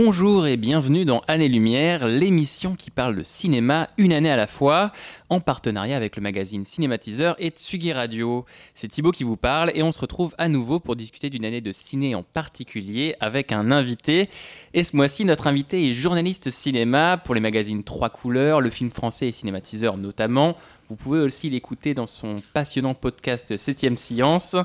Bonjour 0.00 0.46
et 0.46 0.56
bienvenue 0.56 1.04
dans 1.04 1.22
Année 1.26 1.48
Lumière, 1.48 2.06
l'émission 2.06 2.76
qui 2.76 2.88
parle 2.88 3.16
de 3.16 3.24
cinéma 3.24 3.88
une 3.98 4.12
année 4.12 4.30
à 4.30 4.36
la 4.36 4.46
fois, 4.46 4.92
en 5.28 5.40
partenariat 5.40 5.96
avec 5.96 6.14
le 6.14 6.22
magazine 6.22 6.64
Cinématiseur 6.64 7.34
et 7.40 7.48
Tsugi 7.48 7.92
Radio. 7.92 8.44
C'est 8.76 8.86
Thibaut 8.86 9.10
qui 9.10 9.24
vous 9.24 9.36
parle 9.36 9.72
et 9.74 9.82
on 9.82 9.90
se 9.90 9.98
retrouve 9.98 10.36
à 10.38 10.46
nouveau 10.46 10.78
pour 10.78 10.94
discuter 10.94 11.30
d'une 11.30 11.44
année 11.44 11.60
de 11.60 11.72
ciné 11.72 12.14
en 12.14 12.22
particulier 12.22 13.16
avec 13.18 13.50
un 13.50 13.72
invité. 13.72 14.28
Et 14.72 14.84
ce 14.84 14.94
mois-ci, 14.94 15.24
notre 15.24 15.48
invité 15.48 15.90
est 15.90 15.94
journaliste 15.94 16.48
cinéma 16.50 17.16
pour 17.16 17.34
les 17.34 17.40
magazines 17.40 17.82
Trois 17.82 18.10
Couleurs, 18.10 18.60
le 18.60 18.70
film 18.70 18.90
français 18.90 19.26
et 19.26 19.32
Cinématiseur 19.32 19.96
notamment. 19.96 20.56
Vous 20.88 20.96
pouvez 20.96 21.20
aussi 21.20 21.50
l'écouter 21.50 21.92
dans 21.92 22.06
son 22.06 22.42
passionnant 22.54 22.94
podcast 22.94 23.54
7ème 23.54 23.96
Science 23.96 24.56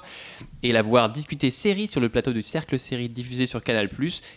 et 0.62 0.72
la 0.72 0.82
voir 0.82 1.12
discuter 1.12 1.52
séries 1.52 1.88
sur 1.88 1.99
le 1.99 2.08
plateau 2.08 2.32
du 2.32 2.41
Cercle 2.41 2.80
Série 2.80 3.09
diffusé 3.09 3.46
sur 3.46 3.62
Canal+. 3.62 3.90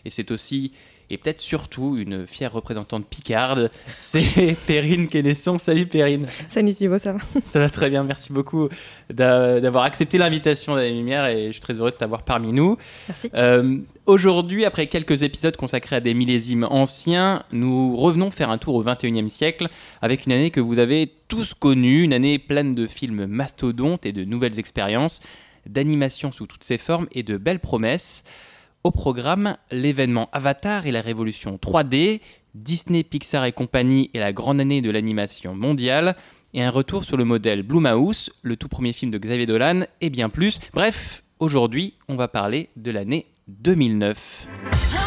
Et 0.04 0.10
c'est 0.10 0.32
aussi, 0.32 0.72
et 1.10 1.18
peut-être 1.18 1.40
surtout, 1.40 1.96
une 1.98 2.26
fière 2.26 2.52
représentante 2.52 3.06
picarde. 3.06 3.70
C'est 4.00 4.56
Perrine 4.66 5.08
Quénesson. 5.08 5.58
Salut 5.58 5.86
Perrine. 5.86 6.26
Salut 6.48 6.74
Thibaut, 6.74 6.98
ça 6.98 7.12
va? 7.12 7.18
Ça 7.46 7.58
va 7.60 7.70
très 7.70 7.90
bien, 7.90 8.02
merci 8.04 8.32
beaucoup 8.32 8.68
d'a- 9.10 9.60
d'avoir 9.60 9.84
accepté 9.84 10.18
l'invitation 10.18 10.74
d'Année 10.74 10.90
Lumière 10.94 11.26
et 11.26 11.46
je 11.48 11.52
suis 11.52 11.60
très 11.60 11.74
heureux 11.74 11.90
de 11.92 11.96
t'avoir 11.96 12.22
parmi 12.22 12.52
nous. 12.52 12.76
Merci. 13.08 13.30
Euh, 13.34 13.78
Aujourd'hui, 14.06 14.64
après 14.64 14.86
quelques 14.86 15.24
épisodes 15.24 15.56
consacrés 15.56 15.96
à 15.96 16.00
des 16.00 16.14
millésimes 16.14 16.62
anciens, 16.70 17.42
nous 17.50 17.96
revenons 17.96 18.30
faire 18.30 18.50
un 18.50 18.58
tour 18.58 18.76
au 18.76 18.84
21e 18.84 19.28
siècle 19.28 19.66
avec 20.00 20.26
une 20.26 20.32
année 20.32 20.52
que 20.52 20.60
vous 20.60 20.78
avez 20.78 21.12
tous 21.26 21.54
connue, 21.54 22.02
une 22.02 22.12
année 22.12 22.38
pleine 22.38 22.76
de 22.76 22.86
films 22.86 23.26
mastodontes 23.26 24.06
et 24.06 24.12
de 24.12 24.22
nouvelles 24.24 24.60
expériences, 24.60 25.20
d'animation 25.66 26.30
sous 26.30 26.46
toutes 26.46 26.62
ses 26.62 26.78
formes 26.78 27.08
et 27.10 27.24
de 27.24 27.36
belles 27.36 27.58
promesses. 27.58 28.22
Au 28.86 28.92
programme, 28.92 29.56
l'événement 29.72 30.28
Avatar 30.30 30.86
et 30.86 30.92
la 30.92 31.00
révolution 31.00 31.58
3D, 31.60 32.20
Disney, 32.54 33.02
Pixar 33.02 33.44
et 33.44 33.50
compagnie 33.50 34.12
et 34.14 34.20
la 34.20 34.32
grande 34.32 34.60
année 34.60 34.80
de 34.80 34.92
l'animation 34.92 35.56
mondiale, 35.56 36.14
et 36.54 36.62
un 36.62 36.70
retour 36.70 37.04
sur 37.04 37.16
le 37.16 37.24
modèle 37.24 37.64
Blumhouse, 37.64 38.30
le 38.42 38.54
tout 38.54 38.68
premier 38.68 38.92
film 38.92 39.10
de 39.10 39.18
Xavier 39.18 39.46
Dolan, 39.46 39.86
et 40.00 40.08
bien 40.08 40.28
plus. 40.28 40.60
Bref, 40.72 41.24
aujourd'hui, 41.40 41.94
on 42.06 42.14
va 42.14 42.28
parler 42.28 42.68
de 42.76 42.92
l'année 42.92 43.26
2009. 43.48 45.05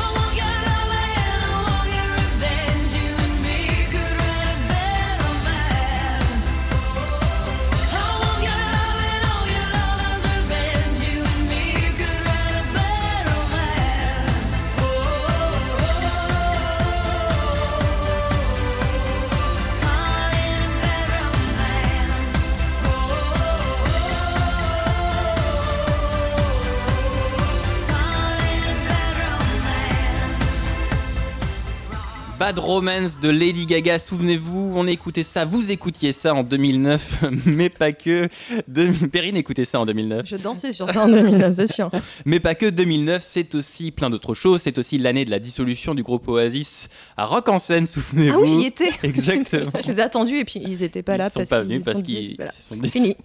Bad 32.50 32.58
Romance 32.58 33.20
de 33.20 33.30
Lady 33.30 33.68
Gaga, 33.68 34.00
souvenez-vous, 34.00 34.74
on 34.76 34.88
écoutait 34.88 35.22
ça, 35.22 35.46
vous 35.46 35.70
écoutiez 35.70 36.12
ça 36.12 36.34
en 36.34 36.42
2009, 36.42 37.26
mais 37.46 37.70
pas 37.70 37.92
que. 37.92 38.28
De... 38.68 38.88
Perrine 39.08 39.38
écoutait 39.38 39.66
ça 39.66 39.80
en 39.80 39.86
2009. 39.86 40.26
Je 40.26 40.36
dansais 40.36 40.72
sur 40.72 40.90
ça 40.90 41.04
en 41.04 41.10
2009, 41.10 41.56
c'est 41.56 41.72
sûr. 41.72 41.92
Mais 42.26 42.40
pas 42.40 42.56
que 42.56 42.66
2009, 42.66 43.24
c'est 43.24 43.54
aussi 43.54 43.92
plein 43.92 44.10
d'autres 44.10 44.34
choses. 44.34 44.62
C'est 44.64 44.80
aussi 44.80 44.98
l'année 44.98 45.26
de 45.26 45.30
la 45.30 45.38
dissolution 45.38 45.94
du 45.94 46.02
groupe 46.02 46.28
Oasis 46.28 46.90
à 47.18 47.26
Rock 47.26 47.50
en 47.50 47.60
scène, 47.60 47.86
souvenez-vous. 47.86 48.40
Ah 48.40 48.42
oui, 48.42 48.50
j'y 48.50 48.66
étais. 48.66 48.90
Exactement. 49.04 49.72
Je 49.84 49.92
les 49.92 50.00
ai 50.00 50.02
attendus 50.02 50.38
et 50.40 50.46
puis 50.46 50.60
ils 50.60 50.82
étaient 50.82 51.04
pas 51.04 51.18
là 51.18 51.28
Ils 51.28 51.32
sont 51.32 51.40
parce 51.42 51.50
pas 51.52 51.60
qu'ils 51.60 51.68
venus 51.68 51.84
parce 51.84 52.00
sont 52.00 52.04
qu'ils 52.04 52.36
voilà. 52.36 52.52
sont 52.52 52.82
Fini. 52.82 53.16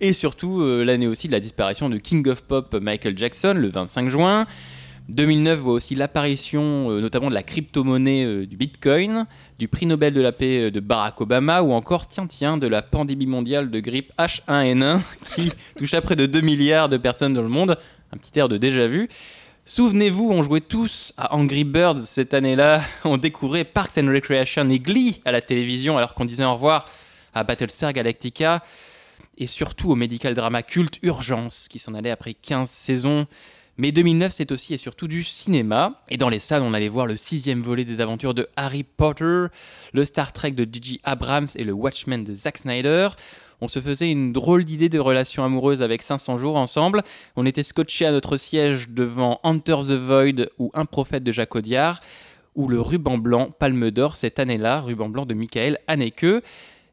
Et 0.00 0.12
surtout, 0.12 0.60
euh, 0.60 0.84
l'année 0.84 1.08
aussi 1.08 1.26
de 1.26 1.32
la 1.32 1.40
disparition 1.40 1.90
de 1.90 1.96
King 1.96 2.28
of 2.28 2.42
Pop 2.42 2.76
Michael 2.80 3.18
Jackson 3.18 3.54
le 3.56 3.70
25 3.70 4.08
juin. 4.08 4.46
2009 5.08 5.58
voit 5.58 5.72
aussi 5.74 5.94
l'apparition 5.94 6.90
euh, 6.90 7.00
notamment 7.00 7.28
de 7.28 7.34
la 7.34 7.42
crypto-monnaie 7.42 8.24
euh, 8.24 8.46
du 8.46 8.56
Bitcoin, 8.56 9.26
du 9.58 9.68
prix 9.68 9.86
Nobel 9.86 10.14
de 10.14 10.20
la 10.20 10.32
paix 10.32 10.64
euh, 10.64 10.70
de 10.70 10.80
Barack 10.80 11.20
Obama 11.20 11.62
ou 11.62 11.72
encore, 11.72 12.06
tiens, 12.06 12.26
tiens, 12.26 12.56
de 12.56 12.66
la 12.66 12.82
pandémie 12.82 13.26
mondiale 13.26 13.70
de 13.70 13.80
grippe 13.80 14.12
H1N1 14.18 15.00
qui 15.34 15.52
touche 15.76 15.94
à 15.94 16.00
près 16.00 16.16
de 16.16 16.26
2 16.26 16.40
milliards 16.40 16.88
de 16.88 16.96
personnes 16.96 17.34
dans 17.34 17.42
le 17.42 17.48
monde. 17.48 17.76
Un 18.12 18.16
petit 18.16 18.38
air 18.38 18.48
de 18.48 18.56
déjà 18.56 18.86
vu. 18.86 19.08
Souvenez-vous, 19.64 20.30
on 20.30 20.42
jouait 20.42 20.60
tous 20.60 21.14
à 21.16 21.34
Angry 21.34 21.64
Birds 21.64 21.98
cette 21.98 22.34
année-là. 22.34 22.82
On 23.04 23.16
découvrait 23.16 23.64
Parks 23.64 23.96
and 23.96 24.08
Recreation 24.08 24.68
et 24.68 24.80
Glee 24.80 25.20
à 25.24 25.30
la 25.30 25.40
télévision 25.40 25.96
alors 25.96 26.14
qu'on 26.14 26.24
disait 26.24 26.44
au 26.44 26.54
revoir 26.54 26.84
à 27.32 27.44
Battlestar 27.44 27.92
Galactica 27.92 28.62
et 29.38 29.46
surtout 29.46 29.90
au 29.90 29.94
médical 29.94 30.34
drama 30.34 30.62
culte 30.62 30.98
Urgence 31.02 31.68
qui 31.68 31.78
s'en 31.78 31.94
allait 31.94 32.10
après 32.10 32.34
15 32.34 32.68
saisons. 32.68 33.26
Mais 33.78 33.90
2009, 33.90 34.32
c'est 34.32 34.52
aussi 34.52 34.74
et 34.74 34.76
surtout 34.76 35.08
du 35.08 35.24
cinéma. 35.24 36.02
Et 36.10 36.18
dans 36.18 36.28
les 36.28 36.38
salles, 36.38 36.62
on 36.62 36.74
allait 36.74 36.88
voir 36.88 37.06
le 37.06 37.16
sixième 37.16 37.60
volet 37.60 37.84
des 37.84 38.00
aventures 38.00 38.34
de 38.34 38.48
Harry 38.56 38.82
Potter, 38.84 39.46
le 39.92 40.04
Star 40.04 40.32
Trek 40.32 40.52
de 40.52 40.64
J.J. 40.70 41.00
Abrams 41.04 41.48
et 41.54 41.64
le 41.64 41.72
Watchmen 41.72 42.22
de 42.22 42.34
Zack 42.34 42.58
Snyder. 42.58 43.08
On 43.62 43.68
se 43.68 43.80
faisait 43.80 44.10
une 44.10 44.32
drôle 44.32 44.64
d'idée 44.64 44.88
de 44.88 44.98
relation 44.98 45.44
amoureuse 45.44 45.82
avec 45.82 46.02
500 46.02 46.36
jours 46.36 46.56
ensemble. 46.56 47.02
On 47.36 47.46
était 47.46 47.62
scotché 47.62 48.04
à 48.04 48.12
notre 48.12 48.36
siège 48.36 48.88
devant 48.90 49.40
Enter 49.42 49.76
the 49.86 49.92
Void 49.92 50.50
ou 50.58 50.70
Un 50.74 50.84
prophète 50.84 51.24
de 51.24 51.32
Jacques 51.32 51.54
Audiard 51.54 52.00
ou 52.54 52.68
le 52.68 52.80
ruban 52.80 53.18
blanc 53.18 53.50
Palme 53.50 53.90
d'Or 53.90 54.16
cette 54.16 54.38
année-là, 54.38 54.80
ruban 54.80 55.08
blanc 55.08 55.26
de 55.26 55.34
Michael 55.34 55.78
Haneke. 55.86 56.42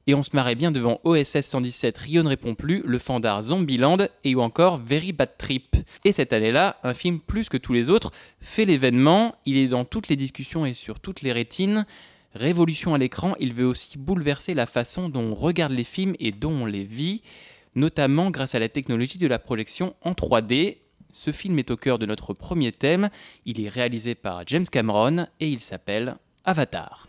Et 0.09 0.15
on 0.15 0.23
se 0.23 0.31
marrait 0.33 0.55
bien 0.55 0.71
devant 0.71 0.99
OSS 1.03 1.41
117 1.41 1.95
Rio 1.99 2.23
ne 2.23 2.29
répond 2.29 2.55
plus, 2.55 2.81
le 2.83 2.97
Fandard 2.97 3.43
Zombieland 3.43 3.97
et 4.23 4.33
ou 4.33 4.41
encore 4.41 4.79
Very 4.79 5.11
Bad 5.11 5.37
Trip. 5.37 5.75
Et 6.03 6.11
cette 6.11 6.33
année-là, 6.33 6.77
un 6.81 6.95
film 6.95 7.19
plus 7.19 7.47
que 7.47 7.57
tous 7.57 7.73
les 7.73 7.91
autres 7.91 8.09
fait 8.41 8.65
l'événement, 8.65 9.35
il 9.45 9.55
est 9.57 9.67
dans 9.67 9.85
toutes 9.85 10.07
les 10.07 10.15
discussions 10.15 10.65
et 10.65 10.73
sur 10.73 10.99
toutes 10.99 11.21
les 11.21 11.31
rétines. 11.31 11.85
Révolution 12.33 12.95
à 12.95 12.97
l'écran, 12.97 13.35
il 13.39 13.53
veut 13.53 13.67
aussi 13.67 13.99
bouleverser 13.99 14.55
la 14.55 14.65
façon 14.65 15.09
dont 15.09 15.25
on 15.25 15.35
regarde 15.35 15.73
les 15.73 15.83
films 15.83 16.15
et 16.19 16.31
dont 16.31 16.53
on 16.53 16.65
les 16.65 16.85
vit, 16.85 17.21
notamment 17.75 18.31
grâce 18.31 18.55
à 18.55 18.59
la 18.59 18.67
technologie 18.67 19.19
de 19.19 19.27
la 19.27 19.37
projection 19.37 19.93
en 20.01 20.13
3D. 20.13 20.77
Ce 21.11 21.31
film 21.31 21.59
est 21.59 21.69
au 21.69 21.77
cœur 21.77 21.99
de 21.99 22.07
notre 22.07 22.33
premier 22.33 22.71
thème, 22.71 23.09
il 23.45 23.63
est 23.63 23.69
réalisé 23.69 24.15
par 24.15 24.41
James 24.47 24.65
Cameron 24.65 25.27
et 25.39 25.49
il 25.49 25.59
s'appelle 25.59 26.15
Avatar. 26.45 27.07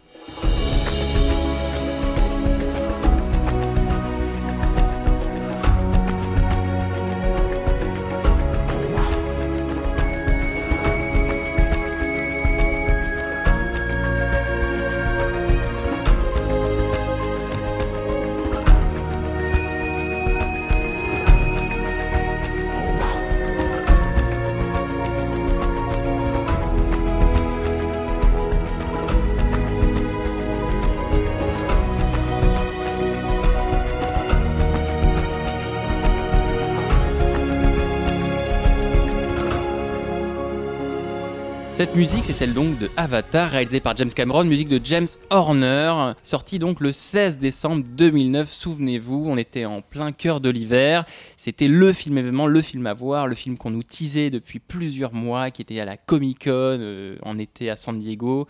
Cette 41.81 41.97
musique, 41.97 42.25
c'est 42.27 42.35
celle 42.35 42.53
donc 42.53 42.79
de 42.79 42.91
Avatar, 42.99 43.49
réalisée 43.49 43.81
par 43.81 43.97
James 43.97 44.11
Cameron, 44.11 44.45
musique 44.45 44.69
de 44.69 44.79
James 44.85 45.07
Horner, 45.31 46.13
sortie 46.23 46.59
donc 46.59 46.79
le 46.81 46.93
16 46.93 47.39
décembre 47.39 47.87
2009. 47.97 48.53
Souvenez-vous, 48.53 49.25
on 49.27 49.39
était 49.39 49.65
en 49.65 49.81
plein 49.81 50.13
cœur 50.13 50.43
de 50.43 50.51
l'hiver. 50.51 51.07
C'était 51.39 51.69
le 51.69 51.95
film 51.95 52.19
événement, 52.19 52.47
le 52.47 52.61
film 52.61 52.87
à 52.87 52.93
voir, 52.93 53.27
le 53.27 53.35
film 53.35 53.57
qu'on 53.57 53.71
nous 53.71 53.83
teasait 53.83 54.29
depuis 54.29 54.59
plusieurs 54.59 55.15
mois, 55.15 55.51
qui 55.51 55.63
était 55.63 55.81
à 55.81 55.87
la 55.87 55.97
Comic 55.97 56.45
Con 56.45 56.51
euh, 56.51 57.17
en 57.23 57.39
été 57.39 57.71
à 57.71 57.77
San 57.77 57.99
Diego 57.99 58.47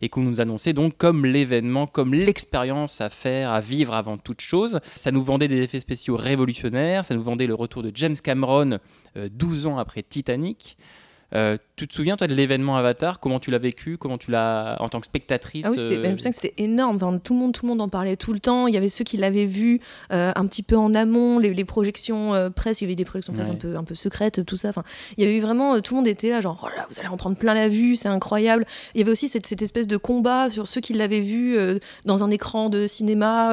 et 0.00 0.08
qu'on 0.08 0.22
nous 0.22 0.40
annonçait 0.40 0.72
donc 0.72 0.96
comme 0.96 1.26
l'événement, 1.26 1.88
comme 1.88 2.14
l'expérience 2.14 3.00
à 3.00 3.10
faire, 3.10 3.50
à 3.50 3.60
vivre 3.60 3.94
avant 3.94 4.16
toute 4.16 4.42
chose. 4.42 4.78
Ça 4.94 5.10
nous 5.10 5.24
vendait 5.24 5.48
des 5.48 5.60
effets 5.60 5.80
spéciaux 5.80 6.14
révolutionnaires, 6.14 7.04
ça 7.04 7.16
nous 7.16 7.22
vendait 7.24 7.48
le 7.48 7.54
retour 7.54 7.82
de 7.82 7.90
James 7.96 8.16
Cameron 8.22 8.78
euh, 9.16 9.28
12 9.28 9.66
ans 9.66 9.78
après 9.78 10.04
Titanic. 10.04 10.76
Euh, 11.32 11.58
Tu 11.80 11.88
te 11.88 11.94
souviens, 11.94 12.18
toi, 12.18 12.26
de 12.26 12.34
l'événement 12.34 12.76
Avatar? 12.76 13.20
Comment 13.20 13.40
tu 13.40 13.50
l'as 13.50 13.56
vécu? 13.56 13.96
Comment 13.96 14.18
tu 14.18 14.30
l'as, 14.30 14.76
en 14.80 14.90
tant 14.90 15.00
que 15.00 15.06
spectatrice 15.06 15.64
Ah 15.66 15.70
oui, 15.70 15.78
c'était- 15.78 15.96
euh, 15.96 16.04
je 16.04 16.10
me 16.10 16.16
souviens 16.18 16.30
que 16.30 16.36
c'était 16.36 16.52
énorme. 16.58 16.96
Enfin, 16.96 17.16
tout, 17.16 17.32
le 17.32 17.38
monde, 17.40 17.54
tout 17.54 17.64
le 17.64 17.70
monde 17.70 17.80
en 17.80 17.88
parlait 17.88 18.16
tout 18.16 18.34
le 18.34 18.38
temps. 18.38 18.66
Il 18.66 18.74
y 18.74 18.76
avait 18.76 18.90
ceux 18.90 19.02
qui 19.02 19.16
l'avaient 19.16 19.46
vu 19.46 19.80
euh, 20.12 20.30
un 20.36 20.46
petit 20.46 20.62
peu 20.62 20.76
en 20.76 20.92
amont, 20.94 21.38
les, 21.38 21.54
les 21.54 21.64
projections 21.64 22.34
euh, 22.34 22.50
presse. 22.50 22.82
Il 22.82 22.84
y 22.84 22.86
avait 22.88 22.96
des 22.96 23.06
projections 23.06 23.32
presse 23.32 23.48
Ouais. 23.48 23.54
un, 23.54 23.56
peu, 23.56 23.76
un 23.76 23.84
peu 23.84 23.94
secrètes, 23.94 24.44
tout 24.44 24.58
ça. 24.58 24.68
Enfin, 24.68 24.82
il 25.16 25.24
y 25.24 25.26
avait 25.26 25.38
eu 25.38 25.40
vraiment. 25.40 25.80
tout 25.80 25.94
le 25.94 26.00
monde 26.00 26.06
était 26.08 26.28
là, 26.28 26.42
genre, 26.42 26.60
oh 26.62 26.68
là, 26.76 26.86
vous 26.90 26.98
allez 26.98 27.08
en 27.08 27.16
prendre 27.16 27.38
plein 27.38 27.54
la 27.54 27.68
vue, 27.68 27.96
c'est 27.96 28.08
incroyable. 28.08 28.66
Il 28.94 28.98
y 28.98 29.02
avait 29.02 29.12
aussi 29.12 29.28
cette, 29.30 29.46
cette 29.46 29.62
espèce 29.62 29.86
de 29.86 29.96
combat 29.96 30.50
sur 30.50 30.68
ceux 30.68 30.82
qui 30.82 30.92
l'avaient 30.92 31.20
vu 31.20 31.56
dans 32.04 32.22
un 32.24 32.30
écran 32.30 32.68
de 32.68 32.86
cinéma, 32.88 33.52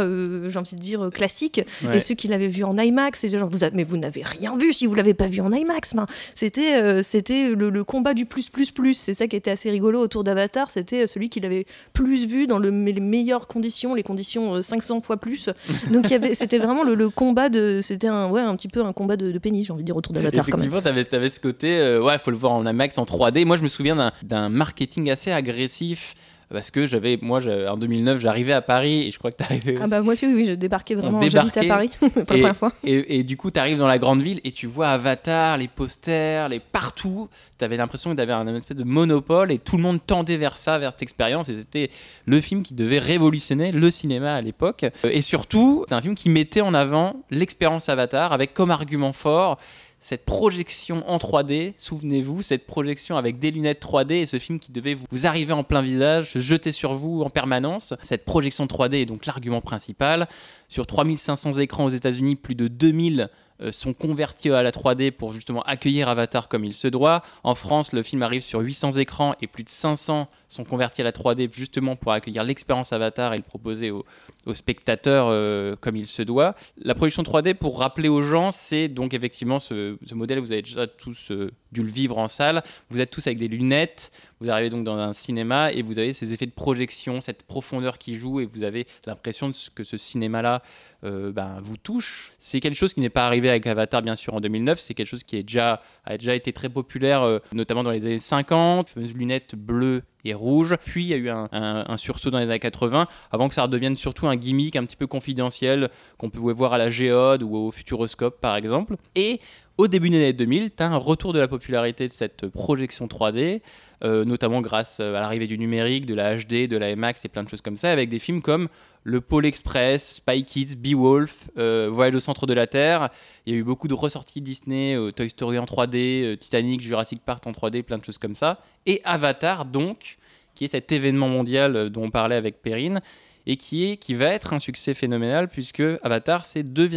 j'ai 0.50 0.60
envie 0.60 0.76
de 0.76 0.82
dire, 0.82 1.10
classique, 1.14 1.62
ouais. 1.86 1.96
et 1.96 2.00
ceux 2.02 2.16
qui 2.16 2.28
l'avaient 2.28 2.50
vu 2.50 2.66
en 2.66 2.78
IMAX. 2.78 3.24
Et 3.24 3.30
genre, 3.30 3.50
vous 3.50 3.64
avez- 3.64 3.74
mais 3.74 3.86
vous 3.86 3.96
n'avez 3.96 4.22
rien 4.24 4.58
vu 4.58 4.74
si 4.74 4.86
vous 4.86 4.96
l'avez 4.96 5.14
pas 5.14 5.28
vu 5.30 5.40
en 5.40 5.54
IMAX. 5.54 5.94
C'était 6.36 7.02
c'était 7.04 7.56
le, 7.56 7.70
le 7.70 7.84
combat 7.86 8.16
du 8.18 8.26
plus, 8.26 8.50
plus, 8.50 8.72
plus. 8.72 8.96
C'est 8.96 9.14
ça 9.14 9.28
qui 9.28 9.36
était 9.38 9.52
assez 9.52 9.72
rigolo 9.72 10.00
autour 10.02 10.26
d'Avatar. 10.26 10.70
C'était 10.70 11.04
euh, 11.04 11.08
celui 11.08 11.30
qui 11.30 11.40
l'avait 11.40 11.66
plus 11.94 12.26
vu 12.28 12.46
dans 12.48 12.60
le, 12.60 12.72
me- 12.72 12.92
les 12.92 13.00
meilleures 13.00 13.48
conditions, 13.48 13.94
les 13.94 14.04
conditions 14.04 14.56
euh, 14.56 14.62
500 14.62 15.00
fois 15.02 15.16
plus. 15.18 15.50
Donc 15.92 16.06
il 16.06 16.12
y 16.12 16.16
avait, 16.16 16.36
c'était 16.36 16.58
vraiment 16.58 16.84
le, 16.84 16.96
le 16.96 17.10
combat 17.10 17.48
de, 17.48 17.80
c'était 17.82 18.08
un, 18.08 18.30
ouais, 18.30 18.42
un 18.42 18.56
petit 18.58 18.68
peu 18.68 18.84
un 18.84 18.92
combat 18.92 19.16
de, 19.16 19.32
de 19.32 19.40
pénis, 19.40 19.66
j'ai 19.68 19.72
envie 19.72 19.84
de 19.84 19.86
dire 19.86 19.96
autour 19.96 20.12
d'Avatar. 20.14 20.46
Effectivement, 20.48 20.82
t'avais, 20.82 21.06
t'avais 21.06 21.30
ce 21.30 21.40
côté, 21.40 21.78
euh, 21.80 22.02
ouais, 22.04 22.18
faut 22.20 22.32
le 22.32 22.38
voir 22.38 22.52
en 22.54 22.66
IMAX, 22.68 22.98
en 22.98 23.06
3D. 23.06 23.46
Moi, 23.46 23.56
je 23.56 23.62
me 23.64 23.70
souviens 23.70 24.12
d'un 24.24 24.50
marketing 24.50 25.10
assez 25.12 25.32
agressif. 25.32 26.16
Parce 26.50 26.72
que 26.72 26.88
j'avais, 26.88 27.20
moi, 27.22 27.42
en 27.70 27.76
2009, 27.76 28.20
j'arrivais 28.20 28.54
à 28.54 28.62
Paris 28.62 29.08
et 29.08 29.12
je 29.12 29.18
crois 29.20 29.32
que 29.32 29.38
t'arrivais 29.38 29.76
Ah 29.78 29.82
aussi. 29.82 29.90
bah 29.90 30.02
moi 30.02 30.14
aussi, 30.14 30.26
oui, 30.26 30.46
je 30.46 30.54
débarquais 30.54 30.96
vraiment. 30.96 31.20
J'habite 31.22 31.58
à 31.58 31.64
Paris 31.66 31.90
pour 32.00 32.10
la 32.16 32.24
première 32.24 32.56
fois. 32.58 32.72
Et, 32.86 33.20
et 33.20 33.24
du 33.24 33.36
coup, 33.36 33.52
tu 33.52 33.60
arrives 33.60 33.78
dans 33.78 33.88
la 33.88 34.00
grande 34.00 34.22
ville 34.22 34.40
et 34.46 34.52
tu 34.52 34.66
vois 34.66 34.90
Avatar, 34.90 35.58
les 35.58 35.68
posters, 35.68 36.48
les 36.48 36.62
partout. 36.62 37.28
Tu 37.60 37.66
avais 37.66 37.76
l'impression 37.76 38.12
que 38.12 38.16
tu 38.16 38.22
avais 38.22 38.34
un, 38.34 38.56
espèce 38.56 38.78
de 38.78 38.84
monopole 38.86 39.52
et 39.52 39.60
tout 39.60 39.78
le 39.78 39.84
monde 39.84 40.00
tendait 40.06 40.38
vers 40.38 40.58
ça, 40.58 40.80
vers 40.80 40.92
cette 40.92 41.02
expérience. 41.02 41.50
Et 41.50 41.58
c'était 41.58 41.90
le 42.26 42.40
film 42.40 42.64
qui 42.64 42.74
devait 42.74 43.00
révolutionner 43.00 43.72
le 43.72 43.92
cinéma 43.92 44.36
à 44.36 44.42
l'époque. 44.42 44.86
Et 45.04 45.22
surtout, 45.22 45.86
c'est 45.90 45.96
un 45.96 46.02
film 46.02 46.16
qui 46.16 46.30
mettait 46.30 46.62
en 46.62 46.74
avant 46.74 47.24
l'expérience 47.30 47.90
Avatar 47.90 48.32
avec 48.32 48.54
comme 48.54 48.72
argument 48.72 49.12
fort 49.12 49.58
cette 50.02 50.26
projection 50.26 51.04
en 51.10 51.18
3D, 51.18 51.74
souvenez-vous, 51.78 52.42
cette 52.42 52.66
projection 52.66 53.18
avec 53.18 53.40
des 53.40 53.52
lunettes 53.52 53.82
3D 53.82 54.14
et 54.14 54.26
ce 54.26 54.40
film 54.40 54.60
qui 54.60 54.72
devait 54.72 54.94
vous, 54.94 55.26
arriver 55.26 55.54
en 55.54 55.64
plein 55.64 55.82
visage, 55.82 56.32
se 56.32 56.40
jeter 56.40 56.72
sur 56.72 56.94
vous 56.94 57.24
en 57.24 57.30
permanence. 57.30 57.94
Cette 58.04 58.24
projection 58.24 58.66
3D 58.66 59.02
est 59.02 59.06
donc 59.06 59.26
l'argument 59.26 59.60
principal. 59.60 60.28
Sur 60.70 60.88
3500 60.88 61.54
écrans 61.54 61.86
aux 61.86 61.90
États-Unis, 61.90 62.36
plus 62.36 62.56
de 62.56 62.68
2000 62.68 63.30
euh, 63.60 63.72
sont 63.72 63.94
convertis 63.94 64.52
à 64.52 64.62
la 64.62 64.72
3D 64.72 65.12
pour 65.12 65.34
justement 65.34 65.64
accueillir 65.64 66.10
Avatar 66.10 66.48
comme 66.48 66.64
il 66.64 66.74
se 66.74 66.88
doit. 66.88 67.24
En 67.44 67.56
France, 67.56 67.92
le 67.92 68.04
film 68.04 68.22
arrive 68.22 68.44
sur 68.44 68.60
800 68.60 68.94
écrans 68.94 69.36
et 69.42 69.48
plus 69.48 69.64
de 69.64 69.70
500 69.70 70.30
sont 70.48 70.64
convertis 70.64 71.02
à 71.02 71.04
la 71.04 71.12
3D 71.12 71.52
justement 71.54 71.96
pour 71.96 72.12
accueillir 72.12 72.44
l'expérience 72.44 72.94
Avatar 72.94 73.34
et 73.34 73.38
le 73.38 73.44
proposer 73.44 73.92
aux, 73.92 74.06
spectateurs 74.54 75.28
euh, 75.30 75.76
comme 75.76 75.98
il 75.98 76.08
se 76.08 76.22
doit. 76.22 76.56
La 76.78 76.96
production 76.96 77.22
3D, 77.22 77.54
pour 77.54 77.80
rappeler 77.80 78.08
aux 78.08 78.22
gens, 78.22 78.52
c'est 78.52 78.88
donc 78.88 79.14
effectivement 79.14 79.60
ce, 79.60 79.98
modèle, 80.14 80.40
vous 80.40 80.54
avez 80.54 80.62
déjà 80.62 80.88
tous 80.88 81.32
euh, 81.32 81.52
dû 81.74 81.84
le 81.84 81.90
vivre 81.90 82.18
en 82.18 82.30
salle. 82.30 82.64
Vous 82.90 83.02
êtes 83.02 83.10
tous 83.10 83.28
avec 83.28 83.40
des 83.40 83.50
lunettes, 83.50 84.12
vous 84.40 84.50
arrivez 84.50 84.70
donc 84.70 84.86
dans 84.86 84.98
un 84.98 85.12
cinéma 85.12 85.74
et 85.74 85.82
vous 85.82 86.00
avez 86.00 86.14
ces 86.14 86.32
effets 86.32 86.46
de 86.46 86.52
projection, 86.52 87.20
cette 87.20 87.44
profondeur 87.44 87.98
qui 87.98 88.16
joue 88.16 88.40
et 88.40 88.46
vous 88.46 88.64
avez 88.64 88.88
l'impression 89.06 89.52
que 89.76 89.84
ce 89.84 89.98
cinéma-là 89.98 90.64
euh, 91.04 91.34
ben, 91.34 91.60
vous 91.62 91.76
touche. 91.76 92.32
C'est 92.40 92.62
quelque 92.62 92.76
chose 92.76 92.94
qui 92.94 93.02
n'est 93.02 93.10
pas 93.10 93.26
arrivé 93.26 93.50
avec 93.50 93.68
Avatar, 93.68 94.02
bien 94.02 94.16
sûr, 94.16 94.34
en 94.34 94.40
2009. 94.40 94.80
C'est 94.80 94.94
quelque 94.94 95.08
chose 95.08 95.24
qui 95.24 95.38
a 95.66 95.80
déjà 96.18 96.36
été 96.36 96.54
très 96.54 96.70
populaire, 96.70 97.42
notamment 97.52 97.84
dans 97.84 97.92
les 97.92 98.06
années 98.06 98.20
50, 98.20 98.94
les 98.96 99.08
lunettes 99.08 99.56
bleues 99.56 100.04
et 100.28 100.34
rouges. 100.34 100.76
Puis 100.86 101.04
il 101.04 101.08
y 101.08 101.14
a 101.14 101.18
eu 101.18 101.30
un, 101.30 101.98
sursaut 101.98 102.30
dans 102.30 102.40
les 102.40 102.46
années 102.46 102.60
80, 102.60 103.08
avant 103.32 103.50
que 103.50 103.56
ça 103.56 103.64
redevienne 103.64 103.96
surtout 103.96 104.28
un 104.28 104.36
gimmick 104.36 104.76
un 104.76 104.86
petit 104.86 104.96
peu 104.96 105.08
confidentiel 105.08 105.90
qu'on 106.18 106.30
pouvait 106.30 106.54
voir 106.54 106.74
à 106.74 106.78
la 106.78 106.90
Géode 106.90 107.44
ou 107.44 107.56
au 107.56 107.72
Futuroscope, 107.72 108.40
par 108.42 108.56
exemple. 108.56 108.96
Et 109.16 109.40
au 109.78 109.88
début 109.88 110.10
des 110.10 110.18
années 110.18 110.34
2000, 110.34 110.72
tu 110.76 110.84
as 110.84 110.88
un 110.88 110.98
retour 110.98 111.34
de 111.34 111.40
la 111.40 111.48
popularité 111.48 112.08
de 112.08 112.14
cette 112.14 112.48
projection 112.48 113.08
3D, 113.08 113.62
euh, 114.04 114.26
notamment 114.26 114.62
grâce 114.62 115.00
à 115.00 115.12
l'arrivée 115.12 115.48
du 115.48 115.58
numérique, 115.58 116.06
de 116.06 116.16
la 116.16 116.36
HD, 116.36 116.68
de 116.68 116.78
la 116.78 116.96
MX 116.96 117.26
et 117.26 117.30
plein 117.30 117.44
de 117.44 117.50
choses 117.50 117.62
comme 117.62 117.78
ça, 117.78 117.92
avec 117.92 118.10
des 118.10 118.20
films 118.20 118.42
comme 118.42 118.70
Le 119.08 119.22
Pôle 119.22 119.46
Express, 119.46 120.16
Spy 120.16 120.44
Kids, 120.44 120.76
Beowulf, 120.76 121.50
euh, 121.58 121.90
Voyage 121.90 122.16
au 122.16 122.20
centre 122.20 122.46
de 122.46 122.52
la 122.54 122.68
Terre. 122.68 123.10
Il 123.46 123.54
y 123.54 123.56
a 123.56 123.60
eu 123.60 123.64
beaucoup 123.64 123.88
de 123.88 123.94
ressorties 123.94 124.42
Disney, 124.42 124.98
euh, 124.98 125.12
Toy 125.12 125.30
Story 125.30 125.58
en 125.58 125.64
3D, 125.64 126.24
euh, 126.24 126.36
Titanic, 126.36 126.82
Jurassic 126.82 127.22
Park 127.24 127.48
en 127.48 127.54
3D, 127.54 127.84
plein 127.84 128.00
de 128.00 128.04
choses 128.04 128.18
comme 128.18 128.36
ça. 128.36 128.60
Et 128.86 129.00
Avatar, 129.06 129.64
donc, 129.64 130.18
qui 130.56 130.66
est 130.66 130.68
cet 130.68 130.92
événement 130.92 131.30
mondial 131.30 131.78
euh, 131.78 131.90
dont 131.90 132.04
on 132.04 132.12
parlait 132.12 132.36
avec 132.36 132.62
Perrine, 132.62 133.00
et 133.46 133.56
qui, 133.56 133.90
est, 133.90 133.96
qui 133.96 134.14
va 134.14 134.26
être 134.26 134.52
un 134.52 134.60
succès 134.60 134.94
phénoménal, 134.94 135.48
puisque 135.48 135.84
Avatar, 136.04 136.46
c'est 136.46 136.64
2, 136.64 136.90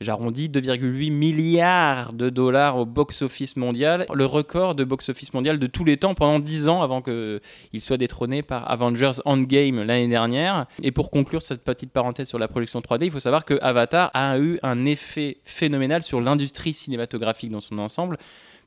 j'arrondis 0.00 0.48
2,8 0.48 1.10
milliards 1.10 2.12
de 2.12 2.30
dollars 2.30 2.78
au 2.78 2.86
box-office 2.86 3.56
mondial, 3.56 4.06
le 4.12 4.26
record 4.26 4.74
de 4.74 4.84
box-office 4.84 5.32
mondial 5.34 5.58
de 5.58 5.66
tous 5.66 5.84
les 5.84 5.96
temps 5.96 6.14
pendant 6.14 6.38
10 6.38 6.68
ans 6.68 6.82
avant 6.82 7.02
qu'il 7.02 7.40
soit 7.80 7.96
détrôné 7.96 8.42
par 8.42 8.70
Avengers 8.70 9.20
Endgame 9.24 9.82
l'année 9.82 10.08
dernière. 10.08 10.66
Et 10.82 10.92
pour 10.92 11.10
conclure 11.10 11.42
cette 11.42 11.64
petite 11.64 11.90
parenthèse 11.90 12.28
sur 12.28 12.38
la 12.38 12.48
projection 12.48 12.80
3D, 12.80 13.06
il 13.06 13.10
faut 13.10 13.20
savoir 13.20 13.44
que 13.44 13.58
Avatar 13.62 14.10
a 14.14 14.38
eu 14.38 14.58
un 14.62 14.84
effet 14.84 15.38
phénoménal 15.44 16.02
sur 16.02 16.20
l'industrie 16.20 16.72
cinématographique 16.72 17.50
dans 17.50 17.60
son 17.60 17.78
ensemble 17.78 18.18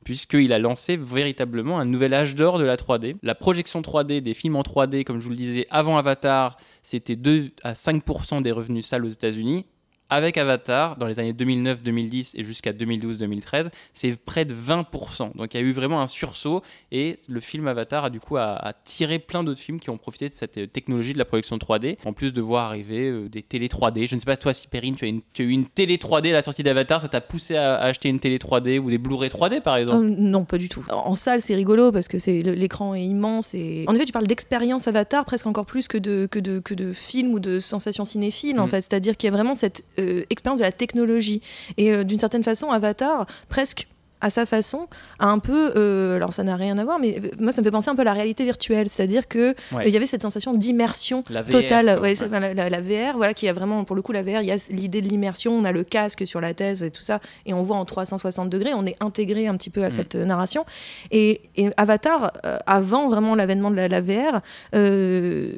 puisqu'il 0.04 0.52
a 0.52 0.58
lancé 0.58 0.96
véritablement 0.96 1.78
un 1.78 1.84
nouvel 1.84 2.14
âge 2.14 2.34
d'or 2.34 2.58
de 2.58 2.64
la 2.64 2.76
3D. 2.76 3.16
La 3.22 3.34
projection 3.34 3.82
3D 3.82 4.20
des 4.20 4.32
films 4.32 4.56
en 4.56 4.62
3D, 4.62 5.04
comme 5.04 5.18
je 5.18 5.24
vous 5.24 5.30
le 5.30 5.36
disais, 5.36 5.66
avant 5.70 5.98
Avatar, 5.98 6.56
c'était 6.82 7.16
2 7.16 7.50
à 7.62 7.74
5% 7.74 8.40
des 8.40 8.52
revenus 8.52 8.86
salles 8.86 9.04
aux 9.04 9.10
États-Unis. 9.10 9.66
Avec 10.10 10.38
Avatar, 10.38 10.96
dans 10.96 11.06
les 11.06 11.20
années 11.20 11.34
2009-2010 11.34 12.30
et 12.34 12.44
jusqu'à 12.44 12.72
2012-2013, 12.72 13.68
c'est 13.92 14.16
près 14.18 14.44
de 14.46 14.54
20%. 14.54 15.36
Donc 15.36 15.52
il 15.54 15.60
y 15.60 15.62
a 15.62 15.66
eu 15.66 15.72
vraiment 15.72 16.00
un 16.00 16.06
sursaut 16.06 16.62
et 16.92 17.16
le 17.28 17.40
film 17.40 17.68
Avatar 17.68 18.04
a 18.06 18.10
du 18.10 18.18
coup 18.20 18.36
a, 18.38 18.54
a 18.54 18.72
tiré 18.72 19.18
plein 19.18 19.44
d'autres 19.44 19.60
films 19.60 19.80
qui 19.80 19.90
ont 19.90 19.98
profité 19.98 20.28
de 20.28 20.34
cette 20.34 20.56
euh, 20.58 20.66
technologie 20.66 21.12
de 21.12 21.18
la 21.18 21.24
projection 21.26 21.56
3D, 21.58 21.98
en 22.06 22.12
plus 22.14 22.32
de 22.32 22.40
voir 22.40 22.64
arriver 22.68 23.08
euh, 23.10 23.28
des 23.28 23.42
télé 23.42 23.68
3D. 23.68 24.06
Je 24.08 24.14
ne 24.14 24.20
sais 24.20 24.24
pas 24.26 24.36
toi 24.38 24.54
si 24.54 24.66
Perrine, 24.66 24.96
tu 24.96 25.04
as, 25.04 25.08
une- 25.08 25.20
tu 25.34 25.42
as 25.42 25.44
eu 25.44 25.50
une 25.50 25.66
télé 25.66 25.96
3D 25.98 26.30
à 26.30 26.32
la 26.32 26.42
sortie 26.42 26.62
d'Avatar, 26.62 27.00
ça 27.02 27.08
t'a 27.08 27.20
poussé 27.20 27.56
à, 27.56 27.74
à 27.76 27.84
acheter 27.86 28.08
une 28.08 28.20
télé 28.20 28.38
3D 28.38 28.78
ou 28.78 28.88
des 28.90 28.98
Blu-ray 28.98 29.28
3D 29.30 29.60
par 29.60 29.76
exemple? 29.76 29.98
Euh, 30.04 30.14
non, 30.18 30.44
pas 30.44 30.56
du 30.58 30.68
tout. 30.70 30.84
En 30.90 31.14
salle, 31.14 31.42
c'est 31.42 31.54
rigolo 31.54 31.92
parce 31.92 32.08
que 32.08 32.18
c'est 32.18 32.40
l'écran 32.40 32.94
est 32.94 33.04
immense 33.04 33.52
et 33.54 33.84
en 33.86 33.94
effet, 33.94 34.04
tu 34.06 34.12
parles 34.12 34.26
d'expérience 34.26 34.88
Avatar 34.88 35.24
presque 35.26 35.46
encore 35.46 35.66
plus 35.66 35.86
que 35.86 35.98
de 35.98 36.26
que 36.30 36.38
de 36.38 36.60
que 36.60 36.72
de 36.74 36.92
film 36.94 37.32
ou 37.34 37.40
de 37.40 37.60
sensations 37.60 38.04
cinéphiles 38.06 38.58
en 38.58 38.66
Mm. 38.66 38.70
fait. 38.70 38.80
C'est-à-dire 38.82 39.16
qu'il 39.16 39.28
y 39.28 39.32
a 39.32 39.34
vraiment 39.36 39.54
cette 39.54 39.84
euh, 39.98 40.24
expérience 40.30 40.60
de 40.60 40.64
la 40.64 40.72
technologie 40.72 41.42
et 41.76 41.92
euh, 41.92 42.04
d'une 42.04 42.18
certaine 42.20 42.44
façon, 42.44 42.70
Avatar 42.70 43.26
presque 43.48 43.86
à 44.20 44.30
sa 44.30 44.46
façon, 44.46 44.88
a 45.20 45.26
un 45.26 45.38
peu, 45.38 45.70
euh, 45.76 46.16
alors 46.16 46.32
ça 46.32 46.42
n'a 46.42 46.56
rien 46.56 46.76
à 46.78 46.82
voir, 46.84 46.98
mais 46.98 47.20
moi 47.38 47.52
ça 47.52 47.60
me 47.60 47.64
fait 47.64 47.70
penser 47.70 47.88
un 47.88 47.94
peu 47.94 48.00
à 48.00 48.04
la 48.04 48.14
réalité 48.14 48.42
virtuelle, 48.42 48.88
c'est-à-dire 48.88 49.28
que 49.28 49.54
Ouais. 49.72 49.84
il 49.86 49.94
y 49.94 49.96
avait 49.96 50.08
cette 50.08 50.22
sensation 50.22 50.52
d'immersion 50.54 51.22
totale, 51.52 52.00
ouais, 52.02 52.14
la, 52.28 52.52
la- 52.52 52.68
la 52.68 52.80
VR, 52.80 53.16
voilà, 53.16 53.32
qui 53.32 53.48
a 53.48 53.52
vraiment, 53.52 53.84
pour 53.84 53.94
le 53.94 54.02
coup, 54.02 54.10
la 54.10 54.22
VR, 54.24 54.40
il 54.42 54.46
y 54.46 54.50
a 54.50 54.56
l'idée 54.70 55.02
de 55.02 55.08
l'immersion, 55.08 55.52
on 55.56 55.64
a 55.64 55.70
le 55.70 55.84
casque 55.84 56.26
sur 56.26 56.40
la 56.40 56.52
thèse 56.52 56.82
et 56.82 56.90
tout 56.90 57.02
ça, 57.02 57.20
et 57.46 57.54
on 57.54 57.62
voit 57.62 57.76
en 57.76 57.84
360 57.84 58.50
degrés, 58.50 58.74
on 58.74 58.86
est 58.86 58.96
intégré 58.98 59.46
un 59.46 59.56
petit 59.56 59.70
peu 59.70 59.84
à 59.84 59.86
Mm. 59.86 59.90
cette 59.92 60.14
narration. 60.16 60.64
Et, 61.12 61.42
et 61.54 61.70
Avatar, 61.76 62.32
euh, 62.44 62.58
avant 62.66 63.08
vraiment 63.08 63.36
l'avènement 63.36 63.70
de 63.70 63.76
la, 63.76 63.86
la 63.86 64.00
VR, 64.00 64.40
euh, 64.74 65.52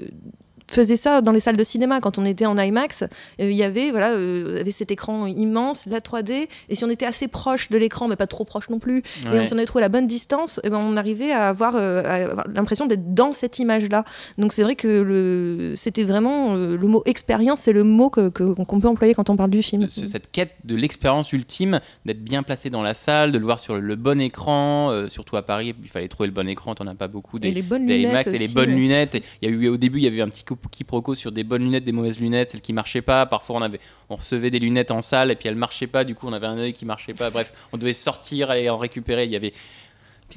faisait 0.71 0.97
ça 0.97 1.21
dans 1.21 1.33
les 1.33 1.41
salles 1.41 1.57
de 1.57 1.65
cinéma 1.65 2.01
quand 2.01 2.19
on 2.19 2.25
était 2.25 2.47
en 2.47 2.57
IMAX 2.57 3.03
euh, 3.03 3.07
il 3.39 3.53
y 3.57 3.63
avait 3.63 3.91
voilà 3.91 4.13
euh, 4.13 4.61
avait 4.61 4.71
cet 4.71 4.91
écran 4.91 5.27
immense 5.27 5.87
la 5.87 6.01
3D 6.01 6.49
et 6.69 6.75
si 6.75 6.85
on 6.85 6.91
était 6.91 7.07
assez 7.07 7.29
proche 7.29 7.69
de 7.71 7.77
l'écran 7.79 8.07
mais 8.09 8.17
pas 8.17 8.27
trop 8.27 8.45
proche 8.45 8.69
non 8.71 8.79
plus 8.79 8.99
et 9.25 9.29
Ouais. 9.29 9.41
on 9.41 9.47
s'en 9.47 9.57
avait 9.57 9.67
trouvé 9.67 9.83
la 9.83 9.89
bonne 9.89 10.07
distance, 10.07 10.61
eh 10.65 10.71
ben, 10.71 10.79
on 10.79 10.97
arrivait 10.97 11.33
à 11.33 11.49
avoir, 11.49 11.75
euh, 11.77 12.03
à 12.05 12.15
avoir 12.31 12.47
l'impression 12.55 12.87
d'être 12.87 13.15
dans 13.15 13.33
cette 13.33 13.59
image-là. 13.59 14.05
Donc 14.39 14.53
c'est 14.53 14.63
vrai 14.63 14.77
que 14.77 14.89
le, 14.89 15.75
c'était 15.77 16.05
vraiment 16.05 16.55
le 16.55 16.79
mot 16.79 17.03
expérience, 17.07 17.61
c'est 17.63 17.73
le 17.73 17.85
mot 17.85 18.11
que, 18.11 18.29
que- 18.29 18.53
qu'on 18.65 18.81
peut 18.81 18.89
employer 18.89 19.15
quand 19.15 19.29
on 19.31 19.37
parle 19.37 19.51
du 19.51 19.63
film. 19.63 19.89
ce- 19.89 20.07
cette 20.07 20.31
quête 20.31 20.53
de 20.65 20.77
l'expérience 20.77 21.33
ultime, 21.33 21.81
d'être 22.07 22.23
bien 22.23 22.43
placé 22.43 22.71
dans 22.71 22.83
la 22.83 22.95
salle, 22.95 23.33
de 23.33 23.39
le 23.39 23.45
voir 23.45 23.61
sur 23.61 23.77
le 23.77 23.97
bon 23.97 24.21
écran, 24.21 25.07
surtout 25.09 25.37
à 25.37 25.43
Paris, 25.43 25.75
il 25.83 25.89
fallait 25.89 26.09
trouver 26.09 26.29
le 26.29 26.33
bon 26.35 26.49
écran, 26.49 26.75
t'en 26.75 26.87
as 26.87 26.95
pas 26.95 27.09
beaucoup. 27.09 27.37
Et 27.39 27.41
Des, 27.41 27.51
les 27.53 27.63
bonnes 27.63 27.87
des 27.87 27.99
lunettes 27.99 28.11
IMAX 28.27 28.33
et 28.33 28.39
les 28.39 28.49
bonnes 28.49 28.71
ouais. 28.71 28.77
lunettes. 28.77 29.15
Et 29.17 29.23
Il 29.43 29.51
y 29.51 29.53
a 29.53 29.55
eu 29.57 29.69
au 29.69 29.77
début, 29.77 29.99
il 29.99 30.05
y 30.05 30.09
avait 30.09 30.21
un 30.23 30.29
petit 30.29 30.45
coup- 30.45 30.57
quiproquo 30.69 31.15
sur 31.15 31.33
des 31.33 31.45
bonnes 31.45 31.63
lunettes, 31.63 31.85
des 31.85 31.93
mauvaises 31.93 32.21
lunettes, 32.21 32.51
celles 32.51 32.61
qui 32.61 32.73
marchaient 32.73 33.03
pas. 33.03 33.27
Parfois, 33.27 33.57
on 33.57 33.63
avait, 33.63 33.81
on 34.09 34.17
recevait 34.17 34.51
des 34.51 34.59
lunettes 34.59 34.91
en 34.91 35.03
salle 35.03 35.31
et 35.31 35.37
puis 35.37 35.49
elles 35.49 35.57
marchaient 35.57 35.87
pas. 35.87 36.05
Du 36.05 36.15
coup, 36.15 36.27
on 36.29 36.33
avait 36.33 36.47
un 36.47 36.59
œil 36.59 36.73
qui 36.73 36.85
marchait 36.85 37.15
pas. 37.15 37.31
Bref, 37.31 37.53
on 37.73 37.79
devait 37.79 37.93
sortir 37.95 38.53
et 38.53 38.69
en 38.69 38.77
récupérer. 38.77 39.25
Il 39.25 39.31
y 39.31 39.37
avait 39.37 39.53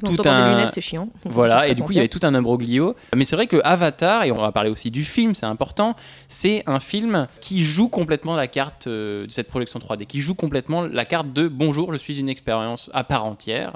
tout 0.03 0.15
un- 0.25 0.43
des 0.49 0.55
lunettes, 0.57 0.71
c'est 0.71 0.81
chiant. 0.81 1.07
Voilà, 1.25 1.67
et 1.67 1.73
du 1.75 1.83
coup, 1.83 1.91
il 1.91 1.95
y 1.97 1.99
avait 1.99 2.07
tout 2.07 2.19
un 2.23 2.33
imbroglio. 2.33 2.95
Mais 3.15 3.25
c'est 3.25 3.35
vrai 3.35 3.45
que 3.45 3.57
Avatar, 3.63 4.23
et 4.23 4.31
on 4.31 4.41
va 4.41 4.51
parler 4.51 4.71
aussi 4.71 4.89
du 4.89 5.03
film, 5.03 5.35
c'est 5.35 5.45
important, 5.45 5.95
c'est 6.29 6.63
un 6.65 6.79
film 6.79 7.27
qui 7.41 7.61
joue 7.63 7.89
complètement 7.89 8.35
la 8.35 8.47
carte 8.47 8.87
euh, 8.87 9.27
de 9.27 9.31
cette 9.31 9.47
projection 9.49 9.79
3D, 9.79 10.07
qui 10.07 10.21
joue 10.21 10.33
complètement 10.33 10.81
la 10.81 11.05
carte 11.05 11.31
de 11.31 11.47
bonjour, 11.47 11.93
je 11.93 11.97
suis 11.99 12.19
une 12.19 12.27
expérience 12.29 12.89
à 12.93 13.03
part 13.03 13.23
entière. 13.25 13.73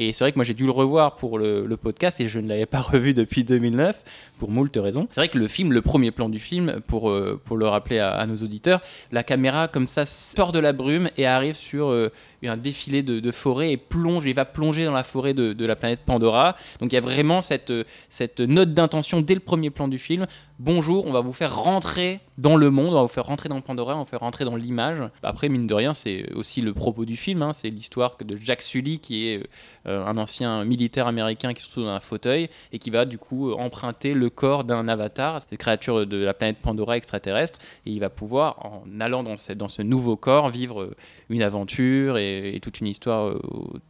Et 0.00 0.12
c'est 0.12 0.22
vrai 0.22 0.30
que 0.30 0.38
moi 0.38 0.44
j'ai 0.44 0.54
dû 0.54 0.64
le 0.64 0.70
revoir 0.70 1.16
pour 1.16 1.40
le, 1.40 1.76
podcast 1.76 2.20
et 2.20 2.28
je 2.28 2.38
ne 2.38 2.48
l'avais 2.48 2.66
pas 2.66 2.80
revu 2.92 3.14
depuis 3.14 3.42
2009 3.42 4.04
pour 4.38 4.48
moult 4.48 4.70
raisons. 4.76 5.08
C'est 5.10 5.20
vrai 5.20 5.28
que 5.28 5.38
le 5.38 5.48
film, 5.48 5.72
le 5.72 5.82
premier 5.82 6.12
plan 6.12 6.28
du 6.28 6.38
film, 6.38 6.80
pour, 6.86 7.10
euh, 7.10 7.40
pour 7.44 7.56
le 7.56 7.66
rappeler 7.66 7.98
à, 7.98 8.24
nos 8.26 8.36
auditeurs, 8.36 8.80
la 9.10 9.24
caméra 9.24 9.66
comme 9.66 9.88
ça 9.88 10.06
sort 10.06 10.52
de 10.52 10.60
la 10.60 10.72
brume 10.72 11.10
et 11.16 11.26
arrive 11.26 11.56
sur 11.56 11.88
euh, 11.88 12.12
un 12.44 12.56
défilé 12.56 13.02
de, 13.02 13.18
de 13.18 13.30
forêt 13.32 13.72
et 13.72 13.76
plonge, 13.76 14.22
il 14.24 14.34
va 14.34 14.44
plonger 14.44 14.84
dans 14.84 14.92
la 14.92 15.02
forêt 15.02 15.34
de, 15.34 15.52
de 15.52 15.66
la 15.66 15.74
planète 15.74 16.00
Pandora. 16.06 16.54
Donc 16.80 16.92
il 16.92 16.94
y 16.94 16.98
a 16.98 17.00
vraiment 17.02 17.40
cette, 17.40 17.72
euh, 17.72 17.82
cette 18.08 18.38
note 18.38 18.72
d'intention 18.72 19.20
dès 19.20 19.34
le 19.34 19.40
premier 19.40 19.70
plan 19.70 19.88
du 19.88 19.98
film. 19.98 20.28
Bonjour, 20.60 21.06
on 21.06 21.12
va 21.12 21.20
vous 21.20 21.32
faire 21.32 21.54
rentrer 21.54 22.18
dans 22.36 22.56
le 22.56 22.68
monde, 22.68 22.88
on 22.88 22.94
va 22.94 23.02
vous 23.02 23.08
faire 23.08 23.26
rentrer 23.26 23.48
dans 23.48 23.60
Pandora, 23.60 23.94
on 23.94 23.98
va 23.98 24.02
vous 24.02 24.10
faire 24.10 24.18
rentrer 24.18 24.44
dans 24.44 24.56
l'image. 24.56 24.98
Après, 25.22 25.48
mine 25.48 25.68
de 25.68 25.74
rien, 25.74 25.94
c'est 25.94 26.32
aussi 26.32 26.62
le 26.62 26.74
propos 26.74 27.04
du 27.04 27.14
film, 27.14 27.42
hein, 27.42 27.52
c'est 27.52 27.70
l'histoire 27.70 28.16
de 28.20 28.34
Jack 28.34 28.62
Sully 28.62 28.98
qui 28.98 29.28
est 29.28 29.48
euh, 29.86 30.04
un 30.04 30.18
ancien 30.18 30.64
militaire 30.64 31.06
américain 31.06 31.54
qui 31.54 31.62
se 31.62 31.70
trouve 31.70 31.84
dans 31.84 31.90
un 31.90 32.00
fauteuil 32.00 32.48
et 32.72 32.80
qui 32.80 32.90
va 32.90 33.04
du 33.04 33.18
coup 33.18 33.52
emprunter 33.52 34.14
le 34.14 34.30
corps 34.30 34.64
d'un 34.64 34.88
avatar, 34.88 35.40
cette 35.40 35.56
créature 35.58 36.04
de 36.08 36.16
la 36.16 36.34
planète 36.34 36.58
Pandora 36.58 36.96
extraterrestre, 36.96 37.60
et 37.86 37.92
il 37.92 38.00
va 38.00 38.10
pouvoir, 38.10 38.58
en 38.66 39.00
allant 39.00 39.22
dans 39.22 39.36
ce, 39.36 39.52
dans 39.52 39.68
ce 39.68 39.82
nouveau 39.82 40.16
corps, 40.16 40.48
vivre 40.48 40.82
euh, 40.82 40.96
une 41.30 41.42
aventure 41.42 42.18
et, 42.18 42.56
et 42.56 42.58
toute 42.58 42.80
une 42.80 42.88
histoire 42.88 43.28
euh, 43.28 43.40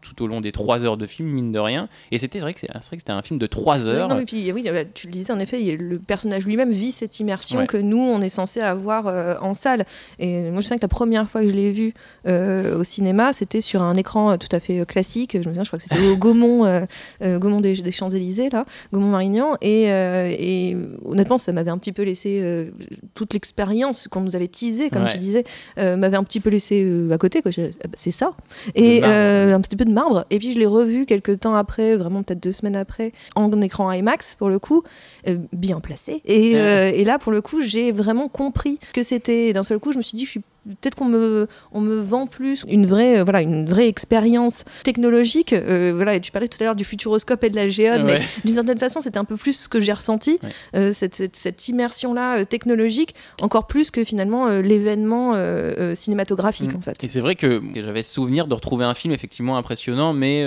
tout 0.02 0.22
au 0.22 0.26
long 0.26 0.42
des 0.42 0.52
trois 0.52 0.84
heures 0.84 0.98
de 0.98 1.06
film, 1.06 1.30
mine 1.30 1.50
de 1.50 1.58
rien. 1.58 1.88
Et 2.10 2.18
c'était 2.18 2.40
vrai 2.40 2.52
que 2.52 2.60
c'était 2.60 3.10
un 3.10 3.22
film 3.22 3.38
de 3.38 3.46
trois 3.46 3.88
heures. 3.88 4.08
Non, 4.08 4.16
mais 4.16 4.26
puis 4.26 4.52
oui, 4.52 4.68
tu 4.92 5.06
le 5.06 5.12
disais 5.12 5.32
en 5.32 5.38
effet, 5.38 5.58
le 5.78 5.98
personnage 5.98 6.46
lui-même 6.58 6.72
vit 6.76 6.92
cette 6.92 7.20
immersion 7.20 7.60
Ouais. 7.60 7.66
que 7.66 7.76
nous 7.76 7.98
on 7.98 8.20
est 8.20 8.28
censé 8.28 8.60
avoir 8.60 9.06
euh, 9.06 9.34
en 9.40 9.54
salle. 9.54 9.84
Et 10.18 10.50
moi 10.50 10.60
je 10.60 10.66
sais 10.66 10.76
que 10.76 10.82
la 10.82 10.88
première 10.88 11.28
fois 11.28 11.40
que 11.42 11.48
je 11.48 11.54
l'ai 11.54 11.70
vu 11.70 11.94
euh, 12.26 12.78
au 12.78 12.84
cinéma, 12.84 13.32
c'était 13.32 13.60
sur 13.60 13.82
un 13.82 13.94
écran 13.94 14.32
euh, 14.32 14.36
tout 14.36 14.48
à 14.54 14.60
fait 14.60 14.84
classique. 14.86 15.32
Je 15.34 15.38
me 15.38 15.42
souviens, 15.44 15.64
je 15.64 15.68
crois 15.70 15.78
que 15.78 15.84
c'était 15.84 16.06
au 16.08 16.16
Gaumont, 16.18 16.86
Gaumont 17.22 17.60
des, 17.60 17.74
des 17.74 17.92
Champs-Élysées, 17.92 18.48
là, 18.50 18.64
Gaumont-Marignan. 18.92 19.56
Et, 19.60 19.84
et 19.84 20.76
honnêtement, 21.04 21.38
ça 21.38 21.52
m'avait 21.52 21.70
un 21.70 21.78
petit 21.78 21.92
peu 21.92 22.02
laissé 22.02 22.68
toute 23.14 23.32
l'expérience 23.34 24.08
qu'on 24.08 24.20
nous 24.20 24.36
avait 24.36 24.48
teasée, 24.48 24.90
comme 24.90 25.04
Ouais. 25.04 25.12
tu 25.12 25.18
disais, 25.18 25.44
m'avait 25.76 26.16
un 26.16 26.24
petit 26.24 26.40
peu 26.40 26.50
laissé 26.50 26.86
à 27.10 27.18
côté. 27.18 27.40
quoi. 27.42 27.50
Ah 27.56 27.62
bah, 27.84 27.90
c'est 27.94 28.10
ça. 28.10 28.32
Et 28.74 29.02
un 29.04 29.60
petit 29.60 29.76
peu 29.76 29.84
de 29.84 29.92
marbre. 29.92 30.24
Et 30.30 30.38
puis 30.38 30.52
je 30.52 30.58
l'ai 30.58 30.66
revu 30.66 31.06
quelques 31.06 31.40
temps 31.40 31.54
après, 31.54 31.96
vraiment 31.96 32.22
peut-être 32.22 32.42
deux 32.42 32.52
semaines 32.52 32.76
après, 32.76 33.12
en 33.36 33.48
écran 33.62 33.90
IMAX 33.92 34.34
pour 34.36 34.48
le 34.48 34.58
coup, 34.58 34.82
bien 35.52 35.80
placé. 35.80 36.20
Et, 36.24 36.47
Euh, 36.56 36.90
et 36.94 37.04
là, 37.04 37.18
pour 37.18 37.32
le 37.32 37.40
coup, 37.40 37.60
j'ai 37.60 37.92
vraiment 37.92 38.28
compris 38.28 38.78
que 38.92 39.02
c'était. 39.02 39.52
D'un 39.52 39.62
seul 39.62 39.78
coup, 39.78 39.92
je 39.92 39.98
me 39.98 40.02
suis 40.02 40.16
dit, 40.16 40.24
je 40.24 40.30
suis 40.30 40.40
peut-être 40.68 40.96
qu'on 40.96 41.06
me 41.06 41.48
on 41.72 41.80
me 41.80 41.96
vend 41.96 42.26
plus 42.26 42.62
une 42.68 42.84
vraie 42.84 43.20
euh, 43.20 43.24
voilà 43.24 43.40
une 43.40 43.64
vraie 43.64 43.88
expérience 43.88 44.64
technologique. 44.84 45.54
Euh, 45.54 45.92
voilà, 45.94 46.14
et 46.14 46.20
tu 46.20 46.30
parlais 46.30 46.48
tout 46.48 46.58
à 46.60 46.64
l'heure 46.64 46.76
du 46.76 46.84
futuroscope 46.84 47.42
et 47.44 47.48
de 47.50 47.56
la 47.56 47.68
géode, 47.68 48.02
mais 48.04 48.20
d'une 48.44 48.54
certaine 48.54 48.78
façon, 48.78 49.00
c'était 49.00 49.18
un 49.18 49.24
peu 49.24 49.36
plus 49.36 49.54
ce 49.54 49.68
que 49.68 49.80
j'ai 49.80 49.92
ressenti, 49.94 50.38
Ouais. 50.42 50.50
euh, 50.76 50.92
cette, 50.92 51.14
cette, 51.14 51.36
cette 51.36 51.68
immersion-là 51.68 52.44
technologique, 52.44 53.14
encore 53.40 53.66
plus 53.66 53.90
que 53.90 54.04
finalement 54.04 54.48
l'événement 54.48 55.34
cinématographique 55.94 56.72
Mm. 56.72 56.76
en 56.76 56.80
fait. 56.80 57.04
Et 57.04 57.08
c'est 57.08 57.20
vrai 57.20 57.34
que 57.36 57.60
j'avais 57.74 58.02
souvenir 58.02 58.46
de 58.46 58.54
retrouver 58.54 58.84
un 58.84 58.94
film 58.94 59.12
effectivement 59.14 59.56
impressionnant, 59.56 60.12
mais, 60.12 60.44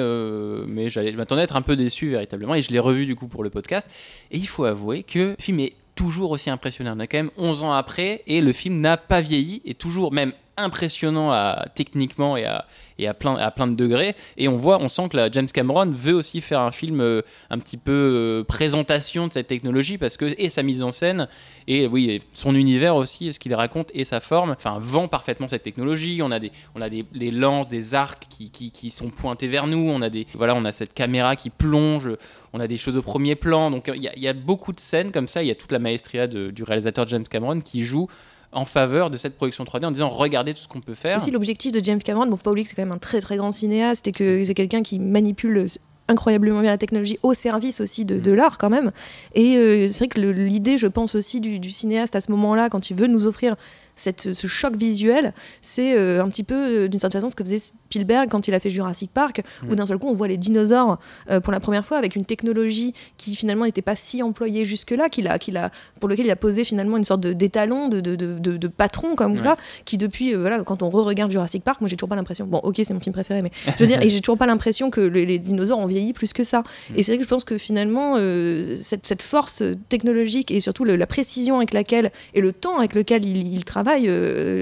mais 0.67 0.89
j'allais 0.89 1.11
m'attendais 1.13 1.41
à 1.41 1.43
être 1.45 1.55
un 1.55 1.61
peu 1.61 1.75
déçu 1.75 2.09
véritablement. 2.09 2.53
Et 2.55 2.61
je 2.61 2.71
l'ai 2.71 2.79
revu 2.79 3.05
du 3.05 3.15
coup 3.15 3.27
pour 3.27 3.43
le 3.43 3.49
podcast. 3.49 3.89
Et 4.31 4.37
il 4.37 4.47
faut 4.47 4.65
avouer 4.65 5.03
que 5.03 5.19
le 5.19 5.35
film 5.39 5.59
est 5.61 5.73
toujours 6.01 6.31
aussi 6.31 6.49
impressionnant. 6.49 6.95
On 6.97 6.99
a 6.99 7.05
quand 7.05 7.19
même 7.19 7.31
11 7.37 7.61
ans 7.61 7.73
après 7.73 8.23
et 8.25 8.41
le 8.41 8.53
film 8.53 8.81
n'a 8.81 8.97
pas 8.97 9.21
vieilli 9.21 9.61
et 9.65 9.75
toujours 9.75 10.11
même 10.11 10.33
impressionnant 10.57 11.31
à, 11.31 11.65
techniquement 11.75 12.37
et, 12.37 12.45
à, 12.45 12.65
et 12.99 13.07
à, 13.07 13.13
plein, 13.13 13.35
à 13.35 13.51
plein 13.51 13.67
de 13.67 13.75
degrés. 13.75 14.15
Et 14.37 14.47
on 14.47 14.57
voit, 14.57 14.79
on 14.81 14.87
sent 14.87 15.09
que 15.09 15.29
James 15.31 15.47
Cameron 15.47 15.91
veut 15.91 16.13
aussi 16.13 16.41
faire 16.41 16.61
un 16.61 16.71
film 16.71 17.01
euh, 17.01 17.21
un 17.49 17.57
petit 17.59 17.77
peu 17.77 17.91
euh, 17.91 18.43
présentation 18.43 19.27
de 19.27 19.33
cette 19.33 19.47
technologie 19.47 19.97
parce 19.97 20.17
que 20.17 20.33
et 20.37 20.49
sa 20.49 20.63
mise 20.63 20.83
en 20.83 20.91
scène 20.91 21.27
et 21.67 21.87
oui 21.87 22.09
et 22.09 22.21
son 22.33 22.55
univers 22.55 22.95
aussi, 22.95 23.33
ce 23.33 23.39
qu'il 23.39 23.53
raconte 23.55 23.89
et 23.93 24.03
sa 24.03 24.19
forme, 24.19 24.51
enfin 24.51 24.77
vend 24.79 25.07
parfaitement 25.07 25.47
cette 25.47 25.63
technologie. 25.63 26.21
On 26.23 26.31
a 26.31 26.39
des, 26.39 26.51
on 26.75 26.81
a 26.81 26.89
des, 26.89 27.05
des 27.13 27.31
lances, 27.31 27.67
des 27.67 27.93
arcs 27.95 28.25
qui, 28.29 28.49
qui, 28.51 28.71
qui 28.71 28.91
sont 28.91 29.09
pointés 29.09 29.47
vers 29.47 29.67
nous. 29.67 29.89
On 29.89 30.01
a 30.01 30.09
des, 30.09 30.27
voilà, 30.35 30.55
on 30.55 30.65
a 30.65 30.71
cette 30.71 30.93
caméra 30.93 31.35
qui 31.35 31.49
plonge. 31.49 32.09
On 32.53 32.59
a 32.59 32.67
des 32.67 32.77
choses 32.77 32.97
au 32.97 33.01
premier 33.01 33.35
plan. 33.35 33.71
Donc 33.71 33.89
il 33.93 34.01
y, 34.03 34.27
a- 34.27 34.33
beaucoup 34.33 34.73
de 34.73 34.79
scènes 34.79 35.11
comme 35.11 35.27
ça. 35.27 35.41
Il 35.43 35.47
y 35.47 35.51
a 35.51 35.55
toute 35.55 35.71
la 35.71 35.79
maestria 35.79 36.27
du 36.27 36.63
réalisateur 36.63 37.07
James 37.07 37.23
Cameron 37.23 37.61
qui 37.61 37.85
joue 37.85 38.07
en 38.51 38.65
faveur 38.65 39.09
de 39.09 39.17
cette 39.17 39.37
production 39.37 39.63
3D 39.63 39.85
en 39.85 39.91
disant 39.91 40.09
regardez 40.09 40.53
tout 40.53 40.61
ce 40.61 40.67
qu'on 40.67 40.81
peut 40.81 40.95
faire. 40.95 41.17
Aussi, 41.17 41.31
l'objectif 41.31 41.71
de 41.71 41.83
James 41.83 42.01
Cameron, 42.01 42.27
bon, 42.27 42.35
faut 42.35 42.43
pas 42.43 42.51
oublier 42.51 42.63
que 42.63 42.69
c'est 42.69 42.75
quand 42.75 42.85
même 42.85 42.93
un 42.93 42.97
très 42.99 43.21
très 43.21 43.37
grand 43.37 43.51
cinéaste 43.51 44.07
et 44.07 44.11
que 44.11 44.43
c'est 44.43 44.53
quelqu'un 44.53 44.83
qui 44.83 44.99
manipule 44.99 45.67
incroyablement 46.07 46.61
bien 46.61 46.71
la 46.71 46.77
technologie 46.77 47.17
au 47.23 47.33
service 47.33 47.81
aussi 47.81 48.05
de, 48.05 48.19
de 48.19 48.31
l'art 48.31 48.57
quand 48.57 48.69
même. 48.69 48.91
Et 49.33 49.55
euh, 49.55 49.87
c'est 49.87 49.99
vrai 49.99 50.07
que 50.09 50.19
l'idée, 50.19 50.77
je 50.77 50.87
pense 50.87 51.15
aussi 51.15 51.41
du, 51.41 51.59
du 51.59 51.71
cinéaste 51.71 52.15
à 52.15 52.21
ce 52.21 52.31
moment-là, 52.31 52.69
quand 52.69 52.89
il 52.89 52.97
veut 52.97 53.07
nous 53.07 53.25
offrir 53.25 53.55
cette, 53.95 54.33
ce 54.33 54.47
choc 54.47 54.75
visuel, 54.75 55.33
c'est 55.61 55.95
euh, 55.95 56.23
un 56.23 56.29
petit 56.29 56.43
peu 56.43 56.55
euh, 56.83 56.87
d'une 56.87 56.99
certaine 56.99 57.21
façon 57.21 57.29
ce 57.29 57.35
que 57.35 57.43
faisait 57.43 57.73
Spielberg 57.91 58.29
quand 58.29 58.47
il 58.47 58.53
a 58.53 58.59
fait 58.61 58.69
Jurassic 58.69 59.11
Park, 59.13 59.41
où 59.69 59.75
d'un 59.75 59.85
seul 59.85 59.97
coup 59.97 60.07
on 60.07 60.13
voit 60.13 60.29
les 60.29 60.37
dinosaures 60.37 60.97
euh, 61.29 61.41
pour 61.41 61.51
la 61.51 61.59
première 61.59 61.85
fois 61.85 61.97
avec 61.97 62.15
une 62.15 62.23
technologie 62.23 62.93
qui 63.17 63.35
finalement 63.35 63.65
n'était 63.65 63.81
pas 63.81 63.97
si 63.97 64.23
employée 64.23 64.63
jusque-là, 64.63 65.09
qu'il 65.09 65.27
a, 65.27 65.37
qu'il 65.39 65.57
a, 65.57 65.71
pour 65.99 66.07
lequel 66.07 66.25
il 66.25 66.31
a 66.31 66.35
posé 66.37 66.63
finalement 66.63 66.95
une 66.95 67.03
sorte 67.03 67.19
d'étalon, 67.21 67.89
de, 67.89 67.99
de, 67.99 68.15
de, 68.15 68.67
patron 68.67 69.15
comme 69.15 69.33
Ouais. 69.33 69.37
ça, 69.43 69.55
qui 69.85 69.97
depuis, 69.97 70.33
euh, 70.33 70.39
voilà, 70.39 70.61
quand 70.63 70.81
on 70.83 70.89
re-regarde 70.89 71.31
Jurassic 71.31 71.63
Park, 71.63 71.81
moi 71.81 71.87
j'ai 71.89 71.97
toujours 71.97 72.09
pas 72.09 72.15
l'impression, 72.15 72.45
bon 72.45 72.59
ok 72.63 72.79
c'est 72.83 72.93
mon 72.93 72.99
film 73.01 73.13
préféré, 73.13 73.41
mais 73.41 73.51
je 73.77 73.83
veux 73.83 73.87
dire, 73.87 74.01
et 74.05 74.09
j'ai 74.09 74.21
toujours 74.21 74.37
pas 74.37 74.45
l'impression 74.45 74.89
que 74.89 75.01
les, 75.01 75.25
les 75.25 75.37
dinosaures 75.39 75.79
ont 75.79 75.85
vieilli 75.85 76.13
plus 76.13 76.31
que 76.31 76.43
ça. 76.45 76.63
Et 76.95 77.03
c'est 77.03 77.11
vrai 77.11 77.17
que 77.17 77.23
je 77.25 77.29
pense 77.29 77.43
que 77.43 77.57
finalement, 77.57 78.15
euh, 78.17 78.77
cette, 78.77 79.05
cette 79.05 79.21
force 79.21 79.63
technologique 79.89 80.49
et 80.51 80.61
surtout 80.61 80.85
le- 80.85 80.95
la 80.95 81.07
précision 81.07 81.57
avec 81.57 81.73
laquelle 81.73 82.11
et 82.33 82.39
le 82.41 82.53
temps 82.53 82.77
avec 82.77 82.95
lequel 82.95 83.25
il, 83.25 83.51
il 83.53 83.65
travaille, 83.65 84.09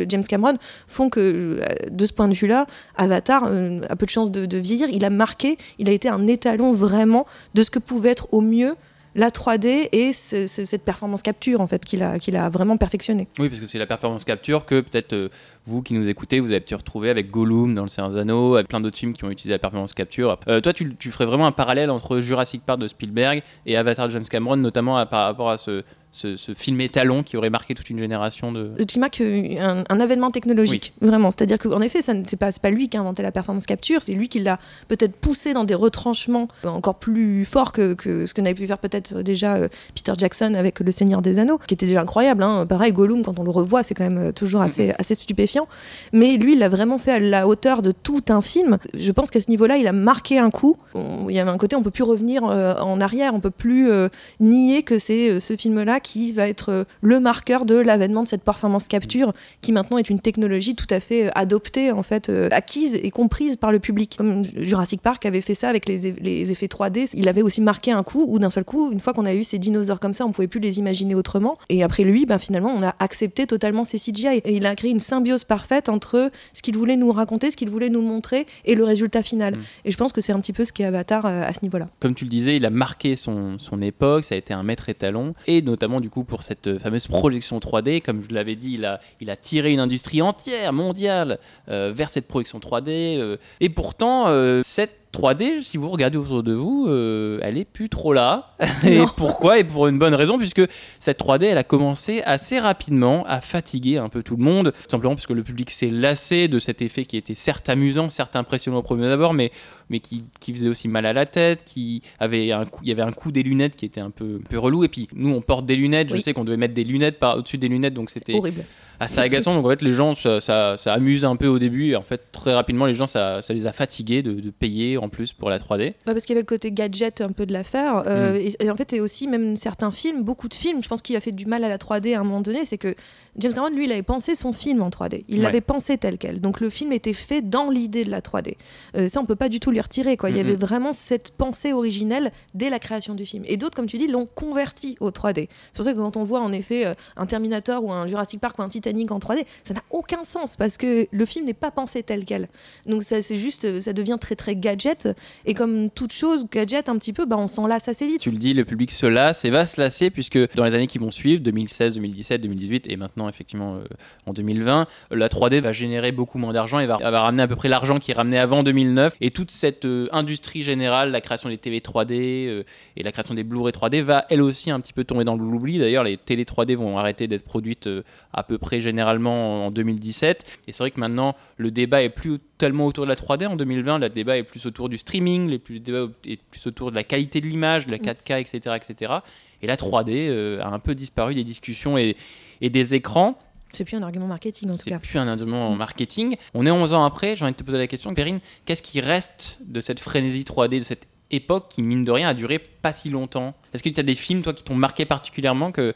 James 0.09 0.23
Cameron, 0.27 0.55
font 0.87 1.09
que 1.09 1.61
de 1.91 2.05
ce 2.05 2.13
point 2.13 2.27
de 2.27 2.33
vue-là, 2.33 2.65
Avatar 2.95 3.18
euh, 3.45 3.81
a 3.89 3.95
peu 3.95 4.05
de 4.05 4.11
chances 4.11 4.31
de, 4.31 4.45
de 4.45 4.57
vieillir. 4.57 4.87
Il 4.91 5.05
a 5.05 5.09
marqué, 5.09 5.57
il 5.77 5.89
a 5.89 5.91
été 5.91 6.09
un 6.09 6.27
étalon 6.27 6.73
vraiment 6.73 7.25
de 7.53 7.63
ce 7.63 7.71
que 7.71 7.79
pouvait 7.79 8.09
être 8.09 8.27
au 8.31 8.41
mieux 8.41 8.75
la 9.15 9.29
3D 9.31 9.89
et 9.91 10.13
ce- 10.13 10.47
ce- 10.47 10.65
cette 10.65 10.83
performance 10.83 11.21
capture 11.23 11.61
en 11.61 11.67
fait 11.67 11.83
qu'il 11.83 12.03
a, 12.03 12.49
vraiment 12.49 12.77
perfectionné. 12.77 13.27
Oui, 13.39 13.49
parce 13.49 13.59
que 13.59 13.65
c'est 13.65 13.79
la 13.79 13.87
performance 13.87 14.23
capture 14.23 14.65
que 14.65 14.81
peut-être 14.81 15.13
euh, 15.13 15.29
vous 15.65 15.81
qui 15.81 15.93
nous 15.95 16.07
écoutez, 16.07 16.39
vous 16.39 16.51
avez 16.51 16.59
pu 16.59 16.75
retrouver 16.75 17.09
avec 17.09 17.31
Gollum 17.31 17.73
dans 17.73 17.81
Le 17.83 17.87
Seigneur 17.89 18.11
des 18.11 18.31
avec 18.55 18.67
plein 18.67 18.79
d'autres 18.79 18.97
films 18.97 19.13
qui 19.13 19.25
ont 19.25 19.31
utilisé 19.31 19.49
la 19.55 19.59
performance 19.59 19.93
capture. 19.93 20.37
Euh, 20.47 20.61
toi, 20.61 20.73
tu, 20.73 20.95
ferais 21.11 21.25
vraiment 21.25 21.47
un 21.47 21.51
parallèle 21.51 21.89
entre 21.89 22.19
Jurassic 22.19 22.63
Park 22.63 22.79
de 22.79 22.87
Spielberg 22.87 23.41
et 23.65 23.77
Avatar 23.77 24.07
de 24.07 24.13
James 24.13 24.27
Cameron, 24.29 24.57
notamment 24.57 25.03
par 25.07 25.25
rapport 25.25 25.49
à 25.49 25.57
ce, 25.57 25.83
ce, 26.11 26.37
ce 26.37 26.53
film 26.55 26.81
étalon 26.81 27.21
qui 27.21 27.37
aurait 27.37 27.51
marqué 27.51 27.75
toute 27.75 27.89
une 27.91 27.99
génération 27.99 28.51
de. 28.51 28.71
qui 28.87 28.97
marque 28.97 29.21
un, 29.21 29.83
un 29.87 29.99
avènement 29.99 30.31
technologique, 30.31 30.93
vraiment. 31.01 31.29
C'est-à-dire 31.29 31.59
qu'en 31.59 31.81
effet, 31.81 32.01
ça 32.01 32.13
ne- 32.15 32.23
c'est 32.25 32.35
pas, 32.37 32.69
lui 32.71 32.89
qui 32.89 32.97
a 32.97 33.01
inventé 33.01 33.21
la 33.21 33.31
performance 33.31 33.65
capture, 33.67 34.01
c'est 34.01 34.13
lui 34.13 34.27
qui 34.27 34.39
l'a 34.39 34.57
peut-être 34.87 35.15
poussé 35.15 35.53
dans 35.53 35.65
des 35.65 35.75
retranchements 35.75 36.47
encore 36.63 36.95
plus 36.95 37.45
forts 37.45 37.71
que, 37.73 37.93
que 37.93 38.25
ce 38.25 38.33
que 38.33 38.41
n'avait 38.41 38.55
pu 38.55 38.65
faire 38.65 38.79
peut-être 38.79 39.21
déjà 39.21 39.55
euh, 39.55 39.67
Peter 39.95 40.13
Jackson 40.17 40.55
avec 40.55 40.79
Le 40.79 40.91
Seigneur 40.91 41.21
des 41.21 41.37
Anneaux, 41.37 41.59
qui 41.67 41.75
était 41.75 41.85
déjà 41.85 42.01
incroyable. 42.01 42.41
hein. 42.43 42.65
Pareil, 42.65 42.91
Gollum, 42.91 43.21
quand 43.23 43.37
on 43.39 43.43
le 43.43 43.51
revoit, 43.51 43.83
c'est 43.83 43.93
quand 43.93 44.07
même 44.09 44.29
euh, 44.29 44.31
toujours 44.31 44.61
assez, 44.61 44.93
assez 44.97 45.13
stupéfiant. 45.15 45.67
Mais 46.11 46.37
lui, 46.37 46.53
il 46.53 46.59
l'a 46.59 46.69
vraiment 46.69 46.97
fait 46.97 47.11
à 47.11 47.19
la 47.19 47.47
hauteur 47.47 47.81
de 47.83 47.91
tout 47.91 48.23
un 48.29 48.41
film. 48.41 48.79
Je 48.95 49.11
pense 49.11 49.29
qu'à 49.29 49.41
ce 49.41 49.49
niveau-là, 49.49 49.77
il 49.77 49.85
a 49.87 49.91
marqué 49.93 50.39
un 50.39 50.49
coup. 50.49 50.75
On- 50.95 51.29
Il 51.29 51.35
y 51.35 51.39
avait 51.39 51.51
un 51.51 51.57
côté, 51.57 51.75
on 51.75 51.83
peut 51.83 51.91
plus 51.91 52.03
revenir 52.03 52.43
euh, 52.45 52.73
en 52.79 52.99
arrière, 52.99 53.33
on 53.35 53.39
peut 53.39 53.51
plus 53.51 53.91
euh, 53.91 54.09
nier 54.39 54.81
que 54.83 54.97
c'est 54.97 55.39
ce 55.39 55.55
film-là 55.55 55.98
qui 55.99 56.33
va 56.33 56.47
être 56.47 56.69
euh, 56.69 56.83
le 57.01 57.19
marqueur 57.19 57.65
de 57.65 57.75
l'avènement 57.75 58.23
de 58.23 58.27
cette 58.27 58.43
performance 58.43 58.87
capture, 58.87 59.33
qui 59.61 59.71
maintenant 59.71 59.97
est 59.97 60.09
une 60.09 60.19
technologie 60.19 60.75
tout 60.75 60.87
à 60.89 60.99
fait 60.99 61.27
euh, 61.27 61.31
adoptée, 61.35 61.91
en 61.91 62.03
fait, 62.03 62.29
euh, 62.29 62.49
acquise 62.51 62.95
et 63.01 63.11
comprise 63.11 63.55
par 63.57 63.71
le 63.71 63.79
public. 63.79 64.15
Comme 64.17 64.45
Jurassic 64.45 65.01
Park 65.01 65.25
avait 65.25 65.41
fait 65.41 65.55
ça 65.55 65.69
avec 65.69 65.87
les, 65.87 66.11
eff- 66.11 66.21
les 66.21 66.51
effets 66.51 66.67
3D, 66.67 67.09
il 67.13 67.27
avait 67.27 67.41
aussi 67.41 67.61
marqué 67.61 67.91
un 67.91 68.03
coup 68.03 68.25
où 68.27 68.39
d'un 68.39 68.49
seul 68.49 68.63
coup, 68.63 68.91
une 68.91 68.99
fois 68.99 69.13
qu'on 69.13 69.25
a 69.25 69.33
eu 69.33 69.43
ces 69.43 69.59
dinosaures 69.59 69.99
comme 69.99 70.13
ça, 70.13 70.25
on 70.25 70.31
pouvait 70.31 70.47
plus 70.47 70.59
les 70.59 70.79
imaginer 70.79 71.15
autrement. 71.15 71.57
Et 71.69 71.83
après 71.83 72.03
lui, 72.03 72.25
ben, 72.25 72.37
finalement, 72.37 72.69
on 72.75 72.83
a 72.83 72.95
accepté 72.99 73.47
totalement 73.47 73.83
ces 73.85 73.97
CGI. 73.97 74.41
Et 74.45 74.55
il 74.55 74.65
a 74.65 74.75
créé 74.75 74.91
une 74.91 74.99
symbiose 74.99 75.43
parfaite 75.43 75.89
entre 75.89 76.31
ce 76.53 76.61
qu'il 76.61 76.77
voulait 76.77 76.97
nous 76.97 77.11
raconter, 77.11 77.51
ce 77.51 77.57
qu'il 77.57 77.69
voulait 77.69 77.89
nous 77.89 78.01
montrer 78.01 78.45
et 78.65 78.75
le 78.75 78.83
résultat 78.83 79.23
final. 79.23 79.55
Mm. 79.55 79.61
Et 79.85 79.91
je 79.91 79.97
pense 79.97 80.13
que 80.13 80.21
c'est 80.21 80.33
un 80.33 80.39
petit 80.39 80.53
peu 80.53 80.65
ce 80.65 80.73
qu'est 80.73 80.85
Avatar 80.85 81.25
à 81.25 81.51
ce 81.53 81.59
niveau-là. 81.63 81.87
Comme 81.99 82.15
tu 82.15 82.25
le 82.25 82.29
disais, 82.29 82.55
il 82.57 82.65
a 82.65 82.69
marqué 82.69 83.15
son, 83.15 83.57
son 83.57 83.81
époque, 83.81 84.25
ça 84.25 84.35
a 84.35 84.37
été 84.37 84.53
un 84.53 84.63
maître 84.63 84.89
étalon, 84.89 85.33
et 85.47 85.61
notamment 85.61 85.88
du 85.99 86.11
coup 86.11 86.23
pour 86.23 86.43
cette 86.43 86.67
euh, 86.67 86.79
fameuse 86.79 87.07
projection 87.07 87.57
3D, 87.57 88.01
comme 88.01 88.23
je 88.27 88.33
l'avais 88.33 88.55
dit, 88.55 88.73
il 88.73 88.85
a, 88.85 89.01
il 89.19 89.31
a 89.31 89.35
tiré 89.35 89.73
une 89.73 89.79
industrie 89.79 90.21
entière, 90.21 90.71
mondiale, 90.71 91.39
euh, 91.69 91.91
vers 91.93 92.09
cette 92.09 92.27
projection 92.27 92.59
3D, 92.59 93.17
euh, 93.17 93.37
et 93.59 93.69
pourtant, 93.69 94.27
cette 94.63 95.08
3D, 95.13 95.61
si 95.61 95.77
vous 95.77 95.89
regardez 95.89 96.17
autour 96.17 96.43
de 96.43 96.53
vous, 96.53 96.85
euh, 96.87 97.39
elle 97.41 97.57
est 97.57 97.65
plus 97.65 97.89
trop 97.89 98.13
là. 98.13 98.55
et 98.85 99.03
pourquoi 99.17 99.59
Et 99.59 99.63
pour 99.63 99.87
une 99.87 99.97
bonne 99.97 100.13
raison, 100.13 100.37
puisque 100.37 100.61
cette 100.99 101.19
3D, 101.19 101.45
elle 101.45 101.57
a 101.57 101.63
commencé 101.63 102.21
assez 102.23 102.59
rapidement 102.59 103.25
à 103.27 103.41
fatiguer 103.41 103.97
un 103.97 104.09
peu 104.09 104.21
tout 104.21 104.37
le 104.37 104.43
monde, 104.43 104.71
tout 104.71 104.89
simplement 104.89 105.15
parce 105.15 105.25
que 105.25 105.33
le 105.33 105.43
public 105.43 105.71
s'est 105.71 105.89
lassé 105.89 106.47
de 106.47 106.59
cet 106.59 106.81
effet 106.81 107.05
qui 107.05 107.17
était 107.17 107.35
certes 107.35 107.69
amusant, 107.69 108.09
certes 108.09 108.35
impressionnant 108.35 108.79
au 108.79 108.83
premier 108.83 109.07
abord, 109.07 109.33
mais, 109.33 109.51
mais 109.89 109.99
qui, 109.99 110.25
qui 110.39 110.53
faisait 110.53 110.69
aussi 110.69 110.87
mal 110.87 111.05
à 111.05 111.13
la 111.13 111.25
tête, 111.25 111.63
qui 111.65 112.01
avait 112.19 112.51
un 112.51 112.65
coup, 112.65 112.81
il 112.83 112.89
y 112.89 112.91
avait 112.91 113.01
un 113.01 113.11
coup 113.11 113.31
des 113.31 113.43
lunettes 113.43 113.75
qui 113.75 113.85
était 113.85 114.01
un 114.01 114.11
peu, 114.11 114.39
un 114.43 114.47
peu 114.47 114.59
relou. 114.59 114.83
Et 114.83 114.89
puis 114.89 115.07
nous, 115.13 115.33
on 115.33 115.41
porte 115.41 115.65
des 115.65 115.75
lunettes. 115.75 116.13
Je 116.13 116.19
sais 116.19 116.33
qu'on 116.33 116.43
devait 116.43 116.57
mettre 116.57 116.73
des 116.73 116.83
lunettes 116.83 117.19
par 117.19 117.37
au-dessus 117.37 117.57
des 117.57 117.67
lunettes, 117.67 117.93
donc 117.93 118.09
c'était 118.09 118.35
Horrible. 118.35 118.63
Assez 118.99 119.19
agaçant. 119.19 119.55
Donc 119.55 119.65
en 119.65 119.69
fait, 119.69 119.81
les 119.81 119.93
gens, 119.93 120.13
ça, 120.15 120.41
ça, 120.41 120.75
ça 120.77 120.93
amuse 120.93 121.25
un 121.25 121.35
peu 121.35 121.47
au 121.47 121.59
début. 121.59 121.89
Et 121.91 121.95
en 121.95 122.01
fait, 122.01 122.21
très 122.31 122.53
rapidement, 122.53 122.85
les 122.85 122.95
gens, 122.95 123.07
ça, 123.07 123.41
ça 123.41 123.53
les 123.53 123.65
a 123.67 123.71
fatigués 123.71 124.21
de, 124.23 124.33
de 124.33 124.49
payer 124.49 124.97
en 124.97 125.09
plus 125.09 125.33
pour 125.33 125.49
la 125.49 125.59
3D. 125.59 125.79
Ouais, 125.79 125.93
parce 126.05 126.21
qu'il 126.25 126.29
y 126.29 126.37
avait 126.37 126.41
le 126.41 126.45
côté 126.45 126.71
gadget 126.71 127.21
un 127.21 127.31
peu 127.31 127.45
de 127.45 127.53
l'affaire. 127.53 128.03
euh, 128.07 128.35
et, 128.35 128.53
et 128.65 128.69
en 128.69 128.75
fait, 128.75 128.93
et 128.93 128.99
aussi, 129.01 129.27
même 129.27 129.55
certains 129.55 129.91
films, 129.91 130.23
beaucoup 130.23 130.47
de 130.49 130.53
films, 130.53 130.81
je 130.83 130.87
pense 130.89 131.01
qu'il 131.01 131.15
a 131.15 131.19
fait 131.19 131.31
du 131.31 131.45
mal 131.45 131.63
à 131.63 131.69
la 131.69 131.77
3D 131.77 132.15
à 132.15 132.19
un 132.19 132.23
moment 132.23 132.41
donné, 132.41 132.65
c'est 132.65 132.77
que 132.77 132.95
James 133.39 133.53
Cameron, 133.53 133.69
lui, 133.75 133.85
il 133.85 133.91
avait 133.91 134.03
pensé 134.03 134.35
son 134.35 134.53
film 134.53 134.81
en 134.81 134.89
3D. 134.89 135.23
Il 135.27 135.37
Ouais. 135.39 135.43
l'avait 135.45 135.61
pensé 135.61 135.97
tel 135.97 136.17
quel. 136.17 136.41
Donc 136.41 136.59
le 136.59 136.69
film 136.69 136.91
était 136.91 137.13
fait 137.13 137.41
dans 137.41 137.69
l'idée 137.69 138.03
de 138.03 138.11
la 138.11 138.21
3D. 138.21 138.55
Euh, 138.97 139.07
ça, 139.07 139.19
on 139.21 139.25
peut 139.25 139.35
pas 139.35 139.49
du 139.49 139.59
tout 139.59 139.71
lui 139.71 139.79
retirer. 139.81 140.17
Quoi. 140.17 140.29
Il 140.29 140.37
y 140.37 140.39
avait 140.39 140.55
vraiment 140.55 140.93
cette 140.93 141.31
pensée 141.31 141.73
originelle 141.73 142.31
dès 142.53 142.69
la 142.69 142.79
création 142.79 143.15
du 143.15 143.25
film. 143.25 143.43
Et 143.47 143.57
d'autres, 143.57 143.75
comme 143.75 143.85
tu 143.85 143.97
dis, 143.97 144.07
l'ont 144.07 144.25
converti 144.25 144.97
au 144.99 145.09
3D. 145.11 145.47
C'est 145.71 145.75
pour 145.75 145.85
ça 145.85 145.93
que 145.93 145.97
quand 145.97 146.17
on 146.17 146.23
voit 146.23 146.41
en 146.41 146.51
effet 146.51 146.85
euh, 146.85 146.93
un 147.17 147.25
Terminator 147.25 147.83
ou 147.83 147.91
un 147.91 148.05
Jurassic 148.07 148.39
Park 148.41 148.59
ou 148.59 148.61
un 148.61 148.69
Titanic 148.69 149.11
en 149.11 149.19
3D, 149.19 149.45
ça 149.63 149.73
n'a 149.73 149.83
aucun 149.91 150.23
sens 150.23 150.55
parce 150.57 150.77
que 150.77 151.07
le 151.09 151.25
film 151.25 151.45
n'est 151.45 151.53
pas 151.53 151.71
pensé 151.71 152.03
tel 152.03 152.25
quel. 152.25 152.49
Donc 152.85 153.03
ça, 153.03 153.21
c'est 153.21 153.37
juste, 153.37 153.65
euh, 153.65 153.79
ça 153.81 153.93
devient 153.93 154.17
très 154.19 154.35
très 154.35 154.55
gadget. 154.55 155.07
Et 155.45 155.53
comme 155.53 155.89
toute 155.89 156.11
chose 156.11 156.45
gadget, 156.51 156.89
un 156.89 156.97
petit 156.97 157.13
peu, 157.13 157.25
bah, 157.25 157.37
on 157.37 157.47
s'en 157.47 157.67
lasse 157.67 157.87
assez 157.87 158.05
vite. 158.07 158.19
Tu 158.19 158.31
le 158.31 158.37
dis, 158.37 158.53
le 158.53 158.65
public 158.65 158.91
se 158.91 159.05
lasse 159.05 159.45
et 159.45 159.49
va 159.49 159.65
se 159.65 159.79
lasser 159.79 160.09
puisque 160.09 160.37
dans 160.55 160.65
les 160.65 160.75
années 160.75 160.87
qui 160.87 160.97
vont 160.97 161.11
suivre, 161.11 161.41
2016, 161.41 161.95
2017, 161.95 162.41
2018 162.41 162.87
et 162.89 162.97
maintenant 162.97 163.28
effectivement 163.29 163.75
euh, 163.75 163.83
en 164.25 164.33
2020, 164.33 164.87
la 165.11 165.27
3D 165.29 165.59
va 165.59 165.71
générer 165.71 166.11
beaucoup 166.11 166.37
moins 166.37 166.53
d'argent 166.53 166.79
et 166.79 166.87
va, 166.87 166.97
ramener 166.97 167.43
à 167.43 167.47
peu 167.47 167.55
près 167.55 167.69
l'argent 167.69 167.99
qui 167.99 168.13
ramenait 168.13 168.37
avant 168.37 168.63
2009. 168.63 169.15
Et 169.21 169.31
toute 169.31 169.51
cette 169.51 169.85
euh, 169.85 170.07
industrie 170.11 170.63
générale, 170.63 171.11
la 171.11 171.21
création 171.21 171.49
des 171.49 171.57
TV 171.57 171.79
3D 171.79 172.47
euh, 172.47 172.63
et 172.95 173.03
la 173.03 173.11
création 173.11 173.33
des 173.33 173.43
Blu-ray 173.43 173.73
3D 173.73 174.01
va 174.01 174.25
elle 174.29 174.41
aussi 174.41 174.71
un 174.71 174.79
petit 174.79 174.93
peu 174.93 175.03
tomber 175.03 175.23
dans 175.23 175.35
l'oubli. 175.35 175.79
D'ailleurs, 175.79 176.03
les 176.03 176.17
télé 176.17 176.43
3D 176.43 176.75
vont 176.75 176.97
arrêter 176.97 177.27
d'être 177.27 177.45
produites 177.45 177.89
à 178.33 178.43
peu 178.43 178.57
près 178.57 178.81
généralement 178.81 179.67
en 179.67 179.71
2017. 179.71 180.45
Et 180.67 180.71
c'est 180.71 180.83
vrai 180.83 180.91
que 180.91 180.99
maintenant, 180.99 181.35
le 181.57 181.71
débat 181.71 182.03
est 182.03 182.09
plus 182.09 182.39
tellement 182.57 182.85
autour 182.85 183.05
de 183.05 183.09
la 183.09 183.15
3D. 183.15 183.47
En 183.47 183.55
2020, 183.55 183.99
le 183.99 184.09
débat 184.09 184.37
est 184.37 184.43
plus 184.43 184.65
autour 184.65 184.89
du 184.89 184.97
streaming, 184.97 185.49
le 185.49 185.79
débat 185.79 186.11
est 186.25 186.39
plus 186.51 186.67
autour 186.67 186.91
de 186.91 186.95
la 186.95 187.03
qualité 187.03 187.41
de 187.41 187.47
l'image, 187.47 187.87
de 187.87 187.91
la 187.91 187.97
4K, 187.97 188.39
etc., 188.41 188.75
etc. 188.75 189.13
Et 189.61 189.67
la 189.67 189.75
3D 189.75 190.27
euh, 190.29 190.61
a 190.61 190.67
un 190.67 190.79
peu 190.79 190.95
disparu 190.95 191.33
des 191.33 191.43
discussions 191.43 191.97
et, 191.97 192.15
et 192.61 192.69
des 192.69 192.93
écrans. 192.93 193.37
C'est 193.71 193.85
plus 193.85 193.95
un 193.97 194.01
argument 194.03 194.25
marketing 194.25 194.69
en 194.69 194.73
tout 194.73 194.79
C'est 194.83 194.89
cas. 194.89 194.99
plus 194.99 195.19
un 195.19 195.27
argument 195.27 195.67
en 195.69 195.75
marketing. 195.75 196.35
On 196.55 196.65
est 196.65 196.71
11 196.71 196.93
ans 196.93 197.03
après. 197.05 197.35
J'ai 197.35 197.43
envie 197.45 197.53
de 197.53 197.57
te 197.57 197.63
poser 197.63 197.77
la 197.77 197.85
question, 197.87 198.13
Perrine, 198.15 198.39
qu'est-ce 198.65 198.81
qui 198.81 198.99
reste 198.99 199.59
de 199.65 199.79
cette 199.79 199.99
frénésie 199.99 200.43
3D, 200.43 200.79
de 200.79 200.83
cette 200.83 201.05
époque 201.31 201.67
qui, 201.69 201.83
mine 201.83 202.03
de 202.03 202.11
rien, 202.11 202.29
a 202.29 202.33
duré 202.33 202.57
pas 202.57 202.91
si 202.91 203.09
longtemps? 203.11 203.53
Est-ce 203.73 203.83
que 203.83 203.89
tu 203.89 203.99
as 203.99 204.03
des 204.03 204.15
films, 204.15 204.41
toi, 204.41 204.53
qui 204.53 204.63
t'ont 204.63 204.73
marqué 204.75 205.05
particulièrement 205.05 205.71
que, 205.71 205.93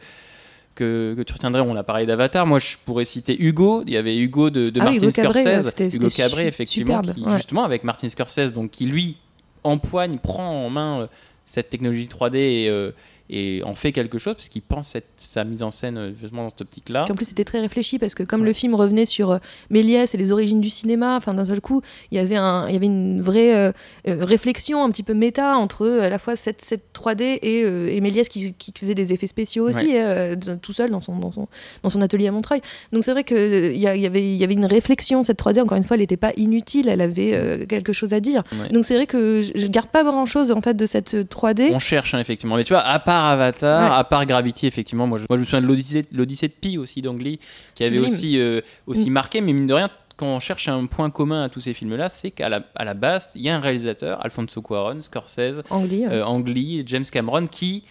que, 0.76 1.16
que 1.18 1.24
tu 1.24 1.34
retiendrais? 1.34 1.62
On 1.62 1.76
a 1.76 1.84
parlé 1.84 2.06
d'Avatar. 2.06 2.46
Moi, 2.46 2.60
je 2.60 2.76
pourrais 2.86 3.06
citer 3.06 3.42
Hugo. 3.42 3.84
Il 3.88 3.94
y 3.94 3.98
avait 3.98 4.16
Hugo 4.18 4.52
de, 4.52 4.70
de 4.70 4.80
Ah 4.80 4.84
Martin 4.86 4.98
Hugo 5.00 5.12
Scorsese. 5.12 5.46
ouais, 5.46 5.62
c'était- 5.64 5.88
Hugo 5.96 6.10
c'était 6.10 6.30
su- 6.30 6.42
effectivement, 6.42 7.02
qui, 7.02 7.22
ouais. 7.24 7.36
justement, 7.38 7.64
avec 7.64 7.84
Martin 7.84 8.08
Scorsese, 8.10 8.54
donc, 8.54 8.70
qui 8.70 8.86
lui 8.86 9.18
empoigne, 9.64 10.20
prend 10.20 10.66
en 10.66 10.70
main 10.70 11.02
euh, 11.02 11.08
cette 11.46 11.70
technologie 11.72 12.08
3D 12.08 12.36
et, 12.38 12.70
euh, 12.70 12.92
et 13.34 13.64
en 13.64 13.74
fait 13.76 13.92
quelque 13.92 14.18
chose, 14.18 14.34
parce 14.36 14.48
qu'il 14.50 14.62
pense 14.62 14.90
cette, 14.90 15.08
sa 15.18 15.44
mise 15.44 15.64
en 15.64 15.72
scène 15.72 15.98
euh, 15.98 16.12
justement 16.20 16.44
dans 16.44 16.50
cette 16.50 16.62
optique-là. 16.62 17.06
En 17.10 17.16
plus, 17.16 17.26
c'était 17.26 17.44
très 17.44 17.60
réfléchi 17.60 18.00
parce 18.00 18.16
que 18.16 18.24
comme 18.24 18.42
Ouais. 18.42 18.48
le 18.48 18.54
film 18.54 18.76
revenait 18.76 19.06
sur 19.06 19.32
euh, 19.32 19.38
Méliès 19.70 20.14
et 20.14 20.18
les 20.18 20.32
origines 20.32 20.62
du 20.62 20.70
cinéma, 20.70 21.16
enfin 21.16 21.34
d'un 21.34 21.46
seul 21.46 21.62
coup, 21.62 21.82
il 22.12 22.18
y 22.18 22.20
avait 22.20 22.36
un, 22.36 22.68
il 22.68 22.74
y 22.74 22.76
avait 22.76 22.86
une 22.86 23.22
vraie 23.22 23.54
euh, 23.56 23.72
réflexion 24.08 24.84
un 24.84 24.90
petit 24.90 25.04
peu 25.04 25.14
méta 25.14 25.56
entre 25.56 25.88
à 25.88 26.10
la 26.10 26.20
fois 26.20 26.36
cette, 26.36 26.62
cette 26.62 26.84
3D 26.94 27.40
et, 27.42 27.64
euh, 27.64 27.88
et 27.90 28.02
Méliès 28.02 28.28
qui, 28.30 28.54
qui 28.54 28.74
faisait 28.78 28.96
des 28.96 29.14
effets 29.14 29.28
spéciaux 29.28 29.68
aussi 29.70 29.98
euh, 29.98 30.36
tout 30.62 30.74
seul 30.74 30.90
dans 30.92 31.00
son, 31.02 31.18
dans 31.18 31.32
son, 31.32 31.48
dans 31.84 31.90
son 31.90 32.02
atelier 32.02 32.28
à 32.28 32.32
Montreuil. 32.32 32.62
Donc 32.92 33.04
c'est 33.04 33.12
vrai 33.12 33.24
que 33.24 33.72
il 33.74 33.80
y, 33.80 33.88
avait, 33.88 34.24
il 34.24 34.36
y 34.36 34.44
avait 34.44 34.54
une 34.54 34.66
réflexion. 34.66 35.24
Cette 35.24 35.40
3D, 35.40 35.62
encore 35.62 35.78
une 35.78 35.84
fois, 35.84 35.96
elle 35.96 36.02
n'était 36.02 36.18
pas 36.18 36.32
inutile. 36.38 36.88
Elle 36.88 37.02
avait 37.02 37.66
quelque 37.68 37.94
chose 37.94 38.14
à 38.14 38.20
dire. 38.20 38.44
Ouais. 38.54 38.70
Donc 38.70 38.86
c'est 38.86 38.96
vrai 38.96 39.08
que 39.08 39.42
je, 39.42 39.52
je 39.56 39.68
garde 39.68 39.88
pas 39.90 40.04
grand 40.04 40.26
chose 40.26 40.52
en 40.52 40.62
fait 40.62 40.76
de 40.76 40.86
cette 40.86 41.14
3D. 41.16 41.70
On 41.74 41.80
cherche 41.80 42.14
hein, 42.14 42.20
effectivement, 42.20 42.56
mais 42.56 42.64
tu 42.64 42.74
vois, 42.74 42.82
à 42.82 43.00
part 43.00 43.23
Avatar, 43.32 43.90
Ouais. 43.92 43.96
à 43.98 44.04
part 44.04 44.26
Gravity, 44.26 44.68
effectivement, 44.68 45.08
moi 45.08 45.18
je, 45.18 45.26
moi, 45.30 45.38
je 45.38 45.42
me 45.42 45.46
souviens 45.46 45.62
de 45.62 45.68
l'Odyssée, 45.68 46.04
l'Odyssée 46.12 46.48
de 46.48 46.54
Pi 46.54 46.78
aussi 46.78 47.02
d'Angly, 47.02 47.40
qui 47.76 47.84
avait 47.84 47.96
Sublime. 47.98 48.14
aussi, 48.14 48.40
euh, 48.40 48.62
aussi 48.88 49.10
Mm. 49.10 49.14
marqué, 49.14 49.42
mais 49.42 49.54
mine 49.54 49.68
de 49.68 49.74
rien, 49.74 49.90
quand 50.16 50.28
on 50.28 50.40
cherche 50.40 50.68
un 50.68 50.86
point 50.86 51.10
commun 51.10 51.44
à 51.44 51.50
tous 51.50 51.62
ces 51.62 51.74
films-là, 51.74 52.08
c'est 52.10 52.30
qu'à 52.32 52.48
la, 52.50 52.62
à 52.76 52.86
la 52.86 52.94
base, 52.94 53.30
il 53.36 53.42
y 53.42 53.50
a 53.50 53.56
un 53.56 53.60
réalisateur, 53.60 54.24
Alfonso 54.24 54.62
Cuarón, 54.62 55.02
Scorsese, 55.02 55.64
Angli, 55.70 56.80
euh, 56.80 56.84
James 56.86 57.06
Cameron, 57.12 57.48
qui 57.48 57.84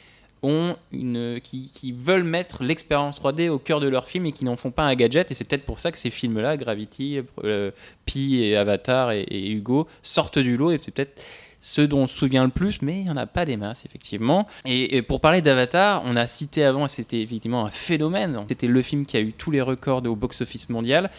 ont 0.45 0.75
une, 0.91 1.39
qui, 1.43 1.71
qui 1.73 1.93
veulent 1.93 2.25
mettre 2.25 2.65
l'expérience 2.65 3.17
3D 3.21 3.49
au 3.49 3.59
cœur 3.61 3.79
de 3.79 3.87
leur 3.89 4.09
film 4.09 4.27
et 4.27 4.33
qui 4.33 4.45
n'en 4.45 4.57
font 4.57 4.73
pas 4.73 4.83
un 4.83 4.95
gadget. 4.97 5.31
Et 5.31 5.35
c'est 5.35 5.45
peut-être 5.45 5.65
pour 5.65 5.79
ça 5.79 5.93
que 5.93 5.99
ces 5.99 6.11
films-là, 6.11 6.57
Gravity, 6.57 7.21
euh, 7.45 7.71
Pi 8.07 8.41
et 8.43 8.57
Avatar 8.57 9.13
et, 9.13 9.23
et 9.23 9.51
Hugo, 9.53 9.87
sortent 10.03 10.41
du 10.41 10.57
lot. 10.57 10.73
Et 10.73 10.79
c'est 10.81 10.93
peut-être 10.93 11.23
ceux 11.63 11.89
dont 11.89 12.01
on 12.01 12.07
se 12.07 12.15
souvient 12.15 12.45
le 12.45 12.51
plus, 12.51 12.83
mais 12.83 12.99
il 12.99 13.05
n'y 13.05 13.11
en 13.11 13.17
a 13.17 13.27
pas 13.27 13.47
des 13.47 13.57
masses, 13.57 13.87
effectivement. 13.87 14.47
Et, 14.67 14.97
et 14.97 15.03
pour 15.03 15.21
parler 15.21 15.41
d'Avatar, 15.41 16.03
on 16.05 16.17
a 16.17 16.27
cité 16.27 16.65
avant, 16.65 16.89
c'était 16.89 17.23
effectivement 17.23 17.65
un 17.65 17.71
phénomène. 17.71 18.45
C'était 18.49 18.67
le 18.67 18.83
film 18.83 19.07
qui 19.07 19.17
a 19.17 19.21
eu 19.21 19.33
tous 19.33 19.51
les 19.51 19.63
records 19.63 20.05
au 20.05 20.17
box-office 20.17 20.69
mondial. 20.69 21.11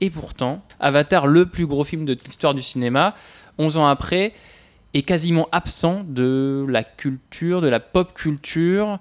Et 0.00 0.10
pourtant, 0.10 0.62
Avatar, 0.80 1.28
le 1.28 1.46
plus 1.46 1.66
gros 1.66 1.84
film 1.84 2.04
de 2.04 2.18
l'histoire 2.24 2.54
du 2.54 2.62
cinéma, 2.62 3.14
11 3.58 3.76
ans 3.76 3.86
après, 3.86 4.32
est 4.94 5.02
quasiment 5.02 5.48
absent 5.52 6.04
de 6.06 6.66
la 6.68 6.82
culture, 6.82 7.60
de 7.60 7.68
la 7.68 7.80
pop 7.80 8.12
culture. 8.12 8.98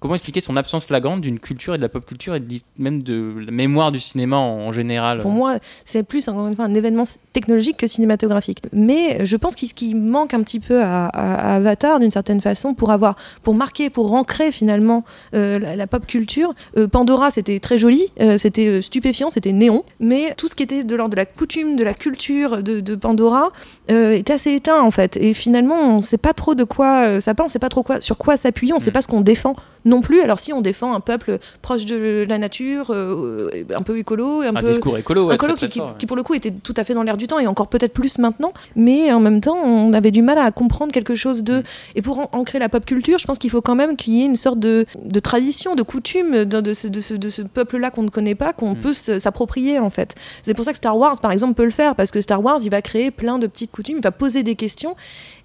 Comment 0.00 0.14
expliquer 0.14 0.40
son 0.40 0.56
absence 0.56 0.86
flagrante 0.86 1.20
d'une 1.20 1.38
culture 1.38 1.74
et 1.74 1.76
de 1.76 1.82
la 1.82 1.90
pop 1.90 2.06
culture 2.06 2.34
et 2.34 2.40
de 2.40 2.54
même 2.78 3.02
de 3.02 3.34
la 3.44 3.50
mémoire 3.52 3.92
du 3.92 4.00
cinéma 4.00 4.38
en, 4.38 4.60
en 4.68 4.72
général? 4.72 5.18
Pour 5.18 5.30
moi, 5.30 5.58
c'est 5.84 6.02
plus 6.02 6.26
encore 6.28 6.48
une 6.48 6.56
fois 6.56 6.64
un 6.64 6.74
événement 6.74 7.04
technologique 7.34 7.76
que 7.76 7.86
cinématographique. 7.86 8.62
Mais 8.72 9.26
je 9.26 9.36
pense 9.36 9.54
qu'il 9.54 9.68
ce 9.68 9.74
qui 9.74 9.94
manque 9.94 10.32
un 10.32 10.42
petit 10.42 10.58
peu 10.58 10.82
à, 10.82 11.06
à- 11.08 11.34
à 11.52 11.54
Avatar 11.56 12.00
d'une 12.00 12.10
certaine 12.10 12.40
façon 12.40 12.72
pour 12.72 12.90
avoir, 12.92 13.16
pour 13.42 13.54
marquer, 13.54 13.90
pour 13.90 14.14
ancrer 14.14 14.52
finalement 14.52 15.04
euh, 15.34 15.58
la, 15.58 15.76
la 15.76 15.86
pop 15.86 16.06
culture. 16.06 16.54
euh, 16.78 16.88
Pandora, 16.88 17.30
c'était 17.30 17.60
très 17.60 17.78
joli, 17.78 18.06
euh, 18.20 18.38
c'était 18.38 18.80
stupéfiant, 18.80 19.28
c'était 19.28 19.52
néon. 19.52 19.84
Mais 20.00 20.32
tout 20.36 20.48
ce 20.48 20.54
qui 20.54 20.62
était 20.62 20.82
de 20.82 20.96
l'ordre 20.96 21.10
de 21.12 21.16
la 21.16 21.26
coutume, 21.26 21.76
de 21.76 21.84
la 21.84 21.92
culture 21.92 22.62
de, 22.62 22.80
de 22.80 22.94
Pandora 22.94 23.50
était 23.88 24.32
assez 24.32 24.52
éteint 24.54 24.80
en 24.80 24.90
fait. 24.90 25.16
Et 25.18 25.34
finalement, 25.34 25.74
on 25.78 25.96
ne 25.98 26.02
sait 26.02 26.16
pas 26.16 26.32
trop 26.32 26.54
de 26.54 26.64
quoi 26.64 27.20
ça 27.20 27.34
parle, 27.34 27.46
on 27.46 27.50
ne 27.50 27.52
sait 27.52 27.58
pas 27.58 27.68
trop 27.68 27.82
quoi, 27.82 28.00
sur 28.00 28.16
quoi 28.16 28.36
s'appuyer, 28.38 28.72
on 28.72 28.76
ne 28.76 28.80
sait 28.80 28.90
Mm. 28.90 28.92
pas 28.94 29.02
ce 29.02 29.08
qu'on 29.08 29.20
défend 29.20 29.54
non 29.84 30.00
plus. 30.00 30.20
Alors 30.20 30.38
si 30.38 30.52
on 30.52 30.60
défend 30.60 30.94
un 30.94 31.00
peuple 31.00 31.38
proche 31.62 31.84
de 31.84 32.24
la 32.28 32.38
nature, 32.38 32.90
euh, 32.90 33.48
un 33.74 33.82
peu 33.82 33.98
écolo, 33.98 34.42
un, 34.42 34.54
un 34.56 34.60
peu 34.60 34.68
discours 34.68 34.96
écolo, 34.98 35.26
ouais, 35.26 35.34
un 35.34 35.36
colo 35.36 35.54
très, 35.54 35.66
qui, 35.66 35.66
très 35.66 35.72
qui- 35.72 35.78
fort, 35.78 35.96
qui, 35.98 36.06
pour 36.06 36.16
le 36.16 36.22
coup 36.22 36.34
était 36.34 36.50
tout 36.50 36.74
à 36.76 36.84
fait 36.84 36.94
dans 36.94 37.02
l'air 37.02 37.16
du 37.16 37.26
temps 37.26 37.38
et 37.38 37.46
encore 37.46 37.68
peut-être 37.68 37.92
plus 37.92 38.18
maintenant, 38.18 38.52
mais 38.76 39.12
en 39.12 39.20
même 39.20 39.40
temps 39.40 39.56
on 39.56 39.92
avait 39.92 40.10
du 40.10 40.22
mal 40.22 40.38
à 40.38 40.50
comprendre 40.50 40.92
quelque 40.92 41.14
chose 41.14 41.42
de... 41.42 41.58
Mm. 41.60 41.62
Et 41.96 42.02
pour 42.02 42.18
an- 42.18 42.28
ancrer 42.32 42.58
la 42.58 42.68
pop 42.68 42.84
culture, 42.84 43.18
je 43.18 43.26
pense 43.26 43.38
qu'il 43.38 43.50
faut 43.50 43.60
quand 43.62 43.74
même 43.74 43.96
qu'il 43.96 44.14
y 44.14 44.22
ait 44.22 44.26
une 44.26 44.36
sorte 44.36 44.58
de, 44.58 44.86
de 45.02 45.20
tradition, 45.20 45.74
de 45.74 45.82
coutume 45.82 46.44
de, 46.44 46.60
de 46.60 46.74
ce, 46.74 46.88
de 46.88 47.00
ce- 47.00 47.14
de 47.14 47.28
ce 47.28 47.42
peuple-là 47.42 47.90
qu'on 47.90 48.02
ne 48.02 48.10
connaît 48.10 48.34
pas, 48.34 48.52
qu'on 48.52 48.72
Mm. 48.74 48.80
peut 48.80 48.94
s'approprier 48.94 49.78
en 49.78 49.90
fait. 49.90 50.14
C'est 50.42 50.54
pour 50.54 50.64
ça 50.64 50.72
que 50.72 50.76
Star 50.78 50.96
Wars 50.96 51.20
par 51.20 51.32
exemple 51.32 51.54
peut 51.54 51.64
le 51.64 51.70
faire, 51.70 51.94
parce 51.94 52.10
que 52.10 52.20
Star 52.20 52.42
Wars 52.44 52.60
il 52.62 52.70
va 52.70 52.82
créer 52.82 53.10
plein 53.10 53.38
de 53.38 53.46
petites 53.46 53.70
coutumes, 53.72 53.96
il 53.98 54.02
va 54.02 54.10
poser 54.12 54.42
des 54.42 54.54
questions. 54.54 54.94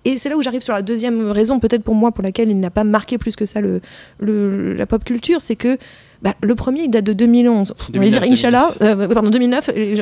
Et 0.05 0.19
c'est 0.19 0.29
là 0.29 0.37
où 0.37 0.41
j'arrive 0.41 0.61
sur 0.61 0.73
la 0.73 0.83
deuxième 0.83 1.31
raison, 1.31 1.59
peut-être 1.59 1.83
pour 1.83 1.95
moi, 1.95 2.11
pour 2.11 2.23
laquelle 2.23 2.49
il 2.49 2.59
n'a 2.59 2.69
pas 2.69 2.83
marqué 2.83 3.17
plus 3.17 3.35
que 3.35 3.45
ça 3.45 3.59
la 4.19 4.85
pop 4.85 5.03
culture, 5.03 5.41
c'est 5.41 5.55
que 5.55 5.77
bah, 6.25 6.33
le 6.41 6.55
premier, 6.55 6.81
il 6.85 6.89
date 6.89 7.05
de 7.05 7.13
2011. 7.13 7.73
on 7.77 7.99
va 7.99 8.09
dire 8.09 8.19
2009, 8.19 8.31
Inch'Allah, 8.31 8.69
euh, 8.81 9.07
pardon, 9.07 9.29
2009, 9.29 9.69
et, 9.75 9.93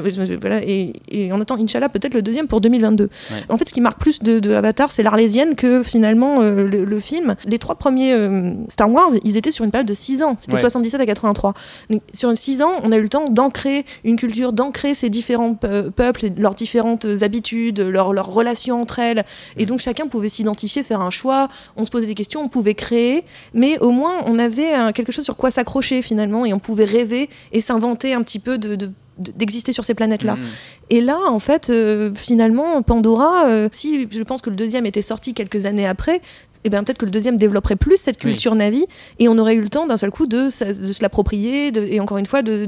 et, 0.66 0.94
et 1.26 1.34
on 1.34 1.42
attend 1.42 1.58
Inch'Allah 1.60 1.90
peut-être 1.90 2.14
le 2.14 2.22
deuxième 2.22 2.48
pour 2.48 2.62
2022. 2.62 3.04
Ouais. 3.04 3.10
En 3.50 3.58
fait, 3.58 3.68
ce 3.68 3.74
qui 3.74 3.82
marque 3.82 4.00
plus 4.00 4.20
de, 4.24 4.40
de 4.40 4.54
Avatar, 4.54 4.92
c'est 4.92 5.04
l'Arlésienne 5.04 5.56
que 5.56 5.84
finalement 5.84 6.42
euh, 6.42 6.66
le, 6.66 6.86
le 6.86 7.00
film. 7.02 7.36
Les 7.46 7.60
trois 7.60 7.76
premiers 7.76 8.14
euh, 8.14 8.54
Star 8.70 8.90
Wars, 8.90 9.10
ils 9.26 9.36
étaient 9.38 9.52
sur 9.52 9.66
une 9.66 9.72
période 9.72 9.88
de 9.88 9.94
6 9.94 10.24
ans. 10.24 10.36
C'était 10.40 10.54
Ouais. 10.54 10.58
de 10.60 10.62
77 10.62 11.02
à 11.02 11.06
83. 11.06 11.54
Donc, 11.90 12.02
sur 12.14 12.36
6 12.36 12.62
ans, 12.62 12.72
on 12.84 12.92
a 12.94 12.98
eu 12.98 13.02
le 13.02 13.10
temps 13.10 13.26
d'ancrer 13.30 13.86
une 14.06 14.16
culture, 14.16 14.54
d'ancrer 14.54 14.96
ces 14.96 15.10
différents 15.10 15.56
pe- 15.56 15.90
peuples, 15.90 16.28
leurs 16.38 16.56
différentes 16.56 17.06
habitudes, 17.22 17.80
leurs, 17.82 18.14
leurs 18.14 18.32
relations 18.34 18.82
entre 18.82 19.00
elles. 19.00 19.26
Et 19.58 19.66
donc 19.66 19.80
chacun 19.80 20.08
pouvait 20.08 20.30
s'identifier, 20.30 20.84
faire 20.84 21.02
un 21.02 21.10
choix, 21.10 21.50
on 21.76 21.84
se 21.84 21.90
posait 21.90 22.08
des 22.08 22.16
questions, 22.16 22.40
on 22.42 22.48
pouvait 22.48 22.76
créer, 22.76 23.26
mais 23.54 23.78
au 23.80 23.92
moins 23.92 24.20
on 24.26 24.40
avait 24.40 24.74
euh, 24.74 24.92
quelque 24.94 25.12
chose 25.12 25.26
sur 25.26 25.36
quoi 25.36 25.52
s'accrocher 25.52 26.02
finalement 26.02 26.13
et 26.46 26.54
on 26.54 26.60
pouvait 26.60 26.86
rêver 26.86 27.30
et 27.52 27.60
s'inventer 27.62 28.14
un 28.14 28.22
petit 28.22 28.40
peu 28.40 28.58
de, 28.58 28.76
de 28.76 28.92
d'exister 29.20 29.74
sur 29.74 29.84
ces 29.86 29.94
planètes-là. 29.94 30.38
Mhm. 30.38 30.44
Et 30.90 31.00
là, 31.00 31.20
en 31.28 31.38
fait, 31.38 31.70
euh, 31.70 32.12
finalement, 32.16 32.82
Pandora, 32.82 33.46
euh, 33.48 33.70
si 33.72 34.08
je 34.10 34.24
pense 34.24 34.42
que 34.42 34.50
le 34.50 34.56
deuxième 34.56 34.88
était 34.88 35.04
sorti 35.04 35.36
quelques 35.36 35.68
années 35.68 35.86
après, 35.86 36.20
et 36.64 36.70
bien 36.72 36.84
peut-être 36.84 36.98
que 36.98 37.06
le 37.06 37.12
deuxième 37.12 37.38
développerait 37.38 37.76
plus 37.76 37.98
cette 37.98 38.16
Oui. 38.24 38.32
culture 38.32 38.56
Navi 38.56 38.86
et 39.20 39.28
on 39.30 39.38
aurait 39.38 39.54
eu 39.54 39.62
le 39.62 39.70
temps 39.70 39.86
d'un 39.86 39.98
seul 39.98 40.10
coup 40.10 40.26
de, 40.26 40.46
de 40.46 40.94
se 40.94 41.02
l'approprier 41.04 41.72
et 41.94 42.00
encore 42.00 42.18
une 42.18 42.26
fois 42.26 42.42
de, 42.42 42.66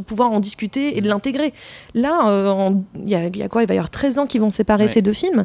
pouvoir 0.00 0.30
en 0.30 0.40
discuter 0.40 0.96
et 0.96 1.00
de 1.02 1.08
l'intégrer. 1.08 1.52
Là, 1.94 2.28
euh, 2.30 2.70
il 3.02 3.10
y, 3.10 3.14
a, 3.14 3.26
il 3.26 3.36
y 3.36 3.42
a 3.42 3.48
quoi? 3.48 3.62
Il 3.64 3.68
va 3.68 3.74
y 3.74 3.78
avoir 3.78 3.90
13 3.90 4.18
ans 4.18 4.26
qui 4.26 4.38
vont 4.38 4.50
séparer 4.50 4.84
Ouais. 4.84 4.90
ces 4.90 5.02
deux 5.02 5.12
films. 5.12 5.44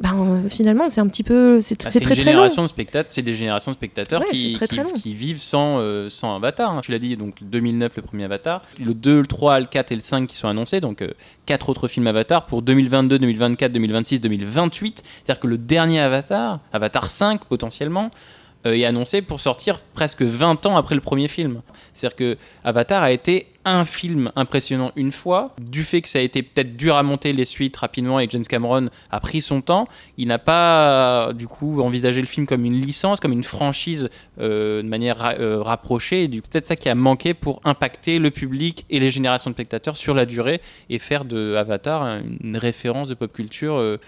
Ben, 0.00 0.42
finalement, 0.50 0.90
c'est 0.90 1.00
un 1.00 1.06
petit 1.06 1.22
peu. 1.22 1.60
C'est 1.60 1.76
Ah, 1.84 1.90
une 2.00 2.06
très 2.06 2.16
très 2.16 2.32
long. 2.32 2.40
de 2.66 2.72
c'est 3.12 3.22
des 3.22 3.36
générations 3.36 3.70
de 3.70 3.76
spectateurs 3.76 4.22
Ouais, 4.22 4.26
qui, 4.30 4.52
très, 4.54 4.66
vivent 5.14 5.40
sans, 5.40 5.78
euh, 5.78 6.08
sans 6.08 6.34
Avatar. 6.34 6.72
hein. 6.72 6.80
Tu 6.82 6.90
l'as 6.90 6.98
dit, 6.98 7.16
donc 7.16 7.36
2009 7.42 7.94
le 7.96 8.02
premier 8.02 8.24
Avatar, 8.24 8.62
le 8.80 8.92
2, 8.92 9.20
le 9.20 9.26
3, 9.26 9.60
le 9.60 9.66
4 9.66 9.92
et 9.92 9.94
le 9.94 10.00
5 10.00 10.26
qui 10.26 10.36
sont 10.36 10.48
annoncés, 10.48 10.80
donc 10.80 11.00
euh, 11.00 11.12
quatre 11.46 11.68
autres 11.68 11.86
films 11.86 12.08
Avatar 12.08 12.46
pour 12.46 12.62
2022, 12.62 13.20
2024, 13.20 13.70
2026, 13.70 14.20
2028. 14.20 15.02
C'est-à-dire 15.24 15.40
que 15.40 15.46
le 15.46 15.58
dernier 15.58 16.00
Avatar, 16.00 16.58
Avatar 16.72 17.08
5 17.08 17.44
potentiellement, 17.44 18.10
est 18.64 18.84
annoncé 18.84 19.20
pour 19.22 19.40
sortir 19.40 19.80
presque 19.94 20.22
20 20.22 20.66
ans 20.66 20.76
après 20.76 20.94
le 20.94 21.00
premier 21.00 21.28
film. 21.28 21.60
C'est-à-dire 21.92 22.16
que 22.16 22.36
Avatar 22.64 23.02
a 23.02 23.12
été 23.12 23.46
un 23.66 23.84
film 23.84 24.30
impressionnant 24.36 24.90
une 24.96 25.12
fois, 25.12 25.48
du 25.60 25.84
fait 25.84 26.02
que 26.02 26.08
ça 26.08 26.18
a 26.18 26.22
été 26.22 26.42
peut-être 26.42 26.76
dur 26.76 26.96
à 26.96 27.02
monter 27.02 27.32
les 27.32 27.44
suites 27.44 27.76
rapidement 27.76 28.20
et 28.20 28.26
James 28.28 28.44
Cameron 28.44 28.88
a 29.10 29.20
pris 29.20 29.40
son 29.40 29.60
temps, 29.62 29.86
il 30.18 30.28
n'a 30.28 30.38
pas 30.38 31.32
du 31.34 31.46
coup 31.48 31.80
envisagé 31.80 32.20
le 32.20 32.26
film 32.26 32.46
comme 32.46 32.64
une 32.64 32.78
licence, 32.80 33.20
comme 33.20 33.32
une 33.32 33.44
franchise 33.44 34.10
euh, 34.40 34.82
de 34.82 34.88
manière 34.88 35.16
ra- 35.18 35.34
euh, 35.38 35.62
rapprochée. 35.62 36.28
C'est 36.32 36.50
peut-être 36.50 36.66
ça 36.66 36.76
qui 36.76 36.88
a 36.88 36.94
manqué 36.94 37.32
pour 37.32 37.60
impacter 37.64 38.18
le 38.18 38.30
public 38.30 38.84
et 38.90 38.98
les 39.00 39.10
générations 39.10 39.50
de 39.50 39.54
spectateurs 39.54 39.96
sur 39.96 40.14
la 40.14 40.26
durée 40.26 40.60
et 40.90 40.98
faire 40.98 41.24
de 41.24 41.54
Avatar 41.56 42.02
un- 42.02 42.22
une 42.42 42.56
référence 42.56 43.08
de 43.08 43.14
pop 43.14 43.32
culture 43.32 43.74
euh, 43.76 43.98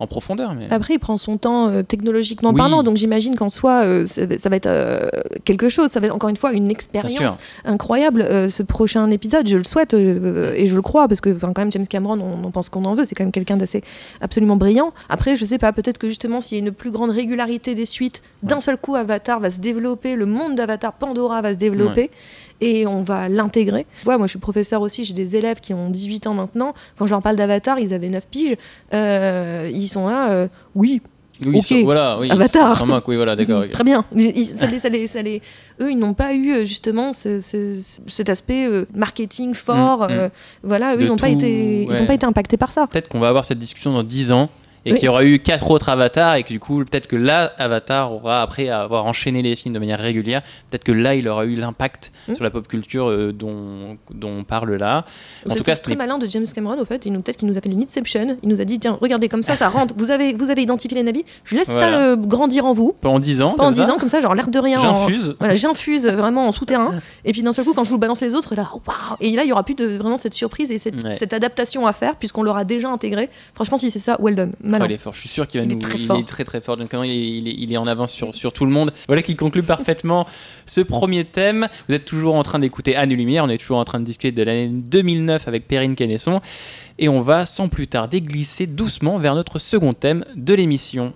en 0.00 0.06
profondeur. 0.06 0.54
Mais... 0.54 0.66
Après, 0.70 0.94
il 0.94 0.98
prend 0.98 1.18
son 1.18 1.36
temps 1.36 1.68
euh, 1.68 1.82
technologiquement 1.82 2.50
Oui. 2.50 2.56
parlant, 2.56 2.82
donc 2.82 2.96
j'imagine 2.96 3.36
qu'en 3.36 3.50
soi, 3.50 3.84
euh, 3.84 4.06
ça, 4.06 4.22
ça 4.38 4.48
va 4.48 4.56
être 4.56 4.66
euh, 4.66 5.08
quelque 5.44 5.68
chose. 5.68 5.90
Ça 5.90 6.00
va 6.00 6.06
être 6.06 6.14
encore 6.14 6.30
une 6.30 6.38
fois 6.38 6.52
une 6.52 6.70
expérience 6.70 7.36
incroyable. 7.64 8.26
Ce 8.50 8.62
prochain 8.62 9.10
épisode, 9.10 9.46
je 9.46 9.58
le 9.58 9.64
souhaite 9.64 9.92
et 9.92 10.66
je 10.66 10.74
le 10.74 10.82
crois 10.82 11.06
parce 11.06 11.20
que, 11.20 11.30
quand 11.30 11.58
même, 11.58 11.70
James 11.70 11.86
Cameron, 11.86 12.18
on, 12.18 12.46
on 12.46 12.50
pense 12.50 12.70
qu'on 12.70 12.84
en 12.86 12.94
veut. 12.94 13.04
C'est 13.04 13.14
quand 13.14 13.24
même 13.24 13.32
quelqu'un 13.32 13.58
d'assez 13.58 13.82
absolument 14.20 14.56
brillant. 14.56 14.92
Après, 15.10 15.36
je 15.36 15.44
sais 15.44 15.58
pas, 15.58 15.72
peut-être 15.72 15.98
que 15.98 16.08
justement, 16.08 16.40
s'il 16.40 16.58
y 16.58 16.60
a 16.62 16.64
une 16.64 16.72
plus 16.72 16.90
grande 16.90 17.10
régularité 17.10 17.74
des 17.74 17.84
suites, 17.84 18.22
d'un 18.42 18.60
seul 18.60 18.78
coup, 18.78 18.94
Avatar 18.94 19.38
va 19.38 19.50
se 19.50 19.60
développer, 19.60 20.16
le 20.16 20.24
monde 20.26 20.54
d'Avatar, 20.54 20.94
Pandora 20.94 21.42
va 21.42 21.52
se 21.52 21.58
développer. 21.58 22.10
Et 22.60 22.86
on 22.86 23.02
va 23.02 23.28
l'intégrer. 23.28 23.86
Voilà, 24.04 24.18
moi 24.18 24.26
je 24.26 24.32
suis 24.32 24.38
professeur 24.38 24.82
aussi, 24.82 25.04
j'ai 25.04 25.14
des 25.14 25.36
élèves 25.36 25.60
qui 25.60 25.72
ont 25.74 25.88
18 25.90 26.26
ans 26.26 26.34
maintenant. 26.34 26.74
Quand 26.98 27.06
je 27.06 27.10
leur 27.12 27.22
parle 27.22 27.36
d'Avatar, 27.36 27.78
ils 27.78 27.94
avaient 27.94 28.08
9 28.10 28.26
piges. 28.26 28.56
Euh, 28.92 29.70
ils 29.72 29.88
sont 29.88 30.08
là, 30.08 30.30
euh, 30.30 30.48
oui, 30.74 31.00
Oui, 31.46 31.62
ça- 31.62 31.74
voilà, 31.84 32.18
oui, 32.20 32.30
Avatar. 32.30 32.74
ils 32.74 32.78
s'en 32.78 32.86
moquent, 32.86 33.08
oui, 33.08 33.16
voilà, 33.16 33.34
d'accord. 33.34 33.62
ok. 33.62 33.70
Très 33.70 33.84
bien. 33.84 34.04
Ils- 34.14 34.36
ils- 34.36 34.58
ça 34.58 34.66
les- 34.66 34.78
ça 34.78 34.90
les- 34.90 35.06
ça 35.06 35.22
les- 35.22 35.40
eux, 35.80 35.90
ils 35.90 35.98
n'ont 35.98 36.12
pas 36.12 36.34
eu 36.34 36.52
euh, 36.52 36.64
justement 36.64 37.14
ce- 37.14 37.40
ce- 37.40 37.80
cet 38.06 38.28
aspect 38.28 38.66
euh, 38.66 38.84
marketing 38.94 39.54
fort. 39.54 40.02
Mm, 40.10 40.12
mm. 40.12 40.30
voilà, 40.64 40.94
eux, 40.94 40.98
De 40.98 41.02
ils 41.04 41.08
n'ont 41.08 41.16
pas 41.16 41.30
ils 41.30 42.02
ont 42.02 42.06
pas 42.06 42.12
été 42.14 42.26
impactés 42.26 42.58
par 42.58 42.72
ça. 42.72 42.86
Peut-être 42.86 43.08
qu'on 43.08 43.20
va 43.20 43.28
avoir 43.28 43.46
cette 43.46 43.56
discussion 43.58 43.94
dans 43.94 44.02
10 44.02 44.32
ans 44.32 44.50
et 44.86 44.92
Oui. 44.92 44.98
qu'il 44.98 45.06
y 45.06 45.08
aura 45.08 45.24
eu 45.24 45.38
quatre 45.40 45.70
autres 45.70 45.88
avatars 45.90 46.34
et 46.36 46.42
que 46.42 46.48
du 46.48 46.58
coup 46.60 46.78
peut-être 46.84 47.06
que 47.06 47.16
là 47.16 47.52
Avatar 47.58 48.12
aura 48.12 48.42
après 48.42 48.68
avoir 48.70 49.04
enchaîné 49.06 49.42
les 49.42 49.54
films 49.56 49.74
de 49.74 49.78
manière 49.78 49.98
régulière 50.00 50.42
peut-être 50.70 50.84
que 50.84 50.92
là 50.92 51.14
il 51.14 51.28
aura 51.28 51.44
eu 51.44 51.54
l'impact 51.56 52.12
Mm. 52.28 52.34
sur 52.34 52.44
la 52.44 52.50
pop 52.50 52.68
culture 52.68 53.08
euh, 53.08 53.32
dont, 53.32 53.96
dont 54.12 54.30
on 54.40 54.44
parle 54.44 54.74
là 54.74 55.04
Vous 55.46 55.52
en 55.52 55.54
tout 55.54 55.62
cas 55.64 55.74
ce 55.74 55.82
très 55.82 55.96
malin 55.96 56.18
de 56.18 56.26
James 56.26 56.44
Cameron, 56.54 56.78
au 56.78 56.84
fait. 56.84 57.06
Il 57.06 57.12
nous 57.12 57.20
peut-être 57.22 57.38
qu'il 57.38 57.48
nous 57.48 57.56
a 57.56 57.60
fait 57.60 57.70
une 57.70 57.82
Inception. 57.82 58.36
Il 58.42 58.48
nous 58.48 58.60
a 58.60 58.64
dit 58.64 58.78
tiens, 58.78 58.98
regardez 59.00 59.28
comme 59.28 59.42
ça, 59.42 59.56
ça 59.56 59.68
rentre. 59.68 59.94
Vous 59.96 60.10
avez, 60.10 60.34
vous 60.34 60.50
avez 60.50 60.62
identifié 60.62 60.96
les 60.98 61.02
navis. 61.02 61.24
Je 61.44 61.56
laisse 61.56 61.68
Voilà. 61.70 61.92
ça 61.92 61.98
euh, 61.98 62.16
grandir 62.16 62.66
en 62.66 62.72
vous 62.74 62.94
pendant 63.00 63.18
10 63.18 63.40
ans 63.42 63.50
pendant 63.52 63.64
comme 63.70 63.74
10 63.74 63.80
ça, 63.86 63.94
ans, 63.94 63.98
comme 63.98 64.08
ça, 64.10 64.20
genre 64.20 64.34
l'air 64.34 64.48
de 64.48 64.58
rien. 64.58 64.78
en- 64.78 64.82
j'infuse 65.08 65.34
Voilà, 65.38 65.54
j'infuse 65.54 66.06
vraiment 66.06 66.46
en 66.46 66.52
souterrain. 66.52 66.92
Et 67.24 67.32
puis 67.32 67.42
d'un 67.42 67.52
seul 67.52 67.64
coup, 67.64 67.72
quand 67.74 67.84
je 67.84 67.90
vous 67.90 67.98
balance 67.98 68.20
les 68.20 68.34
autres, 68.34 68.54
là, 68.54 68.68
waouh 68.86 69.16
Et 69.20 69.30
là, 69.32 69.44
il 69.44 69.48
y 69.48 69.52
aura 69.52 69.62
plus 69.64 69.74
de 69.74 69.86
vraiment 69.86 70.16
cette 70.18 70.34
surprise 70.34 70.70
et 70.70 70.78
cette, 70.78 71.02
Ouais. 71.02 71.14
cette 71.14 71.32
adaptation 71.32 71.86
à 71.86 71.92
faire, 71.94 72.16
puisqu'on 72.16 72.42
l'aura 72.42 72.64
déjà 72.64 72.88
intégré. 72.90 73.30
Franchement, 73.54 73.78
si 73.78 73.90
c'est 73.90 73.98
ça, 73.98 74.16
well 74.20 74.34
done. 74.34 74.52
Malin. 74.70 74.86
il 74.86 74.92
est 74.92 74.98
fort, 74.98 75.12
je 75.14 75.20
suis 75.20 75.28
sûr 75.28 75.46
qu'il 75.46 75.60
va 75.60 75.66
Il 75.66 75.72
est 75.72 75.74
nous. 75.74 75.80
très 75.80 75.98
il 75.98 76.06
fort. 76.06 76.18
est 76.18 76.24
très 76.26 76.44
très 76.44 76.60
fort. 76.60 76.76
John 76.78 76.88
Cameron, 76.88 77.04
il 77.04 77.10
est, 77.12 77.38
il 77.38 77.48
est- 77.48 77.54
il 77.58 77.72
est 77.72 77.76
en 77.76 77.86
avance 77.86 78.12
sur, 78.12 78.34
sur 78.34 78.52
tout 78.52 78.64
le 78.64 78.70
monde. 78.70 78.92
Voilà 79.06 79.22
qui 79.22 79.36
conclut 79.36 79.62
parfaitement 79.62 80.26
ce 80.66 80.80
premier 80.80 81.24
thème. 81.24 81.68
Vous 81.88 81.94
êtes 81.94 82.04
toujours 82.04 82.34
en 82.36 82.42
train 82.42 82.58
d'écouter 82.58 82.96
Anne 82.96 83.12
et 83.12 83.16
Lumière. 83.16 83.44
On 83.44 83.48
est 83.48 83.58
toujours 83.58 83.78
en 83.78 83.84
train 83.84 84.00
de 84.00 84.04
discuter 84.04 84.32
de 84.32 84.42
l'année 84.42 84.68
2009 84.68 85.48
avec 85.48 85.66
Perrine 85.68 85.94
Kennesson. 85.94 86.40
Et 86.98 87.08
on 87.08 87.22
va 87.22 87.46
sans 87.46 87.68
plus 87.68 87.86
tarder 87.88 88.20
glisser 88.20 88.66
doucement 88.66 89.18
vers 89.18 89.34
notre 89.34 89.58
second 89.58 89.92
thème 89.94 90.24
de 90.36 90.54
l'émission. 90.54 91.14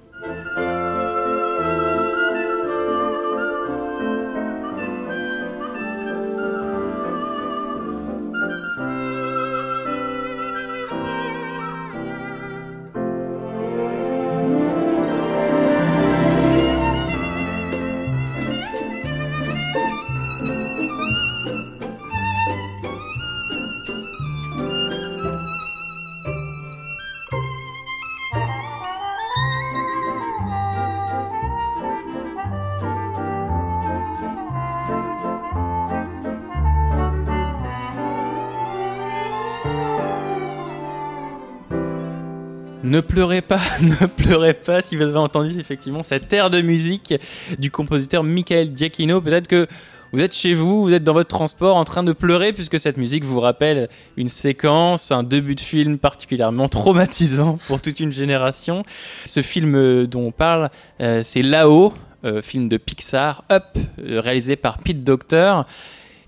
Ne 42.94 43.00
pleurez 43.00 43.40
pas, 43.40 43.58
ne 43.82 44.06
pleurez 44.06 44.54
pas 44.54 44.80
si 44.80 44.94
vous 44.94 45.02
avez 45.02 45.18
entendu 45.18 45.58
effectivement 45.58 46.04
cette 46.04 46.32
air 46.32 46.48
de 46.48 46.60
musique 46.60 47.12
du 47.58 47.68
compositeur 47.68 48.22
Michael 48.22 48.70
Giacchino. 48.76 49.20
Peut-être 49.20 49.48
que 49.48 49.66
vous 50.12 50.20
êtes 50.20 50.32
chez 50.32 50.54
vous, 50.54 50.84
vous 50.84 50.92
êtes 50.92 51.02
dans 51.02 51.12
votre 51.12 51.28
transport 51.28 51.76
en 51.76 51.82
train 51.82 52.04
de 52.04 52.12
pleurer 52.12 52.52
puisque 52.52 52.78
cette 52.78 52.96
musique 52.96 53.24
vous 53.24 53.40
rappelle 53.40 53.88
une 54.16 54.28
séquence, 54.28 55.10
un 55.10 55.24
début 55.24 55.56
de 55.56 55.60
film 55.60 55.98
particulièrement 55.98 56.68
traumatisant 56.68 57.58
pour 57.66 57.82
toute 57.82 57.98
une 57.98 58.12
génération. 58.12 58.84
Ce 59.24 59.42
film 59.42 59.74
euh, 59.74 60.06
dont 60.06 60.26
on 60.26 60.30
parle, 60.30 60.70
euh, 61.00 61.22
c'est 61.24 61.42
Là-haut, 61.42 61.94
euh, 62.24 62.42
film 62.42 62.68
de 62.68 62.76
Pixar, 62.76 63.42
Up, 63.50 63.76
réalisé 63.98 64.54
par 64.54 64.76
Pete 64.76 65.02
Docter. 65.02 65.62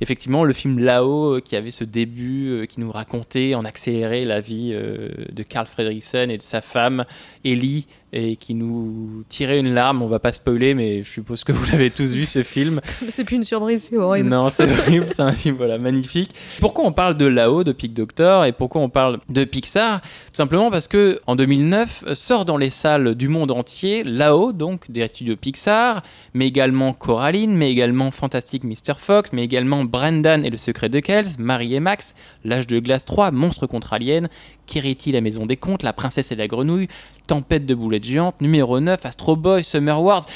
Effectivement, 0.00 0.44
le 0.44 0.52
film 0.52 0.78
Là-haut, 0.78 1.37
euh, 1.37 1.40
qui 1.40 1.56
avait 1.56 1.70
ce 1.70 1.85
début, 1.85 2.48
euh, 2.48 2.66
qui 2.66 2.80
nous 2.80 2.90
racontait 2.90 3.54
en 3.54 3.64
accéléré 3.64 4.24
la 4.24 4.40
vie 4.40 4.72
euh, 4.72 5.09
de 5.32 5.42
Carl 5.42 5.66
Fredricksen 5.66 6.30
et 6.30 6.37
de 6.37 6.42
sa 6.42 6.61
femme, 6.61 7.04
Ellie, 7.44 7.87
et 8.16 8.37
qui 8.37 8.55
nous 8.55 9.24
tirait 9.29 9.59
une 9.59 9.74
larme. 9.74 10.00
On 10.00 10.07
va 10.07 10.18
pas 10.18 10.33
spoiler, 10.33 10.74
mais 10.74 11.05
je 11.05 11.11
suppose 11.11 11.44
que 11.44 11.52
vous 11.52 11.70
l'avez 11.70 11.90
tous 11.90 12.12
vu 12.12 12.24
ce 12.24 12.42
film. 12.42 12.81
C'est 13.11 13.24
plus 13.24 13.37
une 13.37 13.44
surprise, 13.44 13.88
c'est 13.90 13.96
horrible. 13.98 14.29
Non, 14.29 14.48
c'est 14.50 14.70
horrible, 14.70 15.07
c'est 15.14 15.22
un 15.22 15.33
film 15.33 15.57
voilà, 15.57 15.79
magnifique. 15.79 16.31
Pourquoi 16.61 16.85
on 16.85 16.92
parle 16.92 17.16
de 17.16 17.26
là-haut, 17.26 17.62
de 17.62 17.72
Pic 17.72 17.92
Doctor, 17.92 18.44
et 18.44 18.52
pourquoi 18.52 18.81
on 18.81 18.88
parle 18.88 19.18
de 19.29 19.44
Pixar? 19.44 20.00
Tout 20.00 20.35
simplement 20.35 20.70
parce 20.70 20.88
que 20.88 21.20
en 21.26 21.37
2009 21.37 22.05
euh, 22.07 22.14
sort 22.14 22.44
dans 22.44 22.57
les 22.57 22.70
salles 22.70 23.14
du 23.14 23.29
monde 23.29 23.50
entier 23.50 24.02
là-haut, 24.02 24.52
donc 24.52 24.90
des 24.90 25.07
studios 25.09 25.37
Pixar, 25.37 26.02
mais 26.33 26.46
également 26.46 26.94
Coraline, 26.94 27.55
mais 27.55 27.70
également 27.70 28.11
Fantastic 28.11 28.64
Mr. 28.64 28.94
Fox, 28.96 29.31
mais 29.33 29.44
également 29.44 29.85
Brendan 29.85 30.44
et 30.44 30.50
le 30.50 30.57
secret 30.57 30.88
de 30.88 31.00
Kells, 31.00 31.38
Marie 31.38 31.74
et 31.74 31.81
Max, 31.81 32.14
L'âge 32.44 32.66
de 32.66 32.79
glace 32.79 33.05
3, 33.05 33.31
Monstre 33.31 33.66
contre 33.66 33.92
Alien, 33.92 34.29
Kiriti, 34.66 35.12
la 35.12 35.20
maison 35.20 35.46
des 35.46 35.57
contes, 35.57 35.83
La 35.83 35.92
princesse 35.92 36.33
et 36.33 36.37
la 36.37 36.46
grenouille, 36.46 36.88
Tempête 37.26 37.66
de 37.66 37.74
boulettes 37.74 38.04
géantes, 38.04 38.40
numéro 38.40 38.80
9, 38.80 39.04
Astro 39.04 39.36
Boy, 39.36 39.64
Summer 39.64 40.00
Wars. 40.00 40.26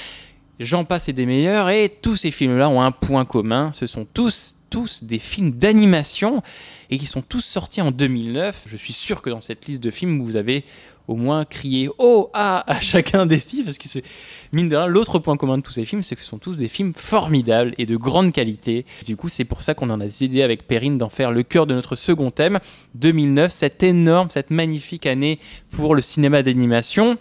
J'en 0.58 0.84
passe 0.84 1.08
et 1.08 1.12
des 1.12 1.24
meilleurs, 1.24 1.70
et 1.70 1.88
tous 2.02 2.16
ces 2.16 2.30
films-là 2.30 2.68
ont 2.68 2.82
un 2.82 2.90
point 2.90 3.24
commun, 3.24 3.72
ce 3.72 3.86
sont 3.86 4.04
tous, 4.04 4.56
tous 4.68 5.04
des 5.04 5.18
films 5.18 5.52
d'animation, 5.52 6.42
et 6.90 6.98
qui 6.98 7.06
sont 7.06 7.22
tous 7.22 7.40
sortis 7.40 7.80
en 7.80 7.90
2009. 7.90 8.64
Je 8.66 8.76
suis 8.76 8.92
sûr 8.92 9.22
que 9.22 9.30
dans 9.30 9.40
cette 9.40 9.66
liste 9.66 9.82
de 9.82 9.90
films, 9.90 10.20
vous 10.20 10.36
avez 10.36 10.64
au 11.10 11.16
moins 11.16 11.44
crié 11.44 11.88
«Oh 11.98 12.30
Ah!» 12.32 12.64
à 12.66 12.80
chacun 12.80 13.26
des 13.26 13.38
styles, 13.38 13.64
parce 13.64 13.78
que 13.78 13.88
c'est, 13.88 14.02
mine 14.52 14.68
de 14.68 14.76
rien, 14.76 14.86
l'autre 14.86 15.18
point 15.18 15.36
commun 15.36 15.58
de 15.58 15.62
tous 15.62 15.72
ces 15.72 15.84
films, 15.84 16.02
c'est 16.02 16.14
que 16.14 16.22
ce 16.22 16.28
sont 16.28 16.38
tous 16.38 16.54
des 16.54 16.68
films 16.68 16.92
formidables 16.94 17.74
et 17.78 17.86
de 17.86 17.96
grande 17.96 18.32
qualité. 18.32 18.86
Du 19.04 19.16
coup, 19.16 19.28
c'est 19.28 19.44
pour 19.44 19.62
ça 19.62 19.74
qu'on 19.74 19.90
en 19.90 20.00
a 20.00 20.04
décidé 20.04 20.42
avec 20.42 20.66
Perrine 20.66 20.98
d'en 20.98 21.08
faire 21.08 21.32
le 21.32 21.42
cœur 21.42 21.66
de 21.66 21.74
notre 21.74 21.96
second 21.96 22.30
thème, 22.30 22.60
2009, 22.94 23.50
cette 23.50 23.82
énorme, 23.82 24.30
cette 24.30 24.50
magnifique 24.50 25.06
année 25.06 25.40
pour 25.70 25.94
le 25.94 26.00
cinéma 26.00 26.42
d'animation. 26.42 27.18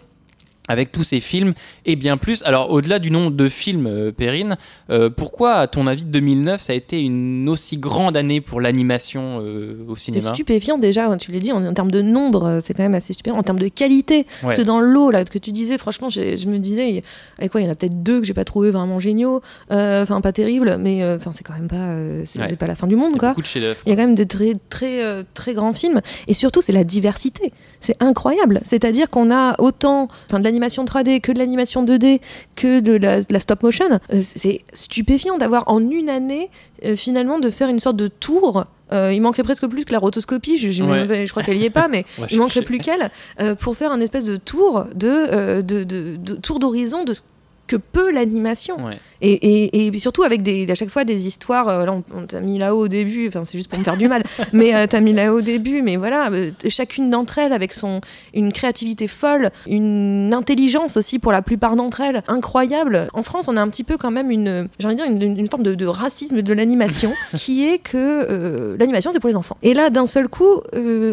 Avec 0.70 0.92
tous 0.94 1.04
ces 1.04 1.20
films 1.20 1.54
et 1.86 1.98
bien 1.98 2.16
plus. 2.16 2.44
Alors, 2.46 2.72
au-delà 2.72 3.00
du 3.00 3.12
nombre 3.12 3.32
de 3.32 3.50
films, 3.50 3.88
euh, 3.88 4.12
Perrine, 4.14 4.56
euh, 4.90 5.10
pourquoi, 5.10 5.56
à 5.56 5.68
ton 5.68 5.88
avis, 5.88 6.04
2009, 6.04 6.62
ça 6.62 6.72
a 6.74 6.76
été 6.78 7.02
une 7.02 7.50
aussi 7.50 7.78
grande 7.78 8.16
année 8.16 8.40
pour 8.40 8.62
l'animation 8.62 9.42
euh, 9.44 9.84
au 9.88 9.96
C'est 9.98 10.06
cinéma? 10.14 10.34
stupéfiant 10.34 10.78
déjà, 10.78 11.08
hein, 11.08 11.18
tu 11.18 11.32
l'as 11.32 11.40
dit, 11.40 11.52
en, 11.52 11.66
en 11.66 11.74
termes 11.74 11.92
de 11.92 12.02
nombre, 12.02 12.46
euh, 12.46 12.60
c'est 12.64 12.74
quand 12.74 12.84
même 12.84 12.96
assez 12.96 13.12
stupéfiant. 13.14 13.38
En 13.40 13.44
termes 13.44 13.60
de 13.60 13.68
qualité, 13.68 14.26
parce 14.42 14.56
que 14.56 14.62
Ouais. 14.62 14.66
dans 14.66 14.80
l'eau, 14.80 15.10
là, 15.12 15.26
que 15.26 15.38
tu 15.40 15.52
disais, 15.52 15.78
franchement, 15.78 16.10
je 16.10 16.48
me 16.48 16.60
disais, 16.60 17.04
avec 17.40 17.52
quoi, 17.52 17.62
il 17.62 17.66
y 17.66 17.68
en 17.68 17.72
a 17.72 17.76
peut-être 17.76 18.04
deux 18.04 18.20
que 18.22 18.26
j'ai 18.28 18.34
pas 18.36 18.46
trouvé 18.46 18.70
vraiment 18.72 19.00
géniaux, 19.00 19.42
euh, 19.72 20.04
enfin 20.04 20.22
pas 20.22 20.32
terribles, 20.32 20.78
mais 20.80 21.04
enfin 21.16 21.32
c'est 21.32 21.44
quand 21.44 21.54
même 21.54 21.68
pas, 21.68 21.96
c'est 22.26 22.40
Ouais. 22.40 22.46
c'est 22.50 22.56
pas 22.56 22.68
la 22.68 22.76
fin 22.76 22.86
du 22.88 22.96
monde, 22.96 23.18
quoi. 23.18 23.30
beaucoup 23.30 23.42
de 23.42 23.48
chefs-d'œuvre. 23.48 23.80
Il 23.86 23.90
y 23.90 23.94
a 23.94 23.96
quand 23.96 24.06
même 24.06 24.16
de 24.16 24.24
très, 24.24 24.54
très, 24.70 25.24
très 25.34 25.54
grands 25.56 25.74
films. 25.74 26.02
Et 26.28 26.34
surtout, 26.36 26.62
c'est 26.62 26.74
la 26.74 26.84
diversité. 26.84 27.52
C'est 27.82 27.96
incroyable. 28.02 28.60
C'est-à-dire 28.64 29.10
qu'on 29.10 29.32
a 29.32 29.56
autant 29.60 30.08
de 30.32 30.44
l'animation 30.44 30.84
3D 30.86 31.22
que 31.22 31.32
de 31.32 31.40
l'animation 31.40 31.86
2D 31.86 32.20
que 32.56 32.80
de 32.82 32.94
la, 32.94 33.22
de 33.22 33.32
la 33.34 33.40
stop 33.40 33.64
motion. 33.64 33.86
Euh, 33.90 34.20
C'est 34.22 34.62
stupéfiant 34.74 35.38
d'avoir 35.38 35.64
en 35.68 35.80
une 35.80 36.10
année, 36.10 36.50
euh, 36.86 36.96
finalement, 36.96 37.40
de 37.40 37.50
faire 37.50 37.70
une 37.70 37.80
sorte 37.80 37.96
de 37.96 38.08
tour. 38.08 38.66
Euh, 38.92 39.12
il 39.14 39.22
manquerait 39.22 39.44
presque 39.44 39.68
plus 39.68 39.86
que 39.86 39.92
la 39.92 40.00
rotoscopie, 40.00 40.58
je, 40.58 40.72
je- 40.72 40.84
Ouais. 40.84 41.26
je 41.26 41.32
crois 41.32 41.44
qu'elle 41.44 41.58
y 41.58 41.66
est 41.66 41.70
pas, 41.70 41.88
mais 41.88 42.06
il 42.32 42.40
manquerait 42.40 42.64
plus 42.64 42.80
qu'elle 42.80 43.12
euh, 43.40 43.54
pour 43.56 43.76
faire 43.78 43.92
un 43.92 44.02
espèce 44.02 44.24
de 44.24 44.36
tour 44.38 44.86
de, 44.96 45.08
euh, 45.08 45.62
de, 45.62 45.84
de- 45.84 46.16
de 46.18 46.36
tour 46.36 46.60
d'horizon 46.60 47.04
de 47.04 47.14
ce 47.14 47.22
que 47.70 47.76
peut 47.76 48.12
l'animation. 48.12 48.84
Ouais. 48.84 48.98
Et, 49.22 49.34
et, 49.34 49.88
et 49.88 50.00
surtout 50.00 50.24
avec 50.24 50.42
des, 50.44 50.70
à 50.72 50.76
chaque 50.76 50.90
fois 50.90 51.04
des 51.04 51.28
histoires. 51.28 51.68
euh, 51.68 51.86
là, 51.86 51.94
on, 51.94 52.04
on 52.16 52.26
t'a 52.26 52.40
mis 52.40 52.58
là-haut 52.58 52.86
au 52.86 52.88
début, 52.88 53.28
enfin, 53.28 53.46
c'est 53.46 53.58
juste 53.58 53.70
pour 53.70 53.78
me 53.78 53.84
faire 53.84 53.98
du 53.98 54.08
mal, 54.08 54.24
mais 54.54 54.74
euh, 54.74 54.88
t'as 54.88 55.02
mis 55.02 55.14
là-haut 55.14 55.38
au 55.38 55.42
début, 55.42 55.82
mais 55.82 55.98
voilà, 55.98 56.30
euh, 56.32 56.52
chacune 56.68 57.10
d'entre 57.10 57.38
elles 57.38 57.54
avec 57.54 57.74
son, 57.74 58.02
une 58.34 58.52
créativité 58.52 59.08
folle, 59.08 59.52
une 59.68 60.34
intelligence 60.34 60.98
aussi 60.98 61.20
pour 61.20 61.32
la 61.32 61.42
plupart 61.42 61.76
d'entre 61.76 62.02
elles, 62.02 62.24
incroyable. 62.28 63.08
En 63.14 63.22
France, 63.22 63.48
on 63.48 63.58
a 63.58 63.62
un 63.62 63.70
petit 63.70 63.84
peu 63.84 63.98
quand 63.98 64.12
même 64.12 64.32
une, 64.32 64.68
j'ai 64.80 64.88
envie 64.88 64.96
de 64.96 65.02
dire, 65.04 65.12
une, 65.12 65.38
une 65.38 65.50
forme 65.50 65.64
de, 65.64 65.76
de 65.76 65.86
racisme 65.86 66.42
de 66.42 66.54
l'animation 66.54 67.12
qui 67.36 67.68
est 67.68 67.78
que 67.78 68.76
l'animation, 68.80 69.12
c'est 69.12 69.20
pour 69.20 69.30
les 69.30 69.36
enfants. 69.36 69.58
Et 69.62 69.74
là, 69.74 69.90
d'un 69.90 70.06
seul 70.06 70.28
coup, 70.28 70.62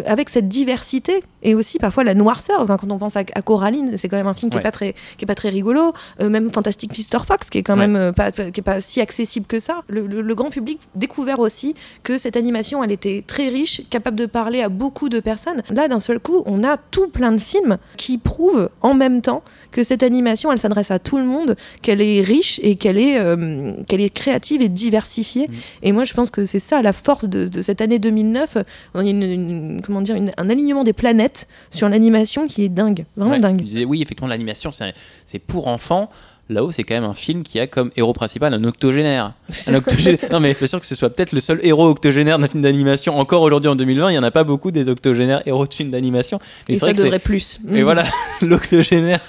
avec 0.07 0.31
cette 0.31 0.49
diversité 0.49 1.23
et 1.49 1.55
aussi 1.55 1.79
parfois 1.79 2.03
la 2.05 2.15
noirceur, 2.15 2.61
enfin, 2.61 2.77
quand 2.77 2.91
on 2.91 2.99
pense 2.99 3.17
à, 3.17 3.21
à 3.21 3.41
Coraline, 3.43 3.97
c'est 3.97 4.09
quand 4.09 4.17
même 4.17 4.27
un 4.27 4.35
film 4.35 4.51
qui 4.51 4.57
Ouais. 4.57 4.61
est 4.61 4.65
pas 4.65 4.73
très, 4.73 4.95
qui 5.17 5.25
est 5.25 5.27
pas 5.27 5.35
très 5.35 5.49
rigolo, 5.49 5.93
euh, 6.21 6.29
même 6.29 6.51
Fantastic 6.53 6.91
Mr. 6.99 7.21
Fox, 7.25 7.49
qui 7.51 7.59
est 7.59 7.63
quand 7.63 7.75
Ouais. 7.79 7.87
même 7.87 7.97
euh, 7.97 8.13
pas, 8.13 8.33
qui 8.33 8.41
est 8.61 8.63
pas 8.63 8.81
si 8.81 9.01
accessible 9.01 9.47
que 9.47 9.61
ça. 9.61 9.83
Le, 9.89 10.07
le- 10.07 10.23
le 10.23 10.35
grand 10.35 10.51
public 10.51 10.81
découvert 10.95 11.39
aussi 11.39 11.75
que 12.03 12.19
cette 12.19 12.37
animation, 12.37 12.83
elle 12.83 12.93
était 12.93 13.23
très 13.27 13.49
riche, 13.49 13.83
capable 13.91 14.17
de 14.17 14.27
parler 14.27 14.61
à 14.61 14.69
beaucoup 14.69 15.09
de 15.09 15.21
personnes. 15.21 15.63
Là, 15.71 15.89
d'un 15.89 16.01
seul 16.01 16.19
coup, 16.21 16.43
on 16.47 16.65
a 16.65 16.77
tout 16.91 17.09
plein 17.09 17.33
de 17.33 17.39
films 17.39 17.79
qui 17.97 18.19
prouvent 18.19 18.69
en 18.83 18.95
même 18.95 19.23
temps 19.23 19.43
que 19.77 19.83
cette 19.85 20.03
animation, 20.03 20.51
elle 20.51 20.59
s'adresse 20.59 20.91
à 20.91 20.99
tout 20.99 21.19
le 21.19 21.25
monde, 21.25 21.55
qu'elle 21.83 22.01
est 22.01 22.23
riche 22.23 22.59
et 22.63 22.77
qu'elle 22.77 22.97
est, 22.97 23.19
euh, 23.19 23.73
qu'elle 23.87 24.01
est 24.01 24.09
créative 24.09 24.63
et 24.63 24.71
diversifiée. 24.71 25.49
Mm. 25.49 25.53
Et 25.83 25.93
moi, 25.93 26.05
je 26.05 26.15
pense 26.15 26.31
que 26.31 26.47
c'est 26.47 26.59
ça 26.59 26.81
la 26.81 26.95
force 26.95 27.27
de, 27.27 27.47
de 27.47 27.61
cette 27.63 27.81
année 27.83 27.99
2009. 27.99 28.57
On 28.95 29.01
a 29.01 29.09
une, 29.09 29.23
une- 29.23 29.83
comment 29.85 30.01
dire, 30.01 30.17
une- 30.17 30.33
un 30.39 30.49
alignement 30.49 30.83
des 30.83 30.95
planètes 30.95 31.47
sur 31.71 31.89
l'animation 31.91 32.47
qui 32.47 32.65
est 32.65 32.69
dingue, 32.71 33.05
vraiment 33.17 33.35
Ouais, 33.35 33.39
dingue. 33.41 33.61
disais, 33.63 33.85
oui, 33.85 34.01
effectivement, 34.01 34.29
l'animation, 34.29 34.71
c'est 34.73 35.39
pour 35.39 35.69
enfants. 35.69 36.09
Là-haut, 36.49 36.71
c'est 36.71 36.85
quand 36.85 36.95
même 36.95 37.03
un 37.05 37.15
film 37.15 37.43
qui 37.43 37.59
a 37.59 37.67
comme 37.67 37.91
héros 37.97 38.13
principal 38.13 38.55
un 38.55 38.63
octogénaire. 38.63 39.33
Un 39.67 39.75
octogénaire. 39.75 40.19
non, 40.31 40.39
mais 40.39 40.53
je 40.53 40.57
suis 40.59 40.69
sûr 40.69 40.79
que 40.79 40.87
ce 40.87 40.95
soit 40.95 41.11
peut-être 41.11 41.33
le 41.33 41.41
seul 41.41 41.59
héros 41.65 41.89
octogénaire 41.89 42.39
d'un 42.39 42.47
film 42.47 42.63
d'animation. 42.63 43.19
Encore 43.19 43.43
aujourd'hui 43.43 43.69
en 43.69 43.75
2020, 43.75 44.11
il 44.11 44.13
n'y 44.13 44.19
en 44.19 44.23
a 44.23 44.31
pas 44.31 44.45
beaucoup 44.45 44.71
des 44.71 44.89
octogénaires 44.89 45.43
héros 45.45 45.67
de 45.67 45.75
films 45.75 45.91
d'animation. 45.91 46.39
Mais 46.69 46.77
Et 46.77 46.79
c'est 46.79 46.87
ça 46.87 46.95
c'est- 46.95 47.03
devrait 47.03 47.19
plus. 47.19 47.59
Et 47.73 47.81
Mm. 47.81 47.85
voilà, 47.85 48.05
l'octogénaire. 48.43 49.21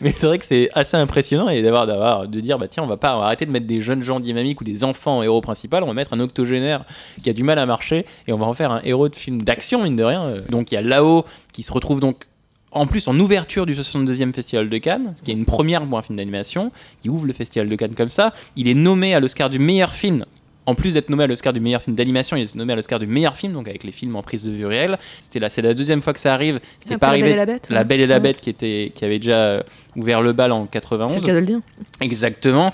Mais 0.00 0.10
c'est 0.12 0.26
vrai 0.26 0.38
que 0.38 0.44
c'est 0.44 0.70
assez 0.74 0.96
impressionnant 0.96 1.48
et 1.48 1.62
d'avoir, 1.62 1.86
d'avoir, 1.86 2.26
de 2.26 2.40
dire, 2.40 2.58
bah 2.58 2.66
tiens, 2.68 2.82
on 2.82 2.86
va 2.88 2.96
pas 2.96 3.16
on 3.16 3.20
va 3.20 3.26
arrêter 3.26 3.46
de 3.46 3.50
mettre 3.52 3.66
des 3.66 3.80
jeunes 3.80 4.02
gens 4.02 4.18
dynamiques 4.18 4.60
ou 4.60 4.64
des 4.64 4.82
enfants 4.82 5.18
en 5.18 5.22
héros 5.22 5.40
principal, 5.40 5.84
on 5.84 5.86
va 5.86 5.92
mettre 5.94 6.12
un 6.14 6.20
octogénaire 6.20 6.84
qui 7.22 7.30
a 7.30 7.32
du 7.32 7.44
mal 7.44 7.60
à 7.60 7.64
marcher 7.66 8.04
et 8.26 8.32
on 8.32 8.38
va 8.38 8.46
en 8.46 8.54
faire 8.54 8.72
un 8.72 8.80
héros 8.82 9.08
de 9.08 9.14
film 9.14 9.42
d'action, 9.42 9.84
mine 9.84 9.94
de 9.94 10.02
rien. 10.02 10.22
Euh, 10.24 10.40
Donc 10.50 10.72
il 10.72 10.74
y 10.74 10.78
a 10.78 10.82
Lao 10.82 11.24
qui 11.52 11.62
se 11.62 11.72
retrouve 11.72 12.00
donc 12.00 12.26
en 12.72 12.86
plus 12.86 13.06
en 13.08 13.18
ouverture 13.18 13.66
du 13.66 13.74
62e 13.74 14.32
Festival 14.32 14.68
de 14.68 14.78
Cannes, 14.78 15.12
ce 15.16 15.22
qui 15.22 15.30
est 15.30 15.34
une 15.34 15.44
première 15.46 15.84
pour 15.86 15.98
un 15.98 16.02
film 16.02 16.16
d'animation, 16.16 16.72
qui 17.02 17.08
ouvre 17.08 17.26
le 17.26 17.32
Festival 17.32 17.68
de 17.68 17.76
Cannes 17.76 17.94
comme 17.94 18.08
ça. 18.08 18.32
Il 18.56 18.68
est 18.68 18.74
nommé 18.74 19.14
à 19.14 19.20
l'Oscar 19.20 19.50
du 19.50 19.58
meilleur 19.58 19.92
film. 19.92 20.24
En 20.64 20.76
plus 20.76 20.94
d'être 20.94 21.10
nommé 21.10 21.24
à 21.24 21.26
l'Oscar 21.26 21.52
du 21.52 21.58
meilleur 21.58 21.82
film 21.82 21.96
d'animation, 21.96 22.36
il 22.36 22.44
est 22.44 22.54
nommé 22.54 22.72
à 22.72 22.76
l'Oscar 22.76 23.00
du 23.00 23.06
meilleur 23.08 23.36
film, 23.36 23.52
donc 23.52 23.66
avec 23.66 23.82
les 23.82 23.90
films 23.90 24.14
en 24.14 24.22
prise 24.22 24.44
de 24.44 24.52
vue 24.52 24.64
réelle. 24.64 24.96
C'était 25.20 25.40
là, 25.40 25.50
c'est 25.50 25.60
la 25.60 25.74
deuxième 25.74 26.00
fois 26.00 26.12
que 26.12 26.20
ça 26.20 26.32
arrive. 26.34 26.60
C'était 26.80 26.98
pas 26.98 27.08
La 27.08 27.12
arrivé. 27.14 27.28
Belle 27.30 27.32
et 27.32 27.36
la 27.36 27.46
Bête, 27.46 27.68
La. 27.68 27.84
Belle 27.84 28.00
et 28.00 28.06
la 28.06 28.14
Ouais. 28.14 28.20
Bête 28.20 28.40
qui 28.40 28.50
était, 28.50 28.92
qui 28.94 29.04
avait 29.04 29.18
déjà 29.18 29.64
ouvert 29.96 30.22
le 30.22 30.32
bal 30.32 30.52
en 30.52 30.62
C'est 30.64 30.70
91. 30.70 31.16
le 31.16 31.26
cas 31.26 31.34
de 31.34 31.38
le 31.40 31.46
dire. 31.46 31.60
Exactement. 32.00 32.72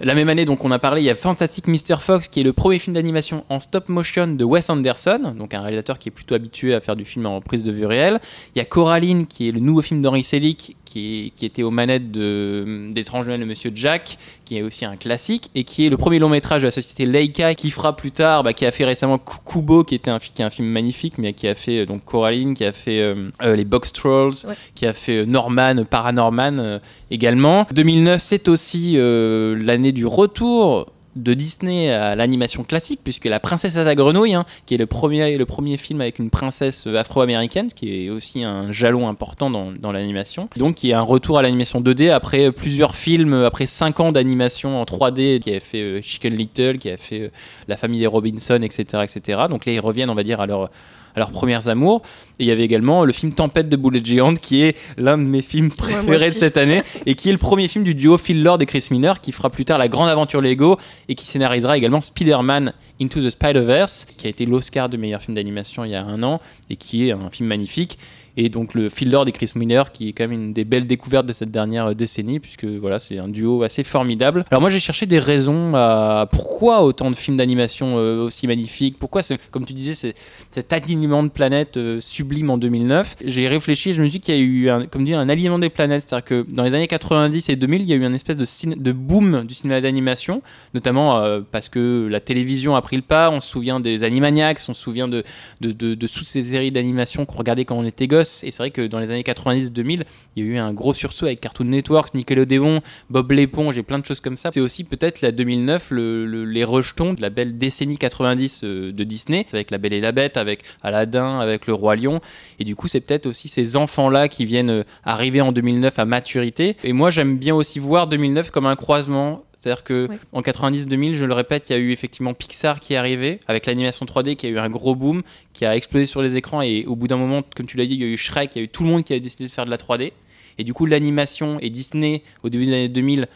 La 0.00 0.14
même 0.14 0.28
année, 0.28 0.44
donc 0.44 0.62
on 0.64 0.70
a 0.70 0.78
parlé, 0.78 1.00
il 1.00 1.04
y 1.04 1.10
a 1.10 1.14
Fantastic 1.14 1.68
Mr. 1.68 1.96
Fox, 2.00 2.28
qui 2.28 2.40
est 2.40 2.42
le 2.42 2.52
premier 2.52 2.78
film 2.78 2.94
d'animation 2.94 3.44
en 3.48 3.60
stop 3.60 3.88
motion 3.88 4.26
de 4.26 4.44
Wes 4.44 4.68
Anderson, 4.68 5.32
donc 5.36 5.54
un 5.54 5.62
réalisateur 5.62 5.98
qui 5.98 6.10
est 6.10 6.12
plutôt 6.12 6.34
habitué 6.34 6.74
à 6.74 6.80
faire 6.80 6.96
du 6.96 7.06
film 7.06 7.24
en 7.24 7.40
prise 7.40 7.62
de 7.62 7.72
vue 7.72 7.86
réelle. 7.86 8.20
Il 8.54 8.58
y 8.58 8.60
a 8.60 8.66
Coraline, 8.66 9.26
qui 9.26 9.48
est 9.48 9.52
le 9.52 9.60
nouveau 9.60 9.80
film 9.80 10.02
d'Henri 10.02 10.22
Selick, 10.22 10.76
qui, 10.96 11.26
est- 11.26 11.30
qui 11.36 11.44
était 11.44 11.62
aux 11.62 11.70
manettes 11.70 12.10
d'Étrange 12.10 13.26
Noël 13.26 13.40
de 13.40 13.44
Monsieur 13.44 13.70
Jack, 13.74 14.16
qui 14.46 14.56
est 14.56 14.62
aussi 14.62 14.84
un 14.84 14.96
classique, 14.96 15.50
et 15.54 15.64
qui 15.64 15.84
est 15.84 15.88
le 15.90 15.96
premier 15.96 16.18
long 16.18 16.28
métrage 16.28 16.62
de 16.62 16.66
la 16.66 16.70
société 16.70 17.04
Leica, 17.04 17.54
qui 17.54 17.70
fera 17.70 17.94
plus 17.96 18.12
tard, 18.12 18.42
bah, 18.44 18.52
qui 18.54 18.64
a 18.64 18.70
fait 18.70 18.84
récemment 18.84 19.18
Ku- 19.18 19.36
Kubo, 19.44 19.84
qui 19.84 19.94
était 19.94 20.10
un, 20.10 20.18
qui 20.18 20.40
est 20.40 20.44
un 20.44 20.50
film 20.50 20.68
magnifique, 20.68 21.18
mais 21.18 21.32
qui 21.34 21.48
a 21.48 21.54
fait 21.54 21.80
euh, 21.80 21.86
donc 21.86 22.04
Coraline, 22.04 22.54
qui 22.54 22.64
a 22.64 22.72
fait 22.72 23.00
euh, 23.00 23.30
euh, 23.42 23.56
les 23.56 23.64
Box 23.64 23.92
Trolls, 23.92 24.34
Ouais. 24.46 24.54
qui 24.74 24.86
a 24.86 24.92
fait 24.92 25.26
Norman, 25.26 25.84
Paranorman 25.88 26.60
euh, 26.60 26.78
également. 27.10 27.66
2009, 27.74 28.20
c'est 28.22 28.48
aussi 28.48 28.96
l'année 28.96 29.92
du 29.92 30.06
retour 30.06 30.86
de 31.16 31.34
Disney 31.34 31.90
à 31.90 32.14
l'animation 32.14 32.62
classique, 32.62 33.00
puisque 33.02 33.24
La 33.24 33.40
Princesse 33.40 33.76
à 33.76 33.84
la 33.84 33.94
Grenouille, 33.94 34.34
hein, 34.34 34.44
qui 34.66 34.74
est 34.74 34.78
le 34.78 34.86
premier, 34.86 35.36
le 35.36 35.46
premier 35.46 35.76
film 35.76 36.00
avec 36.00 36.18
une 36.18 36.30
princesse 36.30 36.86
afro-américaine, 36.86 37.68
qui 37.74 38.06
est 38.06 38.10
aussi 38.10 38.44
un 38.44 38.70
jalon 38.72 39.08
important 39.08 39.50
dans, 39.50 39.72
dans 39.72 39.92
l'animation. 39.92 40.48
Donc, 40.56 40.76
qui 40.76 40.90
est 40.90 40.94
un 40.94 41.02
retour 41.02 41.38
à 41.38 41.42
l'animation 41.42 41.80
2D 41.80 42.10
après 42.10 42.52
plusieurs 42.52 42.94
films, 42.94 43.34
après 43.34 43.66
5 43.66 44.00
ans 44.00 44.12
d'animation 44.12 44.80
en 44.80 44.84
3D, 44.84 45.40
qui 45.40 45.54
a 45.54 45.60
fait 45.60 45.82
euh, 45.82 46.02
Chicken 46.02 46.34
Little, 46.34 46.78
qui 46.78 46.90
a 46.90 46.96
fait 46.96 47.20
euh, 47.20 47.30
La 47.68 47.76
famille 47.76 48.00
des 48.00 48.06
Robinson, 48.06 48.60
etc., 48.62 49.04
etc. 49.04 49.42
Donc 49.48 49.66
là, 49.66 49.72
ils 49.72 49.80
reviennent, 49.80 50.10
on 50.10 50.14
va 50.14 50.24
dire, 50.24 50.40
à 50.40 50.46
leur 50.46 50.70
à 51.16 51.20
leurs 51.20 51.32
premières 51.32 51.66
amours. 51.68 52.02
Et 52.38 52.44
il 52.44 52.46
y 52.46 52.50
avait 52.50 52.62
également 52.62 53.04
le 53.04 53.12
film 53.12 53.32
Tempête 53.32 53.68
de 53.68 53.76
boulettes 53.76 54.06
géantes, 54.06 54.38
qui 54.38 54.62
est 54.62 54.76
l'un 54.98 55.18
de 55.18 55.22
mes 55.22 55.42
films 55.42 55.70
préférés 55.70 56.30
de 56.30 56.34
cette 56.34 56.58
année, 56.58 56.82
et 57.06 57.14
qui 57.14 57.30
est 57.30 57.32
le 57.32 57.38
premier 57.38 57.66
film 57.66 57.82
du 57.82 57.94
duo 57.94 58.18
Phil 58.18 58.42
Lord 58.42 58.58
et 58.60 58.66
Chris 58.66 58.86
Miller, 58.90 59.20
qui 59.20 59.32
fera 59.32 59.50
plus 59.50 59.64
tard 59.64 59.78
La 59.78 59.88
Grande 59.88 60.10
Aventure 60.10 60.42
Lego, 60.42 60.78
et 61.08 61.14
qui 61.14 61.26
scénarisera 61.26 61.76
également 61.76 62.02
Spider-Man 62.02 62.74
Into 63.00 63.20
the 63.20 63.30
Spider-Verse, 63.30 64.06
qui 64.16 64.26
a 64.26 64.30
été 64.30 64.46
l'Oscar 64.46 64.88
de 64.88 64.96
meilleur 64.96 65.22
film 65.22 65.34
d'animation 65.34 65.84
il 65.84 65.90
y 65.90 65.94
a 65.94 66.04
un 66.04 66.22
an, 66.22 66.40
et 66.70 66.76
qui 66.76 67.08
est 67.08 67.12
un 67.12 67.30
film 67.30 67.48
magnifique. 67.48 67.98
Et 68.36 68.48
donc 68.50 68.74
le 68.74 68.88
Phil 68.88 69.10
Lord 69.10 69.28
et 69.28 69.32
Chris 69.32 69.52
Miller, 69.54 69.92
qui 69.92 70.08
est 70.08 70.12
quand 70.12 70.24
même 70.24 70.32
une 70.32 70.52
des 70.52 70.64
belles 70.64 70.86
découvertes 70.86 71.26
de 71.26 71.32
cette 71.32 71.50
dernière 71.50 71.94
décennie, 71.94 72.38
puisque 72.38 72.64
voilà, 72.66 72.98
c'est 72.98 73.18
un 73.18 73.28
duo 73.28 73.62
assez 73.62 73.82
formidable. 73.82 74.44
Alors 74.50 74.60
moi 74.60 74.68
j'ai 74.68 74.78
cherché 74.78 75.06
des 75.06 75.18
raisons 75.18 75.74
à 75.74 76.28
pourquoi 76.30 76.82
autant 76.82 77.10
de 77.10 77.16
films 77.16 77.38
d'animation 77.38 77.94
euh, 77.96 78.24
aussi 78.24 78.46
magnifiques, 78.46 78.98
pourquoi, 78.98 79.22
comme 79.50 79.64
tu 79.64 79.72
disais, 79.72 80.14
cet 80.50 80.72
alignement 80.72 81.22
de 81.22 81.28
planètes 81.28 81.78
euh, 81.78 82.00
sublime 82.00 82.50
en 82.50 82.58
2009. 82.58 83.16
J'ai 83.24 83.48
réfléchi, 83.48 83.94
je 83.94 84.02
me 84.02 84.06
suis 84.06 84.18
dit 84.18 84.20
qu'il 84.20 84.34
y 84.34 84.38
a 84.38 84.40
eu, 84.40 84.68
un, 84.68 84.86
comme 84.86 85.04
dit, 85.04 85.14
un 85.14 85.28
alignement 85.30 85.58
des 85.58 85.70
planètes, 85.70 86.04
c'est-à-dire 86.06 86.24
que 86.24 86.46
dans 86.48 86.62
les 86.62 86.74
années 86.74 86.88
90 86.88 87.48
et 87.48 87.56
2000, 87.56 87.82
il 87.82 87.88
y 87.88 87.92
a 87.94 87.96
eu 87.96 88.04
un 88.04 88.12
espèce 88.12 88.36
de, 88.36 88.46
de 88.74 88.92
boom 88.92 89.44
du 89.44 89.54
cinéma 89.54 89.80
d'animation, 89.80 90.42
notamment 90.74 91.20
euh, 91.20 91.40
parce 91.50 91.70
que 91.70 92.06
la 92.10 92.20
télévision 92.20 92.76
a 92.76 92.82
pris 92.86 92.96
le 92.96 93.02
pas, 93.02 93.30
on 93.30 93.40
se 93.40 93.48
souvient 93.48 93.80
des 93.80 94.04
Animaniacs, 94.04 94.60
on 94.68 94.74
se 94.74 94.80
souvient 94.80 95.08
de, 95.08 95.24
toutes 95.60 96.26
ces 96.28 96.44
séries 96.44 96.70
d'animation 96.70 97.24
qu'on 97.24 97.38
regardait 97.38 97.64
quand 97.64 97.76
on 97.76 97.84
était 97.84 98.06
gosse. 98.06 98.44
Et 98.44 98.52
c'est 98.52 98.58
vrai 98.62 98.70
que 98.70 98.86
dans 98.86 99.00
les 99.00 99.10
années 99.10 99.22
90-2000, 99.24 100.02
il 100.36 100.44
y 100.44 100.48
a 100.48 100.50
eu 100.52 100.58
un 100.58 100.72
gros 100.72 100.94
sursaut 100.94 101.26
avec 101.26 101.40
Cartoon 101.40 101.64
Network, 101.64 102.14
Nickelodeon, 102.14 102.80
Bob 103.10 103.32
l'éponge 103.32 103.76
et 103.76 103.82
plein 103.82 103.98
de 103.98 104.06
choses 104.06 104.20
comme 104.20 104.36
ça. 104.36 104.50
C'est 104.54 104.60
aussi 104.60 104.84
peut-être 104.84 105.20
la 105.20 105.32
2009, 105.32 105.88
le- 105.90 106.26
le- 106.26 106.44
les 106.44 106.62
rejetons 106.62 107.12
de 107.14 107.20
la 107.22 107.30
belle 107.30 107.58
décennie 107.58 107.98
90 107.98 108.60
euh, 108.62 108.92
de 108.92 109.04
Disney, 109.04 109.46
avec 109.52 109.72
La 109.72 109.78
Belle 109.78 109.92
et 109.92 110.00
la 110.00 110.12
Bête, 110.12 110.36
avec 110.36 110.62
Aladdin, 110.82 111.40
avec 111.40 111.66
Le 111.66 111.74
Roi 111.74 111.96
Lion. 111.96 112.20
Et 112.60 112.64
du 112.64 112.76
coup, 112.76 112.86
c'est 112.86 113.00
peut-être 113.00 113.26
aussi 113.26 113.48
ces 113.48 113.74
enfants-là 113.76 114.28
qui 114.28 114.44
viennent 114.44 114.70
euh, 114.70 114.82
arriver 115.04 115.40
en 115.40 115.50
2009 115.50 115.98
à 115.98 116.04
maturité. 116.04 116.76
Et 116.84 116.92
moi, 116.92 117.10
j'aime 117.10 117.36
bien 117.36 117.54
aussi 117.56 117.80
voir 117.80 118.06
2009 118.06 118.50
comme 118.52 118.66
un 118.66 118.76
croisement. 118.76 119.42
C'est-à-dire 119.66 119.82
que 119.82 120.06
Oui. 120.08 120.16
en 120.32 120.42
90-2000, 120.42 121.16
je 121.16 121.24
le 121.24 121.34
répète, 121.34 121.68
il 121.68 121.72
y 121.72 121.74
a 121.74 121.78
eu 121.78 121.90
effectivement 121.90 122.34
Pixar 122.34 122.78
qui 122.78 122.94
est 122.94 122.96
arrivé 122.96 123.40
avec 123.48 123.66
l'animation 123.66 124.06
3D 124.06 124.36
qui 124.36 124.46
a 124.46 124.48
eu 124.48 124.58
un 124.60 124.70
gros 124.70 124.94
boom, 124.94 125.22
qui 125.52 125.64
a 125.64 125.74
explosé 125.74 126.06
sur 126.06 126.22
les 126.22 126.36
écrans 126.36 126.62
et 126.62 126.84
au 126.86 126.94
bout 126.94 127.08
d'un 127.08 127.16
moment, 127.16 127.42
comme 127.56 127.66
tu 127.66 127.76
l'as 127.76 127.84
dit, 127.86 127.94
il 127.94 128.00
y 128.00 128.04
a 128.04 128.06
eu 128.06 128.16
Shrek, 128.16 128.54
il 128.54 128.58
y 128.58 128.62
a 128.62 128.64
eu 128.64 128.68
tout 128.68 128.84
le 128.84 128.90
monde 128.90 129.02
qui 129.02 129.12
a 129.12 129.18
décidé 129.18 129.44
de 129.46 129.50
faire 129.50 129.64
de 129.64 129.70
la 129.70 129.76
3D. 129.76 130.12
Et 130.58 130.62
du 130.64 130.72
coup, 130.72 130.86
l'animation 130.86 131.58
et 131.60 131.68
Disney 131.68 132.22
au 132.44 132.48
début 132.48 132.66
des 132.66 132.72
années 132.74 132.88
2000 132.88 133.26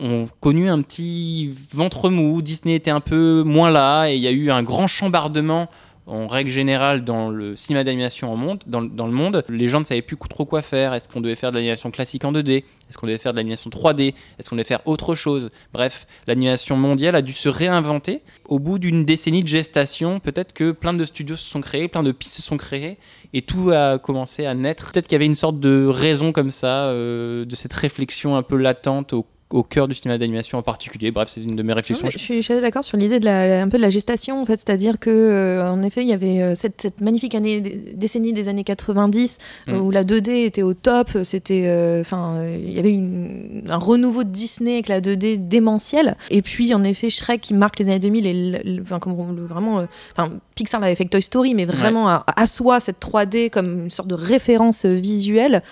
ont 0.00 0.28
connu 0.40 0.68
un 0.68 0.82
petit 0.82 1.52
ventre 1.72 2.10
mou. 2.10 2.42
Disney 2.42 2.74
était 2.74 2.90
un 2.90 3.00
peu 3.00 3.44
moins 3.46 3.70
là 3.70 4.08
et 4.08 4.16
il 4.16 4.20
y 4.20 4.26
a 4.26 4.32
eu 4.32 4.50
un 4.50 4.64
grand 4.64 4.88
chambardement 4.88 5.70
en 6.06 6.26
règle 6.26 6.50
générale, 6.50 7.02
dans 7.02 7.30
le 7.30 7.56
cinéma 7.56 7.82
d'animation 7.82 8.58
dans 8.66 8.80
le 8.80 9.12
monde, 9.12 9.42
les 9.48 9.68
gens 9.68 9.80
ne 9.80 9.84
savaient 9.84 10.02
plus 10.02 10.18
trop 10.18 10.44
quoi 10.44 10.60
faire. 10.60 10.92
Est-ce 10.92 11.08
qu'on 11.08 11.22
devait 11.22 11.34
faire 11.34 11.50
de 11.50 11.56
l'animation 11.56 11.90
classique 11.90 12.24
en 12.26 12.32
2D 12.32 12.58
Est-ce 12.58 12.98
qu'on 12.98 13.06
devait 13.06 13.18
faire 13.18 13.32
de 13.32 13.38
l'animation 13.38 13.70
3D 13.70 14.14
Est-ce 14.38 14.50
qu'on 14.50 14.56
devait 14.56 14.64
faire 14.64 14.86
autre 14.86 15.14
chose? 15.14 15.50
Bref, 15.72 16.06
l'animation 16.26 16.76
mondiale 16.76 17.16
a 17.16 17.22
dû 17.22 17.32
se 17.32 17.48
réinventer. 17.48 18.20
Au 18.46 18.58
bout 18.58 18.78
d'une 18.78 19.06
décennie 19.06 19.42
de 19.42 19.48
gestation, 19.48 20.20
peut-être 20.20 20.52
que 20.52 20.72
plein 20.72 20.92
de 20.92 21.04
studios 21.06 21.36
se 21.36 21.48
sont 21.48 21.62
créés, 21.62 21.88
plein 21.88 22.02
de 22.02 22.12
pistes 22.12 22.36
se 22.36 22.42
sont 22.42 22.58
créées, 22.58 22.98
et 23.32 23.40
tout 23.40 23.70
a 23.70 23.98
commencé 23.98 24.44
à 24.44 24.54
naître. 24.54 24.92
Peut-être 24.92 25.06
qu'il 25.06 25.14
y 25.14 25.16
avait 25.16 25.26
une 25.26 25.34
sorte 25.34 25.58
de 25.58 25.86
raison 25.86 26.32
comme 26.32 26.50
ça, 26.50 26.84
euh, 26.84 27.46
de 27.46 27.56
cette 27.56 27.72
réflexion 27.72 28.36
un 28.36 28.42
peu 28.42 28.56
latente 28.56 29.14
au 29.14 29.26
au 29.50 29.62
cœur 29.62 29.86
du 29.88 29.94
cinéma 29.94 30.18
d'animation 30.18 30.58
en 30.58 30.62
particulier. 30.62 31.10
Bref, 31.10 31.28
c'est 31.30 31.42
une 31.42 31.54
de 31.54 31.62
mes 31.62 31.72
réflexions. 31.72 32.08
Je 32.10 32.18
suis, 32.18 32.36
je 32.42 32.52
suis 32.52 32.60
d'accord 32.60 32.82
sur 32.82 32.96
l'idée 32.96 33.20
de 33.20 33.24
la, 33.24 33.62
un 33.62 33.68
peu 33.68 33.76
de 33.76 33.82
la 33.82 33.90
gestation, 33.90 34.40
en 34.40 34.44
fait, 34.44 34.56
c'est-à-dire 34.56 34.98
que, 34.98 35.10
euh, 35.10 35.70
en 35.70 35.82
effet, 35.82 36.02
il 36.02 36.08
y 36.08 36.12
avait 36.12 36.40
euh, 36.42 36.54
cette, 36.54 36.80
cette 36.80 37.00
magnifique 37.00 37.34
année, 37.34 37.60
décennie 37.60 38.32
des 38.32 38.48
années 38.48 38.64
90 38.64 39.38
euh, 39.68 39.72
Mm. 39.74 39.80
où 39.80 39.90
la 39.90 40.02
2D 40.04 40.44
était 40.44 40.62
au 40.62 40.74
top. 40.74 41.10
C'était, 41.24 41.98
enfin, 42.00 42.44
il 42.54 42.72
y 42.72 42.78
avait 42.78 42.90
une- 42.92 43.62
un 43.68 43.76
renouveau 43.76 44.24
de 44.24 44.30
Disney 44.30 44.72
avec 44.74 44.88
la 44.88 45.00
2D 45.00 45.36
démentielle. 45.38 46.16
Et 46.30 46.42
puis, 46.42 46.74
en 46.74 46.82
effet, 46.82 47.10
Shrek 47.10 47.40
qui 47.40 47.54
marque 47.54 47.78
les 47.78 47.84
années 47.86 47.98
2000 48.00 48.26
et 48.26 48.80
enfin, 48.80 48.98
comme 48.98 49.14
vraiment, 49.46 49.86
enfin, 50.16 50.30
Pixar 50.54 50.80
l'avait 50.80 50.94
fait 50.94 51.04
Toy 51.04 51.22
Story, 51.22 51.54
mais 51.54 51.64
vraiment 51.64 52.08
à- 52.08 52.24
assoit 52.36 52.80
cette 52.80 52.98
3D 53.00 53.50
comme 53.50 53.84
une 53.84 53.90
sorte 53.90 54.08
de 54.08 54.14
référence 54.14 54.84
visuelle, 54.84 55.62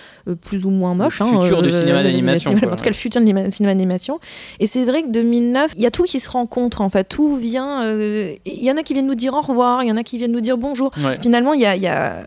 plus 0.41 0.65
ou 0.65 0.69
moins 0.69 0.93
moche. 0.95 1.19
Le 1.19 1.25
hein, 1.25 1.41
futur 1.41 1.61
du 1.61 1.71
cinéma 1.71 2.03
d'animation. 2.03 2.51
En 2.51 2.55
tout 2.75 2.83
cas, 2.83 2.89
le 2.89 2.93
futur 2.93 3.21
du 3.21 3.33
cinéma 3.51 3.62
d'animation. 3.67 4.19
Et 4.59 4.67
c'est 4.67 4.83
vrai 4.85 5.03
que 5.03 5.09
2009, 5.09 5.71
il 5.75 5.81
y 5.81 5.85
a 5.85 5.91
tout 5.91 6.03
qui 6.03 6.19
se 6.19 6.29
rencontre 6.29 6.81
en 6.81 6.89
fait. 6.89 7.03
Tout 7.05 7.35
vient. 7.35 7.83
euh, 7.83 8.35
Il 8.45 8.63
y 8.63 8.71
en 8.71 8.77
a 8.77 8.83
qui 8.83 8.93
viennent 8.93 9.07
nous 9.07 9.15
dire 9.15 9.33
au 9.33 9.41
revoir, 9.41 9.83
il 9.83 9.89
y 9.89 9.91
en 9.91 9.97
a 9.97 10.03
qui 10.03 10.17
viennent 10.17 10.31
nous 10.31 10.41
dire 10.41 10.57
bonjour. 10.57 10.91
Ouais. 10.97 11.15
Finalement, 11.21 11.53
il 11.53 11.61
y 11.61 11.65
a, 11.65 11.75
il 11.75 11.81
y 11.81 11.87
a- 11.87 12.23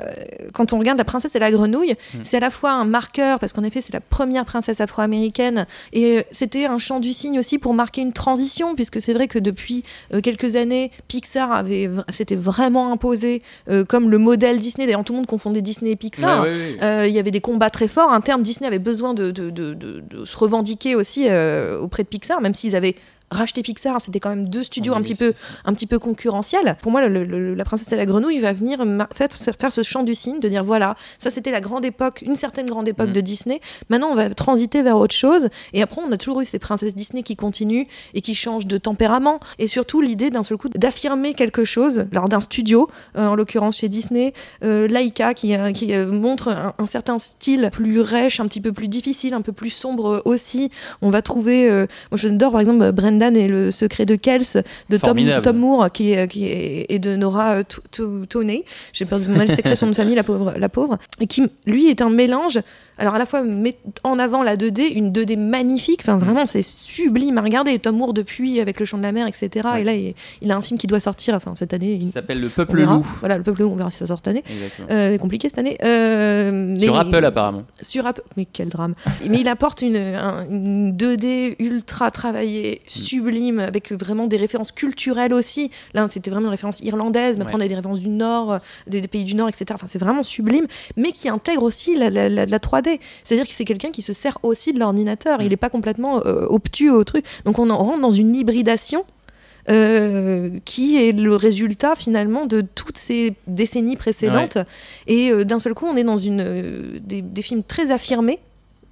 quand 0.52 0.72
on 0.72 0.78
regarde 0.78 0.98
La 0.98 1.04
princesse 1.04 1.34
et 1.34 1.38
la 1.38 1.50
grenouille, 1.50 1.92
Mm. 2.14 2.18
c'est 2.24 2.36
à 2.38 2.40
la 2.40 2.50
fois 2.50 2.70
un 2.72 2.84
marqueur, 2.84 3.38
parce 3.38 3.52
qu'en 3.52 3.62
effet, 3.64 3.80
c'est 3.80 3.92
la 3.92 4.00
première 4.00 4.44
princesse 4.44 4.80
afro-américaine, 4.80 5.66
et 5.92 6.18
euh, 6.18 6.22
c'était 6.32 6.66
un 6.66 6.78
chant 6.78 7.00
du 7.00 7.12
cygne 7.12 7.38
aussi 7.38 7.58
pour 7.58 7.74
marquer 7.74 8.00
une 8.02 8.12
transition, 8.12 8.74
puisque 8.74 9.00
c'est 9.00 9.12
vrai 9.12 9.28
que 9.28 9.38
depuis 9.38 9.84
euh, 10.14 10.20
quelques 10.20 10.56
années, 10.56 10.90
Pixar 11.08 11.52
avait, 11.52 11.90
s'était 12.10 12.34
vraiment 12.36 12.92
imposé 12.92 13.42
euh, 13.70 13.84
comme 13.84 14.10
le 14.10 14.18
modèle 14.18 14.58
Disney. 14.58 14.86
D'ailleurs, 14.86 15.04
tout 15.04 15.12
le 15.12 15.18
monde 15.18 15.26
confondait 15.26 15.60
Disney 15.62 15.90
et 15.92 15.96
Pixar. 15.96 16.42
Ouais, 16.42 16.48
ouais, 16.48 16.54
ouais. 16.54 16.78
Euh, 16.82 17.06
il 17.06 17.14
y 17.14 17.18
avait 17.18 17.30
des 17.30 17.40
combats 17.40 17.70
très 17.70 17.88
forts 17.88 18.10
internes. 18.12 18.42
Disney 18.42 18.66
avait 18.66 18.78
besoin 18.78 19.14
de, 19.14 19.30
de- 19.30 19.50
de- 19.50 19.74
de- 19.74 20.00
de 20.08 20.24
se 20.24 20.36
revendiquer 20.36 20.94
aussi 20.94 21.25
euh, 21.30 21.78
auprès 21.78 22.02
de 22.02 22.08
Pixar, 22.08 22.40
même 22.40 22.54
s'ils 22.54 22.76
avaient 22.76 22.96
racheté 23.30 23.62
Pixar. 23.62 24.00
C'était 24.00 24.20
quand 24.20 24.30
même 24.30 24.48
deux 24.48 24.62
studios 24.62 24.92
En 24.94 24.98
un 24.98 25.02
petit 25.02 25.14
peu 25.14 25.26
2006. 25.32 25.42
un 25.64 25.74
petit 25.74 25.86
peu 25.86 25.98
concurrentiel. 25.98 26.76
Pour 26.82 26.92
moi, 26.92 27.06
le- 27.06 27.24
le- 27.24 27.54
la 27.54 27.64
princesse 27.64 27.90
et 27.92 27.96
la 27.96 28.06
grenouille 28.06 28.38
va 28.40 28.52
venir 28.52 28.78
faire, 29.12 29.28
faire 29.58 29.72
ce 29.72 29.82
chant 29.82 30.02
du 30.02 30.14
cygne, 30.14 30.40
de 30.40 30.48
dire 30.48 30.64
voilà, 30.64 30.96
ça 31.18 31.30
c'était 31.30 31.50
la 31.50 31.60
grande 31.60 31.84
époque, 31.84 32.22
une 32.26 32.36
certaine 32.36 32.66
grande 32.66 32.88
époque 32.88 33.08
Mm. 33.10 33.12
de 33.12 33.20
Disney. 33.20 33.60
Maintenant, 33.90 34.08
on 34.10 34.14
va 34.14 34.30
transiter 34.30 34.82
vers 34.82 34.96
autre 34.96 35.14
chose. 35.14 35.48
Et 35.72 35.82
après, 35.82 36.00
on 36.06 36.10
a 36.12 36.16
toujours 36.16 36.40
eu 36.40 36.44
ces 36.44 36.58
princesses 36.58 36.94
Disney 36.94 37.22
qui 37.22 37.36
continuent 37.36 37.84
et 38.14 38.20
qui 38.20 38.34
changent 38.34 38.66
de 38.66 38.78
tempérament. 38.78 39.40
Et 39.58 39.66
surtout, 39.68 40.00
l'idée 40.00 40.30
d'un 40.30 40.42
seul 40.42 40.56
coup 40.58 40.68
d'affirmer 40.68 41.34
quelque 41.34 41.64
chose 41.64 42.06
lors 42.12 42.28
d'un 42.28 42.40
studio, 42.40 42.88
euh, 43.16 43.26
en 43.26 43.34
l'occurrence 43.34 43.78
chez 43.78 43.88
Disney, 43.88 44.32
euh, 44.64 44.86
Laika 44.86 45.34
qui, 45.34 45.54
euh, 45.54 45.72
qui 45.72 45.92
montre 45.96 46.48
un, 46.48 46.74
un 46.78 46.86
certain 46.86 47.18
style 47.18 47.70
plus 47.72 48.00
rêche, 48.00 48.40
un 48.40 48.46
petit 48.46 48.60
peu 48.60 48.72
plus 48.72 48.88
difficile, 48.88 49.34
un 49.34 49.42
peu 49.42 49.52
plus 49.52 49.70
sombre 49.70 50.22
aussi. 50.24 50.70
On 51.02 51.10
va 51.10 51.22
trouver, 51.22 51.68
moi 51.68 51.86
je 52.18 52.28
adore 52.28 52.52
par 52.52 52.60
exemple 52.60 52.92
Brendan 53.18 53.36
et 53.36 53.48
le 53.48 53.70
secret 53.70 54.04
de 54.06 54.14
Kels 54.16 54.42
de 54.90 54.96
Tom, 54.98 55.56
Moore 55.56 55.90
qui 55.90 56.12
qui 56.26 56.46
est- 56.46 56.86
et 56.88 56.98
de 56.98 57.16
Nora 57.16 57.56
euh, 57.58 57.62
To- 57.62 57.82
To- 57.90 58.26
Toney. 58.26 58.64
J'ai 58.92 59.04
secret 59.54 59.70
de 59.70 59.74
son 59.74 59.86
nom 59.86 59.92
de 59.92 59.96
famille, 59.96 60.14
la 60.14 60.22
pauvre, 60.24 60.54
la 60.58 60.68
pauvre. 60.68 60.98
Et 61.20 61.26
qui, 61.26 61.42
lui, 61.66 61.88
est 61.88 62.00
un 62.02 62.10
mélange. 62.10 62.58
Alors 62.98 63.14
à 63.14 63.18
la 63.18 63.26
fois 63.26 63.42
met 63.42 63.76
en 64.04 64.18
avant 64.18 64.42
la 64.42 64.56
2D, 64.56 64.92
une 64.94 65.10
2D 65.12 65.36
magnifique, 65.38 66.00
enfin 66.02 66.16
vraiment 66.16 66.46
c'est 66.46 66.62
sublime 66.62 67.36
à 67.38 67.42
regarder. 67.42 67.78
Tom 67.78 67.96
Moore 67.96 68.14
depuis 68.14 68.60
avec 68.60 68.80
le 68.80 68.86
chant 68.86 68.96
de 68.98 69.02
la 69.02 69.12
mer, 69.12 69.26
etc. 69.26 69.68
Ouais. 69.72 69.80
Et 69.82 69.84
là 69.84 69.94
il, 69.94 70.14
il 70.42 70.50
a 70.50 70.56
un 70.56 70.62
film 70.62 70.78
qui 70.78 70.86
doit 70.86 71.00
sortir, 71.00 71.34
enfin 71.34 71.52
cette 71.54 71.74
année. 71.74 71.92
il- 71.92 72.04
Il 72.08 72.12
s'appelle 72.12 72.40
Le 72.40 72.48
Peuple. 72.48 72.82
Loup. 72.82 73.06
Voilà, 73.20 73.36
le 73.36 73.42
peuple 73.42 73.62
loup, 73.62 73.70
on 73.72 73.76
verra 73.76 73.90
si 73.90 73.98
ça 73.98 74.06
sort 74.06 74.18
cette 74.18 74.28
année. 74.28 74.44
Euh, 74.90 75.12
c'est 75.12 75.18
compliqué 75.18 75.48
cette 75.48 75.58
année. 75.58 75.76
Euh, 75.84 76.76
Sur 76.78 76.94
mais- 76.94 77.00
Apple, 77.00 77.24
apparemment. 77.24 77.64
Sur 77.82 78.06
Apple. 78.06 78.22
Mais 78.36 78.46
quel 78.46 78.68
drame. 78.68 78.94
mais 79.28 79.40
il 79.40 79.48
apporte 79.48 79.82
une, 79.82 79.96
un- 79.96 80.46
une 80.48 80.92
2D 80.96 81.56
ultra 81.58 82.10
travaillée, 82.10 82.80
Mm. 82.84 82.88
sublime, 82.88 83.58
avec 83.60 83.92
vraiment 83.92 84.26
des 84.26 84.36
références 84.36 84.72
culturelles 84.72 85.34
aussi. 85.34 85.70
Là, 85.94 86.06
c'était 86.10 86.30
vraiment 86.30 86.46
une 86.46 86.50
référence 86.52 86.80
irlandaise, 86.80 87.36
mais 87.36 87.42
après, 87.42 87.54
Ouais. 87.56 87.62
on 87.62 87.64
a 87.64 87.68
des 87.68 87.74
références 87.74 88.00
du 88.00 88.08
Nord, 88.08 88.52
euh, 88.52 88.58
des, 88.86 89.00
des 89.00 89.08
pays 89.08 89.24
du 89.24 89.34
Nord, 89.34 89.48
etc. 89.48 89.66
Enfin, 89.74 89.86
c'est 89.86 89.98
vraiment 89.98 90.22
sublime, 90.22 90.66
mais 90.96 91.12
qui 91.12 91.28
intègre 91.28 91.62
aussi 91.62 91.94
la, 91.96 92.10
la- 92.10 92.28
la- 92.28 92.46
la 92.46 92.58
3D. 92.58 92.85
C'est-à-dire 93.24 93.46
que 93.46 93.52
c'est 93.52 93.64
quelqu'un 93.64 93.90
qui 93.90 94.02
se 94.02 94.12
sert 94.12 94.38
aussi 94.42 94.72
de 94.72 94.78
l'ordinateur. 94.78 95.38
Mm. 95.38 95.42
Il 95.42 95.48
n'est 95.50 95.56
pas 95.56 95.70
complètement 95.70 96.24
euh, 96.24 96.46
obtus 96.48 96.90
au 96.90 97.04
truc. 97.04 97.24
Donc, 97.44 97.58
on 97.58 97.68
en 97.70 97.78
rentre 97.78 98.00
dans 98.00 98.10
une 98.10 98.34
hybridation. 98.34 99.04
euh, 99.68 100.60
qui 100.64 100.96
est 100.96 101.10
le 101.12 101.34
résultat 101.34 101.94
finalement 101.96 102.46
de 102.46 102.60
toutes 102.60 102.98
ces 102.98 103.34
décennies 103.48 103.96
précédentes. 103.96 104.58
Et 105.08 105.30
euh, 105.30 105.44
d'un 105.44 105.58
seul 105.58 105.74
coup, 105.74 105.86
on 105.86 105.96
est 105.96 106.04
dans 106.04 106.18
une, 106.18 106.40
euh, 106.40 106.98
des, 107.00 107.20
des 107.20 107.42
films 107.42 107.64
très 107.64 107.90
affirmés, 107.90 108.38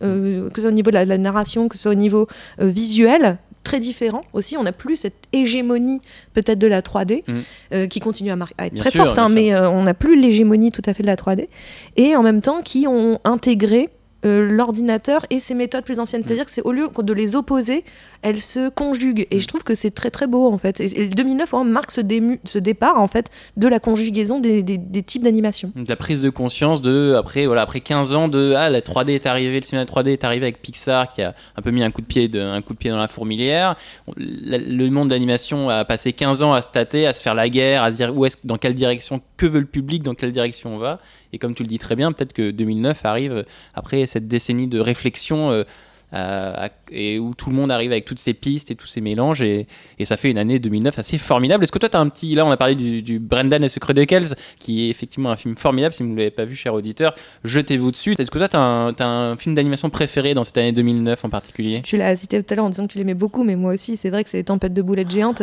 que 0.00 0.50
ce 0.56 0.60
soit 0.60 0.70
au 0.70 0.74
niveau 0.74 0.90
de 0.90 0.96
la, 0.96 1.04
la 1.04 1.16
narration, 1.16 1.68
que 1.68 1.76
ce 1.76 1.84
soit 1.84 1.92
au 1.92 1.94
niveau 1.94 2.26
visuel, 2.58 3.38
très 3.64 3.80
différents 3.80 4.22
aussi. 4.32 4.56
On 4.56 4.62
n'a 4.62 4.72
plus 4.72 4.96
cette 4.96 5.16
hégémonie 5.32 6.00
peut-être 6.34 6.58
de 6.58 6.66
la 6.68 6.82
3D, 6.82 7.24
Mm. 7.26 7.32
euh, 7.72 7.86
qui 7.86 8.00
continue 8.00 8.30
à, 8.30 8.36
être 8.36 8.72
Bien 8.74 8.80
très 8.80 8.90
sûr, 8.90 9.04
forte, 9.04 9.18
hein, 9.18 9.28
mais 9.28 9.52
euh, 9.54 9.68
on 9.68 9.82
n'a 9.84 9.94
plus 9.94 10.20
l'hégémonie 10.20 10.70
tout 10.70 10.82
à 10.86 10.94
fait 10.94 11.02
de 11.02 11.08
la 11.08 11.16
3D. 11.16 11.48
Et 11.96 12.14
en 12.14 12.22
même 12.22 12.40
temps, 12.42 12.62
qui 12.62 12.86
ont 12.86 13.18
intégré 13.24 13.88
euh, 14.24 14.48
l'ordinateur 14.50 15.26
et 15.30 15.40
ses 15.40 15.54
méthodes 15.54 15.84
plus 15.84 15.98
anciennes. 15.98 16.22
C'est-à-dire 16.22 16.44
que 16.44 16.50
c'est 16.50 16.62
au 16.62 16.72
lieu 16.72 16.88
de 16.96 17.12
les 17.12 17.36
opposer, 17.36 17.84
elles 18.22 18.40
se 18.40 18.68
conjuguent. 18.68 19.26
Et 19.30 19.40
je 19.40 19.46
trouve 19.46 19.62
que 19.62 19.74
c'est 19.74 19.90
très 19.90 20.10
très 20.10 20.26
beau 20.26 20.50
en 20.50 20.58
fait. 20.58 20.80
Et, 20.80 21.02
et 21.02 21.08
2009 21.08 21.50
vraiment, 21.50 21.64
marque 21.64 21.90
ce, 21.90 22.00
ce 22.44 22.58
départ 22.58 22.98
en 22.98 23.06
fait 23.06 23.30
de 23.56 23.68
la 23.68 23.80
conjugaison 23.80 24.40
des, 24.40 24.64
types 25.02 25.22
d'animation. 25.22 25.72
De 25.74 25.88
la 25.88 25.96
prise 25.96 26.22
de 26.22 26.30
conscience 26.30 26.82
de 26.82 27.14
après 27.18 27.46
voilà 27.46 27.62
après 27.62 27.80
15 27.80 28.14
ans 28.14 28.28
de 28.28 28.54
ah 28.56 28.70
la 28.70 28.80
3D 28.80 29.10
est 29.10 29.26
arrivée 29.26 29.60
le 29.60 29.66
cinéma 29.66 29.84
3D 29.84 30.08
est 30.08 30.24
arrivé 30.24 30.46
avec 30.46 30.62
Pixar 30.62 31.08
qui 31.08 31.22
a 31.22 31.34
un 31.56 31.62
peu 31.62 31.70
mis 31.70 31.82
un 31.82 31.90
coup 31.90 32.00
de 32.00 32.06
pied 32.06 32.28
de, 32.28 32.40
un 32.40 32.62
coup 32.62 32.72
de 32.72 32.78
pied 32.78 32.90
dans 32.90 32.98
la 32.98 33.08
fourmilière 33.08 33.76
le 34.16 34.88
monde 34.88 35.08
d'animation 35.08 35.68
a 35.68 35.84
passé 35.84 36.12
15 36.12 36.42
ans 36.42 36.54
à 36.54 36.62
se 36.62 36.68
tâter 36.68 37.06
à 37.06 37.12
se 37.12 37.22
faire 37.22 37.34
la 37.34 37.48
guerre 37.48 37.82
à 37.82 37.92
se 37.92 37.96
dire 37.96 38.16
où 38.16 38.24
est-ce 38.24 38.36
dans 38.44 38.56
quelle 38.56 38.74
direction 38.74 39.20
que 39.44 39.48
veut 39.50 39.60
le 39.60 39.66
public 39.66 40.02
dans 40.02 40.14
quelle 40.14 40.32
direction 40.32 40.74
on 40.74 40.78
va. 40.78 41.00
Et 41.32 41.38
comme 41.38 41.54
tu 41.54 41.62
le 41.62 41.68
dis 41.68 41.78
très 41.78 41.96
bien 41.96 42.12
peut-être 42.12 42.32
que 42.32 42.50
2009 42.50 43.04
arrive 43.04 43.44
après 43.74 44.06
cette 44.06 44.26
décennie 44.26 44.68
de 44.68 44.80
réflexion 44.80 45.50
euh, 45.50 45.64
à- 46.12 46.70
et 46.90 47.18
où 47.18 47.32
tout 47.34 47.50
le 47.50 47.56
monde 47.56 47.70
arrive 47.70 47.92
avec 47.92 48.04
toutes 48.04 48.18
ces 48.18 48.34
pistes 48.34 48.70
et 48.70 48.74
tous 48.74 48.86
ces 48.86 49.00
mélanges 49.00 49.42
et, 49.42 49.66
et 49.98 50.04
ça 50.04 50.16
fait 50.16 50.30
une 50.30 50.38
année 50.38 50.58
2009 50.58 50.98
assez 50.98 51.18
formidable. 51.18 51.64
Est-ce 51.64 51.72
que 51.72 51.78
toi 51.78 51.88
tu 51.88 51.96
as 51.96 52.00
un 52.00 52.08
petit 52.08 52.34
là 52.34 52.44
on 52.46 52.50
a 52.50 52.56
parlé 52.56 52.74
du, 52.74 53.02
du 53.02 53.18
Brendan 53.18 53.62
et 53.64 53.68
secret 53.68 53.94
de 53.94 54.04
Kells 54.04 54.34
qui 54.58 54.86
est 54.86 54.90
effectivement 54.90 55.30
un 55.30 55.36
film 55.36 55.54
formidable 55.56 55.94
si 55.94 56.02
vous 56.02 56.08
ne 56.10 56.16
l'avez 56.16 56.30
pas 56.30 56.44
vu 56.44 56.54
cher 56.54 56.74
auditeur, 56.74 57.14
jetez-vous 57.44 57.90
dessus. 57.90 58.12
Est-ce 58.18 58.30
que 58.30 58.38
toi 58.38 58.48
tu 58.48 58.56
as, 58.56 58.60
un- 58.60 59.36
film 59.36 59.54
d'animation 59.54 59.90
préféré 59.90 60.34
dans 60.34 60.44
cette 60.44 60.56
année 60.58 60.72
2009 60.72 61.24
en 61.24 61.28
particulier? 61.30 61.80
Tu 61.82 61.96
l'as 61.96 62.16
cité 62.16 62.42
tout 62.42 62.52
à 62.52 62.56
l'heure 62.56 62.64
en 62.66 62.70
disant 62.70 62.86
que 62.86 62.92
tu 62.92 62.98
l'aimais 62.98 63.14
beaucoup, 63.14 63.42
mais 63.44 63.56
moi 63.56 63.72
aussi, 63.74 63.96
c'est 63.96 64.10
vrai 64.10 64.22
que 64.24 64.30
c'est 64.30 64.42
Tempête 64.44 64.74
de 64.74 64.82
boulettes 64.82 65.10
géantes 65.10 65.42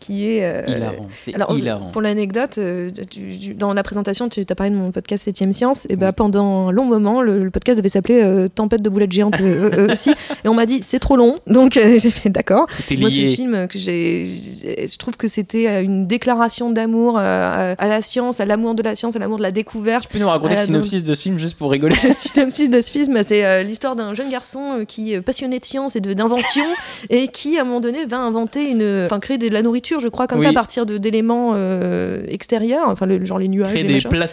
qui 0.00 0.28
est. 0.28 0.44
euh, 0.44 0.64
Hilarant, 0.76 1.08
c'est 1.14 1.34
Alors, 1.34 1.56
hilarant. 1.56 1.90
pour 1.90 2.02
l'anecdote, 2.02 2.58
euh, 2.58 2.90
dans 3.56 3.72
la 3.74 3.82
présentation, 3.82 4.28
tu 4.28 4.44
as 4.48 4.54
parlé 4.54 4.70
de 4.72 4.76
mon 4.78 4.90
podcast 4.92 5.26
7ème 5.28 5.52
Science. 5.52 5.86
Et 5.88 5.96
ben 5.96 6.12
pendant 6.12 6.68
un 6.68 6.72
long 6.72 6.84
moment, 6.84 7.22
le, 7.22 7.44
le 7.44 7.50
podcast 7.50 7.78
devait 7.78 7.88
s'appeler 7.88 8.20
euh, 8.22 8.48
Tempête 8.48 8.82
de 8.82 8.88
boulettes 8.88 9.12
géantes 9.12 9.40
euh, 9.40 9.92
aussi. 9.92 10.10
Et 10.44 10.48
on 10.48 10.54
m'a 10.54 10.66
dit, 10.66 10.79
c'est 10.82 10.98
trop 10.98 11.16
long. 11.16 11.38
Donc, 11.46 11.76
euh, 11.76 11.98
j'ai 12.02 12.10
fait 12.10 12.30
d'accord. 12.30 12.66
Moi, 12.98 13.08
lié. 13.08 13.28
film 13.28 13.68
que 13.68 13.78
j'ai. 13.78 14.26
Je 14.86 14.96
trouve 14.98 15.16
que 15.16 15.28
c'était 15.28 15.66
euh, 15.68 15.82
une 15.82 16.06
déclaration 16.06 16.70
d'amour 16.70 17.16
euh, 17.18 17.74
à, 17.78 17.88
la 17.88 18.02
science, 18.02 18.40
à 18.40 18.44
l'amour 18.44 18.74
de 18.74 18.82
la 18.82 18.96
science, 18.96 19.16
à 19.16 19.18
l'amour 19.18 19.38
de 19.38 19.42
la 19.42 19.50
découverte. 19.50 20.04
Tu 20.08 20.14
peux 20.14 20.18
nous 20.18 20.28
raconter 20.28 20.56
le 20.56 20.64
synopsis 20.64 21.02
de 21.02 21.14
ce 21.14 21.20
film 21.20 21.38
juste 21.38 21.56
pour 21.56 21.70
rigoler 21.70 21.96
Le 22.04 22.12
synopsis 22.14 22.70
de 22.70 22.80
ce 22.80 22.90
film, 22.90 23.22
c'est 23.24 23.44
euh, 23.44 23.62
l'histoire 23.62 23.96
d'un 23.96 24.14
jeune 24.14 24.30
garçon 24.30 24.84
qui 24.86 25.14
est 25.14 25.20
passionné 25.20 25.58
de 25.58 25.64
science 25.64 25.96
et 25.96 26.00
d'invention 26.00 26.64
et 27.10 27.28
qui, 27.28 27.58
à 27.58 27.62
un 27.62 27.64
moment 27.64 27.80
donné, 27.80 28.04
va 28.06 28.18
inventer 28.18 28.70
une. 28.70 29.04
Enfin, 29.06 29.20
créer 29.20 29.38
de 29.38 29.48
la 29.48 29.62
nourriture, 29.62 30.00
je 30.00 30.08
crois, 30.08 30.26
comme 30.26 30.38
Oui. 30.38 30.44
ça, 30.44 30.50
à 30.50 30.54
partir 30.54 30.86
de- 30.86 30.98
d'éléments 30.98 31.54
extérieurs, 32.28 32.84
enfin, 32.88 33.06
le- 33.06 33.24
genre 33.24 33.38
les 33.38 33.48
nuages. 33.48 33.70
Créer 33.70 33.82
les 33.82 33.88
des 33.88 33.94
machins. 33.94 34.10
plats. 34.10 34.28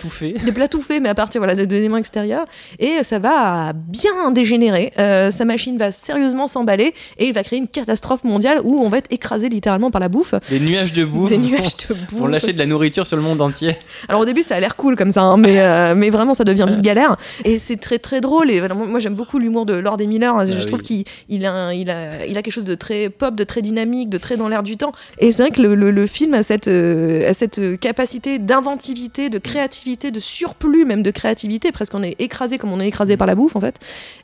Des 0.46 0.52
plats 0.52 0.68
mais 1.02 1.10
à 1.10 1.16
partir 1.16 1.42
voilà, 1.42 1.56
d'éléments 1.56 1.98
extérieurs. 1.98 2.46
Et 2.80 3.04
ça 3.04 3.20
va 3.20 3.74
bien 3.74 4.32
dégénérer. 4.32 4.94
Sa 4.98 5.46
machine 5.46 5.78
va 5.78 5.92
sérieusement 5.92 6.37
s'emballer 6.46 6.94
et 7.18 7.26
il 7.26 7.34
va 7.34 7.42
créer 7.42 7.58
une 7.58 7.68
catastrophe 7.68 8.24
mondiale 8.24 8.60
où 8.64 8.78
on 8.80 8.90
va 8.90 9.00
être 9.00 9.08
écrasé 9.12 9.50
littéralement 9.50 9.90
par 9.90 10.00
la 10.00 10.10
bouffe. 10.10 10.36
Des 10.52 10.60
nuages 10.60 10.94
de 10.94 11.04
bouffe. 11.06 11.30
Des 11.32 11.40
nuages 11.40 11.76
de 11.78 11.96
Pour 11.96 12.20
bouffe. 12.20 12.30
lâcher 12.30 12.54
de 12.54 12.60
la 12.60 12.68
nourriture 12.68 13.08
sur 13.08 13.18
le 13.18 13.24
monde 13.24 13.42
entier. 13.42 13.76
Alors 14.10 14.22
au 14.22 14.26
début 14.26 14.44
ça 14.44 14.56
a 14.56 14.60
l'air 14.60 14.76
cool 14.76 14.96
comme 14.96 15.12
ça, 15.12 15.22
hein, 15.24 15.38
mais, 15.38 15.60
euh, 15.60 15.96
mais 15.96 16.12
vraiment 16.12 16.36
ça 16.36 16.44
devient 16.44 16.66
vite 16.68 16.82
galère. 16.82 17.16
Et 17.46 17.58
c'est 17.58 17.78
très 17.78 17.98
très 17.98 18.22
drôle. 18.22 18.52
Et 18.52 18.62
moi 18.70 19.00
j'aime 19.00 19.16
beaucoup 19.16 19.40
l'humour 19.40 19.66
de 19.66 19.74
Lord 19.74 20.00
et 20.02 20.06
Miller. 20.06 20.46
je 20.46 20.52
Ah 20.54 20.66
trouve 20.66 20.80
oui. 20.82 21.04
qu'il 21.06 21.38
il 21.40 21.46
a, 21.48 21.74
il, 21.74 21.90
a, 21.90 22.26
il 22.28 22.38
a 22.38 22.42
quelque 22.44 22.54
chose 22.54 22.64
de 22.66 22.76
très 22.76 23.10
pop, 23.10 23.34
de 23.34 23.44
très 23.46 23.62
dynamique, 23.62 24.10
de 24.10 24.18
très 24.18 24.36
dans 24.36 24.50
l'air 24.50 24.62
du 24.64 24.76
temps. 24.76 24.92
Et 25.20 25.32
c'est 25.32 25.44
vrai 25.44 25.52
que 25.52 25.62
le, 25.62 25.74
le- 25.74 25.92
le 25.92 26.06
film 26.08 26.34
a 26.34 26.44
cette, 26.44 26.68
euh, 26.68 27.30
a 27.30 27.34
cette 27.34 27.80
capacité 27.80 28.40
d'inventivité, 28.40 29.30
de 29.30 29.38
créativité, 29.38 30.12
de 30.12 30.20
surplus 30.20 30.84
même 30.86 31.02
de 31.04 31.12
créativité. 31.12 31.72
Presque 31.72 31.94
on 31.96 32.04
est 32.04 32.16
écrasé 32.20 32.58
comme 32.58 32.74
on 32.74 32.80
est 32.82 32.88
écrasé 32.88 33.16
par 33.16 33.26
la 33.28 33.36
bouffe 33.36 33.56
en 33.56 33.62
fait. 33.62 33.76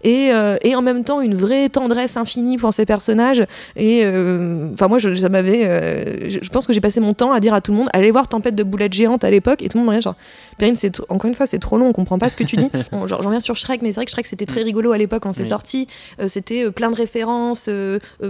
Et, 0.03 0.29
euh, 0.33 0.57
et 0.63 0.75
en 0.75 0.81
même 0.81 1.03
temps 1.05 1.21
une 1.21 1.35
vraie 1.35 1.69
tendresse 1.69 2.02
infinie 2.17 2.57
pour 2.57 2.73
ces 2.73 2.85
personnages. 2.85 3.43
Et 3.75 4.01
euh, 4.03 4.69
enfin 4.73 4.87
moi 4.87 4.99
je, 4.99 5.13
ça 5.15 5.29
m'avait, 5.29 5.65
euh, 5.65 6.29
je, 6.29 6.39
je 6.41 6.49
pense 6.49 6.67
que 6.67 6.73
j'ai 6.73 6.81
passé 6.81 6.99
mon 6.99 7.13
temps 7.13 7.31
à 7.33 7.39
dire 7.39 7.53
à 7.53 7.61
tout 7.61 7.71
le 7.71 7.77
monde 7.77 7.89
allez 7.93 8.11
voir 8.11 8.27
Tempête 8.27 8.55
de 8.55 8.63
boulettes 8.63 8.93
géantes 8.93 9.23
à 9.23 9.31
l'époque 9.31 9.61
et 9.61 9.69
tout 9.69 9.77
le 9.77 9.83
monde 9.83 9.95
me 9.95 10.01
genre 10.01 10.15
Perrine 10.57 10.75
c'est 10.75 10.99
encore 11.09 11.25
une 11.29 11.35
fois 11.35 11.45
c'est 11.45 11.59
trop 11.59 11.77
long 11.77 11.87
on 11.87 11.93
comprend 11.93 12.17
pas 12.17 12.29
ce 12.29 12.35
que 12.35 12.43
tu 12.43 12.55
dis. 12.55 12.69
Bon, 12.91 13.07
genre, 13.07 13.21
J'en 13.21 13.29
reviens 13.29 13.39
sur 13.39 13.55
Shrek 13.55 13.81
mais 13.81 13.89
c'est 13.89 13.95
vrai 13.95 14.05
que 14.05 14.11
Shrek 14.11 14.25
c'était 14.25 14.45
très 14.45 14.61
rigolo 14.63 14.91
à 14.91 14.97
l'époque 14.97 15.23
quand 15.23 15.33
c'est 15.33 15.43
Oui. 15.43 15.49
sorti. 15.49 15.87
Euh, 16.19 16.27
c'était 16.27 16.69
plein 16.71 16.89
de 16.91 16.95
références 16.95 17.69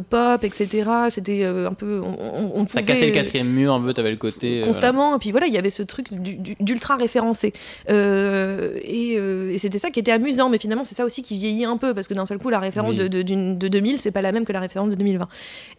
pop 0.09 0.43
etc. 0.43 0.89
C'était 1.09 1.43
un 1.45 1.73
peu 1.73 2.01
on, 2.03 2.51
on, 2.55 2.65
pouvait, 2.65 2.83
cassait 2.83 3.07
le 3.07 3.11
quatrième 3.11 3.47
mur 3.47 3.73
un 3.73 3.81
peu, 3.81 3.93
t'avais 3.93 4.11
le 4.11 4.17
côté. 4.17 4.61
constamment. 4.65 5.15
Et 5.15 5.19
puis 5.19 5.31
voilà, 5.31 5.47
il 5.47 5.53
y 5.53 5.57
avait 5.57 5.69
ce 5.69 5.83
truc 5.83 6.13
du- 6.13 6.35
du- 6.35 6.55
d'ultra 6.59 6.95
référencé. 6.95 7.53
Euh, 7.89 8.77
et 8.83 9.15
euh, 9.17 9.51
et 9.51 9.57
c'était 9.57 9.77
ça 9.79 9.89
qui 9.89 9.99
était 9.99 10.11
amusant, 10.11 10.49
mais 10.49 10.57
finalement, 10.57 10.83
c'est 10.83 10.95
ça 10.95 11.05
aussi 11.05 11.21
qui 11.21 11.35
vieillit 11.35 11.65
un 11.65 11.77
peu, 11.77 11.93
parce 11.93 12.07
que 12.07 12.13
d'un 12.13 12.25
seul 12.25 12.37
coup, 12.37 12.49
la 12.49 12.59
référence 12.59 12.95
Oui. 12.97 13.09
d'une- 13.09 13.57
de 13.63 13.67
2000, 13.69 13.97
c'est 13.97 14.11
pas 14.11 14.21
la 14.21 14.31
même 14.31 14.45
que 14.45 14.53
la 14.53 14.59
référence 14.59 14.89
de 14.89 14.95
2020. 14.95 15.27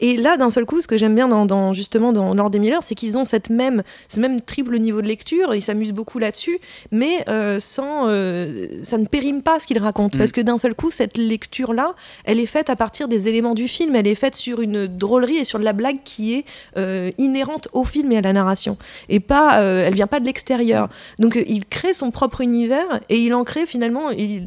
Et 0.01 0.17
là, 0.17 0.37
d'un 0.37 0.51
seul 0.51 0.65
coup, 0.65 0.81
ce 0.81 0.87
que 0.87 0.97
j'aime 0.97 1.15
bien 1.15 1.29
dans, 1.29 1.47
dans- 1.47 1.73
justement 1.73 2.13
dans 2.13 2.35
Lord 2.35 2.51
des 2.51 2.59
Miller, 2.59 2.81
c'est 2.83 2.95
qu'ils 2.95 3.17
ont 3.19 3.25
cette 3.25 3.51
même, 3.51 3.83
ce 4.09 4.19
même 4.21 4.41
triple 4.41 4.79
niveau 4.79 5.03
de 5.03 5.07
lecture, 5.07 5.55
ils 5.55 5.63
s'amusent 5.63 5.93
beaucoup 5.93 6.19
là-dessus, 6.19 6.59
mais 6.91 7.25
euh, 7.29 7.61
sans, 7.61 8.09
euh, 8.09 8.67
ça 8.83 8.99
ne 8.99 9.07
périme 9.07 9.43
pas 9.43 9.61
ce 9.61 9.67
qu'ils 9.67 9.79
racontent, 9.79 10.17
Mm. 10.17 10.19
parce 10.19 10.33
que 10.33 10.41
d'un 10.41 10.59
seul 10.59 10.75
coup, 10.75 10.91
cette 10.91 11.17
lecture-là, 11.19 11.95
elle 12.25 12.41
est 12.41 12.47
faite 12.47 12.71
à 12.71 12.77
partir 12.77 13.09
des 13.09 13.29
éléments 13.29 13.55
du 13.55 13.69
film, 13.69 13.95
elle 13.97 14.07
est 14.07 14.15
faite 14.15 14.35
sur 14.35 14.61
une 14.61 14.87
drôlerie 14.87 15.37
et 15.37 15.45
sur 15.45 15.59
de 15.59 15.65
la 15.65 15.73
blague 15.73 15.99
qui 16.05 16.35
est 16.35 16.45
euh, 16.79 17.11
inhérente 17.19 17.69
au 17.73 17.85
film 17.85 18.11
et 18.13 18.17
à 18.17 18.21
la 18.23 18.33
narration, 18.33 18.77
et 19.09 19.21
pas, 19.21 19.61
elle 19.61 19.95
vient 19.95 20.07
pas 20.07 20.21
de 20.21 20.25
l'extérieur. 20.27 20.89
Donc 21.19 21.39
il 21.47 21.65
crée 21.67 21.93
son 21.93 22.11
propre 22.11 22.41
univers 22.41 23.01
et 23.09 23.19
il 23.19 23.35
en 23.35 23.45
crée 23.45 23.67
finalement, 23.67 24.11
il- 24.11 24.45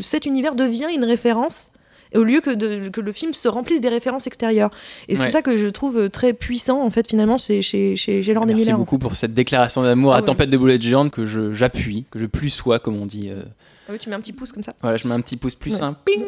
cet 0.00 0.26
univers 0.26 0.54
devient 0.54 0.88
une 0.94 1.04
référence 1.04 1.70
au 2.16 2.22
lieu 2.22 2.40
que, 2.40 2.50
de- 2.50 2.88
que 2.88 3.00
le 3.00 3.12
film 3.12 3.32
se 3.34 3.48
remplisse 3.48 3.80
des 3.80 3.88
références 3.88 4.26
extérieures. 4.26 4.70
Et 5.08 5.16
Ouais. 5.16 5.24
c'est 5.24 5.30
ça 5.30 5.42
que 5.42 5.56
je 5.56 5.68
trouve 5.68 5.98
euh, 5.98 6.08
très 6.08 6.32
puissant 6.32 6.82
en 6.84 6.90
fait 6.90 7.06
finalement 7.08 7.38
chez, 7.38 7.62
chez, 7.62 7.96
chez, 7.96 8.20
et 8.20 8.34
Merci 8.34 8.54
Miller. 8.54 8.76
beaucoup 8.78 8.98
pour 8.98 9.14
cette 9.16 9.34
déclaration 9.34 9.82
d'amour 9.82 10.12
Ah 10.12 10.16
à 10.16 10.20
ouais. 10.20 10.26
tempête 10.26 10.50
de 10.50 10.56
boulettes 10.56 10.82
géantes 10.82 11.10
que 11.10 11.26
j'appuie, 11.52 12.04
que 12.10 12.18
je 12.18 12.26
plus 12.26 12.50
sois, 12.50 12.78
comme 12.78 12.96
on 13.00 13.06
dit. 13.06 13.28
euh. 13.30 13.42
Ah 13.88 13.92
oui, 13.92 13.98
tu 13.98 14.08
mets 14.08 14.14
un 14.16 14.20
petit 14.20 14.32
pouce 14.32 14.50
comme 14.52 14.62
ça. 14.62 14.74
Voilà, 14.80 14.96
je 14.96 15.06
mets 15.08 15.14
un 15.14 15.20
petit 15.20 15.36
pouce 15.36 15.54
plus 15.54 15.74
Ouais. 15.74 15.82
un 15.82 15.92
ping. 15.92 16.22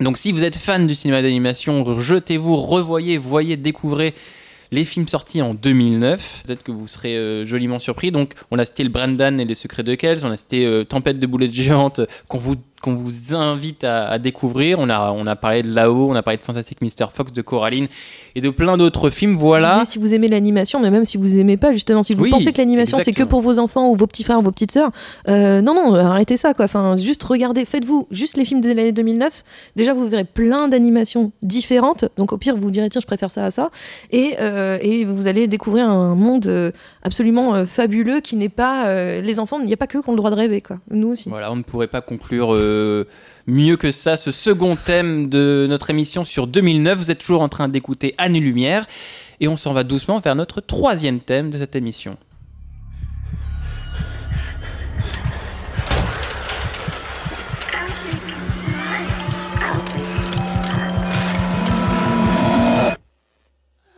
Donc 0.00 0.16
si 0.16 0.32
vous 0.32 0.44
êtes 0.44 0.56
fan 0.56 0.86
du 0.86 0.94
cinéma 0.94 1.20
d'animation, 1.22 2.00
jetez-vous, 2.00 2.56
revoyez, 2.56 3.18
voyez, 3.18 3.56
découvrez 3.58 4.14
les 4.70 4.86
films 4.86 5.06
sortis 5.06 5.42
en 5.42 5.52
2009. 5.52 6.44
Peut-être 6.46 6.62
que 6.62 6.72
vous 6.72 6.88
serez 6.88 7.14
euh, 7.16 7.44
joliment 7.44 7.78
surpris. 7.78 8.10
Donc 8.12 8.32
on 8.50 8.58
a 8.58 8.64
cité 8.64 8.82
le 8.84 8.88
Brandon 8.88 9.36
et 9.38 9.44
les 9.44 9.54
secrets 9.54 9.82
de 9.82 9.94
Kells, 9.94 10.20
on 10.24 10.30
a 10.30 10.36
cité 10.38 10.64
euh, 10.64 10.84
Tempête 10.84 11.18
de 11.18 11.26
boulettes 11.26 11.52
géantes 11.52 12.00
qu'on 12.28 12.38
vous 12.38 12.56
qu'on 12.82 12.94
vous 12.94 13.34
invite 13.34 13.84
à, 13.84 14.08
à 14.08 14.18
découvrir. 14.18 14.78
On 14.78 14.90
a, 14.90 15.12
on 15.12 15.26
a 15.26 15.36
parlé 15.36 15.62
de 15.62 15.72
là-haut, 15.72 16.10
on 16.10 16.14
a 16.14 16.22
parlé 16.22 16.36
de 16.36 16.42
Fantastic 16.42 16.80
Mr. 16.82 17.06
Fox, 17.14 17.32
de 17.32 17.40
Coraline 17.40 17.86
et 18.34 18.40
de 18.40 18.50
plein 18.50 18.76
d'autres 18.76 19.08
films. 19.08 19.32
Je 19.34 19.38
Voilà. 19.38 19.78
dis 19.80 19.86
si 19.86 19.98
vous 19.98 20.12
aimez 20.12 20.28
l'animation, 20.28 20.80
mais 20.80 20.90
même 20.90 21.04
si 21.04 21.16
vous 21.16 21.38
aimez 21.38 21.56
pas, 21.56 21.72
justement, 21.72 22.02
si 22.02 22.14
vous 22.14 22.24
Oui, 22.24 22.30
pensez 22.30 22.52
que 22.52 22.58
l'animation 22.58 22.98
c'est 23.02 23.12
que 23.12 23.22
pour 23.22 23.40
vos 23.40 23.58
enfants 23.58 23.88
ou 23.90 23.96
vos 23.96 24.06
petits 24.06 24.24
frères 24.24 24.38
ou 24.38 24.42
vos 24.42 24.50
petites 24.52 24.72
sœurs, 24.72 24.90
euh, 25.28 25.60
non, 25.62 25.74
non, 25.74 25.94
arrêtez 25.94 26.36
ça, 26.36 26.52
quoi. 26.54 26.66
Enfin, 26.66 26.96
juste 26.96 27.22
regardez, 27.22 27.64
faites-vous 27.64 28.06
juste 28.10 28.36
les 28.36 28.44
films 28.44 28.60
de 28.60 28.68
l'année 28.68 28.92
2009. 28.92 29.44
Déjà, 29.76 29.94
vous 29.94 30.08
verrez 30.08 30.24
plein 30.24 30.68
d'animations 30.68 31.32
différentes. 31.42 32.04
Donc, 32.16 32.32
au 32.32 32.38
pire, 32.38 32.56
vous 32.56 32.62
vous 32.62 32.70
direz, 32.70 32.88
tiens, 32.88 33.00
je 33.00 33.06
préfère 33.06 33.30
ça 33.30 33.44
à 33.44 33.50
ça. 33.50 33.70
Et, 34.10 34.34
euh, 34.40 34.78
et 34.82 35.04
vous 35.04 35.26
allez 35.26 35.46
découvrir 35.46 35.88
un 35.88 36.14
monde 36.14 36.46
euh, 36.46 36.72
absolument 37.02 37.64
fabuleux 37.66 38.20
qui 38.20 38.36
n'est 38.36 38.48
pas. 38.48 38.86
euh, 38.88 39.20
les 39.20 39.38
enfants, 39.38 39.60
il 39.60 39.66
n'y 39.66 39.72
a 39.72 39.76
pas 39.76 39.86
que 39.86 39.98
qui 39.98 40.08
ont 40.08 40.12
le 40.12 40.16
droit 40.18 40.30
de 40.30 40.36
rêver, 40.36 40.60
quoi. 40.60 40.78
Nous 40.90 41.08
aussi. 41.08 41.28
Voilà, 41.28 41.52
on 41.52 41.56
ne 41.56 41.62
pourrait 41.62 41.86
pas 41.86 42.00
conclure 42.00 42.52
euh, 42.72 43.04
mieux 43.46 43.76
que 43.76 43.90
ça 43.90 44.16
ce 44.16 44.32
second 44.32 44.76
thème 44.76 45.28
de 45.28 45.66
notre 45.68 45.90
émission 45.90 46.24
sur 46.24 46.46
2009. 46.46 46.98
Vous 46.98 47.10
êtes 47.10 47.18
toujours 47.18 47.42
en 47.42 47.48
train 47.48 47.68
d'écouter 47.68 48.14
Anne 48.18 48.36
et 48.36 48.40
Lumière 48.40 48.86
et 49.40 49.48
on 49.48 49.56
s'en 49.56 49.72
va 49.72 49.84
doucement 49.84 50.18
vers 50.18 50.34
notre 50.34 50.60
troisième 50.60 51.20
thème 51.20 51.50
de 51.50 51.58
cette 51.58 51.76
émission. 51.76 52.16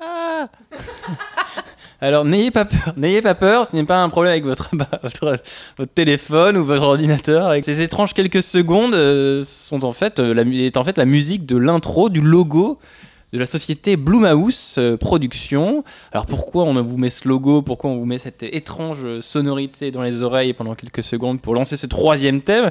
Ah. 0.00 0.48
Alors 2.04 2.26
n'ayez 2.26 2.50
pas 2.50 2.66
peur, 2.66 2.92
n'ayez 2.98 3.22
pas 3.22 3.34
peur, 3.34 3.66
ce 3.66 3.74
n'est 3.74 3.84
pas 3.84 4.02
un 4.02 4.10
problème 4.10 4.32
avec 4.32 4.44
votre, 4.44 4.68
bah, 4.74 5.38
téléphone 5.94 6.58
ou 6.58 6.64
votre 6.64 6.82
ordinateur. 6.82 7.54
Ces 7.64 7.80
étranges 7.80 8.12
quelques 8.12 8.42
secondes 8.42 8.92
euh, 8.92 9.42
sont 9.42 9.86
en 9.86 9.92
fait, 9.92 10.20
euh, 10.20 10.70
en 10.74 10.84
fait 10.84 10.98
la 10.98 11.06
musique 11.06 11.46
de 11.46 11.56
l'intro 11.56 12.10
du 12.10 12.20
logo 12.20 12.78
de 13.32 13.38
la 13.38 13.46
société 13.46 13.96
Blue 13.96 14.18
Mouse 14.18 14.74
euh, 14.76 14.98
Productions. 14.98 15.82
Alors 16.12 16.26
pourquoi 16.26 16.64
on 16.64 16.80
vous 16.82 16.98
met 16.98 17.08
ce 17.08 17.26
logo? 17.26 17.62
Pourquoi 17.62 17.88
on 17.88 17.96
vous 17.96 18.04
met 18.04 18.18
cette 18.18 18.42
étrange 18.42 19.20
sonorité 19.20 19.90
dans 19.90 20.02
les 20.02 20.22
oreilles 20.22 20.52
pendant 20.52 20.74
quelques 20.74 21.02
secondes 21.02 21.40
pour 21.40 21.54
lancer 21.54 21.78
ce 21.78 21.86
troisième 21.86 22.42
thème? 22.42 22.70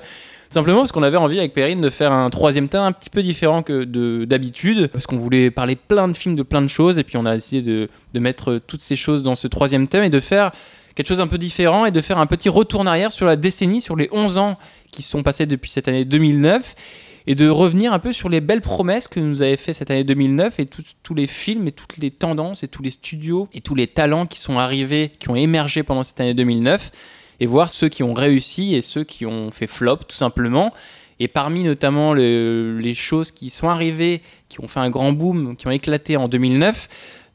Simplement 0.53 0.81
parce 0.81 0.91
qu'on 0.91 1.01
avait 1.01 1.17
envie 1.17 1.39
avec 1.39 1.51
Perrine 1.55 1.81
de 1.81 1.89
faire 1.89 2.11
un 2.11 2.29
troisième 2.29 2.69
thème 2.69 2.81
un 2.83 2.91
petit 2.91 3.09
peu 3.09 3.23
différent 3.23 3.63
que 3.63 3.85
de- 3.85 4.23
d'habitude, 4.25 4.87
parce 4.93 5.07
qu'on 5.07 5.17
voulait 5.17 5.49
parler 5.49 5.75
plein 5.75 6.07
de 6.07 6.13
films, 6.13 6.35
de 6.35 6.43
plein 6.43 6.61
de 6.61 6.67
choses, 6.67 6.99
et 6.99 7.03
puis 7.03 7.17
on 7.17 7.25
a 7.25 7.35
essayé 7.35 7.63
de, 7.63 7.89
de 8.13 8.19
mettre 8.19 8.59
toutes 8.67 8.81
ces 8.81 8.95
choses 8.95 9.23
dans 9.23 9.33
ce 9.33 9.47
troisième 9.47 9.87
thème 9.87 10.03
et 10.03 10.11
de 10.11 10.19
faire 10.19 10.51
quelque 10.93 11.07
chose 11.07 11.21
un 11.21 11.25
peu 11.25 11.39
différent 11.39 11.87
et 11.87 11.91
de 11.91 12.01
faire 12.01 12.19
un 12.19 12.27
petit 12.27 12.49
retour 12.49 12.81
en 12.81 12.85
arrière 12.85 13.11
sur 13.11 13.25
la 13.25 13.35
décennie, 13.35 13.81
sur 13.81 13.95
les 13.95 14.09
11 14.11 14.37
ans 14.37 14.59
qui 14.91 15.01
sont 15.01 15.23
passés 15.23 15.47
depuis 15.47 15.71
cette 15.71 15.87
année 15.87 16.05
2009 16.05 16.75
et 17.25 17.33
de 17.33 17.49
revenir 17.49 17.91
un 17.91 17.97
peu 17.97 18.13
sur 18.13 18.29
les 18.29 18.39
belles 18.39 18.61
promesses 18.61 19.07
que 19.07 19.19
nous 19.19 19.41
avait 19.41 19.57
fait 19.57 19.73
cette 19.73 19.89
année 19.89 20.03
2009 20.03 20.59
et 20.59 20.67
tous 20.67 21.15
les 21.15 21.25
films 21.25 21.67
et 21.67 21.71
toutes 21.71 21.97
les 21.97 22.11
tendances 22.11 22.61
et 22.61 22.67
tous 22.67 22.83
les 22.83 22.91
studios 22.91 23.47
et 23.53 23.61
tous 23.61 23.73
les 23.73 23.87
talents 23.87 24.27
qui 24.27 24.37
sont 24.37 24.59
arrivés, 24.59 25.11
qui 25.19 25.31
ont 25.31 25.35
émergé 25.35 25.81
pendant 25.81 26.03
cette 26.03 26.19
année 26.19 26.35
2009 26.35 26.91
et 27.39 27.45
voir 27.45 27.69
ceux 27.69 27.89
qui 27.89 28.03
ont 28.03 28.13
réussi 28.13 28.75
et 28.75 28.81
ceux 28.81 29.03
qui 29.03 29.25
ont 29.25 29.51
fait 29.51 29.67
flop 29.67 29.97
tout 30.07 30.15
simplement. 30.15 30.73
Et 31.19 31.27
parmi 31.27 31.63
notamment 31.63 32.13
le- 32.13 32.79
les 32.79 32.93
choses 32.95 33.31
qui 33.31 33.49
sont 33.49 33.69
arrivées, 33.69 34.21
qui 34.49 34.59
ont 34.61 34.67
fait 34.67 34.79
un 34.79 34.89
grand 34.89 35.13
boom, 35.13 35.55
qui 35.55 35.67
ont 35.67 35.71
éclaté 35.71 36.17
en 36.17 36.27
2009, 36.27 36.87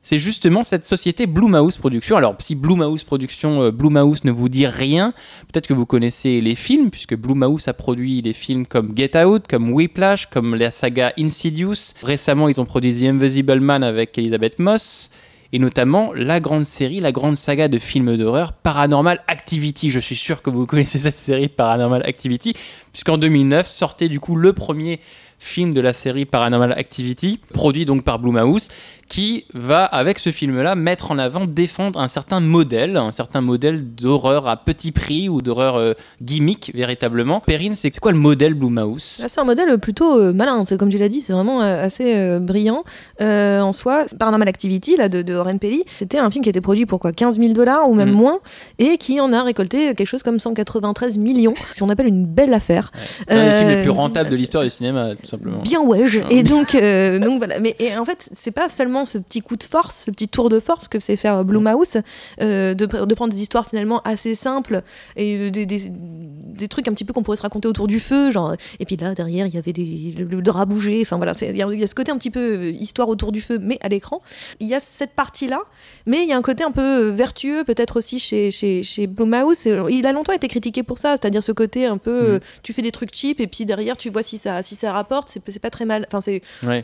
c'est 0.03 0.19
justement 0.19 0.63
cette 0.63 0.87
société 0.87 1.27
Blue 1.27 1.49
Mouse 1.49 1.77
Productions. 1.77 2.17
Alors, 2.17 2.35
si 2.39 2.55
Blue 2.55 2.77
Mouse 2.77 3.05
Productions, 3.05 3.63
euh, 3.63 3.71
Blue 3.71 3.91
Mouse 3.91 4.25
ne 4.25 4.31
vous 4.33 4.49
dit 4.49 4.67
rien, 4.67 5.13
peut-être 5.53 5.67
que 5.67 5.75
vous 5.75 5.85
connaissez 5.87 6.41
les 6.41 6.55
films, 6.55 6.91
puisque 6.91 7.15
Blue 7.15 7.35
Mouse 7.35 7.69
a 7.69 7.73
produit 7.75 8.23
des 8.23 8.33
films 8.33 8.67
comme 8.67 8.95
Get 8.97 9.23
Out, 9.23 9.45
comme 9.49 9.71
Whiplash, 9.71 10.27
comme 10.27 10.55
la 10.55 10.71
saga 10.71 11.13
Insidious. 11.19 11.93
Récemment, 12.03 12.49
ils 12.49 12.61
ont 12.61 12.65
produit 12.65 12.95
The 12.95 13.03
Invisible 13.05 13.61
Man 13.61 13.85
avec 13.85 14.17
Elizabeth 14.19 14.59
Moss. 14.59 15.11
Et 15.53 15.59
notamment 15.59 16.13
la 16.13 16.41
grande 16.41 16.65
série, 16.65 17.01
la 17.01 17.13
grande 17.13 17.37
saga 17.37 17.69
de 17.69 17.79
films 17.79 18.17
d'horreur 18.19 18.53
Paranormal 18.53 19.23
Activity. 19.29 19.91
Je 19.91 19.99
suis 19.99 20.17
sûr 20.17 20.43
que 20.43 20.51
vous 20.51 20.67
connaissez 20.67 20.99
cette 20.99 21.19
série 21.19 21.49
Paranormal 21.49 22.03
Activity, 22.05 22.53
puisqu'en 22.93 23.17
2009 23.17 23.67
sortait 23.67 24.09
du 24.09 24.21
coup 24.21 24.37
le 24.37 24.53
premier 24.53 25.01
film 25.39 25.75
de 25.75 25.81
la 25.81 25.93
série 25.93 26.25
Paranormal 26.25 26.73
Activity, 26.73 27.39
produit 27.53 27.85
donc 27.85 28.05
par 28.05 28.19
Blue 28.19 28.33
Mouse, 28.33 28.69
qui 29.09 29.45
va, 29.55 29.85
avec 29.87 30.19
ce 30.19 30.31
film-là, 30.31 30.75
mettre 30.75 31.11
en 31.13 31.19
avant, 31.19 31.47
défendre 31.47 31.99
un 32.01 32.09
certain 32.09 32.41
modèle, 32.41 32.97
un 32.99 33.11
certain 33.11 33.41
modèle 33.41 33.95
d'horreur 33.95 34.47
à 34.49 34.57
petit 34.59 34.93
prix 34.93 35.31
ou 35.31 35.41
d'horreur 35.41 35.77
euh, 35.77 35.95
gimmick, 36.21 36.73
véritablement. 36.75 37.41
Perrine, 37.41 37.75
c'est 37.75 37.91
quoi 37.99 38.13
le 38.13 38.19
modèle 38.19 38.53
Blue 38.53 38.69
Mouse? 38.69 39.19
Là, 39.23 39.29
c'est 39.29 39.41
un 39.41 39.45
modèle 39.45 39.79
plutôt 39.79 40.19
euh, 40.19 40.33
malin. 40.35 40.65
C'est 40.67 40.77
comme 40.79 40.91
tu 40.91 40.99
l'as 40.99 41.09
dit, 41.09 41.23
c'est 41.23 41.33
vraiment 41.33 41.63
euh, 41.63 41.83
assez 41.85 42.39
brillant 42.41 42.85
en 43.21 43.73
soi. 43.73 44.05
Paranormal 44.19 44.49
Activity 44.49 44.97
là 44.97 45.09
de, 45.09 45.23
de 45.23 45.35
Oren 45.35 45.59
Peli, 45.59 45.85
c'était 45.99 46.19
un 46.19 46.31
film 46.31 46.43
qui 46.43 46.49
a 46.49 46.53
été 46.53 46.61
produit 46.61 46.85
pour 46.87 47.01
quoi? 47.01 47.13
15 47.13 47.39
000 47.39 47.53
dollars 47.53 47.89
ou 47.89 47.95
même 47.95 48.09
Mhm. 48.11 48.15
moins 48.15 48.39
et 48.79 48.97
qui 48.99 49.21
en 49.21 49.33
a 49.33 49.43
récolté 49.43 49.95
quelque 49.95 50.07
chose 50.07 50.23
comme 50.23 50.39
193 50.39 51.17
millions. 51.19 51.55
Si 51.73 51.83
on 51.83 51.89
appelle 51.89 52.07
une 52.07 52.27
belle 52.27 52.53
affaire. 52.55 52.91
C'est 52.95 53.31
un 53.35 53.45
des 53.45 53.59
films 53.59 53.71
les 53.77 53.83
plus 53.83 53.91
rentables 53.91 54.29
de 54.31 54.37
l'histoire 54.37 54.65
du 54.65 54.71
cinéma. 54.71 55.11
Tout 55.29 55.37
simplement. 55.37 55.61
bien 55.63 55.83
wedge. 55.83 56.19
Et 56.31 56.43
donc, 56.43 56.75
euh, 56.75 57.19
donc 57.19 57.39
voilà. 57.39 57.61
Mais 57.61 57.77
et 57.79 57.97
en 57.97 58.05
fait, 58.05 58.29
c'est 58.33 58.51
pas 58.51 58.69
seulement 58.69 59.05
ce 59.05 59.19
petit 59.19 59.41
coup 59.41 59.57
de 59.57 59.63
force, 59.63 60.05
ce 60.07 60.11
petit 60.11 60.29
tour 60.29 60.49
de 60.49 60.61
force 60.61 60.89
que 60.89 60.99
c'est 60.99 61.17
faire 61.17 61.45
Blumhouse, 61.45 61.99
euh, 62.41 62.75
de, 62.75 62.87
de 62.87 63.15
prendre 63.15 63.33
des 63.33 63.43
histoires 63.43 63.69
finalement 63.69 64.01
assez 64.05 64.35
simples 64.35 64.83
et 65.17 65.37
euh, 65.37 65.51
des, 65.51 65.67
des, 65.67 65.83
des 65.91 66.69
trucs 66.69 66.89
un 66.89 66.93
petit 66.93 67.05
peu 67.05 67.13
qu'on 67.13 67.23
pourrait 67.23 67.37
se 67.37 67.43
raconter 67.43 67.69
autour 67.69 67.87
du 67.87 68.01
feu, 68.01 68.31
genre. 68.31 68.55
Et 68.81 68.85
puis 68.85 68.97
là, 68.97 69.15
derrière, 69.15 69.47
il 69.47 69.55
y 69.55 69.59
avait 69.59 69.73
des, 69.73 70.15
le, 70.19 70.25
le 70.25 70.43
drap 70.43 70.65
bougé. 70.67 71.01
Enfin 71.03 71.17
voilà, 71.17 71.33
il 71.41 71.57
y, 71.57 71.63
a- 71.63 71.69
il 71.73 71.81
y 71.81 71.85
a 71.85 71.87
ce 71.87 71.95
côté 71.95 72.11
un 72.13 72.17
petit 72.19 72.31
peu 72.31 72.41
euh, 72.41 72.71
histoire 72.71 73.09
autour 73.09 73.33
du 73.33 73.41
feu, 73.41 73.59
mais 73.61 73.79
à 73.83 73.89
l'écran. 73.89 74.23
Il 74.61 74.67
y 74.69 74.75
a 74.75 74.81
cette 74.81 75.13
partie-là, 75.13 75.61
mais 76.07 76.23
il 76.23 76.29
y 76.29 76.33
a 76.33 76.37
un 76.37 76.43
côté 76.43 76.65
un 76.65 76.71
peu 76.71 77.09
vertueux 77.09 77.65
peut-être 77.65 77.97
aussi 77.99 78.19
chez, 78.19 78.51
chez, 78.51 78.83
chez 78.83 79.07
Blumhouse. 79.07 79.67
Il 79.91 80.07
a 80.07 80.13
longtemps 80.13 80.33
été 80.33 80.49
critiqué 80.49 80.83
pour 80.83 80.99
ça, 80.99 81.13
c'est-à-dire 81.13 81.43
ce 81.43 81.53
côté 81.53 81.87
un 81.87 81.99
peu, 81.99 82.11
euh, 82.35 82.39
tu 82.63 82.73
fais 82.73 82.83
des 82.83 82.93
trucs 82.93 83.15
cheap 83.15 83.41
et 83.41 83.47
puis 83.47 83.65
derrière 83.65 83.97
tu 83.97 84.11
vois 84.11 84.23
si 84.23 84.39
ça, 84.39 84.63
si 84.63 84.75
ça 84.77 84.93
rapporte, 84.93 85.18
c'est 85.27 85.41
c'est 85.51 85.59
pas 85.61 85.71
très 85.71 85.85
mal. 85.85 86.07
Enfin, 86.09 86.21
c'est 86.21 86.43
Ouais. 86.63 86.83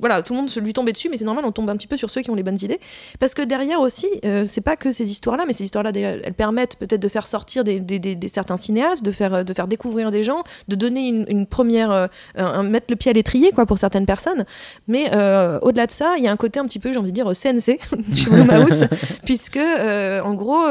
voilà, 0.00 0.22
tout 0.22 0.32
le 0.32 0.38
monde 0.38 0.50
se 0.50 0.60
lui 0.60 0.72
tombait 0.72 0.92
dessus, 0.92 1.08
mais 1.10 1.16
c'est 1.18 1.24
normal, 1.24 1.44
on 1.46 1.52
tombe 1.52 1.68
un 1.70 1.76
petit 1.76 1.86
peu 1.86 1.96
sur 1.96 2.10
ceux 2.10 2.20
qui 2.22 2.30
ont 2.30 2.34
les 2.34 2.42
bonnes 2.42 2.58
idées. 2.62 2.80
Parce 3.18 3.34
que 3.34 3.42
derrière 3.42 3.80
aussi, 3.80 4.06
euh, 4.24 4.44
c'est 4.46 4.60
pas 4.60 4.76
que 4.76 4.92
ces 4.92 5.10
histoires-là, 5.10 5.44
mais 5.46 5.52
ces 5.52 5.64
histoires-là, 5.64 5.90
elles 5.94 6.34
permettent 6.34 6.76
peut-être 6.76 7.00
de 7.00 7.08
faire 7.08 7.26
sortir 7.26 7.64
des, 7.64 7.80
des- 7.80 7.98
des- 7.98 8.14
des 8.14 8.28
certains 8.28 8.56
cinéastes, 8.56 9.02
de 9.04 9.10
faire, 9.12 9.44
de 9.44 9.52
faire 9.54 9.66
découvrir 9.66 10.10
des 10.10 10.22
gens, 10.24 10.42
de 10.68 10.76
donner 10.76 11.08
une, 11.08 11.24
une 11.28 11.46
première, 11.46 11.90
euh, 11.90 12.06
un- 12.36 12.62
mettre 12.62 12.86
le 12.90 12.96
pied 12.96 13.10
à 13.10 13.14
l'étrier, 13.14 13.50
quoi, 13.52 13.66
pour 13.66 13.78
certaines 13.78 14.06
personnes. 14.06 14.44
Mais 14.88 15.10
euh, 15.14 15.58
au-delà 15.62 15.86
de 15.86 15.92
ça, 15.92 16.14
il 16.18 16.24
y 16.24 16.28
a 16.28 16.32
un 16.32 16.36
côté 16.36 16.60
un 16.60 16.66
petit 16.66 16.78
peu, 16.78 16.92
j'ai 16.92 16.98
envie 16.98 17.10
de 17.12 17.14
dire, 17.14 17.26
CNC 17.34 17.78
chez 18.14 18.30
Blumhouse, 18.30 18.86
puisque 19.24 19.58
en 19.58 20.34
gros, 20.34 20.62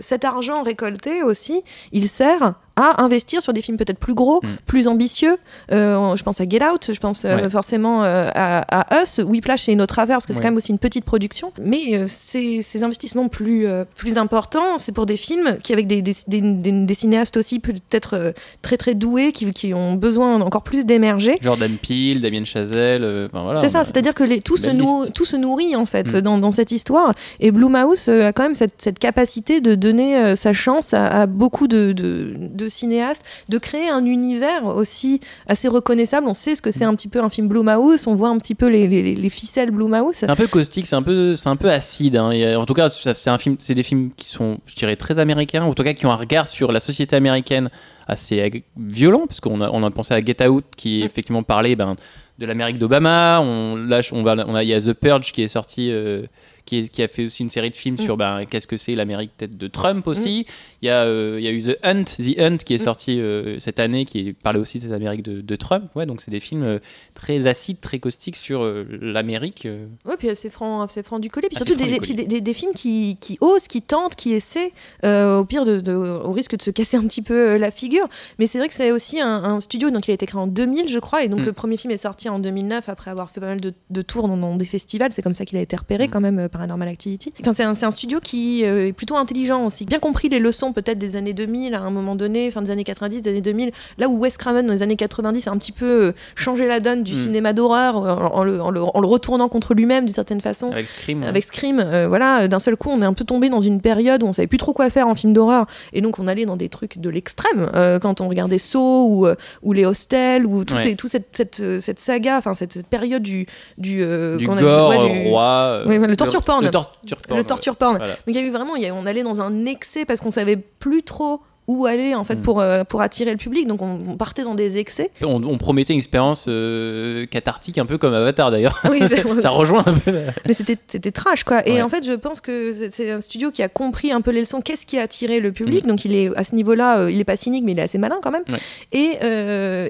cet 0.00 0.24
argent 0.24 0.62
récolté 0.62 1.22
aussi, 1.22 1.62
il 1.92 2.08
sert 2.08 2.54
à 2.76 3.02
investir 3.02 3.40
sur 3.42 3.52
des 3.52 3.60
films 3.62 3.76
peut-être 3.76 3.98
plus 3.98 4.14
gros, 4.14 4.40
Mm. 4.42 4.48
plus 4.66 4.88
ambitieux. 4.88 5.36
Euh, 5.72 6.16
je 6.16 6.22
pense 6.22 6.40
à 6.40 6.44
Get 6.48 6.62
Out, 6.64 6.90
je 6.92 6.98
pense 7.00 7.24
euh, 7.24 7.36
Ouais. 7.36 7.50
forcément 7.50 8.02
euh, 8.04 8.28
à, 8.34 8.80
à 8.96 9.02
Us. 9.02 9.18
Whiplash, 9.18 9.62
c'est 9.64 9.72
une 9.72 9.80
autre 9.82 9.98
affaire 9.98 10.16
parce 10.16 10.26
que 10.26 10.32
c'est 10.32 10.40
quand 10.40 10.48
même 10.48 10.56
aussi 10.56 10.72
une 10.72 10.78
petite 10.78 11.04
production. 11.04 11.52
Mais 11.62 12.06
ces, 12.08 12.62
ces 12.62 12.82
investissements 12.82 13.28
plus, 13.28 13.66
plus 13.96 14.18
importants, 14.18 14.78
c'est 14.78 14.92
pour 14.92 15.06
des 15.06 15.16
films 15.16 15.58
qui, 15.62 15.72
avec 15.72 15.86
des, 15.86 16.02
des, 16.02 16.14
des- 16.26 16.40
des- 16.40 16.84
des 16.84 16.94
cinéastes 16.94 17.36
aussi 17.36 17.60
peut-être 17.60 18.34
très 18.62 18.76
très 18.76 18.94
doués, 18.94 19.32
qui, 19.32 19.52
qui 19.52 19.72
ont 19.74 19.94
besoin 19.94 20.40
encore 20.40 20.62
plus 20.62 20.84
d'émerger. 20.84 21.38
Jordan 21.40 21.76
Peele, 21.80 22.20
Damien 22.20 22.44
Chazelle, 22.44 23.28
voilà. 23.32 23.60
c'est 23.60 23.68
ça, 23.68 23.84
c'est-à-dire 23.84 24.14
que 24.14 24.24
les, 24.24 24.40
tout, 24.40 24.56
se 24.56 24.66
belle 24.66 24.76
nou- 24.78 25.02
liste. 25.02 25.14
tout 25.14 25.24
se 25.24 25.36
nourrit 25.36 25.76
en 25.76 25.86
fait 25.86 26.12
Mm. 26.14 26.20
dans, 26.22 26.38
dans 26.38 26.50
cette 26.50 26.72
histoire. 26.72 27.14
Et 27.40 27.50
Blumhouse 27.52 28.08
euh, 28.08 28.26
a 28.28 28.32
quand 28.32 28.42
même 28.42 28.54
cette, 28.54 28.74
cette 28.78 28.98
capacité 28.98 29.60
de 29.60 29.74
donner 29.74 30.34
sa 30.36 30.52
chance 30.52 30.92
à, 30.94 31.06
à 31.06 31.26
beaucoup 31.26 31.68
de, 31.68 31.92
de- 31.92 32.34
de 32.38 32.63
cinéastes, 32.68 33.24
de 33.48 33.58
créer 33.58 33.88
un 33.88 34.04
univers 34.04 34.64
aussi 34.66 35.20
assez 35.46 35.68
reconnaissable. 35.68 36.26
On 36.26 36.34
sait 36.34 36.54
ce 36.54 36.62
que 36.62 36.70
c'est 36.70 36.84
un 36.84 36.94
petit 36.94 37.08
peu 37.08 37.22
un 37.22 37.28
film 37.28 37.48
Blumhouse, 37.48 38.06
on 38.06 38.14
voit 38.14 38.28
un 38.28 38.38
petit 38.38 38.54
peu 38.54 38.66
les, 38.68 38.86
les- 38.88 39.14
les 39.14 39.30
ficelles 39.30 39.70
Blumhouse. 39.70 40.14
C'est 40.16 40.30
un 40.30 40.36
peu 40.36 40.46
caustique, 40.46 40.86
c'est 40.86 40.96
un 40.96 41.02
peu, 41.02 41.36
c'est 41.36 41.48
un 41.48 41.56
peu 41.56 41.70
acide. 41.70 42.16
hein. 42.16 42.30
Et, 42.30 42.44
euh, 42.44 42.58
en 42.60 42.66
tout 42.66 42.74
cas, 42.74 42.88
c'est 42.90 43.30
un 43.30 43.38
film, 43.38 43.56
c'est 43.58 43.74
des 43.74 43.82
films 43.82 44.10
qui 44.16 44.28
sont, 44.28 44.58
je 44.66 44.74
dirais, 44.76 44.96
très 44.96 45.18
américains, 45.18 45.64
ou 45.64 45.70
en 45.70 45.74
tout 45.74 45.84
cas 45.84 45.92
qui 45.92 46.06
ont 46.06 46.12
un 46.12 46.16
regard 46.16 46.46
sur 46.46 46.72
la 46.72 46.80
société 46.80 47.16
américaine 47.16 47.68
assez 48.06 48.64
violent, 48.76 49.26
parce 49.26 49.40
qu'on 49.40 49.60
a, 49.60 49.70
on 49.70 49.82
a 49.82 49.90
pensé 49.90 50.12
à 50.14 50.20
Get 50.22 50.46
Out, 50.46 50.64
qui 50.76 51.00
Mm. 51.02 51.06
effectivement 51.06 51.42
parlait 51.42 51.74
ben, 51.76 51.96
de 52.38 52.46
l'Amérique 52.46 52.78
d'Obama. 52.78 53.40
On, 53.40 53.76
là, 53.76 54.00
on 54.12 54.22
va, 54.22 54.34
on 54.46 54.54
a, 54.54 54.62
il 54.62 54.68
y 54.68 54.74
a 54.74 54.80
The 54.80 54.92
Purge 54.92 55.32
qui 55.32 55.42
est 55.42 55.48
sorti. 55.48 55.90
euh, 55.90 56.22
qui, 56.64 56.78
est- 56.78 56.88
qui 56.88 57.02
a 57.02 57.08
fait 57.08 57.24
aussi 57.26 57.42
une 57.42 57.48
série 57.48 57.70
de 57.70 57.76
films 57.76 57.96
Mm. 57.96 58.04
sur 58.04 58.16
ben, 58.16 58.44
qu'est-ce 58.48 58.66
que 58.66 58.76
c'est 58.76 58.92
l'Amérique 58.94 59.30
peut-être 59.36 59.56
de 59.56 59.66
Trump 59.68 60.06
aussi. 60.06 60.46
Il, 60.82 60.86
y 60.86 60.90
a, 60.90 61.04
euh, 61.04 61.38
y 61.40 61.46
a 61.46 61.50
eu 61.50 61.62
The 61.62 61.78
Hunt, 61.82 62.04
The 62.04 62.38
Hunt 62.38 62.56
qui 62.58 62.74
est 62.74 62.80
Mm. 62.80 62.84
sorti 62.84 63.20
euh, 63.20 63.58
cette 63.60 63.80
année, 63.80 64.04
qui 64.04 64.32
parlait 64.32 64.58
aussi 64.58 64.78
de 64.78 64.84
cette 64.84 64.92
Amérique 64.92 65.22
de, 65.22 65.40
de 65.40 65.56
Trump. 65.56 65.84
Ouais, 65.94 66.06
donc 66.06 66.20
c'est 66.20 66.30
des 66.30 66.40
films 66.40 66.64
euh, 66.64 66.78
très 67.14 67.46
acides, 67.46 67.80
très 67.80 67.98
caustiques 67.98 68.36
sur 68.36 68.62
euh, 68.62 68.84
l'Amérique. 69.00 69.66
Ouais, 70.04 70.16
puis 70.18 70.28
assez 70.28 70.50
franc, 70.50 70.82
assez 70.82 71.02
franc 71.02 71.18
du 71.18 71.30
collier. 71.30 71.48
Puis 71.48 71.56
surtout 71.56 71.74
des, 71.74 71.98
des, 71.98 72.24
des- 72.26 72.40
des 72.40 72.54
films 72.54 72.72
qui, 72.74 73.16
qui 73.20 73.38
osent, 73.40 73.68
qui 73.68 73.82
tentent, 73.82 74.14
qui 74.16 74.32
essaient, 74.34 74.72
au 75.04 75.44
pire, 75.44 75.64
de, 75.64 75.80
de- 75.80 75.94
au 75.94 76.32
risque 76.32 76.56
de 76.56 76.62
se 76.62 76.70
casser 76.70 76.96
un 76.96 77.02
petit 77.06 77.22
peu 77.22 77.56
la 77.56 77.70
figure. 77.70 78.08
Mais 78.38 78.46
c'est 78.46 78.58
vrai 78.58 78.68
que 78.68 78.74
c'est 78.74 78.90
aussi 78.90 79.20
un, 79.20 79.44
un 79.44 79.60
studio, 79.60 79.90
donc 79.90 80.06
il 80.08 80.10
a 80.10 80.14
été 80.14 80.26
créé 80.26 80.40
en 80.40 80.46
2000, 80.46 80.88
je 80.88 80.98
crois, 80.98 81.22
et 81.24 81.28
donc 81.28 81.40
Mm. 81.40 81.44
le 81.46 81.52
premier 81.52 81.76
film 81.76 81.90
est 81.92 81.96
sorti 81.98 82.28
en 82.28 82.38
2009 82.38 82.88
après 82.88 83.10
avoir 83.10 83.30
fait 83.30 83.40
pas 83.40 83.46
mal 83.48 83.60
de, 83.60 83.72
de 83.90 84.02
tours 84.02 84.28
dans, 84.28 84.36
dans 84.36 84.56
des 84.56 84.64
festivals. 84.64 85.12
C'est 85.12 85.22
comme 85.22 85.34
ça 85.34 85.44
qu'il 85.44 85.58
a 85.58 85.60
été 85.60 85.76
repéré 85.76 86.06
Mm. 86.06 86.10
quand 86.10 86.20
même, 86.20 86.48
Paranormal 86.54 86.88
Activity. 86.88 87.32
Enfin, 87.40 87.52
c'est 87.52 87.64
un, 87.64 87.72
un 87.82 87.90
studio 87.90 88.20
qui 88.22 88.64
euh, 88.64 88.86
est 88.86 88.92
plutôt 88.92 89.16
intelligent 89.16 89.66
aussi, 89.66 89.84
bien 89.86 89.98
compris 89.98 90.28
les 90.28 90.38
leçons 90.38 90.72
peut-être 90.72 90.98
des 90.98 91.16
années 91.16 91.32
2000 91.32 91.74
à 91.74 91.80
un 91.80 91.90
moment 91.90 92.14
donné, 92.14 92.48
fin 92.52 92.62
des 92.62 92.70
années 92.70 92.84
90, 92.84 93.22
des 93.22 93.30
années 93.30 93.40
2000, 93.40 93.72
là 93.98 94.08
où 94.08 94.16
Wes 94.18 94.36
Craven 94.36 94.64
dans 94.64 94.72
les 94.72 94.82
années 94.82 94.94
90 94.94 95.48
a 95.48 95.50
un 95.50 95.58
petit 95.58 95.72
peu 95.72 95.86
euh, 96.06 96.12
changé 96.36 96.68
la 96.68 96.78
donne 96.78 97.02
du 97.02 97.12
Mm. 97.12 97.16
cinéma 97.16 97.52
d'horreur 97.52 97.96
euh, 97.96 98.14
en, 98.14 98.34
en 98.36 98.44
le, 98.44 98.62
en 98.62 98.70
le- 98.70 98.82
en 98.82 99.00
le 99.00 99.06
retournant 99.06 99.48
contre 99.48 99.74
lui-même 99.74 100.04
d'une 100.04 100.14
certaine 100.14 100.40
façon. 100.40 100.70
avec 100.70 100.86
Scream. 100.86 101.22
ouais. 101.22 101.26
Avec 101.28 101.42
Scream, 101.44 101.80
euh, 101.80 102.06
voilà, 102.08 102.46
d'un 102.46 102.60
seul 102.60 102.76
coup, 102.76 102.88
on 102.90 103.02
est 103.02 103.06
un 103.06 103.14
peu 103.14 103.24
tombé 103.24 103.48
dans 103.48 103.60
une 103.60 103.80
période 103.80 104.22
où 104.22 104.26
on 104.26 104.32
savait 104.32 104.46
plus 104.46 104.58
trop 104.58 104.72
quoi 104.72 104.90
faire 104.90 105.08
en 105.08 105.14
film 105.16 105.32
d'horreur, 105.32 105.66
et 105.92 106.00
donc 106.02 106.18
on 106.20 106.28
allait 106.28 106.44
dans 106.46 106.56
des 106.56 106.68
trucs 106.68 106.98
de 106.98 107.10
l'extrême. 107.10 107.68
euh, 107.74 107.98
quand 107.98 108.20
on 108.20 108.28
regardait 108.28 108.58
Saw 108.58 108.78
ou, 109.08 109.26
ou 109.62 109.72
les 109.72 109.84
Hostels 109.86 110.46
ou 110.46 110.64
tout, 110.64 110.74
Ouais. 110.74 110.82
ces, 110.82 110.96
tout 110.96 111.08
cette, 111.08 111.28
cette, 111.32 111.62
cette 111.80 111.98
saga, 112.00 112.36
enfin 112.38 112.54
cette, 112.54 112.72
cette 112.74 112.86
période 112.86 113.22
du 113.22 113.46
du, 113.78 114.02
euh, 114.02 114.38
a- 114.38 114.60
gore, 114.60 114.90
ouais, 114.90 114.98
du- 115.22 115.28
roi. 115.28 115.82
le 115.86 116.16
torture 116.16 116.42
porn. 116.44 116.64
Le 116.64 116.70
torture 116.70 117.16
porn. 117.26 117.38
le 117.38 117.44
torture 117.44 117.76
porn. 117.76 117.96
Voilà. 117.98 118.12
Donc 118.14 118.22
il 118.28 118.34
y 118.36 118.38
a 118.38 118.42
eu 118.42 118.50
vraiment, 118.50 118.76
il 118.76 118.82
y 118.82 118.86
a- 118.88 118.94
on 118.94 119.06
allait 119.06 119.22
dans 119.22 119.40
un 119.42 119.64
excès 119.66 120.04
parce 120.04 120.20
qu'on 120.20 120.30
savait 120.30 120.56
plus 120.56 121.02
trop 121.02 121.40
où 121.66 121.86
aller 121.86 122.14
en 122.14 122.24
fait 122.24 122.34
Mm. 122.36 122.42
pour, 122.42 122.60
euh, 122.60 122.84
pour 122.84 123.00
attirer 123.00 123.30
le 123.30 123.36
public, 123.38 123.66
donc 123.66 123.80
on, 123.80 123.98
on 124.08 124.16
partait 124.16 124.42
dans 124.44 124.54
des 124.54 124.76
excès. 124.78 125.10
On, 125.22 125.42
on 125.42 125.56
promettait 125.56 125.92
une 125.94 125.98
expérience 125.98 126.44
euh, 126.48 127.24
cathartique, 127.26 127.78
un 127.78 127.86
peu 127.86 127.96
comme 127.96 128.12
Avatar 128.12 128.50
d'ailleurs. 128.50 128.80
Oui, 128.90 129.00
Ça 129.42 129.50
rejoint 129.50 129.82
un 129.86 129.94
peu. 129.94 130.12
Mais 130.46 130.52
c'était 130.52 131.10
trash 131.10 131.44
quoi. 131.44 131.66
Et 131.66 131.72
Ouais. 131.74 131.82
en 131.82 131.88
fait, 131.88 132.04
je 132.04 132.12
pense 132.12 132.40
que 132.40 132.72
c'est- 132.90 133.10
un 133.10 133.20
studio 133.20 133.50
qui 133.50 133.62
a 133.62 133.68
compris 133.68 134.12
un 134.12 134.20
peu 134.20 134.30
les 134.30 134.40
leçons. 134.40 134.60
Qu'est-ce 134.60 134.84
qui 134.86 134.98
a 134.98 135.02
attiré 135.02 135.40
le 135.40 135.52
public 135.52 135.86
Donc 135.86 136.04
il 136.04 136.14
est 136.14 136.30
à 136.36 136.44
ce 136.44 136.54
niveau-là, 136.54 136.98
euh, 137.00 137.10
il 137.10 137.18
est 137.20 137.24
pas 137.24 137.36
cynique, 137.36 137.64
mais 137.64 137.72
il 137.72 137.78
est 137.78 137.82
assez 137.82 137.98
malin 137.98 138.18
quand 138.22 138.30
même. 138.30 138.44
Ouais. 138.48 138.58
Et 138.92 139.18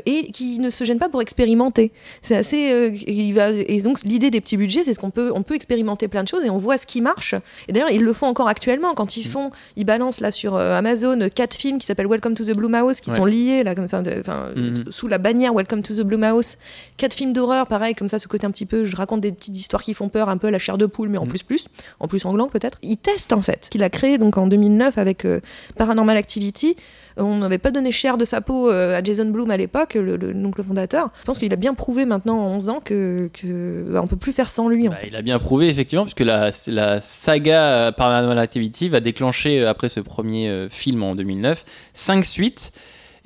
et 0.07 0.31
qui 0.33 0.59
ne 0.61 0.70
se 0.70 0.85
gêne 0.85 0.99
pas 0.99 1.09
pour 1.09 1.22
expérimenter. 1.22 1.91
C'est 2.22 2.37
assez. 2.37 2.93
il 3.07 3.33
va 3.33 3.51
et 3.51 3.81
donc 3.83 4.01
l'idée 4.05 4.31
des 4.31 4.41
petits 4.41 4.57
budgets, 4.57 4.85
c'est 4.85 4.95
ce 4.95 5.01
qu'on 5.01 5.11
peut 5.11 5.31
on 5.35 5.43
peut 5.43 5.55
expérimenter 5.55 6.09
plein 6.09 6.22
de 6.22 6.29
choses 6.29 6.45
et 6.45 6.51
on 6.51 6.59
voit 6.59 6.79
ce 6.79 6.87
qui 6.87 7.01
marche. 7.01 7.35
Et 7.68 7.72
d'ailleurs, 7.72 7.91
ils 7.91 8.03
le 8.03 8.12
font 8.12 8.27
encore 8.27 8.49
actuellement 8.49 8.95
quand 8.95 9.16
ils 9.16 9.27
font, 9.27 9.51
ils 9.77 9.85
balancent 9.85 10.20
là 10.20 10.31
sur 10.31 10.57
Amazon 10.57 11.20
euh, 11.20 11.29
quatre 11.29 11.55
films 11.65 11.79
qui 11.79 11.87
s'appellent 11.87 12.07
Welcome 12.09 12.35
to 12.35 12.45
the 12.45 12.55
Blue 12.55 12.69
Mouse 12.69 13.01
qui 13.01 13.09
Ouais. 13.11 13.17
sont 13.17 13.25
liés 13.25 13.62
là 13.62 13.75
comme 13.75 13.89
ça, 13.89 14.03
de- 14.03 14.21
enfin 14.21 14.51
Mhm. 14.55 14.85
sous 14.91 15.09
la 15.09 15.17
bannière 15.17 15.55
Welcome 15.55 15.83
to 15.83 15.95
the 15.95 16.03
Blue 16.03 16.19
Mouse. 16.19 16.59
Quatre 16.99 17.15
films 17.15 17.33
d'horreur, 17.33 17.67
pareil, 17.67 17.95
comme 17.95 18.09
ça, 18.09 18.19
ce 18.19 18.29
côté 18.29 18.47
un 18.47 18.51
petit 18.51 18.67
peu, 18.67 18.85
je 18.85 18.95
raconte 18.95 19.23
des 19.23 19.33
petites 19.33 19.57
histoires 19.57 19.83
qui 19.83 19.95
font 19.95 20.11
peur, 20.11 20.29
un 20.29 20.37
peu 20.37 20.51
la 20.51 20.59
chair 20.59 20.77
de 20.77 20.85
poule, 20.85 21.09
mais 21.09 21.17
en 21.19 21.23
Mhm. 21.25 21.31
plus 21.31 21.43
plus, 21.43 21.69
en 22.01 22.07
plus 22.09 22.19
sanglant 22.19 22.49
peut-être. 22.49 22.79
Il 22.83 22.99
teste 22.99 23.33
en 23.33 23.41
fait, 23.41 23.69
qu'il 23.71 23.83
a 23.83 23.89
créé 23.89 24.19
donc 24.19 24.37
en 24.37 24.47
2009 24.47 24.99
avec 24.99 25.25
euh, 25.25 25.41
Paranormal 25.77 26.17
Activity. 26.19 26.77
On 27.17 27.37
n'avait 27.39 27.59
pas 27.59 27.71
donné 27.71 27.93
cher 27.93 28.19
de 28.19 28.25
sa 28.25 28.41
peau 28.41 28.71
euh, 28.71 28.99
à 28.99 29.03
Jason 29.03 29.27
Blum 29.27 29.51
à 29.51 29.57
l'époque, 29.57 29.95
le, 29.95 30.17
le- 30.17 30.35
donc 30.35 30.59
le 30.59 30.65
fondateur. 30.65 31.11
Je 31.21 31.25
pense 31.25 31.39
qu'il 31.39 31.53
a 31.53 31.57
bien 31.57 31.75
prouvé 31.75 32.07
maintenant 32.07 32.39
en 32.39 32.49
11 32.57 32.69
ans 32.71 32.81
que, 32.85 33.31
que 33.33 33.85
bah, 33.89 34.01
on 34.03 34.07
peut 34.09 34.17
plus 34.17 34.33
faire 34.33 34.49
sans 34.49 34.69
lui. 34.69 34.89
En 34.89 34.91
Bah, 34.91 34.97
fait. 34.97 35.09
il 35.09 35.17
a 35.17 35.23
bien 35.23 35.39
prouvé 35.39 35.69
effectivement, 35.69 36.05
puisque 36.05 36.21
la, 36.21 36.51
la 36.67 37.01
saga 37.01 37.61
euh, 37.62 37.93
Paranormal 37.93 38.39
Activity 38.39 38.89
va 38.89 39.01
déclencher 39.01 39.61
euh, 39.61 39.69
après 39.71 39.89
ce 39.89 40.01
premier 40.01 40.49
euh, 40.49 40.69
film 40.69 41.03
en 41.03 41.15
2009 41.15 41.65
cinq 41.93 42.25
suites. 42.25 42.73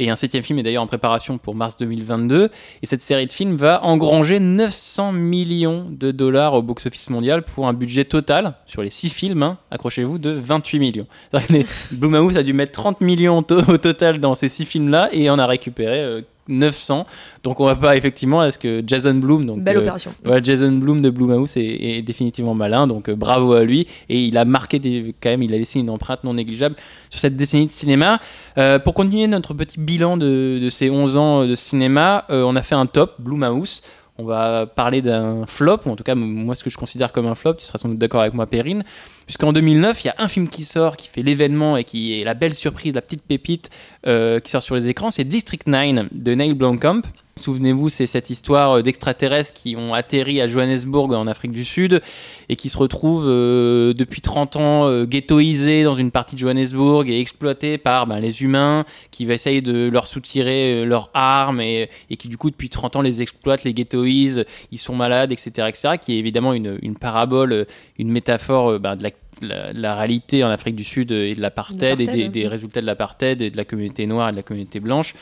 Et 0.00 0.10
un 0.10 0.16
septième 0.16 0.42
film 0.44 0.58
est 0.60 0.62
d'ailleurs 0.62 0.82
en 0.84 0.86
préparation 0.86 1.38
pour 1.38 1.54
mars 1.56 1.76
2022. 1.76 2.50
Et 2.82 2.86
cette 2.86 3.02
série 3.02 3.26
de 3.26 3.32
films 3.32 3.56
va 3.56 3.84
engranger 3.84 4.38
900 4.38 5.12
millions 5.12 5.86
de 5.90 6.12
dollars 6.12 6.54
au 6.54 6.62
box-office 6.62 7.10
mondial 7.10 7.42
pour 7.42 7.66
un 7.66 7.72
budget 7.72 8.04
total, 8.04 8.54
sur 8.66 8.82
les 8.82 8.90
six 8.90 9.10
films, 9.10 9.42
hein, 9.42 9.58
accrochez-vous, 9.72 10.18
de 10.18 10.30
28 10.30 10.78
millions. 10.78 11.06
Les- 11.50 11.66
Blumhouse 11.90 12.36
a 12.36 12.42
dû 12.44 12.52
mettre 12.52 12.72
30 12.72 13.00
millions 13.00 13.38
au 13.38 13.76
total 13.78 14.18
dans 14.20 14.34
ces 14.36 14.48
six 14.48 14.64
films-là 14.66 15.08
et 15.12 15.28
en 15.30 15.38
a 15.38 15.46
récupéré 15.46 15.98
euh, 16.00 16.20
900. 16.48 17.06
Donc 17.42 17.60
on 17.60 17.66
va 17.66 17.76
pas 17.76 17.96
effectivement 17.96 18.40
à 18.40 18.50
ce 18.50 18.58
que 18.58 18.82
Jason 18.86 19.14
Blum, 19.14 19.46
donc 19.46 19.62
Belle 19.62 19.76
euh, 19.76 19.80
opération. 19.80 20.10
Ouais, 20.26 20.42
Jason 20.42 20.72
Blum 20.72 21.00
de 21.00 21.10
Blumhouse 21.10 21.56
est, 21.56 21.60
est 21.62 22.02
définitivement 22.02 22.54
malin, 22.54 22.86
donc 22.86 23.08
euh, 23.08 23.14
bravo 23.16 23.52
à 23.52 23.64
lui. 23.64 23.86
Et 24.08 24.22
il 24.24 24.36
a 24.36 24.44
marqué 24.44 24.78
des, 24.78 25.14
quand 25.22 25.30
même, 25.30 25.42
il 25.42 25.54
a 25.54 25.58
laissé 25.58 25.80
une 25.80 25.90
empreinte 25.90 26.24
non 26.24 26.34
négligeable 26.34 26.76
sur 27.10 27.20
cette 27.20 27.36
décennie 27.36 27.66
de 27.66 27.70
cinéma. 27.70 28.20
Euh, 28.56 28.78
pour 28.78 28.94
continuer 28.94 29.26
notre 29.26 29.54
petit 29.54 29.78
bilan 29.78 30.16
de, 30.16 30.58
de 30.60 30.70
ces 30.70 30.90
11 30.90 31.16
ans 31.16 31.46
de 31.46 31.54
cinéma, 31.54 32.24
on 32.28 32.56
a 32.56 32.62
fait 32.62 32.74
un 32.74 32.86
top, 32.86 33.14
Blumhouse. 33.18 33.82
On 34.20 34.24
va 34.24 34.66
parler 34.66 35.00
d'un 35.00 35.46
flop, 35.46 35.78
ou 35.86 35.90
en 35.90 35.96
tout 35.96 36.02
cas 36.02 36.16
moi 36.16 36.56
ce 36.56 36.64
que 36.64 36.70
je 36.70 36.76
considère 36.76 37.12
comme 37.12 37.26
un 37.26 37.36
flop, 37.36 37.54
tu 37.54 37.64
seras 37.64 37.78
sans 37.78 37.88
doute 37.88 37.98
d'accord 37.98 38.20
avec 38.20 38.34
moi 38.34 38.46
Perrine. 38.46 38.82
Puisqu'en 39.28 39.52
2009, 39.52 40.04
il 40.04 40.06
y 40.06 40.10
a 40.10 40.14
un 40.16 40.26
film 40.26 40.48
qui 40.48 40.64
sort, 40.64 40.96
qui 40.96 41.06
fait 41.06 41.22
l'événement 41.22 41.76
et 41.76 41.84
qui 41.84 42.18
est 42.18 42.24
la 42.24 42.32
belle 42.32 42.54
surprise, 42.54 42.94
la 42.94 43.02
petite 43.02 43.22
pépite 43.22 43.68
euh, 44.06 44.40
qui 44.40 44.50
sort 44.50 44.62
sur 44.62 44.74
les 44.74 44.88
écrans, 44.88 45.10
c'est 45.10 45.24
District 45.24 45.66
9 45.66 46.06
de 46.12 46.34
Neil 46.34 46.54
Blomkamp. 46.54 47.02
Souvenez-vous, 47.36 47.88
c'est 47.88 48.06
cette 48.06 48.30
histoire 48.30 48.78
euh, 48.78 48.82
d'extraterrestres 48.82 49.52
qui 49.52 49.76
ont 49.76 49.92
atterri 49.92 50.40
à 50.40 50.48
Johannesburg 50.48 51.12
en 51.12 51.26
Afrique 51.26 51.52
du 51.52 51.62
Sud 51.62 52.00
et 52.48 52.56
qui 52.56 52.70
se 52.70 52.78
retrouvent 52.78 53.28
euh, 53.28 53.92
depuis 53.92 54.22
30 54.22 54.56
ans 54.56 55.04
ghettoisés 55.04 55.84
dans 55.84 55.94
une 55.94 56.10
partie 56.10 56.34
de 56.34 56.40
Johannesburg 56.40 57.08
et 57.10 57.20
exploités 57.20 57.76
par 57.76 58.06
ben, 58.06 58.20
les 58.20 58.42
humains 58.42 58.86
qui 59.10 59.30
essayent 59.30 59.62
de 59.62 59.90
leur 59.90 60.06
soutirer 60.06 60.86
leurs 60.86 61.10
armes 61.12 61.60
et, 61.60 61.90
qui 62.18 62.28
du 62.28 62.38
coup 62.38 62.50
depuis 62.50 62.70
30 62.70 62.96
ans 62.96 63.02
les 63.02 63.20
exploitent, 63.20 63.64
les 63.64 63.74
ghettoisent, 63.74 64.46
ils 64.72 64.78
sont 64.78 64.96
malades, 64.96 65.32
etc. 65.32 65.68
etc. 65.68 65.88
qui 66.00 66.14
est 66.14 66.18
évidemment 66.18 66.54
une, 66.54 66.96
parabole, 66.98 67.66
une 67.98 68.10
métaphore 68.10 68.80
ben, 68.80 68.96
de 68.96 69.02
la 69.02 69.10
la, 69.46 69.72
la 69.72 69.94
réalité 69.94 70.44
en 70.44 70.50
Afrique 70.50 70.76
du 70.76 70.84
Sud 70.84 71.12
et 71.12 71.34
de 71.34 71.40
l'apartheid 71.40 72.00
et 72.00 72.28
des, 72.28 72.48
résultats 72.48 72.80
de 72.80 72.86
l'apartheid 72.86 73.40
et 73.40 73.50
de 73.50 73.56
la 73.56 73.64
communauté 73.64 74.06
noire 74.06 74.28
et 74.28 74.32
de 74.32 74.36
la 74.36 74.42
communauté 74.42 74.80
blanche. 74.80 75.14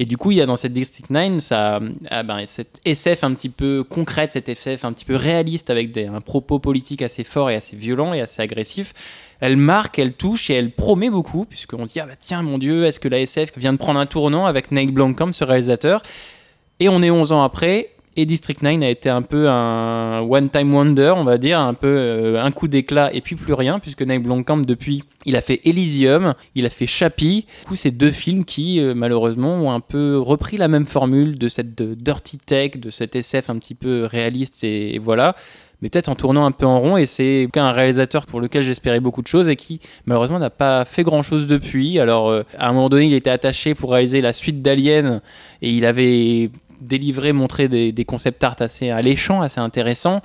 Et 0.00 0.04
du 0.04 0.16
coup, 0.16 0.30
il 0.30 0.36
y 0.36 0.40
a 0.40 0.46
dans 0.46 0.56
cette 0.56 0.72
District 0.72 1.10
9 1.10 1.40
ça, 1.40 1.80
ah 2.08 2.22
ben, 2.22 2.44
cette 2.46 2.80
SF 2.84 3.24
un 3.24 3.34
petit 3.34 3.48
peu 3.48 3.82
concrète, 3.82 4.32
cette 4.32 4.48
SF 4.48 4.84
un 4.84 4.92
petit 4.92 5.04
peu 5.04 5.16
réaliste 5.16 5.70
avec 5.70 5.90
des, 5.90 6.06
un 6.06 6.20
propos 6.20 6.60
politique 6.60 7.02
assez 7.02 7.24
fort 7.24 7.50
et 7.50 7.56
assez 7.56 7.76
violent 7.76 8.14
et 8.14 8.20
assez 8.20 8.40
agressif. 8.40 8.92
Elle 9.40 9.56
marque, 9.56 9.98
elle 9.98 10.12
touche 10.12 10.50
et 10.50 10.54
elle 10.54 10.70
promet 10.70 11.10
beaucoup, 11.10 11.44
puisqu'on 11.44 11.84
dit, 11.86 12.00
ah 12.00 12.06
bah 12.06 12.14
tiens, 12.18 12.42
mon 12.42 12.58
Dieu, 12.58 12.84
est-ce 12.84 13.00
que 13.00 13.08
la 13.08 13.20
SF 13.20 13.56
vient 13.56 13.72
de 13.72 13.78
prendre 13.78 13.98
un 13.98 14.06
tournant 14.06 14.46
avec 14.46 14.70
Neil 14.70 14.90
Blomkamp, 14.92 15.32
ce 15.32 15.44
réalisateur? 15.44 16.02
Et 16.80 16.88
on 16.88 17.02
est 17.02 17.10
11 17.10 17.32
ans 17.32 17.42
après, 17.42 17.90
et 18.18 18.26
District 18.26 18.60
9 18.62 18.82
a 18.82 18.88
été 18.90 19.08
un 19.08 19.22
peu 19.22 19.48
un 19.48 20.22
one-time 20.22 20.74
wonder, 20.74 21.14
on 21.16 21.22
va 21.22 21.38
dire, 21.38 21.60
un 21.60 21.72
peu 21.72 21.86
euh, 21.86 22.42
un 22.42 22.50
coup 22.50 22.66
d'éclat 22.66 23.14
et 23.14 23.20
puis 23.20 23.36
plus 23.36 23.52
rien, 23.52 23.78
puisque 23.78 24.02
Neil 24.02 24.18
Blomkamp, 24.18 24.62
depuis, 24.62 25.04
il 25.24 25.36
a 25.36 25.40
fait 25.40 25.60
Elysium, 25.64 26.34
il 26.56 26.66
a 26.66 26.70
fait 26.70 26.88
Chappie. 26.88 27.46
Du 27.60 27.68
coup, 27.68 27.76
c'est 27.76 27.92
deux 27.92 28.10
films 28.10 28.44
qui, 28.44 28.80
euh, 28.80 28.92
malheureusement, 28.92 29.54
ont 29.62 29.70
un 29.70 29.78
peu 29.78 30.18
repris 30.18 30.56
la 30.56 30.66
même 30.66 30.84
formule 30.84 31.38
de 31.38 31.48
cette 31.48 31.80
dirty 31.80 32.38
tech, 32.38 32.72
de 32.72 32.90
cette 32.90 33.14
SF 33.14 33.50
un 33.50 33.58
petit 33.60 33.76
peu 33.76 34.08
réaliste, 34.10 34.64
et, 34.64 34.96
et 34.96 34.98
voilà. 34.98 35.36
Mais 35.80 35.88
peut-être 35.90 36.08
en 36.08 36.16
tournant 36.16 36.44
un 36.44 36.50
peu 36.50 36.66
en 36.66 36.80
rond, 36.80 36.96
et 36.96 37.06
c'est 37.06 37.48
un 37.54 37.70
réalisateur 37.70 38.26
pour 38.26 38.40
lequel 38.40 38.64
j'espérais 38.64 38.98
beaucoup 38.98 39.22
de 39.22 39.28
choses 39.28 39.48
et 39.48 39.54
qui, 39.54 39.78
malheureusement, 40.06 40.40
n'a 40.40 40.50
pas 40.50 40.84
fait 40.84 41.04
grand-chose 41.04 41.46
depuis. 41.46 42.00
Alors, 42.00 42.30
euh, 42.30 42.42
à 42.58 42.68
un 42.68 42.72
moment 42.72 42.88
donné, 42.88 43.06
il 43.06 43.14
était 43.14 43.30
attaché 43.30 43.76
pour 43.76 43.92
réaliser 43.92 44.20
la 44.20 44.32
suite 44.32 44.60
d'Alien, 44.60 45.20
et 45.62 45.70
il 45.70 45.84
avait 45.84 46.50
délivré, 46.80 47.32
montré 47.32 47.68
des, 47.68 47.92
des 47.92 48.04
concept 48.04 48.42
art 48.44 48.56
assez 48.60 48.90
alléchants, 48.90 49.40
assez 49.42 49.60
intéressants. 49.60 50.20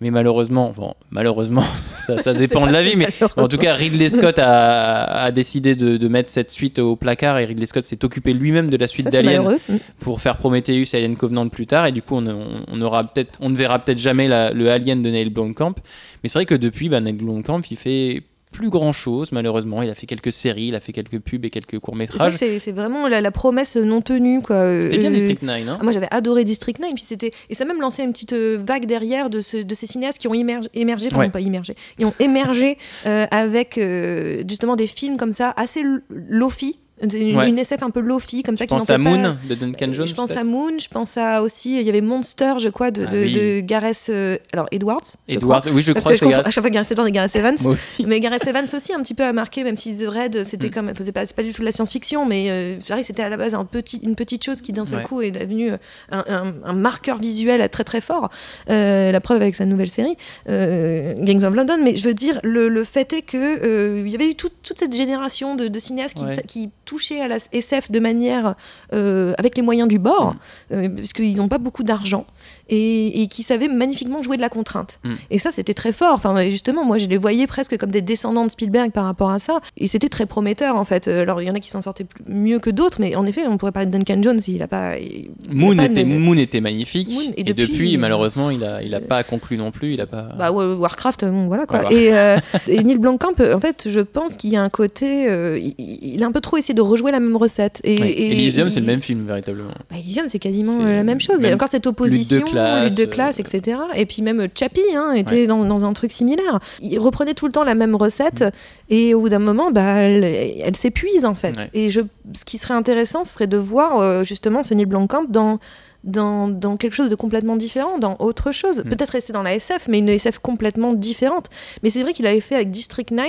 Mais 0.00 0.10
malheureusement, 0.10 0.72
bon, 0.76 0.94
malheureusement, 1.10 1.62
ça, 2.24 2.34
dépend 2.34 2.66
de 2.66 2.72
la 2.72 2.82
vie, 2.82 2.96
mais 2.96 3.06
en 3.36 3.46
tout 3.48 3.56
cas, 3.56 3.74
Ridley 3.74 4.10
Scott 4.10 4.38
a, 4.40 5.22
a 5.22 5.30
décidé 5.30 5.76
de, 5.76 5.96
de 5.96 6.08
mettre 6.08 6.30
cette 6.30 6.50
suite 6.50 6.80
au 6.80 6.96
placard 6.96 7.38
et 7.38 7.44
Ridley 7.44 7.64
Scott 7.66 7.84
s'est 7.84 8.04
occupé 8.04 8.32
lui-même 8.34 8.70
de 8.70 8.76
la 8.76 8.88
suite 8.88 9.08
d'Alien. 9.08 9.56
Mm. 9.68 9.76
pour 10.00 10.20
faire 10.20 10.36
Prometheus 10.36 10.94
et 10.94 10.96
Alien 10.96 11.16
Covenant 11.16 11.48
plus 11.48 11.66
tard. 11.66 11.86
Et 11.86 11.92
du 11.92 12.02
coup, 12.02 12.16
on, 12.16 12.26
on, 12.26 12.44
on 12.66 12.82
aura 12.82 13.02
peut-être, 13.02 13.38
on 13.40 13.50
ne 13.50 13.56
verra 13.56 13.78
peut-être 13.78 13.98
jamais 13.98 14.26
la- 14.26 14.50
le 14.50 14.70
Alien 14.70 15.00
de 15.00 15.10
Neil 15.10 15.30
Blomkamp. 15.30 15.74
Mais 16.22 16.28
c'est 16.28 16.38
vrai 16.38 16.46
que 16.46 16.56
depuis, 16.56 16.88
bah, 16.88 17.00
Neil 17.00 17.14
Blomkamp, 17.14 17.60
il 17.70 17.76
fait 17.76 18.24
plus 18.54 18.70
grand 18.70 18.92
chose, 18.92 19.32
malheureusement. 19.32 19.82
Il 19.82 19.90
a 19.90 19.94
fait 19.94 20.06
quelques 20.06 20.32
séries, 20.32 20.66
il 20.68 20.74
a 20.74 20.80
fait 20.80 20.92
quelques 20.92 21.18
pubs 21.18 21.44
et 21.44 21.50
quelques 21.50 21.78
courts-métrages. 21.80 22.36
c'est 22.36 22.72
vraiment 22.72 23.08
la, 23.08 23.20
la 23.20 23.30
promesse 23.30 23.76
non 23.76 24.00
tenue. 24.00 24.40
quoi. 24.42 24.80
C'était 24.80 24.98
bien 24.98 25.10
Euh, 25.10 25.14
District 25.14 25.42
9, 25.42 25.68
hein 25.68 25.76
Ah, 25.80 25.82
moi 25.82 25.92
j'avais 25.92 26.08
adoré 26.10 26.44
District 26.44 26.78
9 26.78 26.92
puis 26.94 27.04
et 27.50 27.54
ça 27.54 27.64
a 27.64 27.66
même 27.66 27.80
lancé 27.80 28.02
une 28.02 28.12
petite 28.12 28.32
euh, 28.32 28.58
vague 28.64 28.86
derrière 28.86 29.28
de, 29.28 29.40
ce- 29.40 29.56
de 29.56 29.74
ces 29.74 29.86
cinéastes 29.86 30.18
qui 30.18 30.28
ont 30.28 30.34
émergé, 30.34 30.68
émergé 30.74 31.08
pardon, 31.08 31.24
Ouais. 31.24 31.30
pas 31.30 31.40
immergé, 31.40 31.74
ont 32.04 32.14
émergé 32.20 32.78
euh, 33.06 33.26
avec 33.30 33.76
euh, 33.78 34.44
justement 34.48 34.76
des 34.76 34.86
films 34.86 35.16
comme 35.16 35.32
ça 35.32 35.52
assez 35.56 35.82
lofi, 36.08 36.78
une, 37.02 37.36
Ouais. 37.36 37.48
une 37.48 37.58
SF 37.58 37.82
un 37.82 37.90
peu 37.90 38.00
lofi 38.00 38.42
comme 38.44 38.56
ça 38.56 38.64
Je 38.64 38.68
qui 38.68 38.74
n'en 38.74 38.78
pense 38.80 38.88
à 38.90 38.94
pas- 38.94 38.98
Moon 38.98 39.36
de 39.48 39.54
Duncan 39.56 39.88
Euh, 39.88 39.94
Jones. 39.94 40.06
je 40.06 40.14
pense 40.14 40.30
à 40.36 40.44
Moon, 40.44 40.78
je 40.78 40.88
pense 40.88 41.16
à 41.16 41.42
aussi, 41.42 41.76
il 41.80 41.82
y 41.86 41.88
avait 41.88 42.00
Monster, 42.00 42.54
je 42.58 42.68
crois, 42.68 42.90
de, 42.92 43.04
Ah 43.06 43.10
de, 43.10 43.18
oui. 43.18 43.32
de 43.32 43.60
Gareth, 43.60 44.06
euh, 44.10 44.38
alors 44.52 44.66
Edwards. 44.70 45.02
je 45.28 45.34
Edwards, 45.34 45.62
oui, 45.72 45.82
je 45.82 45.92
Parce 45.92 46.04
crois 46.04 46.12
que 46.12 46.16
je 46.16 46.20
que 46.20 46.24
confonds 46.26 46.36
Gareth- 46.38 46.46
à 46.46 46.50
chaque 46.50 46.62
fois 46.62 46.70
Gareth 46.70 46.92
Edwards 46.92 47.06
et 47.08 47.12
Gareth 47.12 47.36
Evans. 47.36 47.56
Moi 47.62 47.72
aussi. 47.72 48.06
Mais 48.06 48.20
Gareth 48.20 48.46
Evans 48.46 48.66
aussi 48.72 48.92
un 48.92 49.02
petit 49.02 49.14
peu 49.14 49.24
a 49.24 49.32
marqué, 49.32 49.64
même 49.64 49.76
si 49.76 49.96
The 49.96 50.06
Red 50.08 50.44
c'était 50.44 50.68
Mm. 50.68 50.70
comme, 50.70 50.92
c'est 50.96 51.12
pas, 51.12 51.42
du 51.42 51.52
tout 51.52 51.60
de 51.62 51.66
la 51.66 51.72
science-fiction, 51.72 52.26
mais 52.26 52.50
euh, 52.50 52.76
c'était 53.02 53.22
à 53.24 53.28
la 53.28 53.36
base 53.36 53.54
un 53.54 53.64
petit, 53.64 53.98
une 54.02 54.14
petite 54.14 54.44
chose 54.44 54.60
qui 54.60 54.72
d'un 54.72 54.86
seul 54.86 54.98
Ouais. 54.98 55.04
coup 55.04 55.20
est 55.20 55.30
devenue 55.32 55.72
euh, 55.72 55.76
un, 56.12 56.24
un- 56.28 56.54
un 56.64 56.72
marqueur 56.74 57.18
visuel 57.18 57.68
très 57.70 57.84
très 57.84 58.00
fort. 58.00 58.30
Euh, 58.70 59.10
la 59.10 59.20
preuve 59.20 59.42
avec 59.42 59.56
sa 59.56 59.64
nouvelle 59.66 59.88
série, 59.88 60.16
Gangs 60.46 61.44
of 61.44 61.54
London. 61.54 61.78
Mais 61.82 61.96
je 61.96 62.04
veux 62.06 62.14
dire, 62.14 62.38
le, 62.42 62.68
le 62.68 62.84
fait 62.84 63.12
est 63.12 63.22
que 63.22 64.00
il 64.04 64.08
y 64.08 64.14
avait 64.14 64.30
eu 64.30 64.34
toute, 64.34 64.54
toute 64.62 64.78
cette 64.78 64.94
génération 64.94 65.54
de, 65.56 65.68
de 65.68 65.78
cinéastes 65.78 66.14
qui, 66.16 66.24
Ouais. 66.24 66.42
qui 66.46 66.70
touchaient 66.84 67.20
à 67.20 67.28
la 67.28 67.38
SF 67.52 67.90
de 67.90 67.98
manière 68.00 68.54
euh, 68.92 69.32
avec 69.38 69.56
les 69.56 69.62
moyens 69.62 69.88
du 69.88 69.98
bord, 69.98 70.34
Mm. 70.70 70.74
euh, 70.74 70.88
puisqu'ils 70.88 71.36
n'ont 71.36 71.48
pas 71.48 71.58
beaucoup 71.58 71.82
d'argent 71.82 72.26
et, 72.68 73.22
et 73.22 73.28
qui 73.28 73.42
savaient 73.42 73.68
magnifiquement 73.68 74.22
jouer 74.22 74.36
de 74.36 74.42
la 74.42 74.48
contrainte. 74.48 75.00
Mm. 75.04 75.12
Et 75.30 75.38
ça, 75.38 75.50
c'était 75.52 75.74
très 75.74 75.92
fort. 75.92 76.12
Enfin, 76.14 76.48
justement, 76.50 76.84
moi, 76.84 76.98
je 76.98 77.06
les 77.06 77.16
voyais 77.16 77.46
presque 77.46 77.76
comme 77.76 77.90
des 77.90 78.02
descendants 78.02 78.44
de 78.46 78.50
Spielberg 78.50 78.90
par 78.92 79.04
rapport 79.04 79.30
à 79.30 79.38
ça. 79.38 79.60
Et 79.76 79.86
c'était 79.86 80.08
très 80.08 80.26
prometteur, 80.26 80.76
en 80.76 80.84
fait. 80.84 81.08
Euh, 81.08 81.22
Alors, 81.22 81.40
il 81.42 81.46
y 81.46 81.50
en 81.50 81.54
a 81.54 81.60
qui 81.60 81.70
s'en 81.70 81.82
sortaient 81.82 82.04
plus- 82.04 82.24
mieux 82.28 82.58
que 82.58 82.70
d'autres, 82.70 82.98
mais 83.00 83.14
en 83.16 83.26
effet, 83.26 83.42
on 83.46 83.56
pourrait 83.58 83.72
parler 83.72 83.86
de 83.86 83.92
Duncan 83.96 84.22
Jones. 84.22 84.40
Il 84.48 84.62
a 84.62 84.68
pas. 84.68 84.98
il- 84.98 85.30
il 85.44 85.50
a 85.50 85.54
Moon 85.54 85.76
pas 85.76 85.84
était, 85.86 86.04
de- 86.04 86.08
Moon 86.18 86.34
était 86.36 86.60
magnifique. 86.60 87.08
Moon, 87.10 87.32
et 87.36 87.40
et, 87.40 87.44
depuis, 87.44 87.66
depuis, 87.66 87.96
euh, 87.96 87.98
malheureusement, 87.98 88.50
il 88.50 88.64
a, 88.64 88.82
il 88.82 88.94
a 88.94 89.00
pas 89.00 89.22
conclu 89.24 89.56
non 89.56 89.70
plus. 89.70 89.92
Il 89.94 90.00
a 90.00 90.06
pas. 90.06 90.28
Bah, 90.38 90.50
Warcraft, 90.52 91.24
bon, 91.26 91.46
voilà 91.46 91.66
quoi. 91.66 91.80
Voilà. 91.80 91.96
Et, 91.96 92.12
euh, 92.14 92.36
et 92.68 92.82
Neil 92.82 92.98
Blomkamp, 92.98 93.34
euh, 93.40 93.54
en 93.54 93.60
fait, 93.60 93.88
je 93.88 94.00
pense 94.00 94.36
qu'il 94.36 94.50
y 94.50 94.56
a 94.56 94.62
un 94.62 94.68
côté. 94.70 95.28
euh, 95.28 95.58
il, 95.78 96.22
a 96.22 96.26
un 96.26 96.32
peu 96.32 96.40
trop 96.40 96.56
essayé 96.56 96.74
de 96.74 96.80
rejouer 96.80 97.12
la 97.12 97.20
même 97.20 97.36
recette. 97.36 97.80
Et, 97.84 97.94
et- 97.94 98.32
Elysium, 98.32 98.70
c'est 98.70 98.80
le 98.80 98.86
même 98.86 99.00
film, 99.02 99.26
véritablement. 99.26 99.70
Bah, 99.90 99.96
Elysium, 99.98 100.26
c'est 100.28 100.38
quasiment 100.38 100.78
euh, 100.80 100.94
la 100.96 101.04
même 101.04 101.20
chose. 101.20 101.36
Il 101.40 101.48
y 101.48 101.50
a 101.50 101.54
encore 101.54 101.68
cette 101.68 101.86
opposition, 101.86 102.44
lutte 102.54 102.96
de 102.96 103.04
classe, 103.04 103.40
etc. 103.40 103.78
Et 103.94 104.06
puis 104.06 104.22
même 104.22 104.48
Chappie 104.54 104.80
hein, 104.94 105.12
était 105.12 105.46
dans, 105.46 105.64
dans 105.64 105.84
un 105.84 105.92
truc 105.92 106.12
similaire. 106.12 106.60
Il 106.80 106.98
reprenait 106.98 107.34
tout 107.34 107.46
le 107.46 107.52
temps 107.52 107.64
la 107.64 107.74
même 107.74 107.94
recette 107.94 108.44
et 108.90 109.14
au 109.14 109.20
bout 109.20 109.28
d'un 109.28 109.38
moment, 109.38 109.70
bah, 109.70 109.94
elle, 109.96 110.24
elle 110.24 110.76
s'épuise 110.76 111.24
en 111.24 111.34
fait. 111.34 111.56
Ouais. 111.56 111.70
Et 111.74 111.90
je, 111.90 112.00
ce 112.32 112.44
qui 112.44 112.58
serait 112.58 112.74
intéressant, 112.74 113.24
ce 113.24 113.32
serait 113.32 113.46
de 113.46 113.56
voir 113.56 113.98
euh, 113.98 114.24
justement 114.24 114.62
Neil 114.74 114.86
Blomkamp 114.86 115.26
dans 115.28 115.58
dans, 116.04 116.48
dans 116.48 116.76
quelque 116.76 116.94
chose 116.94 117.10
de 117.10 117.14
complètement 117.14 117.56
différent, 117.56 117.98
dans 117.98 118.16
autre 118.20 118.52
chose. 118.52 118.78
Mm. 118.84 118.90
Peut-être 118.90 119.10
rester 119.10 119.32
dans 119.32 119.42
la 119.42 119.54
SF, 119.54 119.88
mais 119.88 119.98
une 119.98 120.08
SF 120.08 120.38
complètement 120.38 120.92
différente. 120.92 121.46
Mais 121.82 121.90
c'est 121.90 122.02
vrai 122.02 122.12
qu'il 122.12 122.26
avait 122.26 122.40
fait 122.40 122.54
avec 122.54 122.70
District 122.70 123.10
9, 123.10 123.24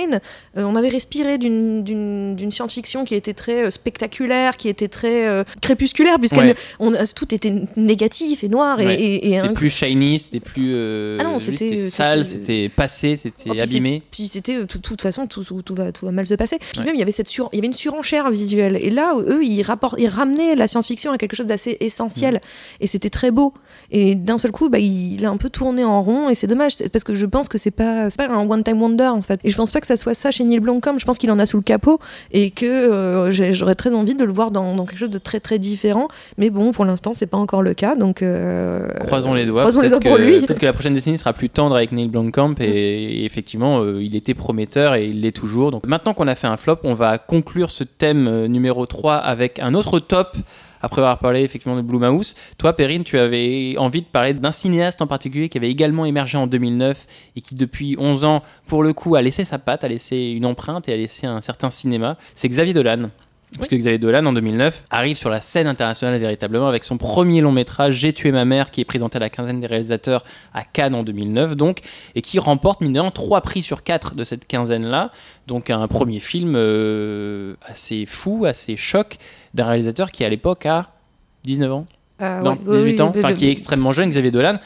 euh, 0.56 0.62
on 0.64 0.76
avait 0.76 0.88
respiré 0.88 1.38
d'une- 1.38 1.82
science-fiction 2.50 3.04
qui 3.04 3.14
était 3.14 3.34
très 3.34 3.64
euh, 3.66 3.70
spectaculaire, 3.70 4.56
qui 4.56 4.68
était 4.68 4.88
très 4.88 5.26
euh, 5.26 5.42
crépusculaire, 5.60 6.18
Ouais. 6.46 6.54
on, 6.78 6.92
tout 7.14 7.34
était 7.34 7.52
négatif 7.76 8.44
et 8.44 8.48
noir 8.48 8.78
Ouais. 8.78 8.94
et- 8.94 9.28
et 9.32 9.40
C'était 9.40 9.54
plus 9.54 9.70
shiny, 9.70 10.18
c'était 10.18 10.40
plus. 10.40 10.74
Ah 11.18 11.24
non, 11.24 11.38
sale, 11.90 12.24
c'était- 12.26 12.68
passé, 12.68 13.16
c'était 13.16 13.50
Oh, 13.50 13.60
abîmé. 13.60 14.02
Puis 14.10 14.28
c'était, 14.28 14.58
de 14.58 14.64
toute 14.64 15.00
façon, 15.02 15.26
tout, 15.26 15.42
tout- 15.44 15.62
tout 15.62 15.74
va, 15.74 15.92
tout 15.92 16.04
va 16.06 16.12
mal 16.12 16.26
se 16.26 16.34
passer. 16.34 16.58
Puis 16.58 16.80
Ouais. 16.80 16.84
même, 16.86 16.94
il 16.94 16.98
y 16.98 17.02
avait 17.02 17.12
cette 17.12 17.28
sur, 17.28 17.48
il 17.52 17.56
y 17.56 17.58
avait 17.60 17.66
une 17.66 17.72
surenchère 17.72 18.30
visuelle. 18.30 18.78
Et 18.80 18.90
là, 18.90 19.14
eux, 19.16 19.42
ils, 19.44 19.64
ils 19.98 20.08
ramenaient 20.08 20.54
la 20.56 20.68
science-fiction 20.68 21.12
à 21.12 21.18
quelque 21.18 21.36
chose 21.36 21.46
d'assez 21.46 21.76
essentiel. 21.80 22.34
Mm. 22.34 22.38
Et 22.80 22.86
c'était 22.86 23.10
très 23.10 23.30
beau. 23.30 23.52
Et 23.90 24.14
d'un 24.14 24.38
seul 24.38 24.52
coup, 24.52 24.68
bah, 24.68 24.78
il 24.78 25.24
a 25.24 25.30
un 25.30 25.36
peu 25.36 25.50
tourné 25.50 25.84
en 25.84 26.02
rond. 26.02 26.28
Et 26.28 26.34
c'est 26.34 26.46
dommage, 26.46 26.74
parce 26.92 27.04
que 27.04 27.14
je 27.14 27.26
pense 27.26 27.48
que 27.48 27.58
c'est 27.58 27.70
pas, 27.70 28.08
pas 28.16 28.28
un 28.28 28.48
one-time 28.48 28.80
wonder, 28.80 29.04
en 29.08 29.22
fait. 29.22 29.40
Et 29.44 29.50
je 29.50 29.56
pense 29.56 29.70
pas 29.70 29.80
que 29.80 29.86
ça 29.86 29.96
soit 29.96 30.14
ça 30.14 30.30
chez 30.30 30.44
Neil 30.44 30.60
Blomkamp. 30.60 30.98
Je 30.98 31.04
pense 31.04 31.18
qu'il 31.18 31.30
en 31.30 31.38
a 31.38 31.46
sous 31.46 31.56
le 31.56 31.62
capot. 31.62 31.98
Et 32.32 32.50
que 32.50 32.66
euh, 32.66 33.30
j'aurais 33.52 33.74
très 33.74 33.92
envie 33.92 34.14
de 34.14 34.24
le 34.24 34.32
voir 34.32 34.50
dans, 34.50 34.74
dans 34.74 34.84
quelque 34.86 34.98
chose 34.98 35.10
de 35.10 35.18
très, 35.18 35.40
très 35.40 35.58
différent. 35.58 36.08
Mais 36.38 36.50
bon, 36.50 36.72
pour 36.72 36.84
l'instant, 36.84 37.12
c'est 37.14 37.26
pas 37.26 37.36
encore 37.38 37.62
le 37.62 37.74
cas. 37.74 37.96
Donc, 37.96 38.22
euh, 38.22 38.86
Croisons 39.06 39.34
les 39.34 39.46
doigts. 39.46 39.62
Croisons 39.62 39.80
les 39.80 39.88
doigts 39.90 40.00
pour 40.00 40.16
que- 40.16 40.22
lui. 40.22 40.40
Peut-être 40.40 40.60
que 40.60 40.66
la 40.66 40.72
prochaine 40.72 40.94
décennie 40.94 41.18
sera 41.18 41.32
plus 41.32 41.48
tendre 41.50 41.74
avec 41.76 41.92
Neil 41.92 42.08
Blomkamp 42.08 42.54
et, 42.60 42.64
et 42.64 43.24
effectivement, 43.24 43.80
euh, 43.80 44.02
il 44.02 44.14
était 44.16 44.34
prometteur 44.34 44.94
et 44.94 45.06
il 45.06 45.20
l'est 45.22 45.32
toujours. 45.32 45.70
Donc 45.70 45.86
maintenant 45.86 46.14
qu'on 46.14 46.28
a 46.28 46.34
fait 46.34 46.46
un 46.46 46.56
flop, 46.56 46.78
on 46.84 46.94
va 46.94 47.18
conclure 47.18 47.70
ce 47.70 47.84
thème 47.84 48.46
numéro 48.46 48.86
3 48.86 49.14
avec 49.16 49.58
un 49.58 49.74
autre 49.74 49.98
top. 49.98 50.36
Après 50.82 51.00
avoir 51.00 51.18
parlé 51.18 51.42
effectivement 51.42 51.76
de 51.76 51.82
Blue 51.82 51.98
Mouse, 51.98 52.34
toi 52.58 52.74
Perrine, 52.74 53.04
tu 53.04 53.18
avais 53.18 53.76
envie 53.78 54.02
de 54.02 54.06
parler 54.06 54.34
d'un 54.34 54.52
cinéaste 54.52 55.02
en 55.02 55.06
particulier 55.06 55.48
qui 55.48 55.58
avait 55.58 55.70
également 55.70 56.04
émergé 56.04 56.38
en 56.38 56.46
2009 56.46 57.06
et 57.36 57.40
qui 57.40 57.54
depuis 57.54 57.96
11 57.98 58.24
ans, 58.24 58.42
pour 58.66 58.82
le 58.82 58.92
coup, 58.92 59.16
a 59.16 59.22
laissé 59.22 59.44
sa 59.44 59.58
patte, 59.58 59.84
a 59.84 59.88
laissé 59.88 60.16
une 60.16 60.46
empreinte 60.46 60.88
et 60.88 60.92
a 60.92 60.96
laissé 60.96 61.26
un 61.26 61.40
certain 61.40 61.70
cinéma. 61.70 62.16
C'est 62.34 62.48
Xavier 62.48 62.74
Dolan. 62.74 63.10
Parce 63.56 63.68
que 63.68 63.76
Xavier 63.76 63.98
Dolan, 63.98 64.26
en 64.26 64.32
2009, 64.32 64.84
arrive 64.90 65.16
sur 65.16 65.30
la 65.30 65.40
scène 65.40 65.66
internationale 65.66 66.18
véritablement 66.18 66.68
avec 66.68 66.84
son 66.84 66.98
premier 66.98 67.40
long 67.40 67.52
métrage 67.52 67.94
J'ai 67.94 68.12
tué 68.12 68.32
ma 68.32 68.44
mère, 68.44 68.70
qui 68.70 68.80
est 68.80 68.84
présenté 68.84 69.16
à 69.16 69.20
la 69.20 69.30
quinzaine 69.30 69.60
des 69.60 69.66
réalisateurs 69.66 70.24
à 70.52 70.64
Cannes 70.64 70.94
en 70.94 71.02
2009, 71.02 71.56
donc, 71.56 71.80
et 72.14 72.22
qui 72.22 72.38
remporte, 72.38 72.80
mine 72.80 72.92
de 72.92 73.00
rien, 73.00 73.10
trois 73.10 73.40
prix 73.40 73.62
sur 73.62 73.82
quatre 73.82 74.14
de 74.14 74.24
cette 74.24 74.46
quinzaine-là. 74.46 75.10
Donc, 75.46 75.70
un 75.70 75.86
premier 75.86 76.20
film 76.20 76.54
euh, 76.56 77.54
assez 77.62 78.06
fou, 78.06 78.44
assez 78.44 78.76
choc, 78.76 79.16
d'un 79.54 79.64
réalisateur 79.64 80.10
qui, 80.10 80.24
à 80.24 80.28
l'époque, 80.28 80.66
a 80.66 80.90
19 81.44 81.72
ans. 81.72 81.86
Euh, 82.22 82.40
non, 82.40 82.52
ouais, 82.52 82.58
oui, 82.66 82.76
18 82.78 82.92
oui, 82.94 83.00
ans, 83.02 83.12
oui, 83.14 83.34
qui 83.34 83.46
est 83.46 83.50
extrêmement 83.52 83.92
jeune, 83.92 84.08
Xavier 84.08 84.30
Dolan, 84.30 84.58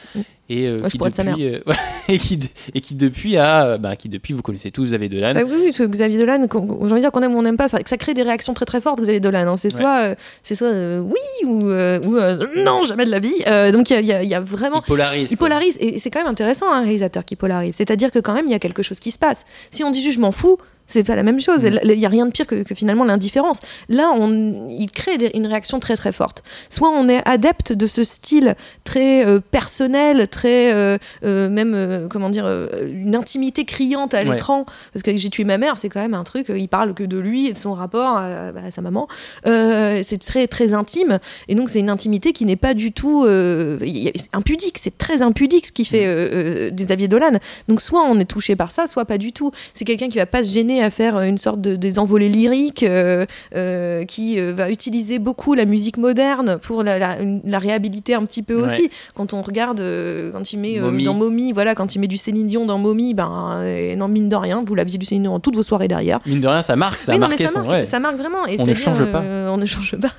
et, 0.49 0.67
euh, 0.69 0.77
Ouais, 0.83 0.89
qui 0.89 0.99
pourrais 0.99 1.11
être 1.11 1.17
sa 1.17 1.25
depuis, 1.25 1.47
euh, 1.47 1.59
et, 2.09 2.19
qui, 2.19 2.37
de- 2.37 2.47
et 2.75 2.81
qui 2.81 2.95
depuis 2.95 3.37
a, 3.39 3.67
euh, 3.67 3.79
bah, 3.79 3.97
qui 3.97 4.09
depuis 4.09 4.35
vous 4.35 4.43
connaissez 4.43 4.71
tous 4.71 4.85
Xavier 4.87 5.09
Dolan. 5.09 5.35
Bah 5.35 5.41
oui, 5.45 5.53
oui, 5.57 5.65
parce 5.67 5.79
que 5.79 5.85
Xavier 5.87 6.19
Dolan, 6.19 6.43
j'ai 6.51 6.59
envie 6.59 6.93
de 6.95 6.99
dire 7.01 7.11
qu'on 7.11 7.23
aime 7.23 7.35
ou 7.35 7.39
on 7.39 7.43
n'aime 7.43 7.57
pas, 7.57 7.67
ça, 7.69 7.79
ça 7.85 7.97
crée 7.97 8.15
des 8.15 8.23
réactions 8.23 8.55
très 8.55 8.67
très 8.67 8.81
fortes, 8.81 9.01
Xavier 9.01 9.19
Dolan. 9.21 9.49
hein. 9.49 9.57
C'est 9.57 9.73
Ouais. 9.75 9.81
soit, 9.81 10.01
euh, 10.03 10.15
c'est 10.45 10.55
soit 10.55 10.69
euh, 10.69 11.01
oui 11.01 11.45
ou, 11.47 11.65
ou, 11.71 12.63
non, 12.63 12.83
jamais 12.83 13.05
de 13.05 13.11
la 13.11 13.19
vie. 13.19 13.35
Donc 13.73 13.91
il 13.91 14.01
y 14.01 14.13
y 14.13 14.27
y 14.29 14.35
a 14.35 14.41
vraiment. 14.41 14.83
il 14.85 14.89
polarise. 14.89 15.29
Il 15.33 15.37
polarise, 15.37 15.77
et 15.81 15.99
c'est 15.99 16.11
quand 16.11 16.21
même 16.21 16.29
intéressant 16.31 16.73
un 16.73 16.83
réalisateur 16.83 17.25
qui 17.25 17.35
polarise. 17.37 17.75
C'est-à-dire 17.77 18.11
que 18.13 18.19
quand 18.21 18.33
même 18.33 18.47
il 18.47 18.53
y 18.53 18.55
a 18.55 18.59
quelque 18.61 18.83
chose 18.85 19.01
qui 19.01 19.11
se 19.11 19.19
passe. 19.19 19.45
Si 19.71 19.83
on 19.85 19.91
dit 19.91 20.03
juste 20.03 20.15
je 20.17 20.21
m'en 20.21 20.33
fous, 20.33 20.59
c'est 20.91 21.05
pas 21.05 21.15
la 21.17 21.23
même 21.23 21.41
chose. 21.41 21.65
Mm. 21.65 21.79
Il 21.85 21.99
n'y 21.99 22.07
a 22.07 22.09
rien 22.09 22.27
de 22.27 22.33
pire 22.33 22.47
que, 22.47 22.63
que 22.63 22.75
finalement 22.75 23.05
l'indifférence. 23.05 23.59
Là, 23.89 24.11
on, 24.15 24.69
il 24.71 24.91
crée 24.91 25.19
des- 25.19 25.31
une 25.35 25.47
réaction 25.47 25.79
très 25.81 25.97
très 25.97 26.13
forte. 26.13 26.43
Soit 26.69 26.91
on 26.91 27.09
est 27.09 27.23
adepte 27.27 27.73
de 27.73 27.87
ce 27.87 28.05
style 28.05 28.55
très 28.85 29.25
euh, 29.25 29.41
personnel, 29.41 30.29
très 30.29 30.73
euh, 30.73 30.99
euh, 31.25 31.49
même 31.49 32.09
comment 32.11 32.31
dire, 32.31 32.47
une 32.93 33.15
intimité 33.17 33.65
criante 33.65 34.15
à 34.15 34.19
Ouais. 34.21 34.35
l'écran. 34.35 34.67
Parce 34.93 35.03
que 35.03 35.17
j'ai 35.17 35.31
tué 35.31 35.45
ma 35.45 35.57
mère, 35.59 35.77
c'est 35.79 35.89
quand 35.89 36.01
même 36.01 36.15
un 36.15 36.25
truc. 36.25 36.51
Il 36.55 36.69
parle 36.69 36.93
que 36.95 37.05
de 37.05 37.19
lui 37.19 37.47
et 37.49 37.53
de 37.53 37.59
son 37.59 37.73
rapport 37.73 38.17
à, 38.17 38.49
à 38.49 38.71
sa 38.71 38.83
maman. 38.83 39.09
C'est 39.47 40.19
très 40.21 40.47
très 40.49 40.73
intime. 40.75 41.19
Et 41.49 41.55
donc, 41.55 41.69
c'est 41.71 41.79
une 41.81 41.91
intimité 41.91 42.33
qui 42.33 42.45
n'est 42.45 42.57
pas 42.57 42.75
du 42.75 42.93
tout 42.93 43.25
impudique. 44.33 44.79
C'est 44.79 44.97
très 44.99 45.23
impudique 45.23 45.67
ce 45.67 45.73
qui 45.73 45.85
fait 45.85 46.71
des 46.71 46.85
Xavier 46.85 47.09
Dolan. 47.09 47.39
Donc, 47.69 47.81
soit 47.81 48.03
on 48.03 48.19
est 48.19 48.25
touché 48.25 48.57
par 48.57 48.73
ça, 48.73 48.87
soit 48.87 49.05
pas 49.05 49.19
du 49.19 49.33
tout. 49.33 49.51
C'est 49.75 49.85
quelqu'un 49.85 50.09
qui 50.09 50.19
va 50.19 50.27
pas 50.27 50.43
se 50.45 50.51
gêner 50.53 50.80
à 50.83 50.91
faire 50.91 51.21
une 51.21 51.39
sorte 51.39 51.61
de 51.61 51.77
des 51.77 51.99
envolées 51.99 52.29
lyriques, 52.29 52.83
euh, 52.83 53.27
euh, 53.55 54.05
qui 54.05 54.39
euh, 54.39 54.53
va 54.53 54.71
utiliser 54.71 55.19
beaucoup 55.19 55.55
la 55.55 55.65
musique 55.65 55.97
moderne 55.97 56.59
pour 56.61 56.83
la, 56.83 56.99
la, 56.99 57.17
la 57.45 57.59
réhabiliter 57.59 58.15
un 58.15 58.25
petit 58.25 58.43
peu 58.43 58.57
Ouais. 58.61 58.67
aussi. 58.67 58.91
Quand 59.15 59.33
on 59.33 59.43
regarde, 59.43 59.79
quand 60.33 60.53
il 60.53 60.59
met 60.59 60.79
dans 61.05 61.15
Mommy, 61.15 61.53
voilà, 61.53 61.75
quand 61.75 61.95
il 61.95 61.99
met 62.01 62.07
du 62.09 62.17
Céline 62.17 62.47
Dion 62.47 62.67
dans 62.67 62.79
Mommy, 62.79 63.15
ben, 63.15 63.63
non, 63.97 64.09
mine 64.09 64.29
de 64.29 64.37
rien, 64.37 64.63
vous 64.67 64.75
l'aviez 64.75 64.99
du 64.99 65.07
Céline 65.07 65.23
Dion 65.25 65.33
dans 65.33 65.41
toutes 65.41 65.57
vos 65.57 65.63
soirées 65.63 65.89
derrière. 65.89 66.21
Mine 66.27 66.41
de 66.41 66.49
rien, 66.49 66.63
ça 66.63 66.77
marque, 66.77 67.03
ça 67.03 67.17
non, 67.17 67.29
mais 67.29 67.37
ça 67.39 67.49
son. 67.49 67.59
marque, 67.61 67.71
ouais. 67.71 67.85
ça 67.85 67.99
marque 68.01 68.17
vraiment. 68.17 68.47
Et 68.47 68.57
On 68.61 68.65
ne 68.65 68.75
change 68.75 69.05
pas. 69.11 69.23
on 69.23 69.57
ne 69.57 69.67
change 69.67 69.97
pas. 69.97 70.11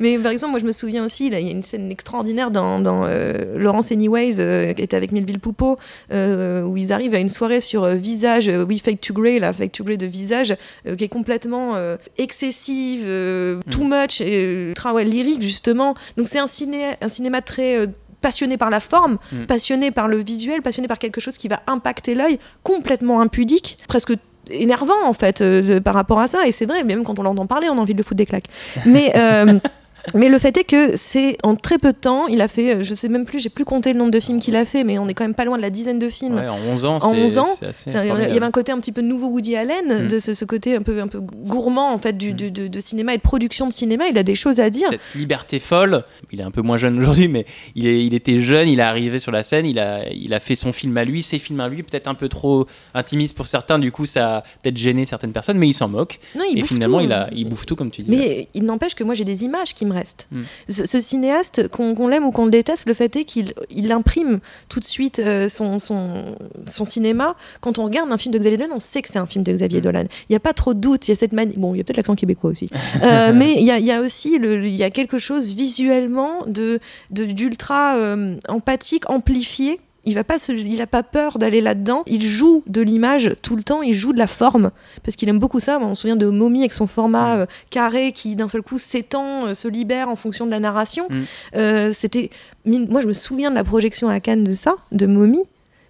mais 0.00 0.18
par 0.18 0.32
exemple, 0.32 0.52
moi, 0.52 0.60
je 0.60 0.66
me 0.66 0.72
souviens 0.72 1.04
aussi, 1.04 1.26
il 1.26 1.32
y 1.32 1.36
a 1.36 1.40
une 1.40 1.62
scène 1.62 1.90
extraordinaire 1.90 2.50
dans, 2.50 2.80
dans 2.80 3.04
euh, 3.06 3.56
Laurence 3.56 3.92
Anyways, 3.92 4.36
euh, 4.38 4.72
qui 4.72 4.82
était 4.82 4.96
avec 4.96 5.12
Melville 5.12 5.38
Poupeau, 5.40 5.78
euh, 6.12 6.62
où 6.62 6.76
ils 6.76 6.92
arrivent 6.92 7.14
à 7.14 7.18
une 7.18 7.28
soirée 7.28 7.60
sur 7.60 7.86
visage, 7.86 8.50
oui, 8.68 8.78
fake 8.78 9.00
to 9.00 9.14
grey, 9.14 9.38
là, 9.38 9.52
fake 9.52 9.72
to 9.72 9.84
grey 9.84 9.96
de 9.96 10.05
visage, 10.06 10.56
euh, 10.86 10.94
qui 10.96 11.04
est 11.04 11.08
complètement 11.08 11.74
euh, 11.76 11.96
excessive, 12.18 13.04
euh, 13.06 13.60
too 13.70 13.84
Mm. 13.84 13.88
much, 14.02 14.20
et, 14.20 14.68
ultra 14.68 14.92
ouais, 14.92 15.04
lyrique, 15.04 15.42
justement. 15.42 15.94
Donc, 16.16 16.26
c'est 16.28 16.38
un, 16.38 16.46
ciné, 16.46 16.94
un 17.00 17.08
cinéma 17.08 17.40
très. 17.42 17.86
passionné 18.22 18.56
par 18.56 18.70
la 18.70 18.80
forme, 18.80 19.18
Mm. 19.30 19.44
passionné 19.44 19.90
par 19.92 20.08
le 20.08 20.16
visuel, 20.16 20.60
passionné 20.62 20.88
par 20.88 20.98
quelque 20.98 21.20
chose 21.20 21.36
qui 21.38 21.46
va 21.48 21.60
impacter 21.68 22.14
l'œil, 22.14 22.38
complètement 22.64 23.20
impudique, 23.20 23.78
presque 23.88 24.14
énervant 24.50 25.04
en 25.04 25.12
fait 25.12 25.42
euh, 25.42 25.60
de- 25.60 25.78
par 25.80 25.94
rapport 25.94 26.18
à 26.20 26.26
ça 26.26 26.46
et 26.46 26.52
c'est 26.52 26.66
vrai 26.66 26.82
même 26.84 27.04
quand 27.04 27.18
on 27.18 27.22
l'entend 27.24 27.46
parler 27.46 27.68
on 27.68 27.76
a 27.78 27.80
envie 27.80 27.92
de 27.94 27.98
le 27.98 28.04
foutre 28.04 28.16
des 28.18 28.26
claques 28.26 28.46
mais 28.86 29.12
euh, 29.16 29.58
mais 30.14 30.28
le 30.28 30.38
fait 30.38 30.56
est 30.56 30.64
que 30.64 30.96
c'est 30.96 31.36
en 31.42 31.56
très 31.56 31.78
peu 31.78 31.92
de 31.92 31.96
temps 31.96 32.26
il 32.28 32.40
a 32.40 32.48
fait 32.48 32.76
euh, 32.76 32.82
je 32.82 32.94
sais 32.94 33.08
même 33.08 33.24
plus 33.24 33.38
j'ai 33.40 33.48
plus 33.48 33.64
compté 33.64 33.92
le 33.92 33.98
nombre 33.98 34.10
de 34.10 34.20
films 34.20 34.38
qu'il 34.38 34.54
a 34.56 34.64
fait 34.64 34.84
mais 34.84 34.98
on 34.98 35.08
est 35.08 35.14
quand 35.14 35.24
même 35.24 35.34
pas 35.34 35.44
loin 35.44 35.56
de 35.56 35.62
la 35.62 35.70
dizaine 35.70 35.98
de 35.98 36.08
films 36.08 36.36
Ouais, 36.36 36.48
en 36.48 36.58
11 36.72 36.84
ans, 36.84 36.96
En 36.96 37.00
c'est- 37.12 37.22
11 37.22 37.38
ans, 37.38 37.46
c'est 37.58 37.66
assez 37.66 37.90
c'est 37.90 37.96
un- 37.96 38.04
il 38.04 38.08
y 38.34 38.36
avait 38.36 38.42
un 38.46 38.50
côté 38.50 38.72
un 38.72 38.78
petit 38.80 38.92
peu 38.92 39.00
nouveau 39.00 39.28
Woody 39.28 39.56
Allen, 39.56 40.04
Mm. 40.04 40.08
de 40.08 40.18
ce, 40.18 40.34
ce 40.34 40.44
côté 40.44 40.76
un 40.76 40.82
peu, 40.82 41.00
un 41.00 41.08
peu 41.08 41.20
gourmand 41.20 41.92
en 41.92 41.98
fait 41.98 42.16
du, 42.16 42.32
Mm. 42.32 42.36
de, 42.36 42.48
de- 42.48 42.66
de 42.68 42.80
cinéma 42.80 43.14
et 43.14 43.16
de 43.16 43.22
production 43.22 43.66
de 43.68 43.72
cinéma. 43.72 44.04
Il 44.08 44.18
a 44.18 44.22
des 44.22 44.34
choses 44.34 44.60
à 44.60 44.70
dire. 44.70 44.88
cette 44.90 45.00
liberté 45.14 45.58
folle. 45.58 46.04
Il 46.32 46.40
est 46.40 46.44
un 46.44 46.50
peu 46.50 46.62
moins 46.62 46.76
jeune 46.76 46.98
aujourd'hui, 46.98 47.28
mais 47.28 47.46
il, 47.74 47.86
est, 47.86 48.04
il 48.04 48.14
était 48.14 48.40
jeune, 48.40 48.68
il 48.68 48.78
est 48.78 48.82
arrivé 48.82 49.18
sur 49.18 49.32
la 49.32 49.42
scène, 49.42 49.66
il 49.66 49.78
a, 49.78 50.08
il 50.12 50.32
a 50.34 50.40
fait 50.40 50.54
son 50.54 50.72
film 50.72 50.96
à 50.96 51.04
lui, 51.04 51.22
ses 51.22 51.38
films 51.38 51.60
à 51.60 51.68
lui, 51.68 51.82
peut-être 51.82 52.06
un 52.08 52.14
peu 52.14 52.28
trop 52.28 52.66
intimiste 52.94 53.34
pour 53.36 53.46
certains, 53.46 53.78
du 53.78 53.92
coup 53.92 54.06
ça 54.06 54.38
a 54.38 54.40
peut-être 54.62 54.76
gêné 54.76 55.06
certaines 55.06 55.32
personnes, 55.32 55.58
mais 55.58 55.68
il 55.68 55.74
s'en 55.74 55.88
moque. 55.88 56.18
Non, 56.36 56.44
il 56.50 56.58
et 56.58 56.60
bouffe 56.60 56.68
finalement, 56.72 56.98
tout. 56.98 57.04
il, 57.04 57.12
a, 57.12 57.28
il 57.34 57.48
bouffe 57.48 57.66
tout, 57.66 57.76
comme 57.76 57.90
tu 57.90 58.02
dis. 58.02 58.10
Mais 58.10 58.48
il 58.54 58.64
n'empêche 58.64 58.94
que 58.94 59.04
moi 59.04 59.14
j'ai 59.14 59.24
des 59.24 59.44
images 59.44 59.74
qui 59.74 59.84
me 59.86 59.95
restent. 59.96 60.28
Mm. 60.30 60.42
Ce, 60.68 60.86
ce 60.86 61.00
cinéaste, 61.00 61.68
qu'on 61.68 62.06
l'aime 62.08 62.24
ou 62.24 62.30
qu'on 62.30 62.44
le 62.44 62.50
déteste, 62.50 62.86
le 62.88 62.94
fait 62.94 63.16
est 63.16 63.24
qu'il 63.24 63.52
il 63.70 63.90
imprime 63.92 64.38
tout 64.68 64.78
de 64.80 64.84
suite 64.84 65.18
euh, 65.18 65.48
son, 65.48 65.78
son, 65.78 66.36
son 66.68 66.84
cinéma. 66.84 67.34
Quand 67.60 67.78
on 67.78 67.84
regarde 67.84 68.10
un 68.12 68.18
film 68.18 68.32
de 68.32 68.38
Xavier 68.38 68.58
Dolan, 68.58 68.74
on 68.76 68.80
sait 68.80 69.02
que 69.02 69.08
c'est 69.08 69.18
un 69.18 69.26
film 69.26 69.42
de 69.44 69.52
Xavier 69.52 69.78
Mm. 69.80 69.82
Dolan. 69.82 70.04
Il 70.28 70.32
n'y 70.32 70.36
a 70.36 70.40
pas 70.40 70.52
trop 70.52 70.72
de 70.74 70.78
doute. 70.80 71.08
Il 71.08 71.10
y 71.10 71.12
a 71.12 71.16
cette 71.16 71.32
manie. 71.32 71.54
Bon, 71.56 71.74
il 71.74 71.78
y 71.78 71.80
a 71.80 71.84
peut-être 71.84 71.96
l'accent 71.96 72.14
québécois 72.14 72.50
aussi. 72.50 72.68
Euh, 73.02 73.32
mais 73.34 73.54
il 73.58 73.64
y 73.64 73.70
a, 73.70 73.78
y 73.78 73.90
a 73.92 74.00
aussi 74.00 74.38
le, 74.38 74.66
y 74.66 74.82
a 74.82 74.90
quelque 74.90 75.18
chose 75.18 75.54
visuellement 75.54 76.44
de 76.46 76.78
de- 77.10 77.24
d'ultra 77.24 77.96
euh, 77.96 78.36
empathique, 78.48 79.08
amplifié. 79.10 79.80
Il 80.06 80.14
va 80.14 80.24
pas 80.24 80.38
se- 80.38 80.52
il 80.52 80.80
a 80.80 80.86
pas 80.86 81.02
peur 81.02 81.38
d'aller 81.38 81.60
là-dedans. 81.60 82.02
Il 82.06 82.22
joue 82.22 82.62
de 82.66 82.80
l'image 82.80 83.32
tout 83.42 83.56
le 83.56 83.62
temps. 83.62 83.82
Il 83.82 83.92
joue 83.92 84.12
de 84.12 84.18
la 84.18 84.26
forme 84.28 84.70
parce 85.04 85.16
qu'il 85.16 85.28
aime 85.28 85.38
beaucoup 85.40 85.60
ça. 85.60 85.78
Moi, 85.78 85.88
on 85.88 85.94
se 85.94 86.02
souvient 86.02 86.16
de 86.16 86.26
Mommy 86.26 86.60
avec 86.60 86.72
son 86.72 86.86
format 86.86 87.36
Mm. 87.36 87.40
euh, 87.40 87.46
carré 87.70 88.12
qui 88.12 88.36
d'un 88.36 88.48
seul 88.48 88.62
coup 88.62 88.78
s'étend, 88.78 89.46
euh, 89.48 89.54
se 89.54 89.68
libère 89.68 90.08
en 90.08 90.16
fonction 90.16 90.46
de 90.46 90.50
la 90.52 90.60
narration. 90.60 91.06
Mm. 91.10 91.14
Euh, 91.56 91.92
C'était, 91.92 92.30
moi, 92.64 93.00
je 93.00 93.08
me 93.08 93.12
souviens 93.12 93.50
de 93.50 93.56
la 93.56 93.64
projection 93.64 94.08
à 94.08 94.20
Cannes 94.20 94.44
de 94.44 94.52
ça, 94.52 94.74
de 94.92 95.06
Mommy. 95.06 95.42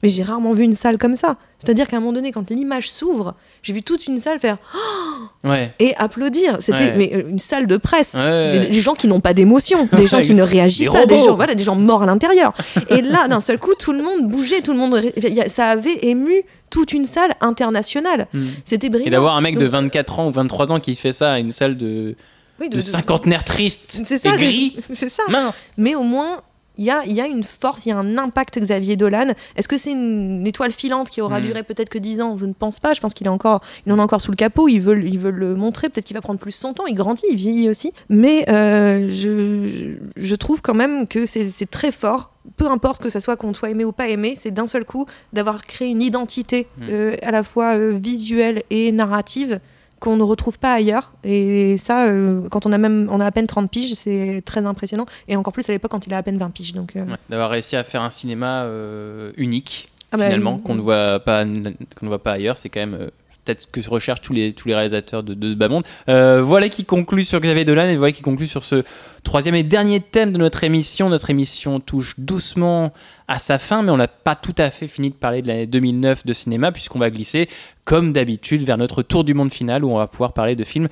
Mais 0.06 0.10
j'ai 0.10 0.22
rarement 0.22 0.54
vu 0.54 0.62
une 0.64 0.74
salle 0.74 0.98
comme 0.98 1.16
ça. 1.16 1.36
C'est-à-dire 1.58 1.88
qu'à 1.88 1.96
un 1.96 2.00
moment 2.00 2.12
donné, 2.12 2.32
quand 2.32 2.48
l'image 2.50 2.90
s'ouvre, 2.90 3.34
j'ai 3.62 3.72
vu 3.72 3.82
toute 3.82 4.06
une 4.06 4.18
salle 4.18 4.38
faire 4.38 4.58
Ouais. 5.44 5.72
et 5.78 5.94
applaudir. 5.96 6.56
C'était 6.60 6.78
Ouais. 6.78 6.94
mais, 6.96 7.10
euh, 7.14 7.28
une 7.30 7.38
salle 7.38 7.66
de 7.66 7.76
presse. 7.76 8.14
Ouais. 8.14 8.68
Des 8.70 8.80
gens 8.80 8.94
qui 8.94 9.06
n'ont 9.08 9.20
pas 9.20 9.34
d'émotion, 9.34 9.88
des 9.96 10.06
gens 10.06 10.22
qui 10.22 10.34
ne 10.34 10.42
réagissent 10.42 10.90
Des 10.90 10.98
pas, 10.98 11.06
des 11.06 11.18
gens, 11.18 11.34
voilà, 11.36 11.54
des 11.54 11.64
gens 11.64 11.76
morts 11.76 12.02
à 12.02 12.06
l'intérieur. 12.06 12.52
et 12.90 13.00
là, 13.02 13.28
d'un 13.28 13.40
seul 13.40 13.58
coup, 13.58 13.74
tout 13.78 13.92
le 13.92 14.02
monde 14.02 14.28
bougeait, 14.28 14.60
tout 14.60 14.72
le 14.72 14.78
monde, 14.78 15.00
ça 15.48 15.68
avait 15.68 15.98
ému 16.02 16.42
toute 16.70 16.92
une 16.92 17.04
salle 17.04 17.32
internationale. 17.40 18.26
Mm. 18.32 18.46
C'était 18.64 18.88
brillant. 18.88 19.06
Et 19.06 19.10
d'avoir 19.10 19.36
un 19.36 19.40
mec 19.40 19.56
de 19.56 19.62
Donc- 19.64 19.70
24 19.72 20.18
ans 20.18 20.28
ou 20.28 20.32
23 20.32 20.72
ans 20.72 20.80
qui 20.80 20.94
fait 20.94 21.12
ça 21.12 21.32
à 21.32 21.38
une 21.38 21.50
salle 21.52 21.76
de, 21.76 22.16
Oui, 22.60 22.68
de 22.68 22.80
cinquantenaires 22.80 23.44
tristes 23.44 24.02
C'est 24.06 24.26
et 24.26 24.30
gris. 24.36 24.76
c'est 24.92 25.08
ça. 25.08 25.22
Mince. 25.28 25.66
Mais 25.76 25.94
au 25.94 26.02
moins, 26.02 26.42
il 26.78 26.84
y 26.84 26.90
a, 26.90 27.02
il 27.06 27.12
y 27.12 27.20
a 27.20 27.26
une 27.26 27.42
force, 27.44 27.86
il 27.86 27.90
y 27.90 27.92
a 27.92 27.96
un 27.98 28.18
impact 28.18 28.58
Xavier 28.60 28.96
Dolan. 28.96 29.32
Est-ce 29.56 29.68
que 29.68 29.78
c'est 29.78 29.90
une 29.92 30.46
étoile 30.46 30.72
filante 30.72 31.10
qui 31.10 31.20
aura 31.20 31.40
Mm. 31.40 31.44
duré 31.44 31.62
peut-être 31.62 31.88
que 31.88 31.98
10 31.98 32.20
ans? 32.20 32.36
Je 32.38 32.46
ne 32.46 32.52
pense 32.52 32.80
pas. 32.80 32.92
Je 32.94 33.00
pense 33.00 33.14
qu'il 33.14 33.26
est 33.26 33.30
encore, 33.30 33.60
il 33.86 33.92
en 33.92 33.98
a 33.98 34.02
encore 34.02 34.20
sous 34.20 34.30
le 34.30 34.36
capot. 34.36 34.68
Ils 34.68 34.78
veulent 34.78 35.08
le 35.34 35.54
montrer. 35.54 35.88
Peut-être 35.88 36.04
qu'il 36.06 36.14
va 36.16 36.20
prendre 36.20 36.38
plus 36.40 36.52
son 36.52 36.74
temps. 36.74 36.86
Il 36.86 36.94
grandit, 36.94 37.24
il 37.30 37.36
vieillit 37.36 37.68
aussi. 37.68 37.92
Mais 38.08 38.48
euh, 38.50 39.08
je, 39.08 39.96
je 40.16 40.34
trouve 40.34 40.62
quand 40.62 40.74
même 40.74 41.06
que 41.08 41.26
c'est 41.26 41.70
très 41.70 41.92
fort. 41.92 42.32
Peu 42.56 42.66
importe 42.70 43.02
que 43.02 43.08
ça 43.10 43.20
soit 43.20 43.36
qu'on 43.36 43.52
soit 43.54 43.70
aimé 43.70 43.84
ou 43.84 43.90
pas 43.92 44.08
aimé, 44.08 44.34
c'est 44.36 44.52
d'un 44.52 44.68
seul 44.68 44.84
coup 44.84 45.06
d'avoir 45.32 45.64
créé 45.66 45.88
une 45.88 46.02
identité 46.02 46.68
Mm. 46.78 46.82
euh, 46.90 47.16
à 47.22 47.30
la 47.30 47.42
fois 47.42 47.74
euh, 47.76 47.90
visuelle 48.00 48.62
et 48.70 48.92
narrative 48.92 49.58
qu'on 50.00 50.16
ne 50.16 50.22
retrouve 50.22 50.58
pas 50.58 50.72
ailleurs. 50.72 51.12
Et 51.24 51.76
ça, 51.78 52.06
euh, 52.06 52.48
quand 52.50 52.66
on 52.66 52.72
a 52.72 52.78
même, 52.78 53.08
on 53.10 53.20
a 53.20 53.26
à 53.26 53.30
peine 53.30 53.46
30 53.46 53.70
piges, 53.70 53.94
c'est 53.94 54.42
très 54.44 54.64
impressionnant. 54.66 55.06
Et 55.28 55.36
encore 55.36 55.52
plus 55.52 55.68
à 55.68 55.72
l'époque 55.72 55.90
quand 55.90 56.06
il 56.06 56.14
a 56.14 56.18
à 56.18 56.22
peine 56.22 56.38
20 56.38 56.50
piges. 56.50 56.72
Donc, 56.72 56.96
euh, 56.96 57.04
Ouais, 57.04 57.16
D'avoir 57.28 57.50
réussi 57.50 57.76
à 57.76 57.84
faire 57.84 58.02
un 58.02 58.10
cinéma 58.10 58.64
euh, 58.64 59.32
unique, 59.36 59.90
ah 60.12 60.16
bah, 60.16 60.26
finalement, 60.26 60.58
qu'on 60.58 60.74
ne 60.74 60.80
voit 60.80 61.20
pas, 61.20 61.44
qu'on 61.44 62.06
ne 62.06 62.08
voit 62.08 62.22
pas 62.22 62.32
ailleurs, 62.32 62.58
c'est 62.58 62.68
quand 62.68 62.80
même 62.80 63.10
peut-être 63.46 63.70
que 63.70 63.80
recherchent 63.88 64.20
tous 64.20 64.32
les, 64.32 64.52
tous 64.52 64.68
les 64.68 64.74
réalisateurs 64.74 65.22
de, 65.22 65.34
de 65.34 65.50
ce 65.50 65.54
bas 65.54 65.68
monde. 65.68 65.84
Euh, 66.08 66.42
voilà 66.42 66.68
qui 66.68 66.84
conclut 66.84 67.24
sur 67.24 67.40
Xavier 67.40 67.64
Dolan 67.64 67.88
et 67.88 67.96
voilà 67.96 68.12
qui 68.12 68.22
conclut 68.22 68.46
sur 68.48 68.64
ce 68.64 68.82
troisième 69.22 69.54
et 69.54 69.62
dernier 69.62 70.00
thème 70.00 70.32
de 70.32 70.38
notre 70.38 70.64
émission. 70.64 71.08
Notre 71.08 71.30
émission 71.30 71.80
touche 71.80 72.14
doucement 72.18 72.92
à 73.28 73.38
sa 73.38 73.58
fin, 73.58 73.82
mais 73.82 73.90
on 73.90 73.96
n'a 73.96 74.08
pas 74.08 74.34
tout 74.34 74.54
à 74.58 74.70
fait 74.70 74.88
fini 74.88 75.10
de 75.10 75.14
parler 75.14 75.42
de 75.42 75.48
l'année 75.48 75.66
2009 75.66 76.26
de 76.26 76.32
cinéma, 76.32 76.72
puisqu'on 76.72 76.98
va 76.98 77.10
glisser, 77.10 77.48
comme 77.84 78.12
d'habitude, 78.12 78.64
vers 78.64 78.78
notre 78.78 79.02
tour 79.02 79.24
du 79.24 79.34
monde 79.34 79.52
final 79.52 79.84
où 79.84 79.90
on 79.90 79.98
va 79.98 80.06
pouvoir 80.06 80.32
parler 80.32 80.56
de 80.56 80.64
films 80.64 80.88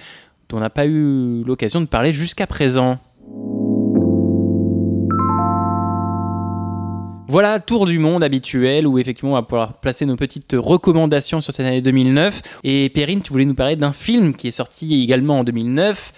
dont 0.49 0.59
on 0.59 0.61
n'a 0.61 0.71
pas 0.71 0.87
eu 0.87 1.43
l'occasion 1.45 1.81
de 1.81 1.87
parler 1.87 2.13
jusqu'à 2.13 2.47
présent. 2.47 2.99
Voilà, 7.35 7.59
tour 7.59 7.85
du 7.87 7.99
monde 7.99 8.22
habituel 8.22 8.87
où 8.87 8.97
effectivement 8.97 9.32
on 9.32 9.35
va 9.35 9.43
pouvoir 9.43 9.80
placer 9.80 10.07
nos 10.07 10.14
petites 10.14 10.55
recommandations 10.57 11.41
sur 11.41 11.53
cette 11.53 11.66
année 11.66 11.82
2009. 11.82 12.61
Et 12.62 12.89
Perrine, 12.91 13.22
tu 13.22 13.32
voulais 13.32 13.45
nous 13.45 13.57
parler 13.57 13.74
d'un 13.74 13.93
film 13.93 14.37
qui 14.37 14.47
est 14.47 14.53
sorti 14.53 15.03
également 15.03 15.41
en 15.41 15.43
2009. 15.43 16.12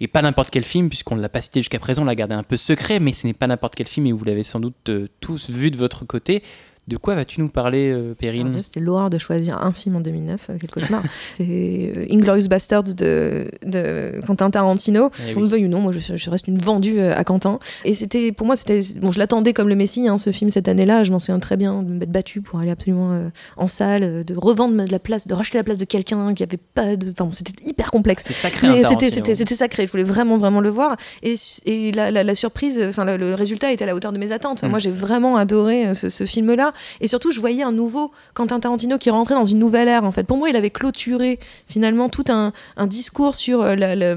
Et 0.00 0.08
pas 0.08 0.22
n'importe 0.22 0.48
quel 0.48 0.64
film, 0.64 0.88
puisqu'on 0.88 1.16
ne 1.16 1.20
l'a 1.20 1.28
pas 1.28 1.42
cité 1.42 1.60
jusqu'à 1.60 1.78
présent, 1.78 2.00
on 2.00 2.04
l'a 2.06 2.14
gardé 2.14 2.34
un 2.34 2.42
peu 2.42 2.56
secret, 2.56 3.00
mais 3.00 3.12
ce 3.12 3.26
n'est 3.26 3.34
pas 3.34 3.48
n'importe 3.48 3.74
quel 3.74 3.86
film 3.86 4.06
et 4.06 4.12
vous 4.12 4.24
l'avez 4.24 4.44
sans 4.44 4.60
doute 4.60 4.88
euh, 4.88 5.08
tous 5.20 5.50
vu 5.50 5.70
de 5.70 5.76
votre 5.76 6.06
côté. 6.06 6.42
De 6.88 6.96
quoi 6.96 7.14
vas-tu 7.14 7.40
nous 7.40 7.48
parler, 7.48 7.90
euh, 7.92 8.12
Perrine 8.14 8.52
C'était 8.60 8.80
l'horreur 8.80 9.08
de 9.08 9.16
choisir 9.16 9.56
un 9.64 9.70
film 9.72 9.94
en 9.94 10.00
2009, 10.00 10.50
euh, 10.50 10.56
quel 10.60 10.68
cauchemar. 10.68 11.00
C'est 11.36 11.92
euh, 11.96 12.06
Inglorious 12.10 12.48
Bastards 12.48 12.82
de, 12.82 13.46
de 13.64 14.20
Quentin 14.26 14.50
Tarantino. 14.50 15.10
Eh 15.28 15.34
oui. 15.36 15.42
le 15.42 15.46
veuille 15.48 15.64
ou 15.66 15.68
non, 15.68 15.78
moi 15.80 15.92
je, 15.92 16.16
je 16.16 16.30
reste 16.30 16.48
une 16.48 16.58
vendue 16.58 16.98
euh, 16.98 17.14
à 17.16 17.22
Quentin. 17.22 17.60
Et 17.84 17.94
c'était, 17.94 18.32
pour 18.32 18.48
moi, 18.48 18.56
c'était, 18.56 18.80
bon, 18.96 19.12
je 19.12 19.20
l'attendais 19.20 19.52
comme 19.52 19.68
le 19.68 19.76
Messie, 19.76 20.08
hein, 20.08 20.18
ce 20.18 20.32
film 20.32 20.50
cette 20.50 20.66
année-là. 20.66 21.04
Je 21.04 21.12
m'en 21.12 21.20
souviens 21.20 21.38
très 21.38 21.56
bien 21.56 21.84
de 21.84 21.88
me 21.88 22.04
battue 22.04 22.40
pour 22.40 22.58
aller 22.58 22.72
absolument 22.72 23.12
euh, 23.12 23.28
en 23.56 23.68
salle, 23.68 24.02
euh, 24.02 24.24
de 24.24 24.34
revendre 24.36 24.84
de 24.84 24.90
la 24.90 24.98
place, 24.98 25.28
de 25.28 25.34
racheter 25.34 25.58
la 25.58 25.64
place 25.64 25.78
de 25.78 25.84
quelqu'un 25.84 26.34
qui 26.34 26.42
avait 26.42 26.56
pas 26.56 26.96
de, 26.96 27.12
enfin, 27.12 27.28
c'était 27.30 27.52
hyper 27.64 27.92
complexe. 27.92 28.24
Sacré, 28.32 28.66
Mais 28.66 28.74
c'était, 28.82 29.08
Tarantino. 29.10 29.34
c'était, 29.36 29.54
sacré. 29.54 29.86
Je 29.86 29.92
voulais 29.92 30.02
vraiment, 30.02 30.36
vraiment 30.36 30.60
le 30.60 30.68
voir. 30.70 30.96
Et, 31.22 31.34
et 31.64 31.92
la, 31.92 32.10
la- 32.10 32.24
la 32.24 32.34
surprise, 32.34 32.80
enfin, 32.88 33.04
le, 33.04 33.16
le 33.16 33.34
résultat 33.34 33.70
était 33.70 33.84
à 33.84 33.86
la 33.86 33.94
hauteur 33.94 34.12
de 34.12 34.18
mes 34.18 34.32
attentes. 34.32 34.64
Mm. 34.64 34.68
Moi, 34.68 34.80
j'ai 34.80 34.90
vraiment 34.90 35.36
adoré 35.36 35.94
ce, 35.94 36.08
ce 36.08 36.26
film-là. 36.26 36.70
Et 37.00 37.08
surtout, 37.08 37.30
je 37.30 37.40
voyais 37.40 37.62
un 37.62 37.72
nouveau 37.72 38.10
Quentin 38.34 38.60
Tarantino 38.60 38.98
qui 38.98 39.10
rentrait 39.10 39.34
dans 39.34 39.44
une 39.44 39.58
nouvelle 39.58 39.88
ère. 39.88 40.04
En 40.04 40.12
fait, 40.12 40.24
pour 40.24 40.36
moi, 40.36 40.48
il 40.50 40.56
avait 40.56 40.70
clôturé 40.70 41.38
finalement 41.68 42.08
tout 42.08 42.24
un, 42.28 42.52
un 42.76 42.86
discours 42.86 43.34
sur 43.34 43.62
euh, 43.62 43.74
la- 43.74 43.94
la- 43.94 44.14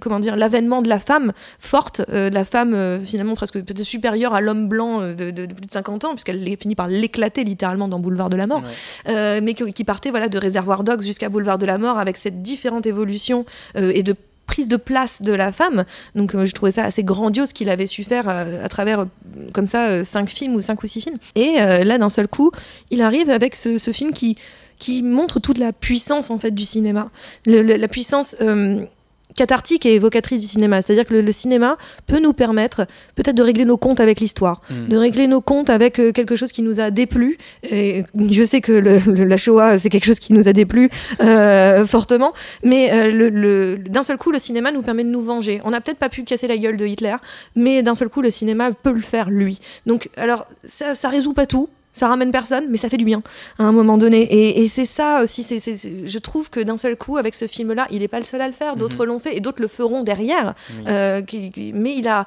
comment 0.00 0.20
dire 0.20 0.36
l'avènement 0.36 0.82
de 0.82 0.88
la 0.88 0.98
femme 0.98 1.32
forte, 1.58 2.02
euh, 2.12 2.30
la 2.30 2.44
femme 2.44 2.74
euh, 2.74 2.98
finalement 3.00 3.34
presque 3.34 3.54
peut-être 3.54 3.82
supérieure 3.82 4.34
à 4.34 4.40
l'homme 4.40 4.68
blanc 4.68 5.00
de, 5.00 5.30
de- 5.30 5.46
de 5.46 5.54
plus 5.54 5.66
de 5.66 5.70
50 5.72 6.04
ans, 6.04 6.10
puisqu'elle 6.10 6.44
finit 6.58 6.74
par 6.74 6.88
l'éclater 6.88 7.44
littéralement 7.44 7.88
dans 7.88 7.98
Boulevard 7.98 8.30
de 8.30 8.36
la 8.36 8.46
Mort 8.46 8.62
Ouais. 9.06 9.40
mais 9.40 9.54
qui, 9.54 9.72
qui 9.72 9.84
partait 9.84 10.10
voilà, 10.10 10.28
de 10.28 10.38
Réservoir 10.38 10.84
Dogs 10.84 11.02
jusqu'à 11.02 11.28
Boulevard 11.28 11.58
de 11.58 11.66
la 11.66 11.78
Mort 11.78 11.98
avec 11.98 12.16
cette 12.16 12.42
différente 12.42 12.86
évolution 12.86 13.44
et 13.76 14.02
de 14.02 14.14
prise 14.46 14.68
de 14.68 14.76
place 14.76 15.22
de 15.22 15.32
la 15.32 15.52
femme. 15.52 15.84
Donc 16.14 16.34
euh, 16.34 16.46
je 16.46 16.52
trouvais 16.52 16.72
ça 16.72 16.84
assez 16.84 17.04
grandiose 17.04 17.52
qu'il 17.52 17.68
avait 17.68 17.86
su 17.86 18.04
faire 18.04 18.28
euh, 18.28 18.64
à 18.64 18.68
travers 18.68 19.00
euh, 19.00 19.04
comme 19.52 19.66
ça 19.66 20.04
cinq 20.04 20.30
films 20.30 20.54
ou 20.54 20.62
cinq 20.62 20.82
ou 20.82 20.86
six 20.86 21.00
films. 21.02 21.18
Et 21.34 21.56
là 21.56 21.98
d'un 21.98 22.08
seul 22.08 22.28
coup, 22.28 22.50
il 22.90 23.02
arrive 23.02 23.30
avec 23.30 23.54
ce, 23.54 23.78
film 23.92 24.12
qui 24.12 24.36
qui 24.78 25.02
montre 25.02 25.40
toute 25.40 25.58
la 25.58 25.72
puissance 25.72 26.30
en 26.30 26.38
fait 26.38 26.50
du 26.50 26.64
cinéma, 26.64 27.10
la 27.46 27.88
puissance 27.88 28.36
cathartique 29.36 29.86
et 29.86 29.94
évocatrice 29.94 30.40
du 30.40 30.46
cinéma. 30.48 30.82
C'est-à-dire 30.82 31.06
que 31.06 31.14
le, 31.14 31.20
le 31.20 31.32
cinéma 31.32 31.76
peut 32.06 32.18
nous 32.20 32.32
permettre 32.32 32.86
peut-être 33.14 33.36
de 33.36 33.42
régler 33.42 33.64
nos 33.64 33.76
comptes 33.76 34.00
avec 34.00 34.20
l'histoire, 34.20 34.60
Mm. 34.70 34.88
de 34.88 34.96
régler 34.96 35.26
nos 35.26 35.40
comptes 35.40 35.70
avec 35.70 35.98
euh, 36.00 36.12
quelque 36.12 36.34
chose 36.36 36.50
qui 36.52 36.62
nous 36.62 36.80
a 36.80 36.90
déplu. 36.90 37.38
Et 37.70 38.04
je 38.30 38.44
sais 38.44 38.60
que 38.60 38.72
le- 38.72 38.98
le- 39.06 39.24
la 39.24 39.36
Shoah, 39.36 39.78
c'est 39.78 39.88
quelque 39.90 40.06
chose 40.06 40.18
qui 40.18 40.32
nous 40.32 40.48
a 40.48 40.52
déplu 40.52 40.90
euh, 41.20 41.86
fortement, 41.86 42.32
mais 42.64 42.90
euh, 42.92 43.10
le- 43.10 43.28
le- 43.28 43.78
d'un 43.78 44.02
seul 44.02 44.16
coup, 44.18 44.30
le 44.30 44.38
cinéma 44.38 44.72
nous 44.72 44.82
permet 44.82 45.04
de 45.04 45.08
nous 45.10 45.22
venger. 45.22 45.60
On 45.64 45.70
n'a 45.70 45.80
peut-être 45.80 45.98
pas 45.98 46.08
pu 46.08 46.24
casser 46.24 46.46
la 46.48 46.56
gueule 46.56 46.76
de 46.76 46.86
Hitler, 46.86 47.16
mais 47.54 47.82
d'un 47.82 47.94
seul 47.94 48.08
coup, 48.08 48.22
le 48.22 48.30
cinéma 48.30 48.70
peut 48.72 48.92
le 48.92 49.00
faire 49.00 49.30
lui. 49.30 49.60
Donc, 49.86 50.08
alors, 50.16 50.46
ça, 50.64 50.94
ça 50.94 51.08
résout 51.08 51.32
pas 51.34 51.46
tout. 51.46 51.68
Ça 51.96 52.08
ramène 52.08 52.30
personne, 52.30 52.66
mais 52.68 52.76
ça 52.76 52.90
fait 52.90 52.98
du 52.98 53.06
bien 53.06 53.22
à 53.58 53.62
un 53.64 53.72
moment 53.72 53.96
donné. 53.96 54.20
Et, 54.22 54.62
et 54.62 54.68
c'est 54.68 54.84
ça 54.84 55.22
aussi. 55.22 55.42
c'est- 55.42 56.06
je 56.06 56.18
trouve 56.18 56.50
que 56.50 56.60
d'un 56.60 56.76
seul 56.76 56.94
coup, 56.96 57.16
avec 57.16 57.34
ce 57.34 57.46
film-là, 57.46 57.86
il 57.90 58.00
n'est 58.00 58.08
pas 58.08 58.18
le 58.18 58.24
seul 58.26 58.42
à 58.42 58.46
le 58.48 58.52
faire. 58.52 58.76
D'autres 58.76 59.06
l'ont 59.06 59.18
fait 59.18 59.34
et 59.34 59.40
d'autres 59.40 59.62
le 59.62 59.68
feront 59.68 60.02
derrière. 60.02 60.54
Oui. 60.70 60.84
Euh, 60.88 61.22
qui- 61.22 61.50
qui- 61.50 61.72
mais 61.72 61.94
il 61.96 62.06
a, 62.06 62.26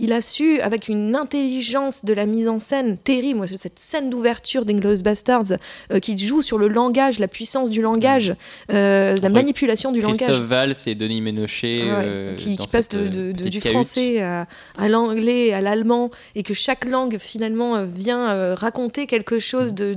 il 0.00 0.12
a 0.12 0.20
su, 0.20 0.60
avec 0.60 0.88
une 0.88 1.14
intelligence 1.14 2.04
de 2.04 2.12
la 2.12 2.26
mise 2.26 2.48
en 2.48 2.58
scène 2.58 2.96
terrible, 2.96 3.36
moi, 3.38 3.46
cette 3.46 3.78
scène 3.78 4.10
d'ouverture 4.10 4.64
d'Inglourious 4.64 5.02
Bastards, 5.02 5.52
euh, 5.92 5.98
qui 6.00 6.16
joue 6.18 6.42
sur 6.42 6.58
le 6.58 6.68
langage, 6.68 7.18
la 7.18 7.28
puissance 7.28 7.70
du 7.70 7.82
langage, 7.82 8.34
euh, 8.72 9.16
la 9.22 9.28
manipulation 9.28 9.92
du 9.92 10.00
Christophe 10.00 10.28
langage. 10.28 10.42
Valls 10.46 10.74
et 10.86 10.94
Denis 10.94 11.20
Ménochet. 11.20 11.82
Ouais, 11.82 11.88
euh, 11.90 12.34
qui, 12.36 12.56
passe 12.56 12.70
cette, 12.70 12.96
de, 12.96 13.08
de- 13.08 13.32
de- 13.32 13.32
petite 13.32 13.52
du 13.52 13.60
cahute. 13.60 13.72
français 13.74 14.20
à, 14.22 14.46
à 14.78 14.88
l'anglais, 14.88 15.52
à 15.52 15.60
l'allemand, 15.60 16.10
et 16.34 16.42
que 16.42 16.54
chaque 16.54 16.84
langue 16.86 17.18
finalement 17.18 17.84
vient 17.84 18.54
raconter 18.54 19.06
quelque 19.06 19.38
chose 19.38 19.74
de, 19.74 19.94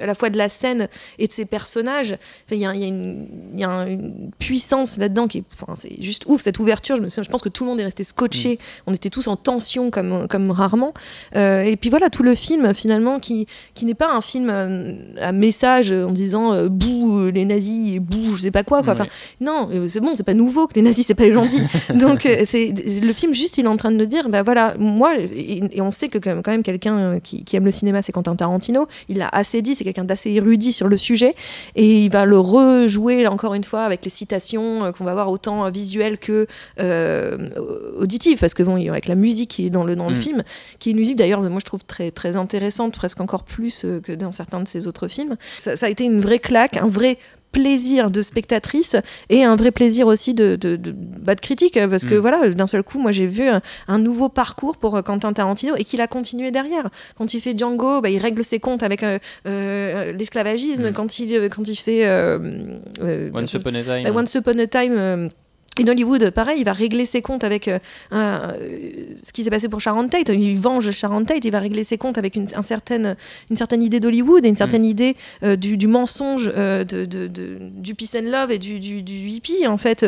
à 0.00 0.06
la 0.06 0.14
fois 0.14 0.30
de 0.30 0.38
la 0.38 0.48
scène 0.48 0.88
et 1.18 1.26
de 1.26 1.32
ses 1.32 1.46
personnages. 1.46 2.12
Enfin, 2.12 2.56
Il 2.56 2.58
y 2.58 2.66
a, 2.66 2.74
y 2.74 2.84
une, 2.84 3.26
il 3.54 3.60
y 3.60 3.64
a 3.64 3.70
un- 3.70 3.86
une 3.86 4.30
puissance 4.38 4.96
là-dedans 4.98 5.26
qui 5.26 5.38
est, 5.38 5.44
enfin, 5.54 5.74
c'est 5.76 6.00
juste 6.02 6.24
ouf 6.26 6.42
cette 6.42 6.58
ouverture. 6.58 6.96
Je, 6.96 7.02
me 7.02 7.08
souviens- 7.08 7.22
je 7.22 7.30
pense 7.30 7.42
que 7.42 7.48
tout 7.48 7.64
le 7.64 7.70
monde 7.70 7.80
est 7.80 7.84
resté 7.84 8.04
scotché. 8.04 8.58
On 8.86 8.92
était 8.94 9.10
tous 9.10 9.28
en 9.30 9.36
tension 9.36 9.90
comme, 9.90 10.26
comme 10.28 10.50
rarement. 10.50 10.92
Euh, 11.36 11.62
et 11.62 11.76
puis 11.76 11.88
voilà 11.90 12.10
tout 12.10 12.22
le 12.22 12.34
film 12.34 12.74
finalement 12.74 13.18
qui, 13.18 13.46
qui 13.74 13.86
n'est 13.86 13.94
pas 13.94 14.12
un 14.12 14.20
film 14.20 14.48
euh, 14.50 14.94
à 15.20 15.32
message 15.32 15.92
en 15.92 16.10
disant 16.10 16.52
euh, 16.52 16.68
bouh 16.68 17.18
euh, 17.20 17.30
les 17.30 17.44
nazis 17.44 17.96
et 17.96 18.00
bouh 18.00 18.36
je 18.36 18.42
sais 18.42 18.50
pas 18.50 18.62
quoi. 18.62 18.82
quoi. 18.82 18.92
Enfin, 18.94 19.06
non, 19.40 19.68
c'est 19.88 20.00
bon, 20.00 20.14
c'est 20.14 20.22
pas 20.24 20.34
nouveau 20.34 20.66
que 20.66 20.74
les 20.74 20.82
nazis, 20.82 21.06
c'est 21.06 21.14
pas 21.14 21.24
les 21.24 21.32
gentils. 21.32 21.62
Donc, 21.94 22.28
c'est 22.44 22.72
le 23.02 23.12
film 23.12 23.32
juste, 23.34 23.56
il 23.58 23.64
est 23.64 23.68
en 23.68 23.76
train 23.76 23.90
de 23.90 23.96
nous 23.96 24.06
dire, 24.06 24.28
bah 24.28 24.42
voilà, 24.42 24.74
moi, 24.78 25.14
et, 25.18 25.62
et 25.72 25.80
on 25.80 25.90
sait 25.90 26.08
que 26.08 26.18
quand 26.18 26.30
même, 26.30 26.42
quand 26.42 26.50
même 26.50 26.62
quelqu'un 26.62 27.18
qui, 27.20 27.44
qui 27.44 27.56
aime 27.56 27.64
le 27.64 27.70
cinéma, 27.70 28.02
c'est 28.02 28.12
Quentin 28.12 28.34
Tarantino. 28.36 28.86
Il 29.08 29.18
l'a 29.18 29.28
assez 29.32 29.62
dit, 29.62 29.74
c'est 29.74 29.84
quelqu'un 29.84 30.04
d'assez 30.04 30.30
érudit 30.32 30.72
sur 30.72 30.88
le 30.88 30.96
sujet, 30.96 31.34
et 31.76 32.04
il 32.04 32.10
va 32.10 32.24
le 32.24 32.38
rejouer 32.38 33.22
là, 33.22 33.30
encore 33.32 33.54
une 33.54 33.64
fois 33.64 33.82
avec 33.84 34.04
les 34.04 34.10
citations 34.10 34.92
qu'on 34.96 35.04
va 35.04 35.14
voir 35.14 35.30
autant 35.30 35.70
visuelles 35.70 36.18
que 36.18 36.46
euh, 36.80 37.36
auditives, 37.96 38.38
parce 38.38 38.54
que 38.54 38.62
bon, 38.62 38.76
il 38.76 38.84
y 38.84 38.88
a- 38.88 38.92
avec 38.92 39.06
la 39.14 39.18
musique 39.26 39.50
qui 39.54 39.66
est 39.66 39.70
dans 39.70 39.84
le 39.84 39.94
dans 39.96 40.08
le 40.08 40.16
Mm. 40.16 40.26
film, 40.26 40.40
qui 40.78 40.88
est 40.88 40.92
une 40.92 40.98
musique 40.98 41.18
d'ailleurs, 41.20 41.42
moi 41.42 41.60
je 41.60 41.68
trouve 41.70 41.84
très 41.84 42.10
très 42.20 42.32
intéressante, 42.44 42.92
presque 42.94 43.20
encore 43.20 43.44
plus 43.44 43.84
euh, 43.84 44.00
que 44.00 44.12
dans 44.12 44.32
certains 44.32 44.60
de 44.64 44.68
ses 44.68 44.86
autres 44.88 45.08
films. 45.08 45.36
Ça, 45.58 45.76
ça 45.76 45.86
a 45.86 45.88
été 45.88 46.04
une 46.04 46.20
vraie 46.20 46.38
claque, 46.50 46.76
un 46.76 46.86
vrai 46.88 47.18
plaisir 47.52 48.12
de 48.12 48.22
spectatrice 48.22 48.94
et 49.28 49.42
un 49.42 49.56
vrai 49.56 49.72
plaisir 49.72 50.06
aussi 50.06 50.34
de, 50.34 50.54
de, 50.54 50.76
de, 50.76 50.92
bah, 51.26 51.34
de 51.34 51.40
critique 51.40 51.76
euh, 51.76 51.88
parce 51.88 52.04
que 52.04 52.14
Mm. 52.14 52.18
voilà 52.26 52.38
d'un 52.50 52.68
seul 52.68 52.84
coup 52.84 53.00
moi 53.00 53.10
j'ai 53.10 53.26
vu 53.26 53.48
un, 53.48 53.60
un 53.88 53.98
nouveau 53.98 54.28
parcours 54.28 54.76
pour 54.76 54.94
euh, 54.96 55.02
Quentin 55.02 55.32
Tarantino 55.32 55.74
et 55.76 55.82
qu'il 55.82 56.00
a 56.00 56.06
continué 56.06 56.52
derrière 56.52 56.86
quand 57.16 57.34
il 57.34 57.40
fait 57.40 57.58
Django 57.58 58.00
bah, 58.02 58.08
il 58.08 58.18
règle 58.18 58.44
ses 58.44 58.60
comptes 58.60 58.84
avec 58.84 59.02
euh, 59.02 59.18
euh, 59.46 60.12
l'esclavagisme 60.12 60.90
Mm. 60.90 60.92
quand 60.92 61.18
il 61.18 61.34
euh, 61.34 61.48
quand 61.48 61.66
il 61.66 61.74
fait 61.74 62.06
euh, 62.06 62.78
euh, 63.02 63.30
Once 63.34 63.52
Upon 63.54 63.74
a 63.74 63.82
Time. 63.82 64.06
euh, 64.06 64.12
Once 64.20 64.32
Upon 64.36 64.58
a 64.60 64.66
Time 64.68 65.30
in 65.78 65.86
Hollywood, 65.86 66.30
pareil, 66.30 66.60
il 66.60 66.64
va 66.64 66.72
régler 66.72 67.06
ses 67.06 67.22
comptes 67.22 67.44
avec 67.44 67.68
euh, 67.68 67.78
un- 68.10 68.50
euh, 68.60 68.78
ce 69.22 69.32
qui 69.32 69.44
s'est 69.44 69.50
passé 69.50 69.68
pour 69.68 69.80
Sharon 69.80 70.08
Tate. 70.08 70.28
Il 70.30 70.58
venge 70.58 70.90
Sharon 70.90 71.24
Tate, 71.24 71.44
il 71.44 71.52
va 71.52 71.60
régler 71.60 71.84
ses 71.84 71.96
comptes 71.96 72.18
avec 72.18 72.34
une, 72.36 72.48
un 72.54 72.62
certaine, 72.62 73.16
une 73.50 73.56
certaine 73.56 73.82
idée 73.82 74.00
d'Hollywood 74.00 74.44
et 74.44 74.48
une 74.48 74.56
certaine 74.56 74.84
idée 74.84 75.16
euh, 75.42 75.56
du, 75.56 75.76
du 75.76 75.86
mensonge 75.86 76.50
euh, 76.54 76.84
de, 76.84 77.04
de- 77.04 77.28
de- 77.28 77.58
du 77.60 77.94
peace 77.94 78.16
and 78.16 78.28
love 78.30 78.50
et 78.50 78.58
du, 78.58 78.78
du, 78.80 79.02
du 79.02 79.12
hippie, 79.28 79.66
en 79.66 79.76
fait. 79.76 80.02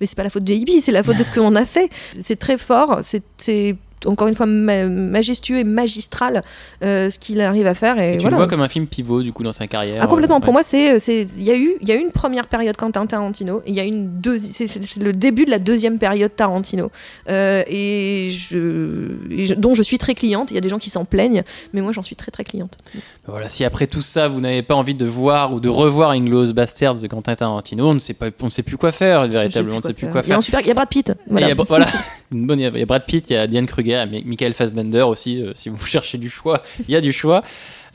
Mais 0.00 0.06
c'est 0.06 0.16
pas 0.16 0.22
la 0.24 0.30
faute 0.30 0.44
des 0.44 0.56
hippies, 0.56 0.80
c'est 0.80 0.92
la 0.92 1.02
faute 1.02 1.16
de 1.18 1.22
ce 1.24 1.32
qu'on 1.32 1.56
a 1.56 1.64
fait. 1.64 1.90
C'est 2.20 2.38
très 2.38 2.56
fort, 2.56 3.00
c'est- 3.02 3.22
c'est 3.38 3.76
encore 4.06 4.28
une 4.28 4.34
fois 4.34 4.46
ma- 4.46 4.84
majestueux 4.86 5.58
et 5.58 5.64
magistral 5.64 6.42
euh, 6.82 7.10
ce 7.10 7.18
qu'il 7.18 7.40
arrive 7.40 7.66
à 7.66 7.74
faire. 7.74 7.98
Et, 7.98 8.14
Et 8.14 8.16
tu 8.16 8.22
voilà. 8.22 8.36
le 8.36 8.42
vois 8.42 8.48
comme 8.48 8.60
un 8.62 8.68
film 8.68 8.86
pivot 8.86 9.22
du 9.22 9.32
coup 9.32 9.42
dans 9.42 9.52
sa 9.52 9.66
carrière. 9.66 10.00
Ah 10.02 10.06
complètement. 10.06 10.36
euh, 10.36 10.40
Pour 10.40 10.52
moi, 10.52 10.62
c'est 10.62 10.98
c'est 10.98 11.26
il 11.36 11.42
y 11.44 11.50
a 11.50 11.56
eu 11.56 11.76
il 11.80 11.88
y 11.88 11.92
a 11.92 11.96
une 11.96 12.10
première 12.12 12.46
période 12.46 12.76
Quentin 12.76 13.06
Tarantino 13.06 13.62
il 13.66 13.74
y 13.74 13.80
a 13.80 13.84
une 13.84 14.10
c'est 14.52 14.98
le 15.02 15.12
début 15.12 15.44
de 15.44 15.50
la 15.50 15.58
deuxième 15.58 15.98
période 15.98 16.34
Tarantino 16.34 16.90
Euh, 17.28 17.62
et 17.66 18.30
je, 18.30 19.10
et 19.30 19.46
je- 19.46 19.54
dont 19.54 19.74
je 19.74 19.82
suis 19.82 19.98
très 19.98 20.14
cliente. 20.14 20.50
Il 20.50 20.54
y 20.54 20.58
a 20.58 20.60
des 20.60 20.68
gens 20.68 20.78
qui 20.78 20.90
s'en 20.90 21.04
plaignent, 21.04 21.42
mais 21.72 21.80
moi 21.80 21.92
j'en 21.92 22.02
suis 22.02 22.16
très 22.16 22.30
très 22.30 22.44
cliente. 22.44 22.78
Voilà, 23.26 23.48
si 23.48 23.64
après 23.64 23.86
tout 23.86 24.02
ça 24.02 24.28
vous 24.28 24.40
n'avez 24.40 24.62
pas 24.62 24.74
envie 24.74 24.94
de 24.94 25.06
voir 25.06 25.52
ou 25.52 25.60
de 25.60 25.68
revoir 25.68 26.10
Inglourious 26.10 26.52
Basterds 26.52 27.00
de 27.00 27.06
Quentin 27.06 27.34
Tarantino, 27.34 27.88
on 27.88 27.94
ne 27.94 27.98
sait 27.98 28.14
pas, 28.14 28.26
on 28.42 28.46
ne 28.46 28.50
sait 28.50 28.62
plus 28.62 28.76
quoi 28.76 28.92
faire 28.92 29.26
véritablement, 29.28 29.76
on 29.76 29.78
ne 29.78 29.82
sait 29.82 29.92
plus 29.94 30.06
quoi 30.08 30.22
Il 30.24 30.28
y 30.28 30.32
a 30.32 30.34
faire. 30.34 30.38
un 30.38 30.40
super, 30.40 30.60
il 30.60 30.66
y 30.66 30.70
a 30.70 30.74
Brad 30.74 30.88
Pitt. 30.88 31.12
Voilà. 31.28 31.46
Il 31.46 31.56
y 31.56 31.60
a, 31.60 31.64
voilà, 31.64 31.86
une 32.32 32.46
bonne, 32.46 32.60
il 32.60 32.62
y 32.78 32.82
a 32.82 32.86
Brad 32.86 33.04
Pitt, 33.06 33.28
il 33.30 33.32
y 33.34 33.36
a 33.36 33.46
Diane 33.46 33.66
Kruger, 33.66 33.87
Michael 34.24 34.54
Fassbender 34.54 35.02
aussi. 35.02 35.42
euh, 35.42 35.52
si 35.54 35.68
vous 35.68 35.84
cherchez 35.86 36.18
du 36.18 36.28
choix, 36.30 36.62
il 36.80 36.90
y 36.90 36.96
a 36.96 37.00
du 37.00 37.12
choix. 37.12 37.42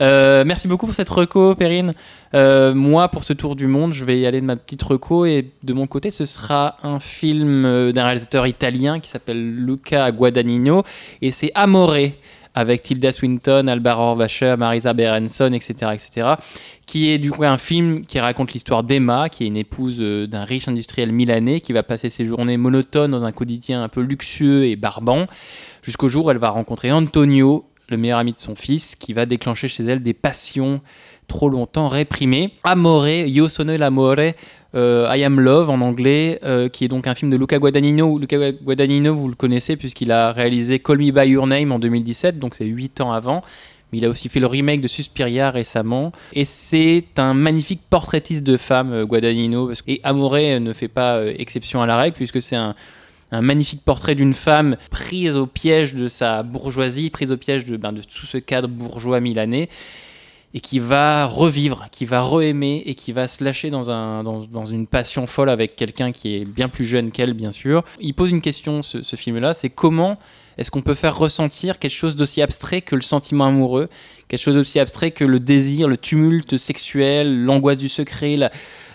Euh, 0.02 0.44
merci 0.44 0.66
beaucoup 0.66 0.86
pour 0.86 0.94
cette 0.94 1.08
reco, 1.08 1.54
Perrine. 1.54 1.94
Euh, 2.34 2.74
moi, 2.74 3.08
pour 3.08 3.22
ce 3.22 3.32
tour 3.32 3.54
du 3.54 3.66
monde, 3.66 3.94
je 3.94 4.04
vais 4.04 4.18
y 4.18 4.26
aller 4.26 4.40
de 4.40 4.46
ma 4.46 4.56
petite 4.56 4.82
reco 4.82 5.24
et 5.24 5.50
de 5.62 5.72
mon 5.72 5.86
côté, 5.86 6.10
ce 6.10 6.24
sera 6.24 6.76
un 6.82 6.98
film 6.98 7.92
d'un 7.92 8.04
réalisateur 8.04 8.46
italien 8.46 8.98
qui 8.98 9.08
s'appelle 9.08 9.54
Luca 9.54 10.10
Guadagnino 10.10 10.82
et 11.22 11.30
c'est 11.30 11.52
Amore 11.54 11.96
avec 12.54 12.82
Tilda 12.82 13.12
Swinton, 13.12 13.66
Alvaro 13.66 14.02
Horvacher, 14.02 14.54
Marisa 14.56 14.92
Berenson, 14.92 15.52
etc., 15.52 15.92
etc., 15.92 16.28
qui 16.86 17.10
est 17.10 17.18
du 17.18 17.30
coup 17.30 17.44
un 17.44 17.58
film 17.58 18.04
qui 18.06 18.20
raconte 18.20 18.52
l'histoire 18.52 18.84
d'Emma, 18.84 19.28
qui 19.28 19.44
est 19.44 19.46
une 19.46 19.56
épouse 19.56 19.96
euh, 20.00 20.26
d'un 20.26 20.44
riche 20.44 20.68
industriel 20.68 21.12
milanais 21.12 21.60
qui 21.60 21.72
va 21.72 21.82
passer 21.82 22.10
ses 22.10 22.26
journées 22.26 22.56
monotones 22.56 23.10
dans 23.10 23.24
un 23.24 23.32
quotidien 23.32 23.82
un 23.82 23.88
peu 23.88 24.00
luxueux 24.00 24.66
et 24.66 24.76
barbant, 24.76 25.26
jusqu'au 25.82 26.08
jour 26.08 26.26
où 26.26 26.30
elle 26.30 26.38
va 26.38 26.50
rencontrer 26.50 26.92
Antonio, 26.92 27.64
le 27.88 27.96
meilleur 27.96 28.18
ami 28.18 28.32
de 28.32 28.38
son 28.38 28.54
fils, 28.54 28.96
qui 28.96 29.12
va 29.12 29.26
déclencher 29.26 29.68
chez 29.68 29.84
elle 29.84 30.02
des 30.02 30.14
passions 30.14 30.80
trop 31.26 31.48
longtemps 31.48 31.88
réprimées. 31.88 32.52
Amore, 32.64 33.08
Io 33.26 33.48
sono 33.48 33.76
l'amore, 33.76 34.34
euh, 34.74 35.08
I 35.10 35.22
Am 35.24 35.40
Love 35.40 35.70
en 35.70 35.80
anglais, 35.80 36.38
euh, 36.42 36.68
qui 36.68 36.84
est 36.84 36.88
donc 36.88 37.06
un 37.06 37.14
film 37.14 37.30
de 37.30 37.36
Luca 37.36 37.58
Guadagnino. 37.58 38.18
Luca 38.18 38.52
Guadagnino, 38.52 39.14
vous 39.14 39.28
le 39.28 39.34
connaissez 39.34 39.76
puisqu'il 39.76 40.10
a 40.10 40.32
réalisé 40.32 40.78
Call 40.78 40.98
Me 40.98 41.10
By 41.10 41.28
Your 41.28 41.46
Name 41.46 41.72
en 41.72 41.78
2017, 41.78 42.38
donc 42.38 42.54
c'est 42.54 42.64
8 42.64 43.00
ans 43.00 43.12
avant. 43.12 43.42
Mais 43.92 43.98
il 43.98 44.04
a 44.04 44.08
aussi 44.08 44.28
fait 44.28 44.40
le 44.40 44.46
remake 44.46 44.80
de 44.80 44.88
Suspiria 44.88 45.50
récemment. 45.50 46.10
Et 46.32 46.44
c'est 46.44 47.04
un 47.16 47.34
magnifique 47.34 47.82
portraitiste 47.88 48.42
de 48.42 48.56
femme, 48.56 48.92
euh, 48.92 49.04
Guadagnino. 49.04 49.70
Et 49.86 50.00
Amore 50.02 50.34
ne 50.34 50.72
fait 50.72 50.88
pas 50.88 51.24
exception 51.24 51.80
à 51.80 51.86
la 51.86 51.96
règle 51.96 52.16
puisque 52.16 52.42
c'est 52.42 52.56
un, 52.56 52.74
un 53.30 53.42
magnifique 53.42 53.82
portrait 53.84 54.14
d'une 54.14 54.34
femme 54.34 54.76
prise 54.90 55.36
au 55.36 55.46
piège 55.46 55.94
de 55.94 56.08
sa 56.08 56.42
bourgeoisie, 56.42 57.10
prise 57.10 57.30
au 57.30 57.36
piège 57.36 57.64
de, 57.64 57.76
ben, 57.76 57.92
de 57.92 58.00
tout 58.00 58.26
ce 58.26 58.38
cadre 58.38 58.68
bourgeois 58.68 59.20
milanais 59.20 59.68
et 60.54 60.60
qui 60.60 60.78
va 60.78 61.26
revivre, 61.26 61.88
qui 61.90 62.04
va 62.04 62.22
re-aimer 62.22 62.84
et 62.86 62.94
qui 62.94 63.10
va 63.10 63.26
se 63.26 63.42
lâcher 63.42 63.70
dans, 63.70 63.90
un, 63.90 64.22
dans, 64.22 64.44
dans 64.44 64.64
une 64.64 64.86
passion 64.86 65.26
folle 65.26 65.50
avec 65.50 65.74
quelqu'un 65.74 66.12
qui 66.12 66.36
est 66.36 66.44
bien 66.44 66.68
plus 66.68 66.84
jeune 66.84 67.10
qu'elle, 67.10 67.34
bien 67.34 67.50
sûr. 67.50 67.84
Il 68.00 68.14
pose 68.14 68.30
une 68.30 68.40
question, 68.40 68.82
ce, 68.82 69.16
film-là, 69.16 69.52
c'est 69.52 69.68
comment 69.68 70.16
est-ce 70.56 70.70
qu'on 70.70 70.82
peut 70.82 70.94
faire 70.94 71.18
ressentir 71.18 71.80
quelque 71.80 71.90
chose 71.90 72.14
d'aussi 72.14 72.40
abstrait 72.40 72.82
que 72.82 72.94
le 72.94 73.02
sentiment 73.02 73.46
amoureux, 73.46 73.88
quelque 74.28 74.40
chose 74.40 74.54
d'aussi 74.54 74.78
abstrait 74.78 75.10
que 75.10 75.24
le 75.24 75.40
désir, 75.40 75.88
le 75.88 75.96
tumulte 75.96 76.56
sexuel, 76.56 77.44
l'angoisse 77.44 77.78
du 77.78 77.88
secret, 77.88 78.38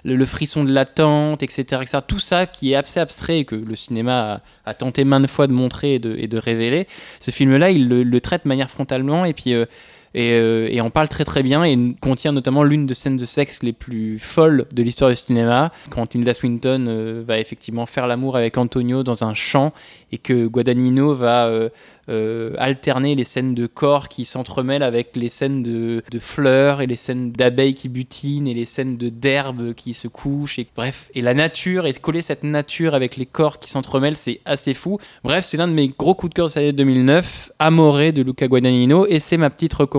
le, 0.06 0.26
frisson 0.26 0.64
de 0.64 0.72
l'attente, 0.72 1.44
etc., 1.44 1.84
Tout 2.08 2.22
ça 2.22 2.46
qui 2.46 2.72
est 2.72 2.76
assez 2.76 3.02
abstrait 3.02 3.40
et 3.40 3.46
que 3.46 3.56
le 3.56 3.76
cinéma 3.76 4.42
a, 4.64 4.74
tenté 4.74 5.04
maintes 5.04 5.28
fois 5.28 5.48
de 5.48 5.52
montrer 5.52 5.96
et 5.96 6.00
de, 6.00 6.38
révéler. 6.38 6.88
Ce 7.20 7.32
film-là, 7.32 7.72
il 7.72 7.90
le, 7.90 8.04
le, 8.04 8.22
traite 8.22 8.46
de 8.46 8.48
manière 8.48 8.72
frontalement 8.72 9.26
et 9.26 9.34
puis... 9.34 9.54
Euh, 9.54 9.66
et, 10.14 10.32
euh, 10.34 10.82
on 10.82 10.90
parle 10.90 11.08
très 11.08 11.26
très 11.26 11.44
bien 11.44 11.64
et 11.64 11.78
contient 12.02 12.32
notamment 12.32 12.64
l'une 12.64 12.86
des 12.86 12.94
scènes 12.94 13.18
de 13.18 13.26
sexe 13.26 13.62
les 13.62 13.74
plus 13.74 14.18
folles 14.18 14.66
de 14.72 14.82
l'histoire 14.82 15.10
du 15.10 15.16
cinéma 15.16 15.72
quand 15.90 16.08
Tilda 16.08 16.34
Swinton 16.34 16.86
euh, 16.88 17.24
va 17.26 17.40
effectivement 17.40 17.86
faire 17.86 18.08
l'amour 18.08 18.36
avec 18.36 18.58
Antonio 18.58 19.04
dans 19.04 19.24
un 19.24 19.34
champ 19.34 19.74
et 20.12 20.18
que 20.18 20.48
Guadagnino 20.48 21.14
va 21.14 21.46
euh, 21.46 21.70
euh, 22.10 22.54
alterner 22.58 23.14
les 23.14 23.24
scènes 23.24 23.54
de 23.54 23.68
corps 23.68 24.08
qui 24.08 24.26
s'entremêlent 24.26 24.82
avec 24.82 25.16
les 25.16 25.30
scènes 25.30 25.62
de, 25.62 26.02
fleurs 26.20 26.82
et 26.82 26.88
les 26.88 26.96
scènes 26.96 27.32
d'abeilles 27.32 27.76
qui 27.76 27.88
butinent 27.88 28.48
et 28.48 28.56
les 28.56 28.66
scènes 28.66 28.98
de 28.98 29.10
d'herbes 29.10 29.74
qui 29.76 29.94
se 29.94 30.08
couchent 30.08 30.58
et 30.58 30.68
bref. 30.76 31.12
Et 31.14 31.22
la 31.22 31.36
nature 31.36 31.86
et 31.86 31.94
coller 31.94 32.24
cette 32.24 32.44
nature 32.44 32.96
avec 32.96 33.16
les 33.16 33.28
corps 33.28 33.60
qui 33.60 33.70
s'entremêlent 33.70 34.18
c'est 34.18 34.42
assez 34.46 34.74
fou. 34.74 34.98
Bref 35.24 35.46
c'est 35.46 35.58
l'un 35.58 35.68
de 35.68 35.74
mes 35.74 35.90
gros 35.90 36.16
coups 36.16 36.32
de 36.32 36.36
cœur 36.36 36.48
de 36.48 36.52
cette 36.52 36.64
année 36.64 36.74
2009 36.74 37.52
Amore 37.60 38.12
de 38.14 38.22
Luca 38.24 38.48
Guadagnino 38.48 39.06
et 39.06 39.20
c'est 39.20 39.38
ma 39.38 39.52
petite 39.52 39.76
recommandation 39.76 39.99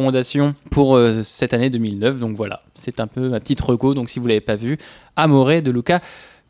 pour 0.71 0.97
euh, 0.97 1.23
cette 1.23 1.53
année 1.55 1.71
2009 1.71 2.19
donc 2.19 2.37
voilà 2.37 2.63
c'est 2.75 3.01
un 3.01 3.07
peu 3.07 3.29
ma 3.29 3.41
petite 3.41 3.61
reco 3.61 3.95
donc 3.95 4.09
si 4.09 4.19
vous 4.19 4.27
l'avez 4.27 4.41
pas 4.41 4.57
vu 4.57 4.79
Amore 5.17 5.63
de 5.63 5.71
Luca 5.71 6.01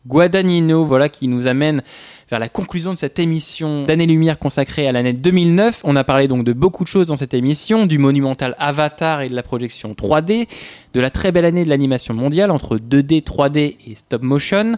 Guadagnino, 0.07 0.85
voilà, 0.85 1.09
qui 1.09 1.29
nous 1.29 1.47
amène 1.47 1.83
vers 2.31 2.39
la 2.39 2.49
conclusion 2.49 2.93
de 2.93 2.99
cette 2.99 3.19
émission 3.19 3.85
d'année-lumière 3.85 4.39
consacrée 4.39 4.87
à 4.89 4.93
l'année 4.93 5.13
2009. 5.13 5.83
On 5.85 5.95
a 5.97 6.05
parlé 6.05 6.27
donc 6.27 6.45
de 6.45 6.53
beaucoup 6.53 6.85
de 6.85 6.89
choses 6.89 7.07
dans 7.07 7.17
cette 7.17 7.35
émission, 7.35 7.87
du 7.87 7.99
monumental 7.99 8.55
Avatar 8.59 9.21
et 9.21 9.29
de 9.29 9.35
la 9.35 9.43
projection 9.43 9.93
3D, 9.93 10.49
de 10.95 11.01
la 11.01 11.11
très 11.11 11.33
belle 11.33 11.45
année 11.45 11.65
de 11.65 11.69
l'animation 11.69 12.15
mondiale 12.15 12.51
entre 12.51 12.79
2D, 12.79 13.23
3D 13.23 13.77
et 13.87 13.95
stop 13.95 14.23
motion. 14.23 14.77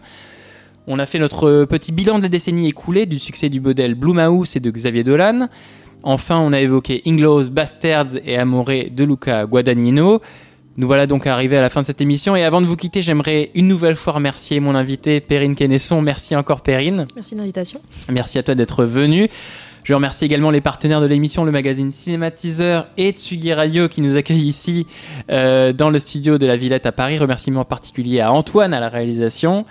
On 0.89 0.99
a 0.99 1.07
fait 1.07 1.21
notre 1.21 1.65
petit 1.67 1.93
bilan 1.93 2.19
de 2.19 2.25
la 2.25 2.29
décennie 2.29 2.69
écoulée, 2.69 3.07
du 3.07 3.21
succès 3.21 3.49
du 3.49 3.61
modèle 3.61 3.95
Blumhouse 3.95 4.57
et 4.57 4.61
de 4.61 4.71
Xavier 4.71 5.05
Dolan. 5.05 5.49
Enfin, 6.03 6.39
on 6.39 6.53
a 6.53 6.61
évoqué 6.61 7.03
Inglourious 7.07 7.51
Bastards 7.51 8.17
et 8.25 8.37
Amore 8.37 8.67
de 8.91 9.05
Luca 9.05 9.47
Guadagnino. 9.47 10.21
Nous 10.79 10.87
voilà 10.87 11.07
donc 11.07 11.27
arrivés 11.27 11.59
à 11.59 11.61
la 11.61 11.69
fin 11.69 11.83
de 11.83 11.87
cette 11.87 12.01
émission 12.01 12.35
et 12.35 12.45
avant 12.45 12.63
de 12.63 12.67
vous 12.67 12.77
quitter, 12.77 13.03
j'aimerais 13.03 13.51
une 13.55 13.69
nouvelle 13.69 13.95
fois 13.95 14.15
remercier 14.15 14.59
mon 14.59 14.75
invité 14.75 15.21
Perrine 15.21 15.55
Kennesson. 15.55 16.01
Merci 16.01 16.35
encore 16.35 16.63
Perrine. 16.63 17.05
Merci 17.15 17.35
de 17.35 17.41
l'invitation. 17.41 17.81
Merci 18.11 18.39
à 18.39 18.43
toi 18.43 18.55
d'être 18.55 18.85
venue. 18.85 19.29
Je 19.85 19.95
remercie 19.95 20.25
également 20.25 20.51
les 20.51 20.61
partenaires 20.61 21.01
de 21.01 21.07
l'émission, 21.07 21.45
le 21.45 21.51
magazine 21.51 21.93
Cinématiseur 21.93 22.87
et 22.97 23.11
Tsugi 23.11 23.53
Radio 23.53 23.89
qui 23.89 24.01
nous 24.01 24.17
accueillent 24.17 24.49
ici 24.49 24.87
euh, 25.31 25.73
dans 25.73 25.91
le 25.91 25.99
studio 25.99 26.39
de 26.39 26.47
la 26.47 26.57
Villette 26.57 26.87
à 26.87 26.93
Paris. 26.93 27.19
Remerciement 27.19 27.61
en 27.61 27.65
particulier 27.65 28.21
à 28.21 28.33
Antoine 28.33 28.73
à 28.73 28.81
la 28.81 28.89
réalisation. 28.89 29.67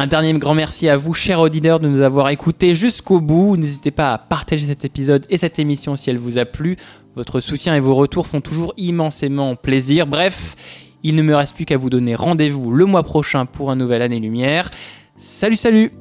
Un 0.00 0.06
dernier 0.06 0.32
grand 0.32 0.54
merci 0.54 0.88
à 0.88 0.96
vous, 0.96 1.12
chers 1.12 1.40
auditeurs, 1.40 1.78
de 1.78 1.86
nous 1.86 2.00
avoir 2.00 2.30
écoutés 2.30 2.74
jusqu'au 2.74 3.20
bout. 3.20 3.58
N'hésitez 3.58 3.90
pas 3.90 4.14
à 4.14 4.16
partager 4.16 4.66
cet 4.66 4.82
épisode 4.82 5.26
et 5.28 5.36
cette 5.36 5.58
émission 5.58 5.94
si 5.94 6.08
elle 6.08 6.16
vous 6.16 6.38
a 6.38 6.46
plu. 6.46 6.78
Votre 7.16 7.40
soutien 7.40 7.76
et 7.76 7.80
vos 7.80 7.94
retours 7.94 8.26
font 8.26 8.40
toujours 8.40 8.72
immensément 8.78 9.56
plaisir. 9.56 10.06
Bref, 10.06 10.56
il 11.02 11.16
ne 11.16 11.22
me 11.22 11.36
reste 11.36 11.54
plus 11.54 11.66
qu'à 11.66 11.76
vous 11.76 11.90
donner 11.90 12.14
rendez-vous 12.14 12.70
le 12.70 12.86
mois 12.86 13.02
prochain 13.02 13.44
pour 13.44 13.70
un 13.70 13.76
nouvel 13.76 14.00
année 14.00 14.20
lumière. 14.20 14.70
Salut, 15.18 15.56
salut 15.56 15.92